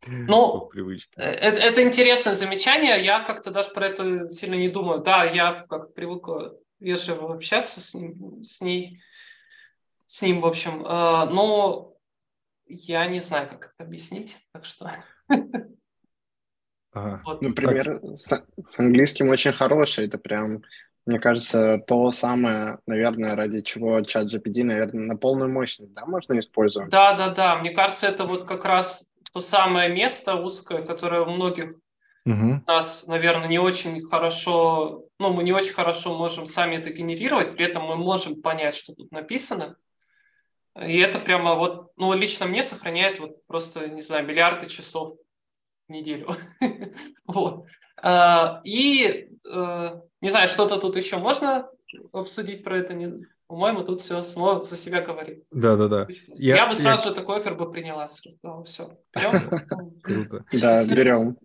Ну, 0.07 0.71
это, 1.15 1.61
это 1.61 1.83
интересное 1.83 2.33
замечание. 2.33 3.05
Я 3.05 3.23
как-то 3.23 3.51
даже 3.51 3.69
про 3.69 3.85
это 3.85 4.27
сильно 4.29 4.55
не 4.55 4.69
думаю. 4.69 5.03
Да, 5.03 5.25
я 5.25 5.67
как 5.69 5.93
привыкла 5.93 6.57
вежливо 6.81 7.33
общаться 7.33 7.79
с, 7.79 7.93
ним, 7.93 8.43
с 8.43 8.59
ней, 8.59 9.01
с 10.05 10.21
ним, 10.21 10.41
в 10.41 10.45
общем. 10.45 10.85
Э, 10.85 11.29
но 11.29 11.93
я 12.65 13.05
не 13.05 13.21
знаю, 13.21 13.47
как 13.47 13.73
это 13.73 13.87
объяснить. 13.87 14.37
Так 14.51 14.65
что... 14.65 15.03
Ага. 16.93 17.21
Вот. 17.23 17.41
Например, 17.41 18.01
с, 18.17 18.27
с 18.27 18.79
английским 18.79 19.29
очень 19.29 19.53
хороший. 19.53 20.07
Это 20.07 20.17
прям 20.17 20.61
мне 21.05 21.19
кажется, 21.19 21.79
то 21.87 22.11
самое, 22.11 22.77
наверное, 22.85 23.35
ради 23.35 23.61
чего 23.61 24.01
чат 24.01 24.27
GPT, 24.31 24.63
наверное, 24.63 25.05
на 25.05 25.17
полную 25.17 25.51
мощность, 25.51 25.93
да, 25.93 26.05
можно 26.05 26.37
использовать? 26.37 26.89
Да, 26.89 27.13
да, 27.13 27.29
да. 27.29 27.55
Мне 27.57 27.71
кажется, 27.71 28.07
это 28.07 28.25
вот 28.25 28.45
как 28.45 28.65
раз 28.65 29.09
то 29.33 29.41
самое 29.41 29.91
место 29.91 30.35
узкое, 30.35 30.83
которое 30.83 31.21
у 31.21 31.31
многих 31.31 31.75
угу. 32.26 32.64
нас, 32.68 33.07
наверное, 33.07 33.48
не 33.48 33.60
очень 33.60 34.02
хорошо, 34.03 35.06
ну, 35.19 35.34
мы 35.34 35.43
не 35.43 35.53
очень 35.53 35.73
хорошо 35.73 36.18
можем 36.18 36.45
сами 36.45 36.76
это 36.76 36.91
генерировать, 36.91 37.56
при 37.56 37.65
этом 37.65 37.84
мы 37.85 37.95
можем 37.95 38.41
понять, 38.41 38.76
что 38.76 38.93
тут 38.93 39.11
написано. 39.11 39.76
И 40.80 40.98
это 40.99 41.19
прямо 41.19 41.56
вот, 41.56 41.91
ну, 41.98 42.14
лично 42.14 42.45
мне 42.45 42.64
сохраняет 42.64 43.19
вот 43.19 43.45
просто, 43.45 43.89
не 43.89 44.02
знаю, 44.02 44.26
миллиарды 44.26 44.68
часов 44.68 45.14
в 45.88 45.91
неделю. 45.91 46.30
Вот. 47.26 47.65
А, 48.03 48.61
и 48.65 49.30
э, 49.49 50.02
не 50.22 50.30
знаю, 50.30 50.48
что-то 50.49 50.77
тут 50.80 50.95
еще 50.95 51.18
можно 51.18 51.69
обсудить 52.14 52.64
про 52.64 52.77
это? 52.77 52.93
Не... 52.93 53.26
По-моему, 53.48 53.84
тут 53.84 54.02
все 54.02 54.22
само 54.23 54.64
за 54.64 54.76
себя 54.76 55.02
говорит. 55.02 55.43
Да, 55.52 55.76
да, 55.76 55.88
да. 55.88 56.07
Я, 56.35 56.56
я 56.56 56.68
бы 56.68 56.76
сразу 56.76 57.10
я... 57.10 57.15
такой 57.15 57.38
офер 57.38 57.56
бы 57.56 57.72
приняла. 57.72 58.07
Все, 58.07 58.98
берем? 59.14 59.99
Круто. 60.02 60.45
Да, 60.53 60.85
берем. 60.85 61.38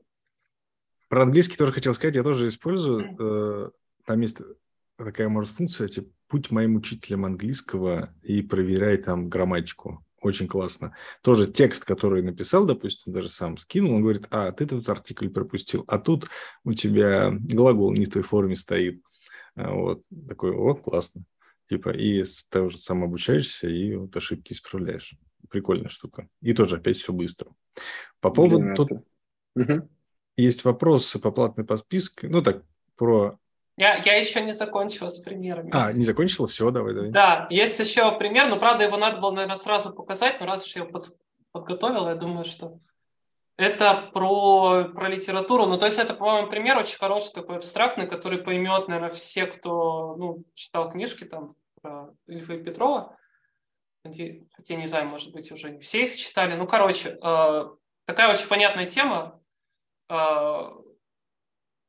Про 1.09 1.23
английский 1.23 1.57
тоже 1.57 1.73
хотел 1.73 1.95
сказать, 1.95 2.17
я 2.17 2.23
тоже 2.23 2.49
использую. 2.49 3.17
Э, 3.19 3.71
там 4.05 4.21
есть 4.21 4.39
такая, 4.97 5.29
может, 5.29 5.51
функция, 5.51 5.89
типа, 5.89 6.09
будь 6.31 6.51
моим 6.51 6.77
учителем 6.77 7.25
английского 7.25 8.15
и 8.23 8.43
проверяй 8.43 8.97
там 8.97 9.29
грамматику. 9.29 10.05
Очень 10.21 10.49
классно. 10.49 10.97
Тоже 11.23 11.47
текст, 11.47 11.85
который 11.85 12.23
написал, 12.23 12.65
допустим, 12.65 13.13
даже 13.13 13.29
сам 13.29 13.59
скинул, 13.59 13.95
он 13.95 14.03
говорит, 14.03 14.27
а, 14.31 14.51
ты 14.51 14.67
тут 14.67 14.89
артикль 14.89 15.29
пропустил, 15.29 15.85
а 15.87 15.99
тут 15.99 16.29
у 16.65 16.73
тебя 16.73 17.31
глагол 17.31 17.93
не 17.93 18.07
в 18.07 18.11
той 18.11 18.23
форме 18.23 18.57
стоит. 18.57 19.03
А 19.55 19.73
вот. 19.73 20.03
Такой, 20.27 20.53
о, 20.53 20.75
классно. 20.75 21.23
Типа, 21.69 21.91
и 21.91 22.25
ты 22.51 22.61
уже 22.61 22.79
сам 22.79 23.05
обучаешься, 23.05 23.69
и 23.69 23.95
вот 23.95 24.17
ошибки 24.17 24.53
исправляешь. 24.53 25.15
Прикольная 25.51 25.89
штука. 25.89 26.29
И 26.41 26.55
тоже 26.55 26.77
опять 26.77 26.97
все 26.97 27.13
быстро. 27.13 27.53
По 28.21 28.31
поводу... 28.31 28.75
Тут 28.75 28.91
угу. 29.55 29.89
Есть 30.37 30.65
вопросы 30.65 31.19
по 31.19 31.31
платной 31.31 31.67
подписке. 31.67 32.29
Ну, 32.29 32.43
так, 32.43 32.63
про 32.97 33.39
я, 33.79 33.97
я 33.97 34.17
еще 34.17 34.41
не 34.41 34.53
закончила 34.53 35.09
с 35.09 35.19
примерами. 35.19 35.71
А, 35.75 35.93
не 35.93 36.05
закончила? 36.05 36.47
Все, 36.47 36.71
давай, 36.71 36.95
давай. 36.95 37.11
Да, 37.11 37.47
есть 37.51 37.79
еще 37.79 38.17
пример, 38.17 38.49
но, 38.49 38.59
правда, 38.59 38.85
его 38.85 38.97
надо 38.97 39.21
было, 39.21 39.33
наверное, 39.33 39.57
сразу 39.57 39.93
показать, 39.93 40.41
но 40.41 40.47
раз 40.47 40.65
уж 40.65 40.77
я 40.77 40.83
его 40.83 40.93
под, 40.93 41.03
подготовила, 41.53 42.09
я 42.09 42.15
думаю, 42.15 42.47
что 42.47 42.79
это 43.59 44.11
про, 44.15 44.85
про 44.85 45.09
литературу. 45.09 45.67
Ну, 45.67 45.79
то 45.79 45.85
есть 45.85 45.99
это, 45.99 46.15
по-моему, 46.15 46.49
пример 46.49 46.79
очень 46.79 46.97
хороший, 46.97 47.35
такой 47.35 47.57
абстрактный, 47.57 48.07
который 48.07 48.39
поймет, 48.39 48.89
наверное, 48.89 49.11
все, 49.11 49.47
кто 49.47 50.17
ну, 50.17 50.45
читал 50.55 50.91
книжки 50.91 51.25
там 51.25 51.55
про 51.83 52.11
Ильфа 52.27 52.55
и 52.55 52.63
Петрова. 52.63 53.17
Хотя, 54.03 54.77
не 54.77 54.87
знаю, 54.87 55.09
может 55.09 55.33
быть, 55.33 55.51
уже 55.53 55.71
не 55.71 55.81
все 55.81 56.05
их 56.05 56.17
читали. 56.17 56.55
Ну, 56.55 56.67
короче, 56.67 57.19
э, 57.23 57.65
такая 58.05 58.31
очень 58.31 58.47
понятная 58.47 58.87
тема. 58.87 59.41
Э, 60.09 60.71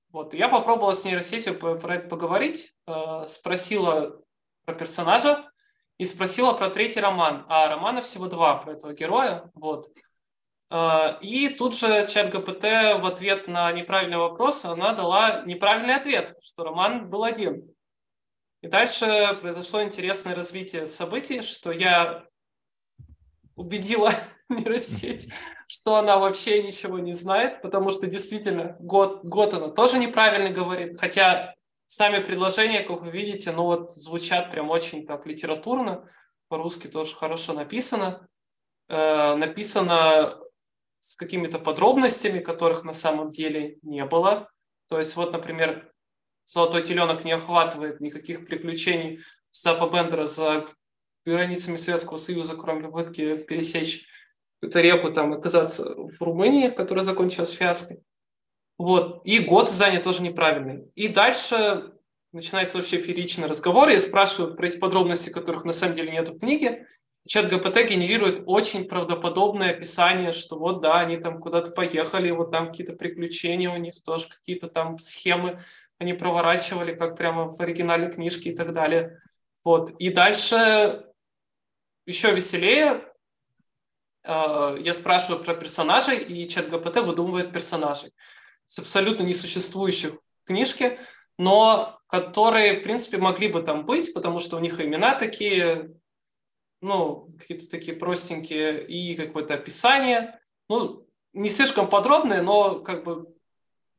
вот, 0.10 0.34
я 0.34 0.50
попробовала 0.50 0.94
с 0.94 1.06
нейросетью 1.06 1.58
про 1.58 1.96
это 1.96 2.08
поговорить, 2.08 2.74
э, 2.88 3.26
спросила 3.28 4.22
про 4.66 4.76
персонажа 4.76 5.50
и 5.98 6.06
спросила 6.06 6.54
про 6.54 6.70
третий 6.70 7.00
роман. 7.00 7.46
А 7.50 7.68
романа 7.70 8.02
всего 8.02 8.28
два 8.28 8.56
про 8.56 8.74
этого 8.74 8.94
героя. 8.94 9.52
Вот. 9.54 9.90
Э, 10.70 11.20
и 11.22 11.50
тут 11.50 11.76
же 11.76 12.08
чат 12.08 12.30
ГПТ 12.32 13.00
в 13.02 13.06
ответ 13.06 13.48
на 13.48 13.72
неправильный 13.72 14.18
вопрос 14.18 14.66
она 14.66 14.94
дала 14.94 15.44
неправильный 15.44 15.96
ответ, 15.96 16.36
что 16.42 16.64
роман 16.64 17.10
был 17.10 17.24
один. 17.24 17.74
И 18.62 18.68
дальше 18.68 19.38
произошло 19.40 19.84
интересное 19.84 20.34
развитие 20.34 20.88
событий, 20.88 21.42
что 21.44 21.72
я 21.72 22.26
убедила 23.56 24.12
нейросеть, 24.50 25.32
что 25.68 25.98
она 25.98 26.18
вообще 26.18 26.64
ничего 26.64 26.98
не 26.98 27.14
знает, 27.14 27.62
потому 27.62 27.92
что 27.92 28.08
действительно 28.08 28.78
год, 28.80 29.24
год 29.24 29.54
она 29.54 29.70
тоже 29.70 29.98
неправильно 29.98 30.50
говорит, 30.50 31.00
хотя 31.00 31.54
сами 31.86 32.24
предложения, 32.24 32.82
как 32.82 33.02
вы 33.02 33.12
видите, 33.12 33.52
ну 33.52 33.64
вот 33.64 33.92
звучат 33.92 34.50
прям 34.50 34.70
очень 34.70 35.06
так 35.06 35.26
литературно, 35.26 36.10
по-русски 36.48 36.88
тоже 36.88 37.16
хорошо 37.16 37.54
написано, 37.54 38.28
э, 38.88 39.36
написано 39.36 40.40
с 41.00 41.18
какими-то 41.18 41.60
подробностями, 41.60 42.40
которых 42.40 42.84
на 42.84 42.94
самом 42.94 43.32
деле 43.32 43.78
не 43.82 44.04
было. 44.06 44.50
То 44.88 44.98
есть 44.98 45.16
вот, 45.18 45.34
например, 45.34 45.92
«Золотой 46.46 46.82
теленок» 46.82 47.26
не 47.26 47.34
охватывает 47.34 48.00
никаких 48.00 48.48
приключений 48.48 49.20
Сапа 49.52 49.90
Бендера 49.90 50.26
за 50.26 50.66
границами 51.26 51.76
Советского 51.76 52.16
Союза, 52.18 52.56
кроме 52.56 52.84
попытки 52.84 53.36
пересечь 53.36 54.08
реку 54.62 55.12
там 55.12 55.34
оказаться 55.34 55.84
в 55.96 56.22
Румынии, 56.22 56.70
которая 56.70 57.06
закончилась 57.06 57.52
фиаской. 57.52 58.02
Вот. 58.78 59.22
И 59.26 59.40
год 59.40 59.70
занят 59.70 60.04
тоже 60.04 60.22
неправильный. 60.22 60.92
И 60.96 61.08
дальше 61.08 61.94
начинается 62.32 62.78
вообще 62.78 63.00
фееричный 63.00 63.48
разговор. 63.48 63.90
Я 63.90 64.00
спрашиваю 64.00 64.56
про 64.56 64.68
эти 64.68 64.78
подробности, 64.78 65.30
которых 65.30 65.66
на 65.66 65.74
самом 65.74 65.96
деле 65.96 66.12
нет 66.12 66.30
в 66.30 66.40
книге. 66.40 66.88
Чат 67.28 67.50
ГПТ 67.50 67.90
генерирует 67.90 68.44
очень 68.46 68.86
правдоподобное 68.86 69.72
описание, 69.72 70.32
что 70.32 70.58
вот 70.58 70.82
да, 70.82 71.00
они 71.00 71.18
там 71.18 71.40
куда-то 71.40 71.72
поехали, 71.72 72.32
вот 72.32 72.52
там 72.52 72.68
какие-то 72.68 72.94
приключения 72.94 73.70
у 73.70 73.76
них, 73.76 74.02
тоже 74.02 74.30
какие-то 74.30 74.68
там 74.70 74.98
схемы 74.98 75.60
они 76.00 76.14
проворачивали, 76.14 76.94
как 76.94 77.18
прямо 77.18 77.52
в 77.52 77.60
оригинальной 77.60 78.12
книжке 78.12 78.52
и 78.52 78.56
так 78.56 78.74
далее. 78.74 79.20
Вот. 79.64 79.90
И 80.00 80.10
дальше 80.10 81.06
еще 82.06 82.34
веселее. 82.34 83.04
Э, 84.28 84.78
я 84.80 84.94
спрашиваю 84.94 85.44
про 85.44 85.56
персонажей, 85.56 86.18
и 86.18 86.48
чат 86.50 86.70
ГПТ 86.70 86.98
выдумывает 86.98 87.54
персонажей 87.54 88.12
с 88.66 88.80
абсолютно 88.80 89.24
несуществующих 89.24 90.14
в 90.14 90.48
книжке, 90.48 91.00
но 91.38 92.00
которые, 92.08 92.80
в 92.80 92.84
принципе, 92.84 93.18
могли 93.18 93.48
бы 93.48 93.64
там 93.64 93.86
быть, 93.86 94.14
потому 94.14 94.40
что 94.40 94.58
у 94.58 94.60
них 94.60 94.82
имена 94.82 95.16
такие, 95.16 95.92
ну, 96.82 97.30
какие-то 97.40 97.70
такие 97.70 97.96
простенькие, 97.96 98.86
и 98.86 99.16
какое-то 99.16 99.54
описание. 99.54 100.40
Ну, 100.68 101.08
не 101.32 101.50
слишком 101.50 101.90
подробное, 101.90 102.42
но 102.42 102.82
как 102.82 103.06
бы 103.06 103.34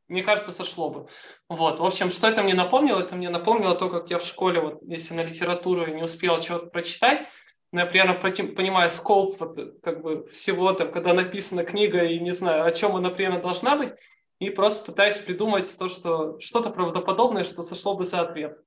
мне 0.09 0.22
кажется, 0.22 0.52
сошло 0.52 0.88
бы. 0.88 1.06
Вот, 1.50 1.80
в 1.80 1.84
общем, 1.84 2.10
что 2.10 2.28
это 2.28 2.42
мне 2.42 2.55
напомнило? 2.55 3.00
Это 3.00 3.14
мне 3.14 3.28
напомнило 3.28 3.74
то, 3.74 3.90
как 3.90 4.09
я 4.09 4.18
в 4.18 4.24
школе, 4.24 4.60
вот, 4.60 4.78
если 4.82 5.12
на 5.12 5.22
литературу 5.22 5.86
не 5.86 6.02
успел 6.02 6.40
чего-то 6.40 6.66
прочитать, 6.66 7.26
но 7.73 7.81
я 7.81 7.86
примерно 7.86 8.15
понимаю 8.15 8.89
скоп 8.90 9.39
вот, 9.39 9.59
как 9.82 10.03
бы 10.03 10.27
всего, 10.28 10.73
там, 10.73 10.90
когда 10.90 11.12
написана 11.12 11.65
книга 11.65 12.05
и 12.05 12.19
не 12.19 12.31
знаю, 12.31 12.65
о 12.65 12.73
чем 12.73 12.97
она 12.97 13.11
примерно 13.11 13.40
должна 13.40 13.77
быть, 13.77 13.93
и 14.39 14.51
просто 14.51 14.85
пытаюсь 14.85 15.19
придумать 15.19 15.77
то, 15.78 15.89
что 15.89 16.39
что-то 16.40 16.70
правдоподобное, 16.70 17.45
что 17.45 17.62
сошло 17.62 17.95
бы 17.95 18.05
за 18.05 18.20
ответ. 18.20 18.59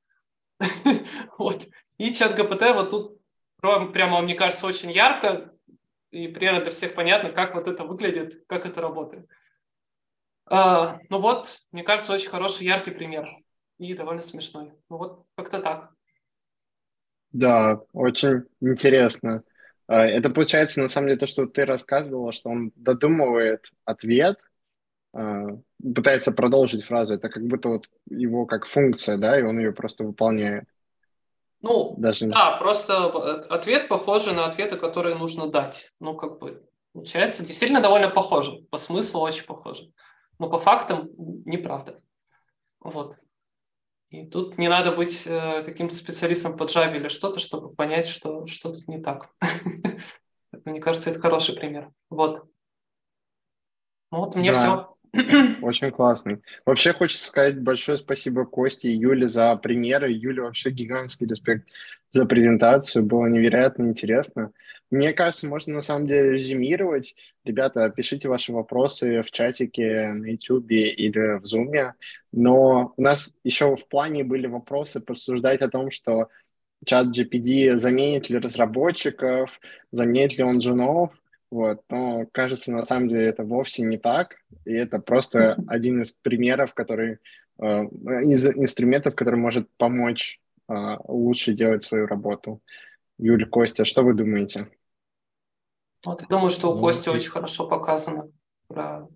Вот. 1.37 1.67
И 1.97 2.13
чат 2.13 2.35
ГПТ 2.35 2.73
вот 2.73 2.89
тут 2.89 3.21
прямо, 3.61 4.21
мне 4.21 4.35
кажется, 4.35 4.67
очень 4.67 4.91
ярко 4.91 5.51
и 6.11 6.27
примерно 6.27 6.61
для 6.61 6.71
всех 6.71 6.93
понятно, 6.93 7.31
как 7.31 7.55
вот 7.55 7.67
это 7.67 7.83
выглядит, 7.83 8.43
как 8.47 8.65
это 8.65 8.81
работает. 8.81 9.27
А, 10.45 10.99
ну 11.09 11.19
вот, 11.19 11.61
мне 11.71 11.83
кажется, 11.83 12.13
очень 12.13 12.29
хороший, 12.29 12.65
яркий 12.65 12.91
пример 12.91 13.29
и 13.77 13.93
довольно 13.93 14.21
смешной. 14.21 14.73
Ну 14.89 14.97
вот, 14.97 15.25
как-то 15.35 15.59
так. 15.59 15.91
Да, 17.31 17.81
очень 17.93 18.43
интересно. 18.59 19.43
А, 19.87 20.05
это 20.05 20.29
получается, 20.29 20.79
на 20.79 20.87
самом 20.87 21.07
деле, 21.07 21.19
то, 21.19 21.25
что 21.25 21.45
ты 21.45 21.65
рассказывала, 21.65 22.31
что 22.31 22.49
он 22.49 22.71
додумывает 22.75 23.71
ответ, 23.85 24.37
а, 25.13 25.47
пытается 25.81 26.31
продолжить 26.31 26.85
фразу. 26.85 27.13
Это 27.13 27.29
как 27.29 27.43
будто 27.43 27.69
вот 27.69 27.89
его 28.09 28.45
как 28.45 28.65
функция, 28.65 29.17
да, 29.17 29.39
и 29.39 29.43
он 29.43 29.59
ее 29.59 29.71
просто 29.71 30.03
выполняет. 30.03 30.65
Ну, 31.61 31.95
Даже... 31.97 32.27
да, 32.27 32.57
просто 32.57 33.05
ответ 33.49 33.87
похожий 33.87 34.33
на 34.33 34.45
ответы, 34.45 34.77
которые 34.77 35.15
нужно 35.15 35.47
дать. 35.47 35.91
Ну, 35.99 36.15
как 36.15 36.39
бы, 36.39 36.63
получается, 36.91 37.45
действительно 37.45 37.81
довольно 37.81 38.09
похоже. 38.09 38.63
По 38.71 38.77
смыслу 38.77 39.21
очень 39.21 39.45
похоже. 39.45 39.91
Но 40.39 40.49
по 40.49 40.57
фактам 40.57 41.09
неправда. 41.45 42.01
Вот. 42.79 43.15
И 44.11 44.25
тут 44.25 44.57
не 44.57 44.67
надо 44.67 44.91
быть 44.91 45.25
э, 45.25 45.63
каким-то 45.63 45.95
специалистом 45.95 46.57
по 46.57 46.63
Java 46.63 46.95
или 46.97 47.07
что-то, 47.07 47.39
чтобы 47.39 47.73
понять, 47.73 48.07
что, 48.07 48.45
что 48.45 48.71
тут 48.71 48.85
не 48.89 49.01
так. 49.01 49.29
Мне 50.65 50.81
кажется, 50.81 51.09
это 51.09 51.21
хороший 51.21 51.55
пример. 51.55 51.91
Вот. 52.09 52.43
Вот, 54.11 54.35
мне 54.35 54.51
все. 54.51 54.90
Очень 55.61 55.91
классный. 55.91 56.41
Вообще 56.65 56.93
хочется 56.93 57.27
сказать 57.27 57.59
большое 57.61 57.97
спасибо 57.97 58.45
Косте 58.45 58.89
и 58.89 58.95
Юле 58.95 59.27
за 59.27 59.55
примеры. 59.57 60.11
Юля 60.11 60.43
вообще 60.43 60.69
гигантский 60.69 61.27
респект 61.27 61.67
за 62.09 62.25
презентацию. 62.25 63.03
Было 63.03 63.27
невероятно 63.27 63.83
интересно. 63.83 64.51
Мне 64.89 65.11
кажется, 65.13 65.47
можно 65.47 65.75
на 65.75 65.81
самом 65.81 66.07
деле 66.07 66.31
резюмировать. 66.31 67.15
Ребята, 67.43 67.89
пишите 67.89 68.29
ваши 68.29 68.53
вопросы 68.53 69.21
в 69.21 69.31
чатике 69.31 70.09
на 70.13 70.27
YouTube 70.27 70.71
или 70.71 71.39
в 71.39 71.43
Zoom. 71.43 71.93
Но 72.31 72.93
у 72.95 73.01
нас 73.01 73.33
еще 73.43 73.75
в 73.75 73.87
плане 73.87 74.23
были 74.23 74.47
вопросы 74.47 75.01
порассуждать 75.01 75.61
о 75.61 75.69
том, 75.69 75.91
что 75.91 76.29
чат 76.85 77.07
GPD 77.07 77.79
заменит 77.79 78.29
ли 78.29 78.37
разработчиков, 78.37 79.59
заменит 79.91 80.37
ли 80.37 80.43
он 80.43 80.59
джунов. 80.59 81.11
Вот. 81.51 81.83
Но 81.89 82.25
кажется, 82.31 82.71
на 82.71 82.85
самом 82.85 83.09
деле 83.09 83.25
это 83.25 83.43
вовсе 83.43 83.83
не 83.83 83.97
так. 83.97 84.37
И 84.65 84.71
это 84.71 84.99
просто 84.99 85.57
один 85.67 86.01
из 86.01 86.13
примеров, 86.13 86.73
который, 86.73 87.19
э, 87.59 87.83
из 88.23 88.45
инструментов, 88.45 89.15
который 89.15 89.35
может 89.35 89.69
помочь 89.77 90.39
э, 90.69 90.73
лучше 91.07 91.53
делать 91.53 91.83
свою 91.83 92.07
работу. 92.07 92.61
Юль, 93.17 93.47
Костя, 93.47 93.85
что 93.85 94.01
вы 94.01 94.13
думаете? 94.13 94.71
Вот, 96.03 96.21
я 96.21 96.27
думаю, 96.27 96.49
что 96.49 96.71
у 96.71 96.75
ну, 96.75 96.79
Кости 96.79 97.09
очень 97.09 97.29
хорошо 97.29 97.67
показано. 97.67 98.31
Про, 98.67 99.07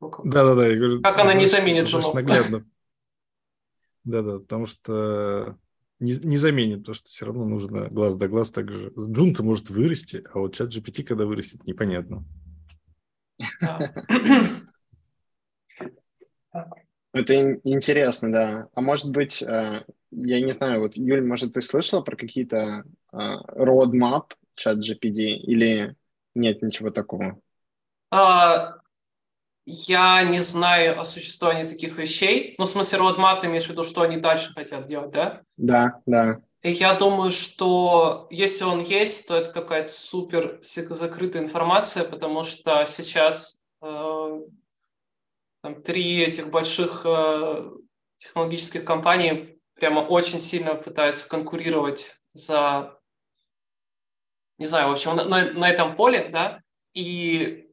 ну, 0.00 0.10
как, 0.10 0.26
Да-да-да, 0.26 0.66
я 0.66 0.76
говорю. 0.76 1.02
Как 1.02 1.18
она 1.18 1.34
не 1.34 1.46
заменит 1.46 1.86
жену. 1.86 2.12
Наглядно. 2.14 2.66
Да-да, 4.04 4.38
потому 4.38 4.66
что 4.66 5.56
не, 6.00 6.16
не 6.18 6.36
заменит, 6.36 6.80
потому 6.80 6.94
что 6.94 7.08
все 7.08 7.26
равно 7.26 7.44
нужно 7.44 7.88
глаз 7.88 8.16
да 8.16 8.28
глаз 8.28 8.50
также. 8.50 8.92
Джун-то 8.98 9.42
может 9.42 9.70
вырасти, 9.70 10.24
а 10.32 10.40
вот 10.40 10.54
чат 10.54 10.74
GPT, 10.74 11.04
когда 11.04 11.26
вырастет, 11.26 11.66
непонятно. 11.66 12.24
Это 17.12 17.60
интересно, 17.62 18.32
да. 18.32 18.68
А 18.74 18.80
может 18.80 19.10
быть, 19.10 19.40
э, 19.40 19.84
я 20.10 20.40
не 20.40 20.52
знаю, 20.52 20.80
вот, 20.80 20.96
Юль, 20.96 21.24
может, 21.24 21.52
ты 21.54 21.62
слышала 21.62 22.02
про 22.02 22.16
какие-то 22.16 22.84
э, 23.12 23.16
roadmap 23.56 24.32
чат 24.56 24.78
GPT 24.78 25.36
или 25.36 25.94
нет 26.34 26.62
ничего 26.62 26.90
такого. 26.90 27.40
А, 28.10 28.78
я 29.66 30.22
не 30.22 30.40
знаю 30.40 31.00
о 31.00 31.04
существовании 31.04 31.66
таких 31.66 31.96
вещей. 31.96 32.54
Ну, 32.58 32.64
в 32.64 32.68
смысле, 32.68 32.98
roadmap, 32.98 33.40
ты 33.40 33.46
имеешь 33.46 33.66
в 33.66 33.70
виду, 33.70 33.82
что 33.82 34.02
они 34.02 34.16
дальше 34.16 34.52
хотят 34.52 34.86
делать, 34.86 35.10
да? 35.10 35.42
Да, 35.56 36.00
да. 36.06 36.40
Я 36.62 36.94
думаю, 36.94 37.30
что 37.30 38.26
если 38.30 38.64
он 38.64 38.80
есть, 38.80 39.26
то 39.26 39.36
это 39.36 39.52
какая-то 39.52 39.92
супер 39.92 40.58
закрытая 40.62 41.42
информация, 41.42 42.04
потому 42.04 42.42
что 42.42 42.86
сейчас 42.86 43.60
э, 43.82 44.40
там, 45.62 45.82
три 45.82 46.22
этих 46.22 46.48
больших 46.48 47.02
э, 47.04 47.70
технологических 48.16 48.84
компаний 48.84 49.58
прямо 49.74 50.00
очень 50.00 50.40
сильно 50.40 50.74
пытаются 50.74 51.28
конкурировать 51.28 52.18
за 52.32 52.98
не 54.58 54.66
знаю, 54.66 54.88
в 54.88 54.92
общем, 54.92 55.16
на, 55.16 55.52
на 55.52 55.68
этом 55.68 55.96
поле, 55.96 56.28
да, 56.28 56.60
и, 56.94 57.63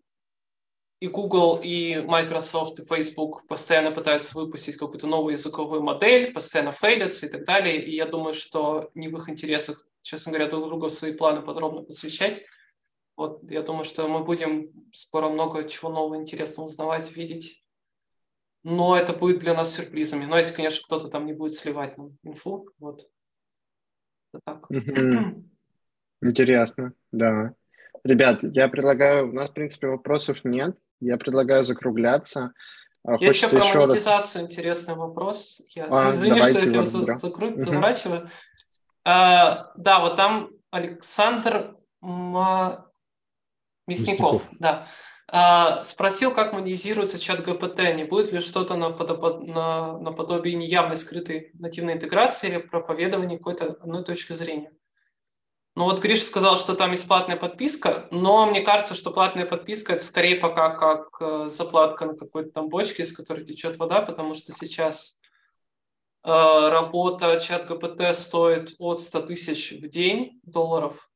и 1.02 1.08
Google, 1.08 1.60
и 1.64 2.00
Microsoft, 2.00 2.80
и 2.80 2.86
Facebook 2.86 3.48
постоянно 3.48 3.92
пытаются 3.92 4.38
выпустить 4.38 4.78
какую-то 4.78 5.08
новую 5.08 5.32
языковую 5.32 5.82
модель, 5.82 6.32
постоянно 6.32 6.72
фейлятся 6.72 7.26
и 7.26 7.30
так 7.30 7.44
далее, 7.44 7.84
и 7.84 7.96
я 7.96 8.06
думаю, 8.06 8.36
что 8.36 8.92
не 8.94 9.08
в 9.08 9.18
их 9.18 9.28
интересах, 9.28 9.84
честно 10.04 10.32
говоря, 10.32 10.48
друг 10.48 10.68
другу 10.68 10.90
свои 10.90 11.12
планы 11.14 11.42
подробно 11.42 11.82
посвящать. 11.82 12.44
Вот, 13.18 13.42
я 13.50 13.64
думаю, 13.64 13.84
что 13.84 14.08
мы 14.08 14.24
будем 14.24 14.72
скоро 14.94 15.30
много 15.30 15.68
чего 15.68 15.90
нового 15.90 16.18
интересного 16.18 16.68
узнавать, 16.68 17.12
видеть. 17.16 17.66
Но 18.64 18.96
это 18.96 19.12
будет 19.12 19.40
для 19.40 19.56
нас 19.56 19.74
сюрпризами. 19.74 20.26
Но 20.26 20.38
если, 20.38 20.54
конечно, 20.54 20.84
кто-то 20.86 21.08
там 21.08 21.26
не 21.26 21.34
будет 21.34 21.56
сливать 21.56 21.98
нам 21.98 22.16
инфу, 22.22 22.70
вот. 22.78 23.10
Это 24.34 24.42
так. 24.46 24.68
Интересно, 26.22 26.94
да. 27.12 27.56
Ребят, 28.04 28.44
я 28.44 28.68
предлагаю, 28.68 29.30
у 29.30 29.34
нас, 29.34 29.50
в 29.50 29.54
принципе, 29.54 29.88
вопросов 29.88 30.44
нет. 30.44 30.78
Я 31.02 31.18
предлагаю 31.18 31.66
закругляться. 31.66 32.54
А, 33.04 33.16
Есть 33.16 33.36
еще 33.36 33.50
про 33.50 33.60
еще 33.60 33.80
монетизацию 33.80 34.44
раз... 34.44 34.52
интересный 34.52 34.96
вопрос. 34.96 35.62
Я 35.70 35.88
а, 35.90 36.12
извини, 36.12 36.40
что 36.40 36.52
я 36.52 36.60
тебя 36.62 36.84
закру... 36.84 37.62
заморачиваю. 37.62 38.30
А, 39.04 39.72
да, 39.76 40.00
вот 40.00 40.16
там 40.16 40.52
Александр 40.70 41.76
М... 42.04 42.34
Мясников, 43.88 43.88
Мясников. 43.88 44.50
да, 44.60 44.88
а, 45.28 45.82
спросил, 45.82 46.32
как 46.34 46.54
монетизируется 46.54 47.20
чат 47.20 47.44
ГПТ, 47.44 47.80
не 47.96 48.04
будет 48.04 48.32
ли 48.32 48.40
что-то 48.40 48.76
на, 48.76 48.92
подоб... 48.92 49.44
на... 49.44 49.98
наподобие 49.98 50.56
неявной 50.56 50.98
скрытой 50.98 51.50
нативной 51.54 51.94
интеграции 51.94 52.50
или 52.50 52.58
проповедования 52.58 53.38
какой-то 53.38 53.78
одной 53.82 54.04
точки 54.04 54.34
зрения. 54.34 54.72
Ну 55.76 55.86
вот 55.86 56.02
Гриш 56.02 56.24
сказал, 56.24 56.58
что 56.58 56.76
там 56.76 56.92
есть 56.92 57.08
платная 57.08 57.38
подписка, 57.38 58.08
но 58.12 58.46
мне 58.46 58.62
кажется, 58.62 58.94
что 58.94 59.12
платная 59.12 59.46
подписка 59.46 59.94
это 59.94 60.04
скорее 60.04 60.36
пока 60.36 60.76
как 60.76 61.16
э, 61.22 61.48
заплатка 61.48 62.06
на 62.06 62.16
какой-то 62.16 62.52
там 62.52 62.68
бочке, 62.68 63.04
из 63.04 63.14
которой 63.14 63.46
течет 63.46 63.78
вода, 63.78 64.02
потому 64.02 64.34
что 64.34 64.52
сейчас 64.52 65.18
э, 66.26 66.30
работа 66.30 67.40
чат 67.40 67.68
ГПТ 67.68 68.14
стоит 68.14 68.76
от 68.80 69.00
100 69.00 69.22
тысяч 69.22 69.72
в 69.72 69.88
день 69.88 70.42
долларов, 70.44 71.10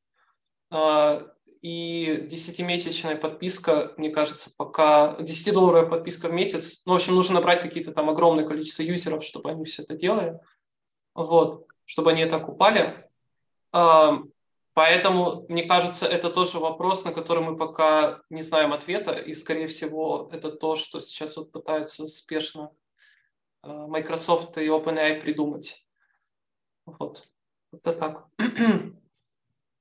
э, 0.70 1.20
и 1.60 2.26
10-месячная 2.30 3.16
подписка, 3.16 3.92
мне 3.96 4.08
кажется, 4.10 4.50
пока 4.56 5.16
10-долларовая 5.18 5.86
подписка 5.86 6.28
в 6.28 6.32
месяц, 6.32 6.82
ну, 6.86 6.92
в 6.92 6.96
общем, 6.96 7.14
нужно 7.14 7.34
набрать 7.34 7.60
какие-то 7.60 7.92
там 7.92 8.08
огромное 8.08 8.46
количество 8.46 8.82
юзеров, 8.82 9.24
чтобы 9.24 9.50
они 9.50 9.64
все 9.64 9.82
это 9.82 9.96
делали, 9.96 10.38
вот, 11.14 11.66
чтобы 11.84 12.12
они 12.12 12.24
так 12.26 12.48
упали. 12.48 13.10
Поэтому, 14.76 15.46
мне 15.48 15.66
кажется, 15.66 16.06
это 16.06 16.28
тоже 16.28 16.58
вопрос, 16.58 17.06
на 17.06 17.12
который 17.14 17.42
мы 17.42 17.56
пока 17.56 18.20
не 18.28 18.42
знаем 18.42 18.74
ответа, 18.74 19.12
и, 19.12 19.32
скорее 19.32 19.68
всего, 19.68 20.28
это 20.30 20.52
то, 20.52 20.76
что 20.76 21.00
сейчас 21.00 21.38
вот 21.38 21.50
пытаются 21.50 22.06
спешно 22.06 22.70
э, 23.62 23.68
Microsoft 23.68 24.58
и 24.58 24.66
OpenAI 24.66 25.22
придумать. 25.22 25.82
Вот. 26.84 27.26
Это 27.72 27.92
так. 27.94 28.26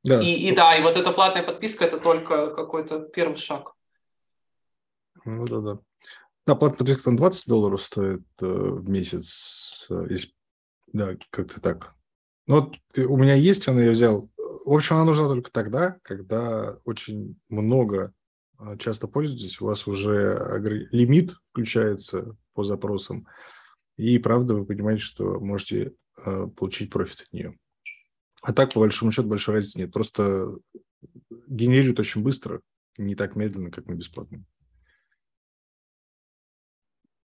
Да. 0.03 0.21
И, 0.21 0.49
и 0.49 0.55
да, 0.55 0.71
и 0.73 0.83
вот 0.83 0.95
эта 0.95 1.11
платная 1.11 1.41
подписка– 1.41 1.83
это 1.85 1.99
только 1.99 2.53
какой-то 2.53 2.99
первый 2.99 3.37
шаг. 3.37 3.73
Ну 5.25 5.45
да, 5.45 5.59
да. 5.61 5.79
Да, 6.45 6.55
платная 6.55 6.77
подписка 6.77 7.05
там 7.05 7.15
20 7.15 7.47
долларов 7.47 7.81
стоит 7.81 8.21
э, 8.39 8.45
в 8.45 8.87
месяц. 8.87 9.87
Э, 9.89 10.05
если, 10.07 10.31
да, 10.93 11.17
как-то 11.31 11.59
так. 11.59 11.94
Ну, 12.47 12.61
вот 12.61 12.77
у 12.97 13.17
меня 13.17 13.35
есть, 13.35 13.67
он 13.67 13.79
ее 13.79 13.91
взял 13.91 14.29
в 14.65 14.73
общем, 14.73 14.95
она 14.95 15.05
нужна 15.05 15.27
только 15.27 15.51
тогда, 15.51 15.99
когда 16.01 16.79
очень 16.85 17.39
много 17.49 18.13
а, 18.57 18.77
часто 18.77 19.07
пользуетесь, 19.07 19.61
у 19.61 19.65
вас 19.65 19.85
уже 19.85 20.59
лимит 20.91 21.35
включается 21.51 22.35
по 22.53 22.63
запросам, 22.63 23.27
и 23.95 24.17
правда 24.17 24.55
вы 24.55 24.65
понимаете, 24.65 25.03
что 25.03 25.39
можете 25.39 25.93
а, 26.17 26.47
получить 26.47 26.89
профит 26.89 27.21
от 27.21 27.31
нее. 27.31 27.57
А 28.41 28.53
так, 28.53 28.73
по 28.73 28.79
большому 28.79 29.11
счету, 29.11 29.27
большой 29.27 29.55
разницы 29.55 29.79
нет. 29.79 29.93
Просто 29.93 30.55
генерирует 31.47 31.99
очень 31.99 32.23
быстро, 32.23 32.61
не 32.97 33.15
так 33.15 33.35
медленно, 33.35 33.69
как 33.69 33.85
на 33.85 33.93
бесплатном. 33.93 34.45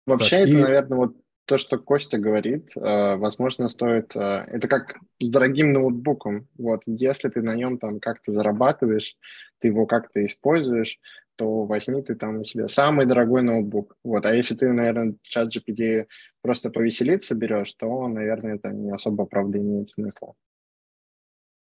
Вообще, 0.06 0.40
так, 0.40 0.48
это, 0.48 0.58
и... 0.58 0.62
наверное, 0.62 0.98
вот 0.98 1.18
то, 1.50 1.58
что 1.58 1.80
Костя 1.80 2.20
говорит, 2.20 2.78
э, 2.78 3.16
возможно, 3.16 3.70
стоит... 3.70 4.16
Э, 4.16 4.46
это 4.46 4.68
как 4.68 4.98
с 5.20 5.30
дорогим 5.30 5.74
ноутбуком. 5.74 6.48
Вот, 6.60 6.84
если 6.86 7.28
ты 7.30 7.42
на 7.42 7.56
нем 7.56 7.80
там 7.80 8.00
как-то 8.00 8.32
зарабатываешь, 8.32 9.16
ты 9.58 9.70
его 9.70 9.88
как-то 9.88 10.24
используешь, 10.24 11.00
то 11.38 11.64
возьми 11.66 12.04
ты 12.04 12.14
там 12.14 12.38
на 12.38 12.44
себе 12.44 12.68
самый 12.68 13.08
дорогой 13.08 13.42
ноутбук. 13.42 13.98
Вот, 14.04 14.28
а 14.28 14.36
если 14.36 14.54
ты, 14.54 14.72
наверное, 14.72 15.16
чат 15.24 15.48
GPT 15.48 16.06
просто 16.44 16.70
повеселиться 16.70 17.34
берешь, 17.34 17.74
то, 17.74 18.08
наверное, 18.08 18.58
это 18.58 18.70
не 18.70 18.92
особо, 18.92 19.26
правда, 19.26 19.58
имеет 19.58 19.90
смысла. 19.90 20.36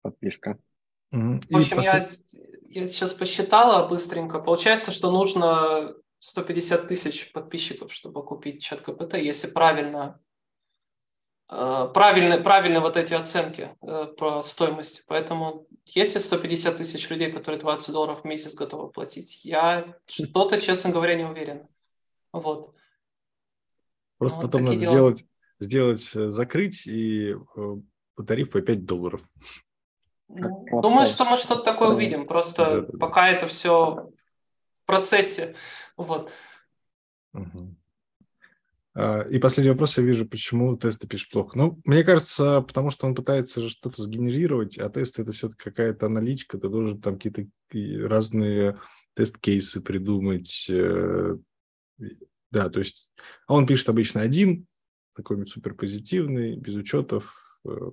Подписка. 0.02 0.58
Mm-hmm. 1.14 1.44
В 1.52 1.56
общем, 1.56 1.78
послед... 1.78 2.12
я, 2.64 2.82
я 2.82 2.88
сейчас 2.88 3.14
посчитала 3.14 3.88
быстренько. 3.88 4.40
Получается, 4.40 4.90
что 4.90 5.12
нужно 5.12 5.94
150 6.20 6.88
тысяч 6.88 7.32
подписчиков, 7.32 7.94
чтобы 7.94 8.24
купить 8.24 8.62
чат 8.62 8.82
КПТ, 8.82 9.16
если 9.16 9.48
правильно 9.48 10.20
э, 11.50 11.90
правильно, 11.94 12.40
правильно 12.40 12.80
вот 12.80 12.98
эти 12.98 13.14
оценки 13.14 13.76
э, 13.82 14.06
про 14.18 14.42
стоимость. 14.42 15.04
Поэтому 15.08 15.68
если 15.86 16.20
150 16.20 16.78
тысяч 16.78 17.10
людей, 17.10 17.32
которые 17.32 17.60
20 17.60 17.94
долларов 17.94 18.22
в 18.22 18.26
месяц 18.26 18.56
готовы 18.56 18.90
платить, 18.90 19.46
я 19.46 19.96
что-то, 20.06 20.60
честно 20.60 20.90
говоря, 20.90 21.16
не 21.16 21.26
уверен. 21.26 21.68
Вот. 22.34 22.74
Просто 24.18 24.40
вот 24.40 24.46
потом 24.48 24.66
надо 24.66 24.78
дела. 24.78 24.92
сделать, 24.92 25.26
сделать, 25.60 26.16
э, 26.16 26.30
закрыть 26.30 26.88
и 26.88 27.36
тариф 28.26 28.50
по 28.50 28.62
5 28.62 28.86
долларов. 28.86 29.22
Ну, 30.30 30.82
думаю, 30.82 31.06
что 31.06 31.26
мы 31.26 31.38
что-то 31.38 31.64
такое 31.64 31.90
увидим. 31.90 32.26
Просто 32.26 32.66
да, 32.66 32.82
да, 32.82 32.98
пока 32.98 33.30
это 33.30 33.48
все 33.48 34.12
процессе. 34.88 35.56
Вот. 35.96 36.32
А, 38.96 39.22
и 39.30 39.38
последний 39.38 39.70
вопрос, 39.70 39.96
я 39.98 40.04
вижу, 40.04 40.28
почему 40.28 40.76
тесты 40.76 41.08
пишет 41.08 41.30
плохо. 41.30 41.56
Ну, 41.56 41.80
мне 41.86 42.04
кажется, 42.04 42.62
потому 42.62 42.90
что 42.90 43.06
он 43.06 43.14
пытается 43.14 43.70
что-то 43.70 44.02
сгенерировать, 44.02 44.80
а 44.80 44.90
тесты 44.90 45.22
это 45.22 45.34
все-таки 45.34 45.66
какая-то 45.66 46.08
аналитика, 46.08 46.58
ты 46.58 46.68
должен 46.68 47.00
там 47.00 47.20
какие-то 47.20 47.46
разные 48.08 48.80
тест-кейсы 49.14 49.82
придумать. 49.82 50.66
Э, 50.70 51.38
да, 52.50 52.70
то 52.70 52.80
есть 52.80 53.12
а 53.46 53.54
он 53.54 53.68
пишет 53.68 53.90
обычно 53.90 54.22
один, 54.22 54.66
такой 55.16 55.46
суперпозитивный, 55.46 56.56
без 56.56 56.74
учетов, 56.74 57.60
э, 57.66 57.92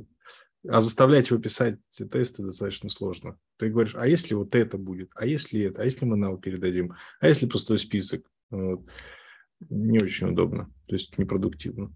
а 0.68 0.80
заставлять 0.80 1.30
его 1.30 1.40
писать 1.40 1.78
тесты 1.90 2.42
достаточно 2.42 2.88
сложно. 2.88 3.38
Ты 3.58 3.70
говоришь, 3.70 3.94
а 3.96 4.06
если 4.06 4.34
вот 4.34 4.54
это 4.54 4.78
будет, 4.78 5.10
а 5.14 5.26
если 5.26 5.62
это, 5.62 5.82
а 5.82 5.84
если 5.84 6.04
мы 6.04 6.16
нал 6.16 6.38
передадим, 6.38 6.94
а 7.20 7.28
если 7.28 7.46
пустой 7.46 7.78
список? 7.78 8.24
Вот. 8.50 8.86
Не 9.70 9.98
очень 9.98 10.28
удобно, 10.28 10.70
то 10.86 10.94
есть 10.94 11.16
непродуктивно. 11.18 11.94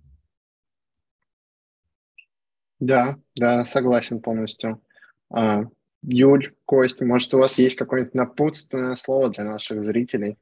Да, 2.79 3.19
да, 3.35 3.65
согласен 3.65 4.21
полностью. 4.21 4.83
А, 5.31 5.65
Юль, 6.03 6.55
Кость, 6.65 7.01
может, 7.01 7.35
у 7.35 7.39
вас 7.39 7.59
есть 7.59 7.77
какое-нибудь 7.77 8.15
напутственное 8.15 8.95
слово 8.95 9.31
для 9.31 9.45
наших 9.45 9.83
зрителей 9.83 10.39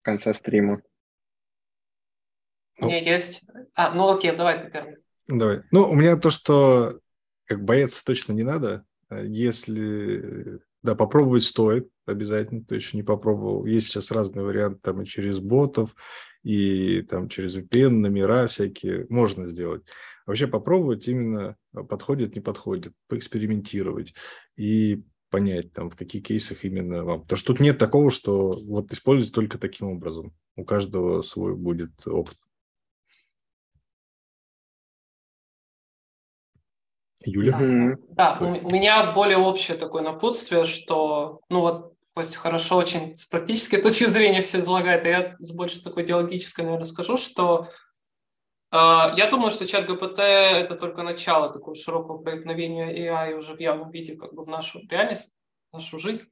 в 0.00 0.04
конце 0.04 0.34
стрима? 0.34 0.82
У 2.80 2.86
меня 2.86 2.98
есть. 2.98 3.44
А, 3.74 3.94
ну 3.94 4.12
окей, 4.12 4.34
давай 4.34 4.64
ты 4.64 4.70
первый. 4.70 4.96
Давай. 5.28 5.62
Ну, 5.70 5.88
у 5.88 5.94
меня 5.94 6.16
то, 6.16 6.30
что 6.30 6.98
как 7.52 7.64
бояться 7.64 8.04
точно 8.04 8.32
не 8.32 8.42
надо. 8.42 8.84
А 9.08 9.22
если, 9.22 10.60
да, 10.82 10.94
попробовать 10.94 11.44
стоит 11.44 11.88
обязательно, 12.06 12.64
кто 12.64 12.74
еще 12.74 12.96
не 12.96 13.02
попробовал. 13.02 13.66
Есть 13.66 13.88
сейчас 13.88 14.10
разные 14.10 14.44
варианты, 14.44 14.80
там 14.82 15.02
и 15.02 15.06
через 15.06 15.38
ботов, 15.38 15.94
и 16.42 17.02
там 17.02 17.28
через 17.28 17.56
VPN, 17.56 17.90
номера 17.90 18.46
всякие, 18.46 19.06
можно 19.08 19.48
сделать. 19.48 19.82
Вообще 20.26 20.46
попробовать 20.46 21.06
именно 21.08 21.56
подходит, 21.72 22.34
не 22.34 22.40
подходит, 22.40 22.94
поэкспериментировать 23.08 24.14
и 24.56 25.02
понять, 25.30 25.72
там, 25.72 25.90
в 25.90 25.96
каких 25.96 26.24
кейсах 26.24 26.64
именно 26.64 27.04
вам. 27.04 27.22
Потому 27.22 27.38
что 27.38 27.52
тут 27.52 27.60
нет 27.60 27.78
такого, 27.78 28.10
что 28.10 28.60
вот 28.64 28.92
использовать 28.92 29.34
только 29.34 29.58
таким 29.58 29.88
образом. 29.88 30.34
У 30.56 30.64
каждого 30.64 31.22
свой 31.22 31.56
будет 31.56 31.90
опыт. 32.06 32.36
Юля? 37.24 37.96
Да, 38.10 38.38
да, 38.38 38.46
у 38.46 38.70
меня 38.70 39.12
более 39.12 39.38
общее 39.38 39.76
такое 39.76 40.02
напутствие, 40.02 40.64
что, 40.64 41.40
ну 41.48 41.60
вот, 41.60 41.92
Костя 42.14 42.38
хорошо 42.38 42.76
очень 42.76 43.16
с 43.16 43.24
практической 43.24 43.76
точки 43.82 44.04
зрения 44.04 44.42
все 44.42 44.60
излагает, 44.60 45.06
а 45.06 45.08
я 45.08 45.36
с 45.38 45.50
больше 45.52 45.82
такой 45.82 46.04
идеологической, 46.04 46.64
наверное, 46.64 46.84
скажу, 46.84 47.16
что 47.16 47.68
э, 48.70 48.76
я 48.76 49.28
думаю, 49.30 49.50
что 49.50 49.66
чат 49.66 49.86
ГПТ– 49.86 50.18
это 50.20 50.76
только 50.76 51.02
начало 51.02 51.52
такого 51.52 51.74
широкого 51.74 52.18
проникновения 52.18 52.92
AI 52.92 53.34
уже 53.34 53.54
в 53.54 53.60
явном 53.60 53.90
виде 53.90 54.16
как 54.16 54.34
бы 54.34 54.44
в 54.44 54.48
нашу 54.48 54.80
реальность, 54.88 55.34
в 55.70 55.74
нашу 55.74 55.98
жизнь. 55.98 56.24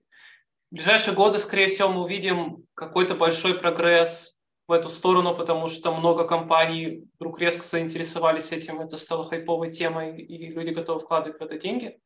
В 0.70 0.76
ближайшие 0.76 1.14
годы, 1.14 1.38
скорее 1.38 1.66
всего, 1.68 1.88
мы 1.88 2.02
увидим 2.04 2.64
какой-то 2.74 3.14
большой 3.14 3.54
прогресс 3.54 4.39
в 4.70 4.72
эту 4.72 4.88
сторону, 4.88 5.36
потому 5.36 5.66
что 5.66 5.94
много 5.94 6.26
компаний 6.26 7.06
вдруг 7.16 7.38
резко 7.40 7.62
заинтересовались 7.62 8.52
этим, 8.52 8.80
это 8.80 8.96
стало 8.96 9.28
хайповой 9.28 9.70
темой, 9.70 10.18
и 10.20 10.48
люди 10.48 10.70
готовы 10.70 11.00
вкладывать 11.00 11.38
в 11.38 11.42
это 11.42 11.58
деньги. 11.58 12.00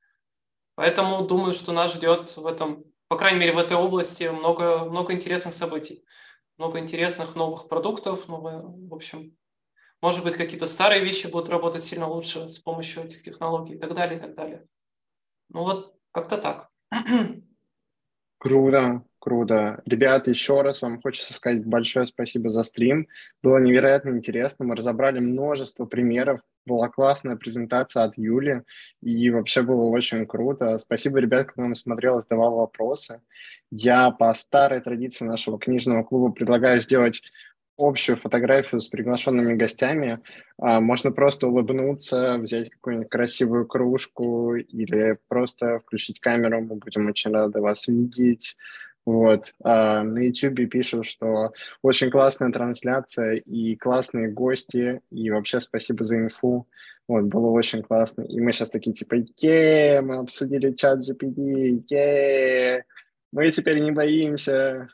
Поэтому 0.75 1.25
думаю, 1.25 1.55
что 1.55 1.71
нас 1.73 1.95
ждет 1.95 2.37
в 2.37 2.47
этом 2.47 2.85
по 3.09 3.19
крайней 3.19 3.39
мере, 3.39 3.53
в 3.53 3.59
этой 3.59 3.77
области 3.77 4.25
много, 4.25 4.85
много 4.87 5.13
интересных 5.13 5.55
событий, 5.55 6.05
много 6.59 6.79
интересных 6.79 7.35
новых 7.35 7.69
продуктов, 7.69 8.27
новые, 8.29 8.61
в 8.61 8.95
общем, 8.95 9.37
может 10.01 10.25
быть, 10.25 10.37
какие-то 10.37 10.67
старые 10.67 11.03
вещи 11.03 11.27
будут 11.27 11.49
работать 11.49 11.85
сильно 11.85 12.09
лучше 12.09 12.49
с 12.49 12.59
помощью 12.59 13.05
этих 13.05 13.23
технологий 13.23 13.75
и 13.75 13.79
так 13.79 13.95
далее, 13.95 14.19
и 14.19 14.21
так 14.21 14.35
далее. 14.35 14.67
Ну 15.49 15.63
вот, 15.63 15.95
как-то 16.11 16.39
так. 16.39 16.71
Круто, 18.39 19.05
круто. 19.25 19.81
Ребята, 19.87 20.31
еще 20.31 20.61
раз 20.61 20.83
вам 20.83 21.01
хочется 21.01 21.33
сказать 21.33 21.65
большое 21.65 22.05
спасибо 22.05 22.51
за 22.51 22.63
стрим. 22.63 23.09
Было 23.43 23.57
невероятно 23.57 24.11
интересно. 24.11 24.67
Мы 24.67 24.77
разобрали 24.77 25.19
множество 25.19 25.87
примеров. 25.87 26.41
Была 26.67 26.91
классная 26.91 27.37
презентация 27.37 28.03
от 28.05 28.19
Юли. 28.19 28.65
И 29.01 29.31
вообще 29.31 29.63
было 29.63 29.85
очень 29.85 30.27
круто. 30.27 30.77
Спасибо, 30.77 31.21
ребят, 31.21 31.47
кто 31.49 31.63
нам 31.63 31.75
смотрел, 31.75 32.21
задавал 32.21 32.57
вопросы. 32.57 33.23
Я 33.71 34.11
по 34.11 34.33
старой 34.35 34.83
традиции 34.83 35.25
нашего 35.25 35.59
книжного 35.59 36.03
клуба 36.03 36.31
предлагаю 36.31 36.83
сделать 36.83 37.23
общую 37.79 38.19
фотографию 38.19 38.81
с 38.81 38.89
приглашенными 38.89 39.55
гостями. 39.55 40.21
А, 40.59 40.81
можно 40.81 41.11
просто 41.13 41.49
улыбнуться, 41.49 42.37
взять 42.37 42.69
какую-нибудь 42.71 43.09
красивую 43.09 43.67
кружку 43.67 44.55
или 44.55 45.17
просто 45.29 45.81
включить 45.81 46.21
камеру. 46.21 46.61
Мы 46.61 46.77
будем 46.77 47.07
очень 47.07 47.33
рады 47.33 47.61
вас 47.61 47.89
видеть. 47.89 48.57
Вот. 49.07 49.53
А 49.63 50.03
на 50.03 50.19
YouTube 50.19 50.71
пишут, 50.71 51.07
что 51.07 51.53
очень 51.83 52.11
классная 52.11 52.51
трансляция 52.51 53.37
и 53.37 53.77
классные 53.77 54.31
гости, 54.31 55.01
и 55.11 55.31
вообще 55.31 55.61
спасибо 55.61 56.05
за 56.05 56.17
инфу. 56.17 56.67
Вот, 57.07 57.25
было 57.25 57.51
очень 57.51 57.83
классно. 57.83 58.23
И 58.23 58.41
мы 58.41 58.53
сейчас 58.53 58.71
такие, 58.71 58.95
типа, 58.95 59.17
е 59.43 60.01
мы 60.01 60.17
обсудили 60.17 60.73
чат 60.73 61.01
GPT, 61.01 61.85
е 61.91 62.85
мы 63.33 63.51
теперь 63.51 63.81
не 63.81 63.91
боимся 63.91 64.89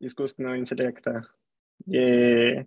искусственного 0.00 0.58
интеллекта. 0.58 1.26
И 1.86 2.64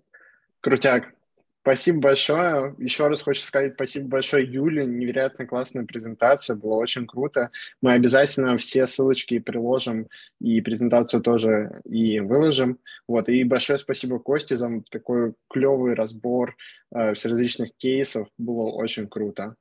крутяк. 0.61 1.13
Спасибо 1.61 1.99
большое. 1.99 2.73
Еще 2.77 3.07
раз 3.07 3.21
хочу 3.21 3.41
сказать 3.41 3.73
спасибо 3.73 4.07
большое 4.07 4.49
Юле. 4.49 4.85
Невероятно 4.85 5.45
классная 5.45 5.85
презентация. 5.85 6.55
Было 6.55 6.75
очень 6.75 7.05
круто. 7.05 7.51
Мы 7.81 7.93
обязательно 7.93 8.55
все 8.57 8.87
ссылочки 8.87 9.39
приложим 9.39 10.07
и 10.39 10.61
презентацию 10.61 11.21
тоже 11.21 11.81
и 11.83 12.21
выложим. 12.21 12.79
Вот. 13.07 13.27
И 13.27 13.43
большое 13.43 13.77
спасибо 13.77 14.19
Косте 14.19 14.55
за 14.55 14.81
такой 14.89 15.33
клевый 15.49 15.95
разбор 15.95 16.55
э, 16.95 17.13
всеразличных 17.13 17.75
кейсов. 17.77 18.29
Было 18.37 18.71
очень 18.71 19.07
круто. 19.07 19.55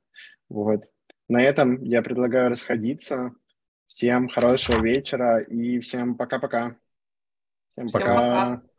Вот. 0.47 0.85
На 1.27 1.41
этом 1.41 1.83
я 1.83 2.01
предлагаю 2.01 2.49
расходиться. 2.49 3.33
Всем 3.87 4.29
хорошего 4.29 4.81
вечера 4.81 5.39
и 5.39 5.79
всем 5.79 6.15
пока-пока. 6.15 6.77
Всем, 7.73 7.87
всем 7.87 7.99
пока. 8.01 8.15
пока. 8.15 8.69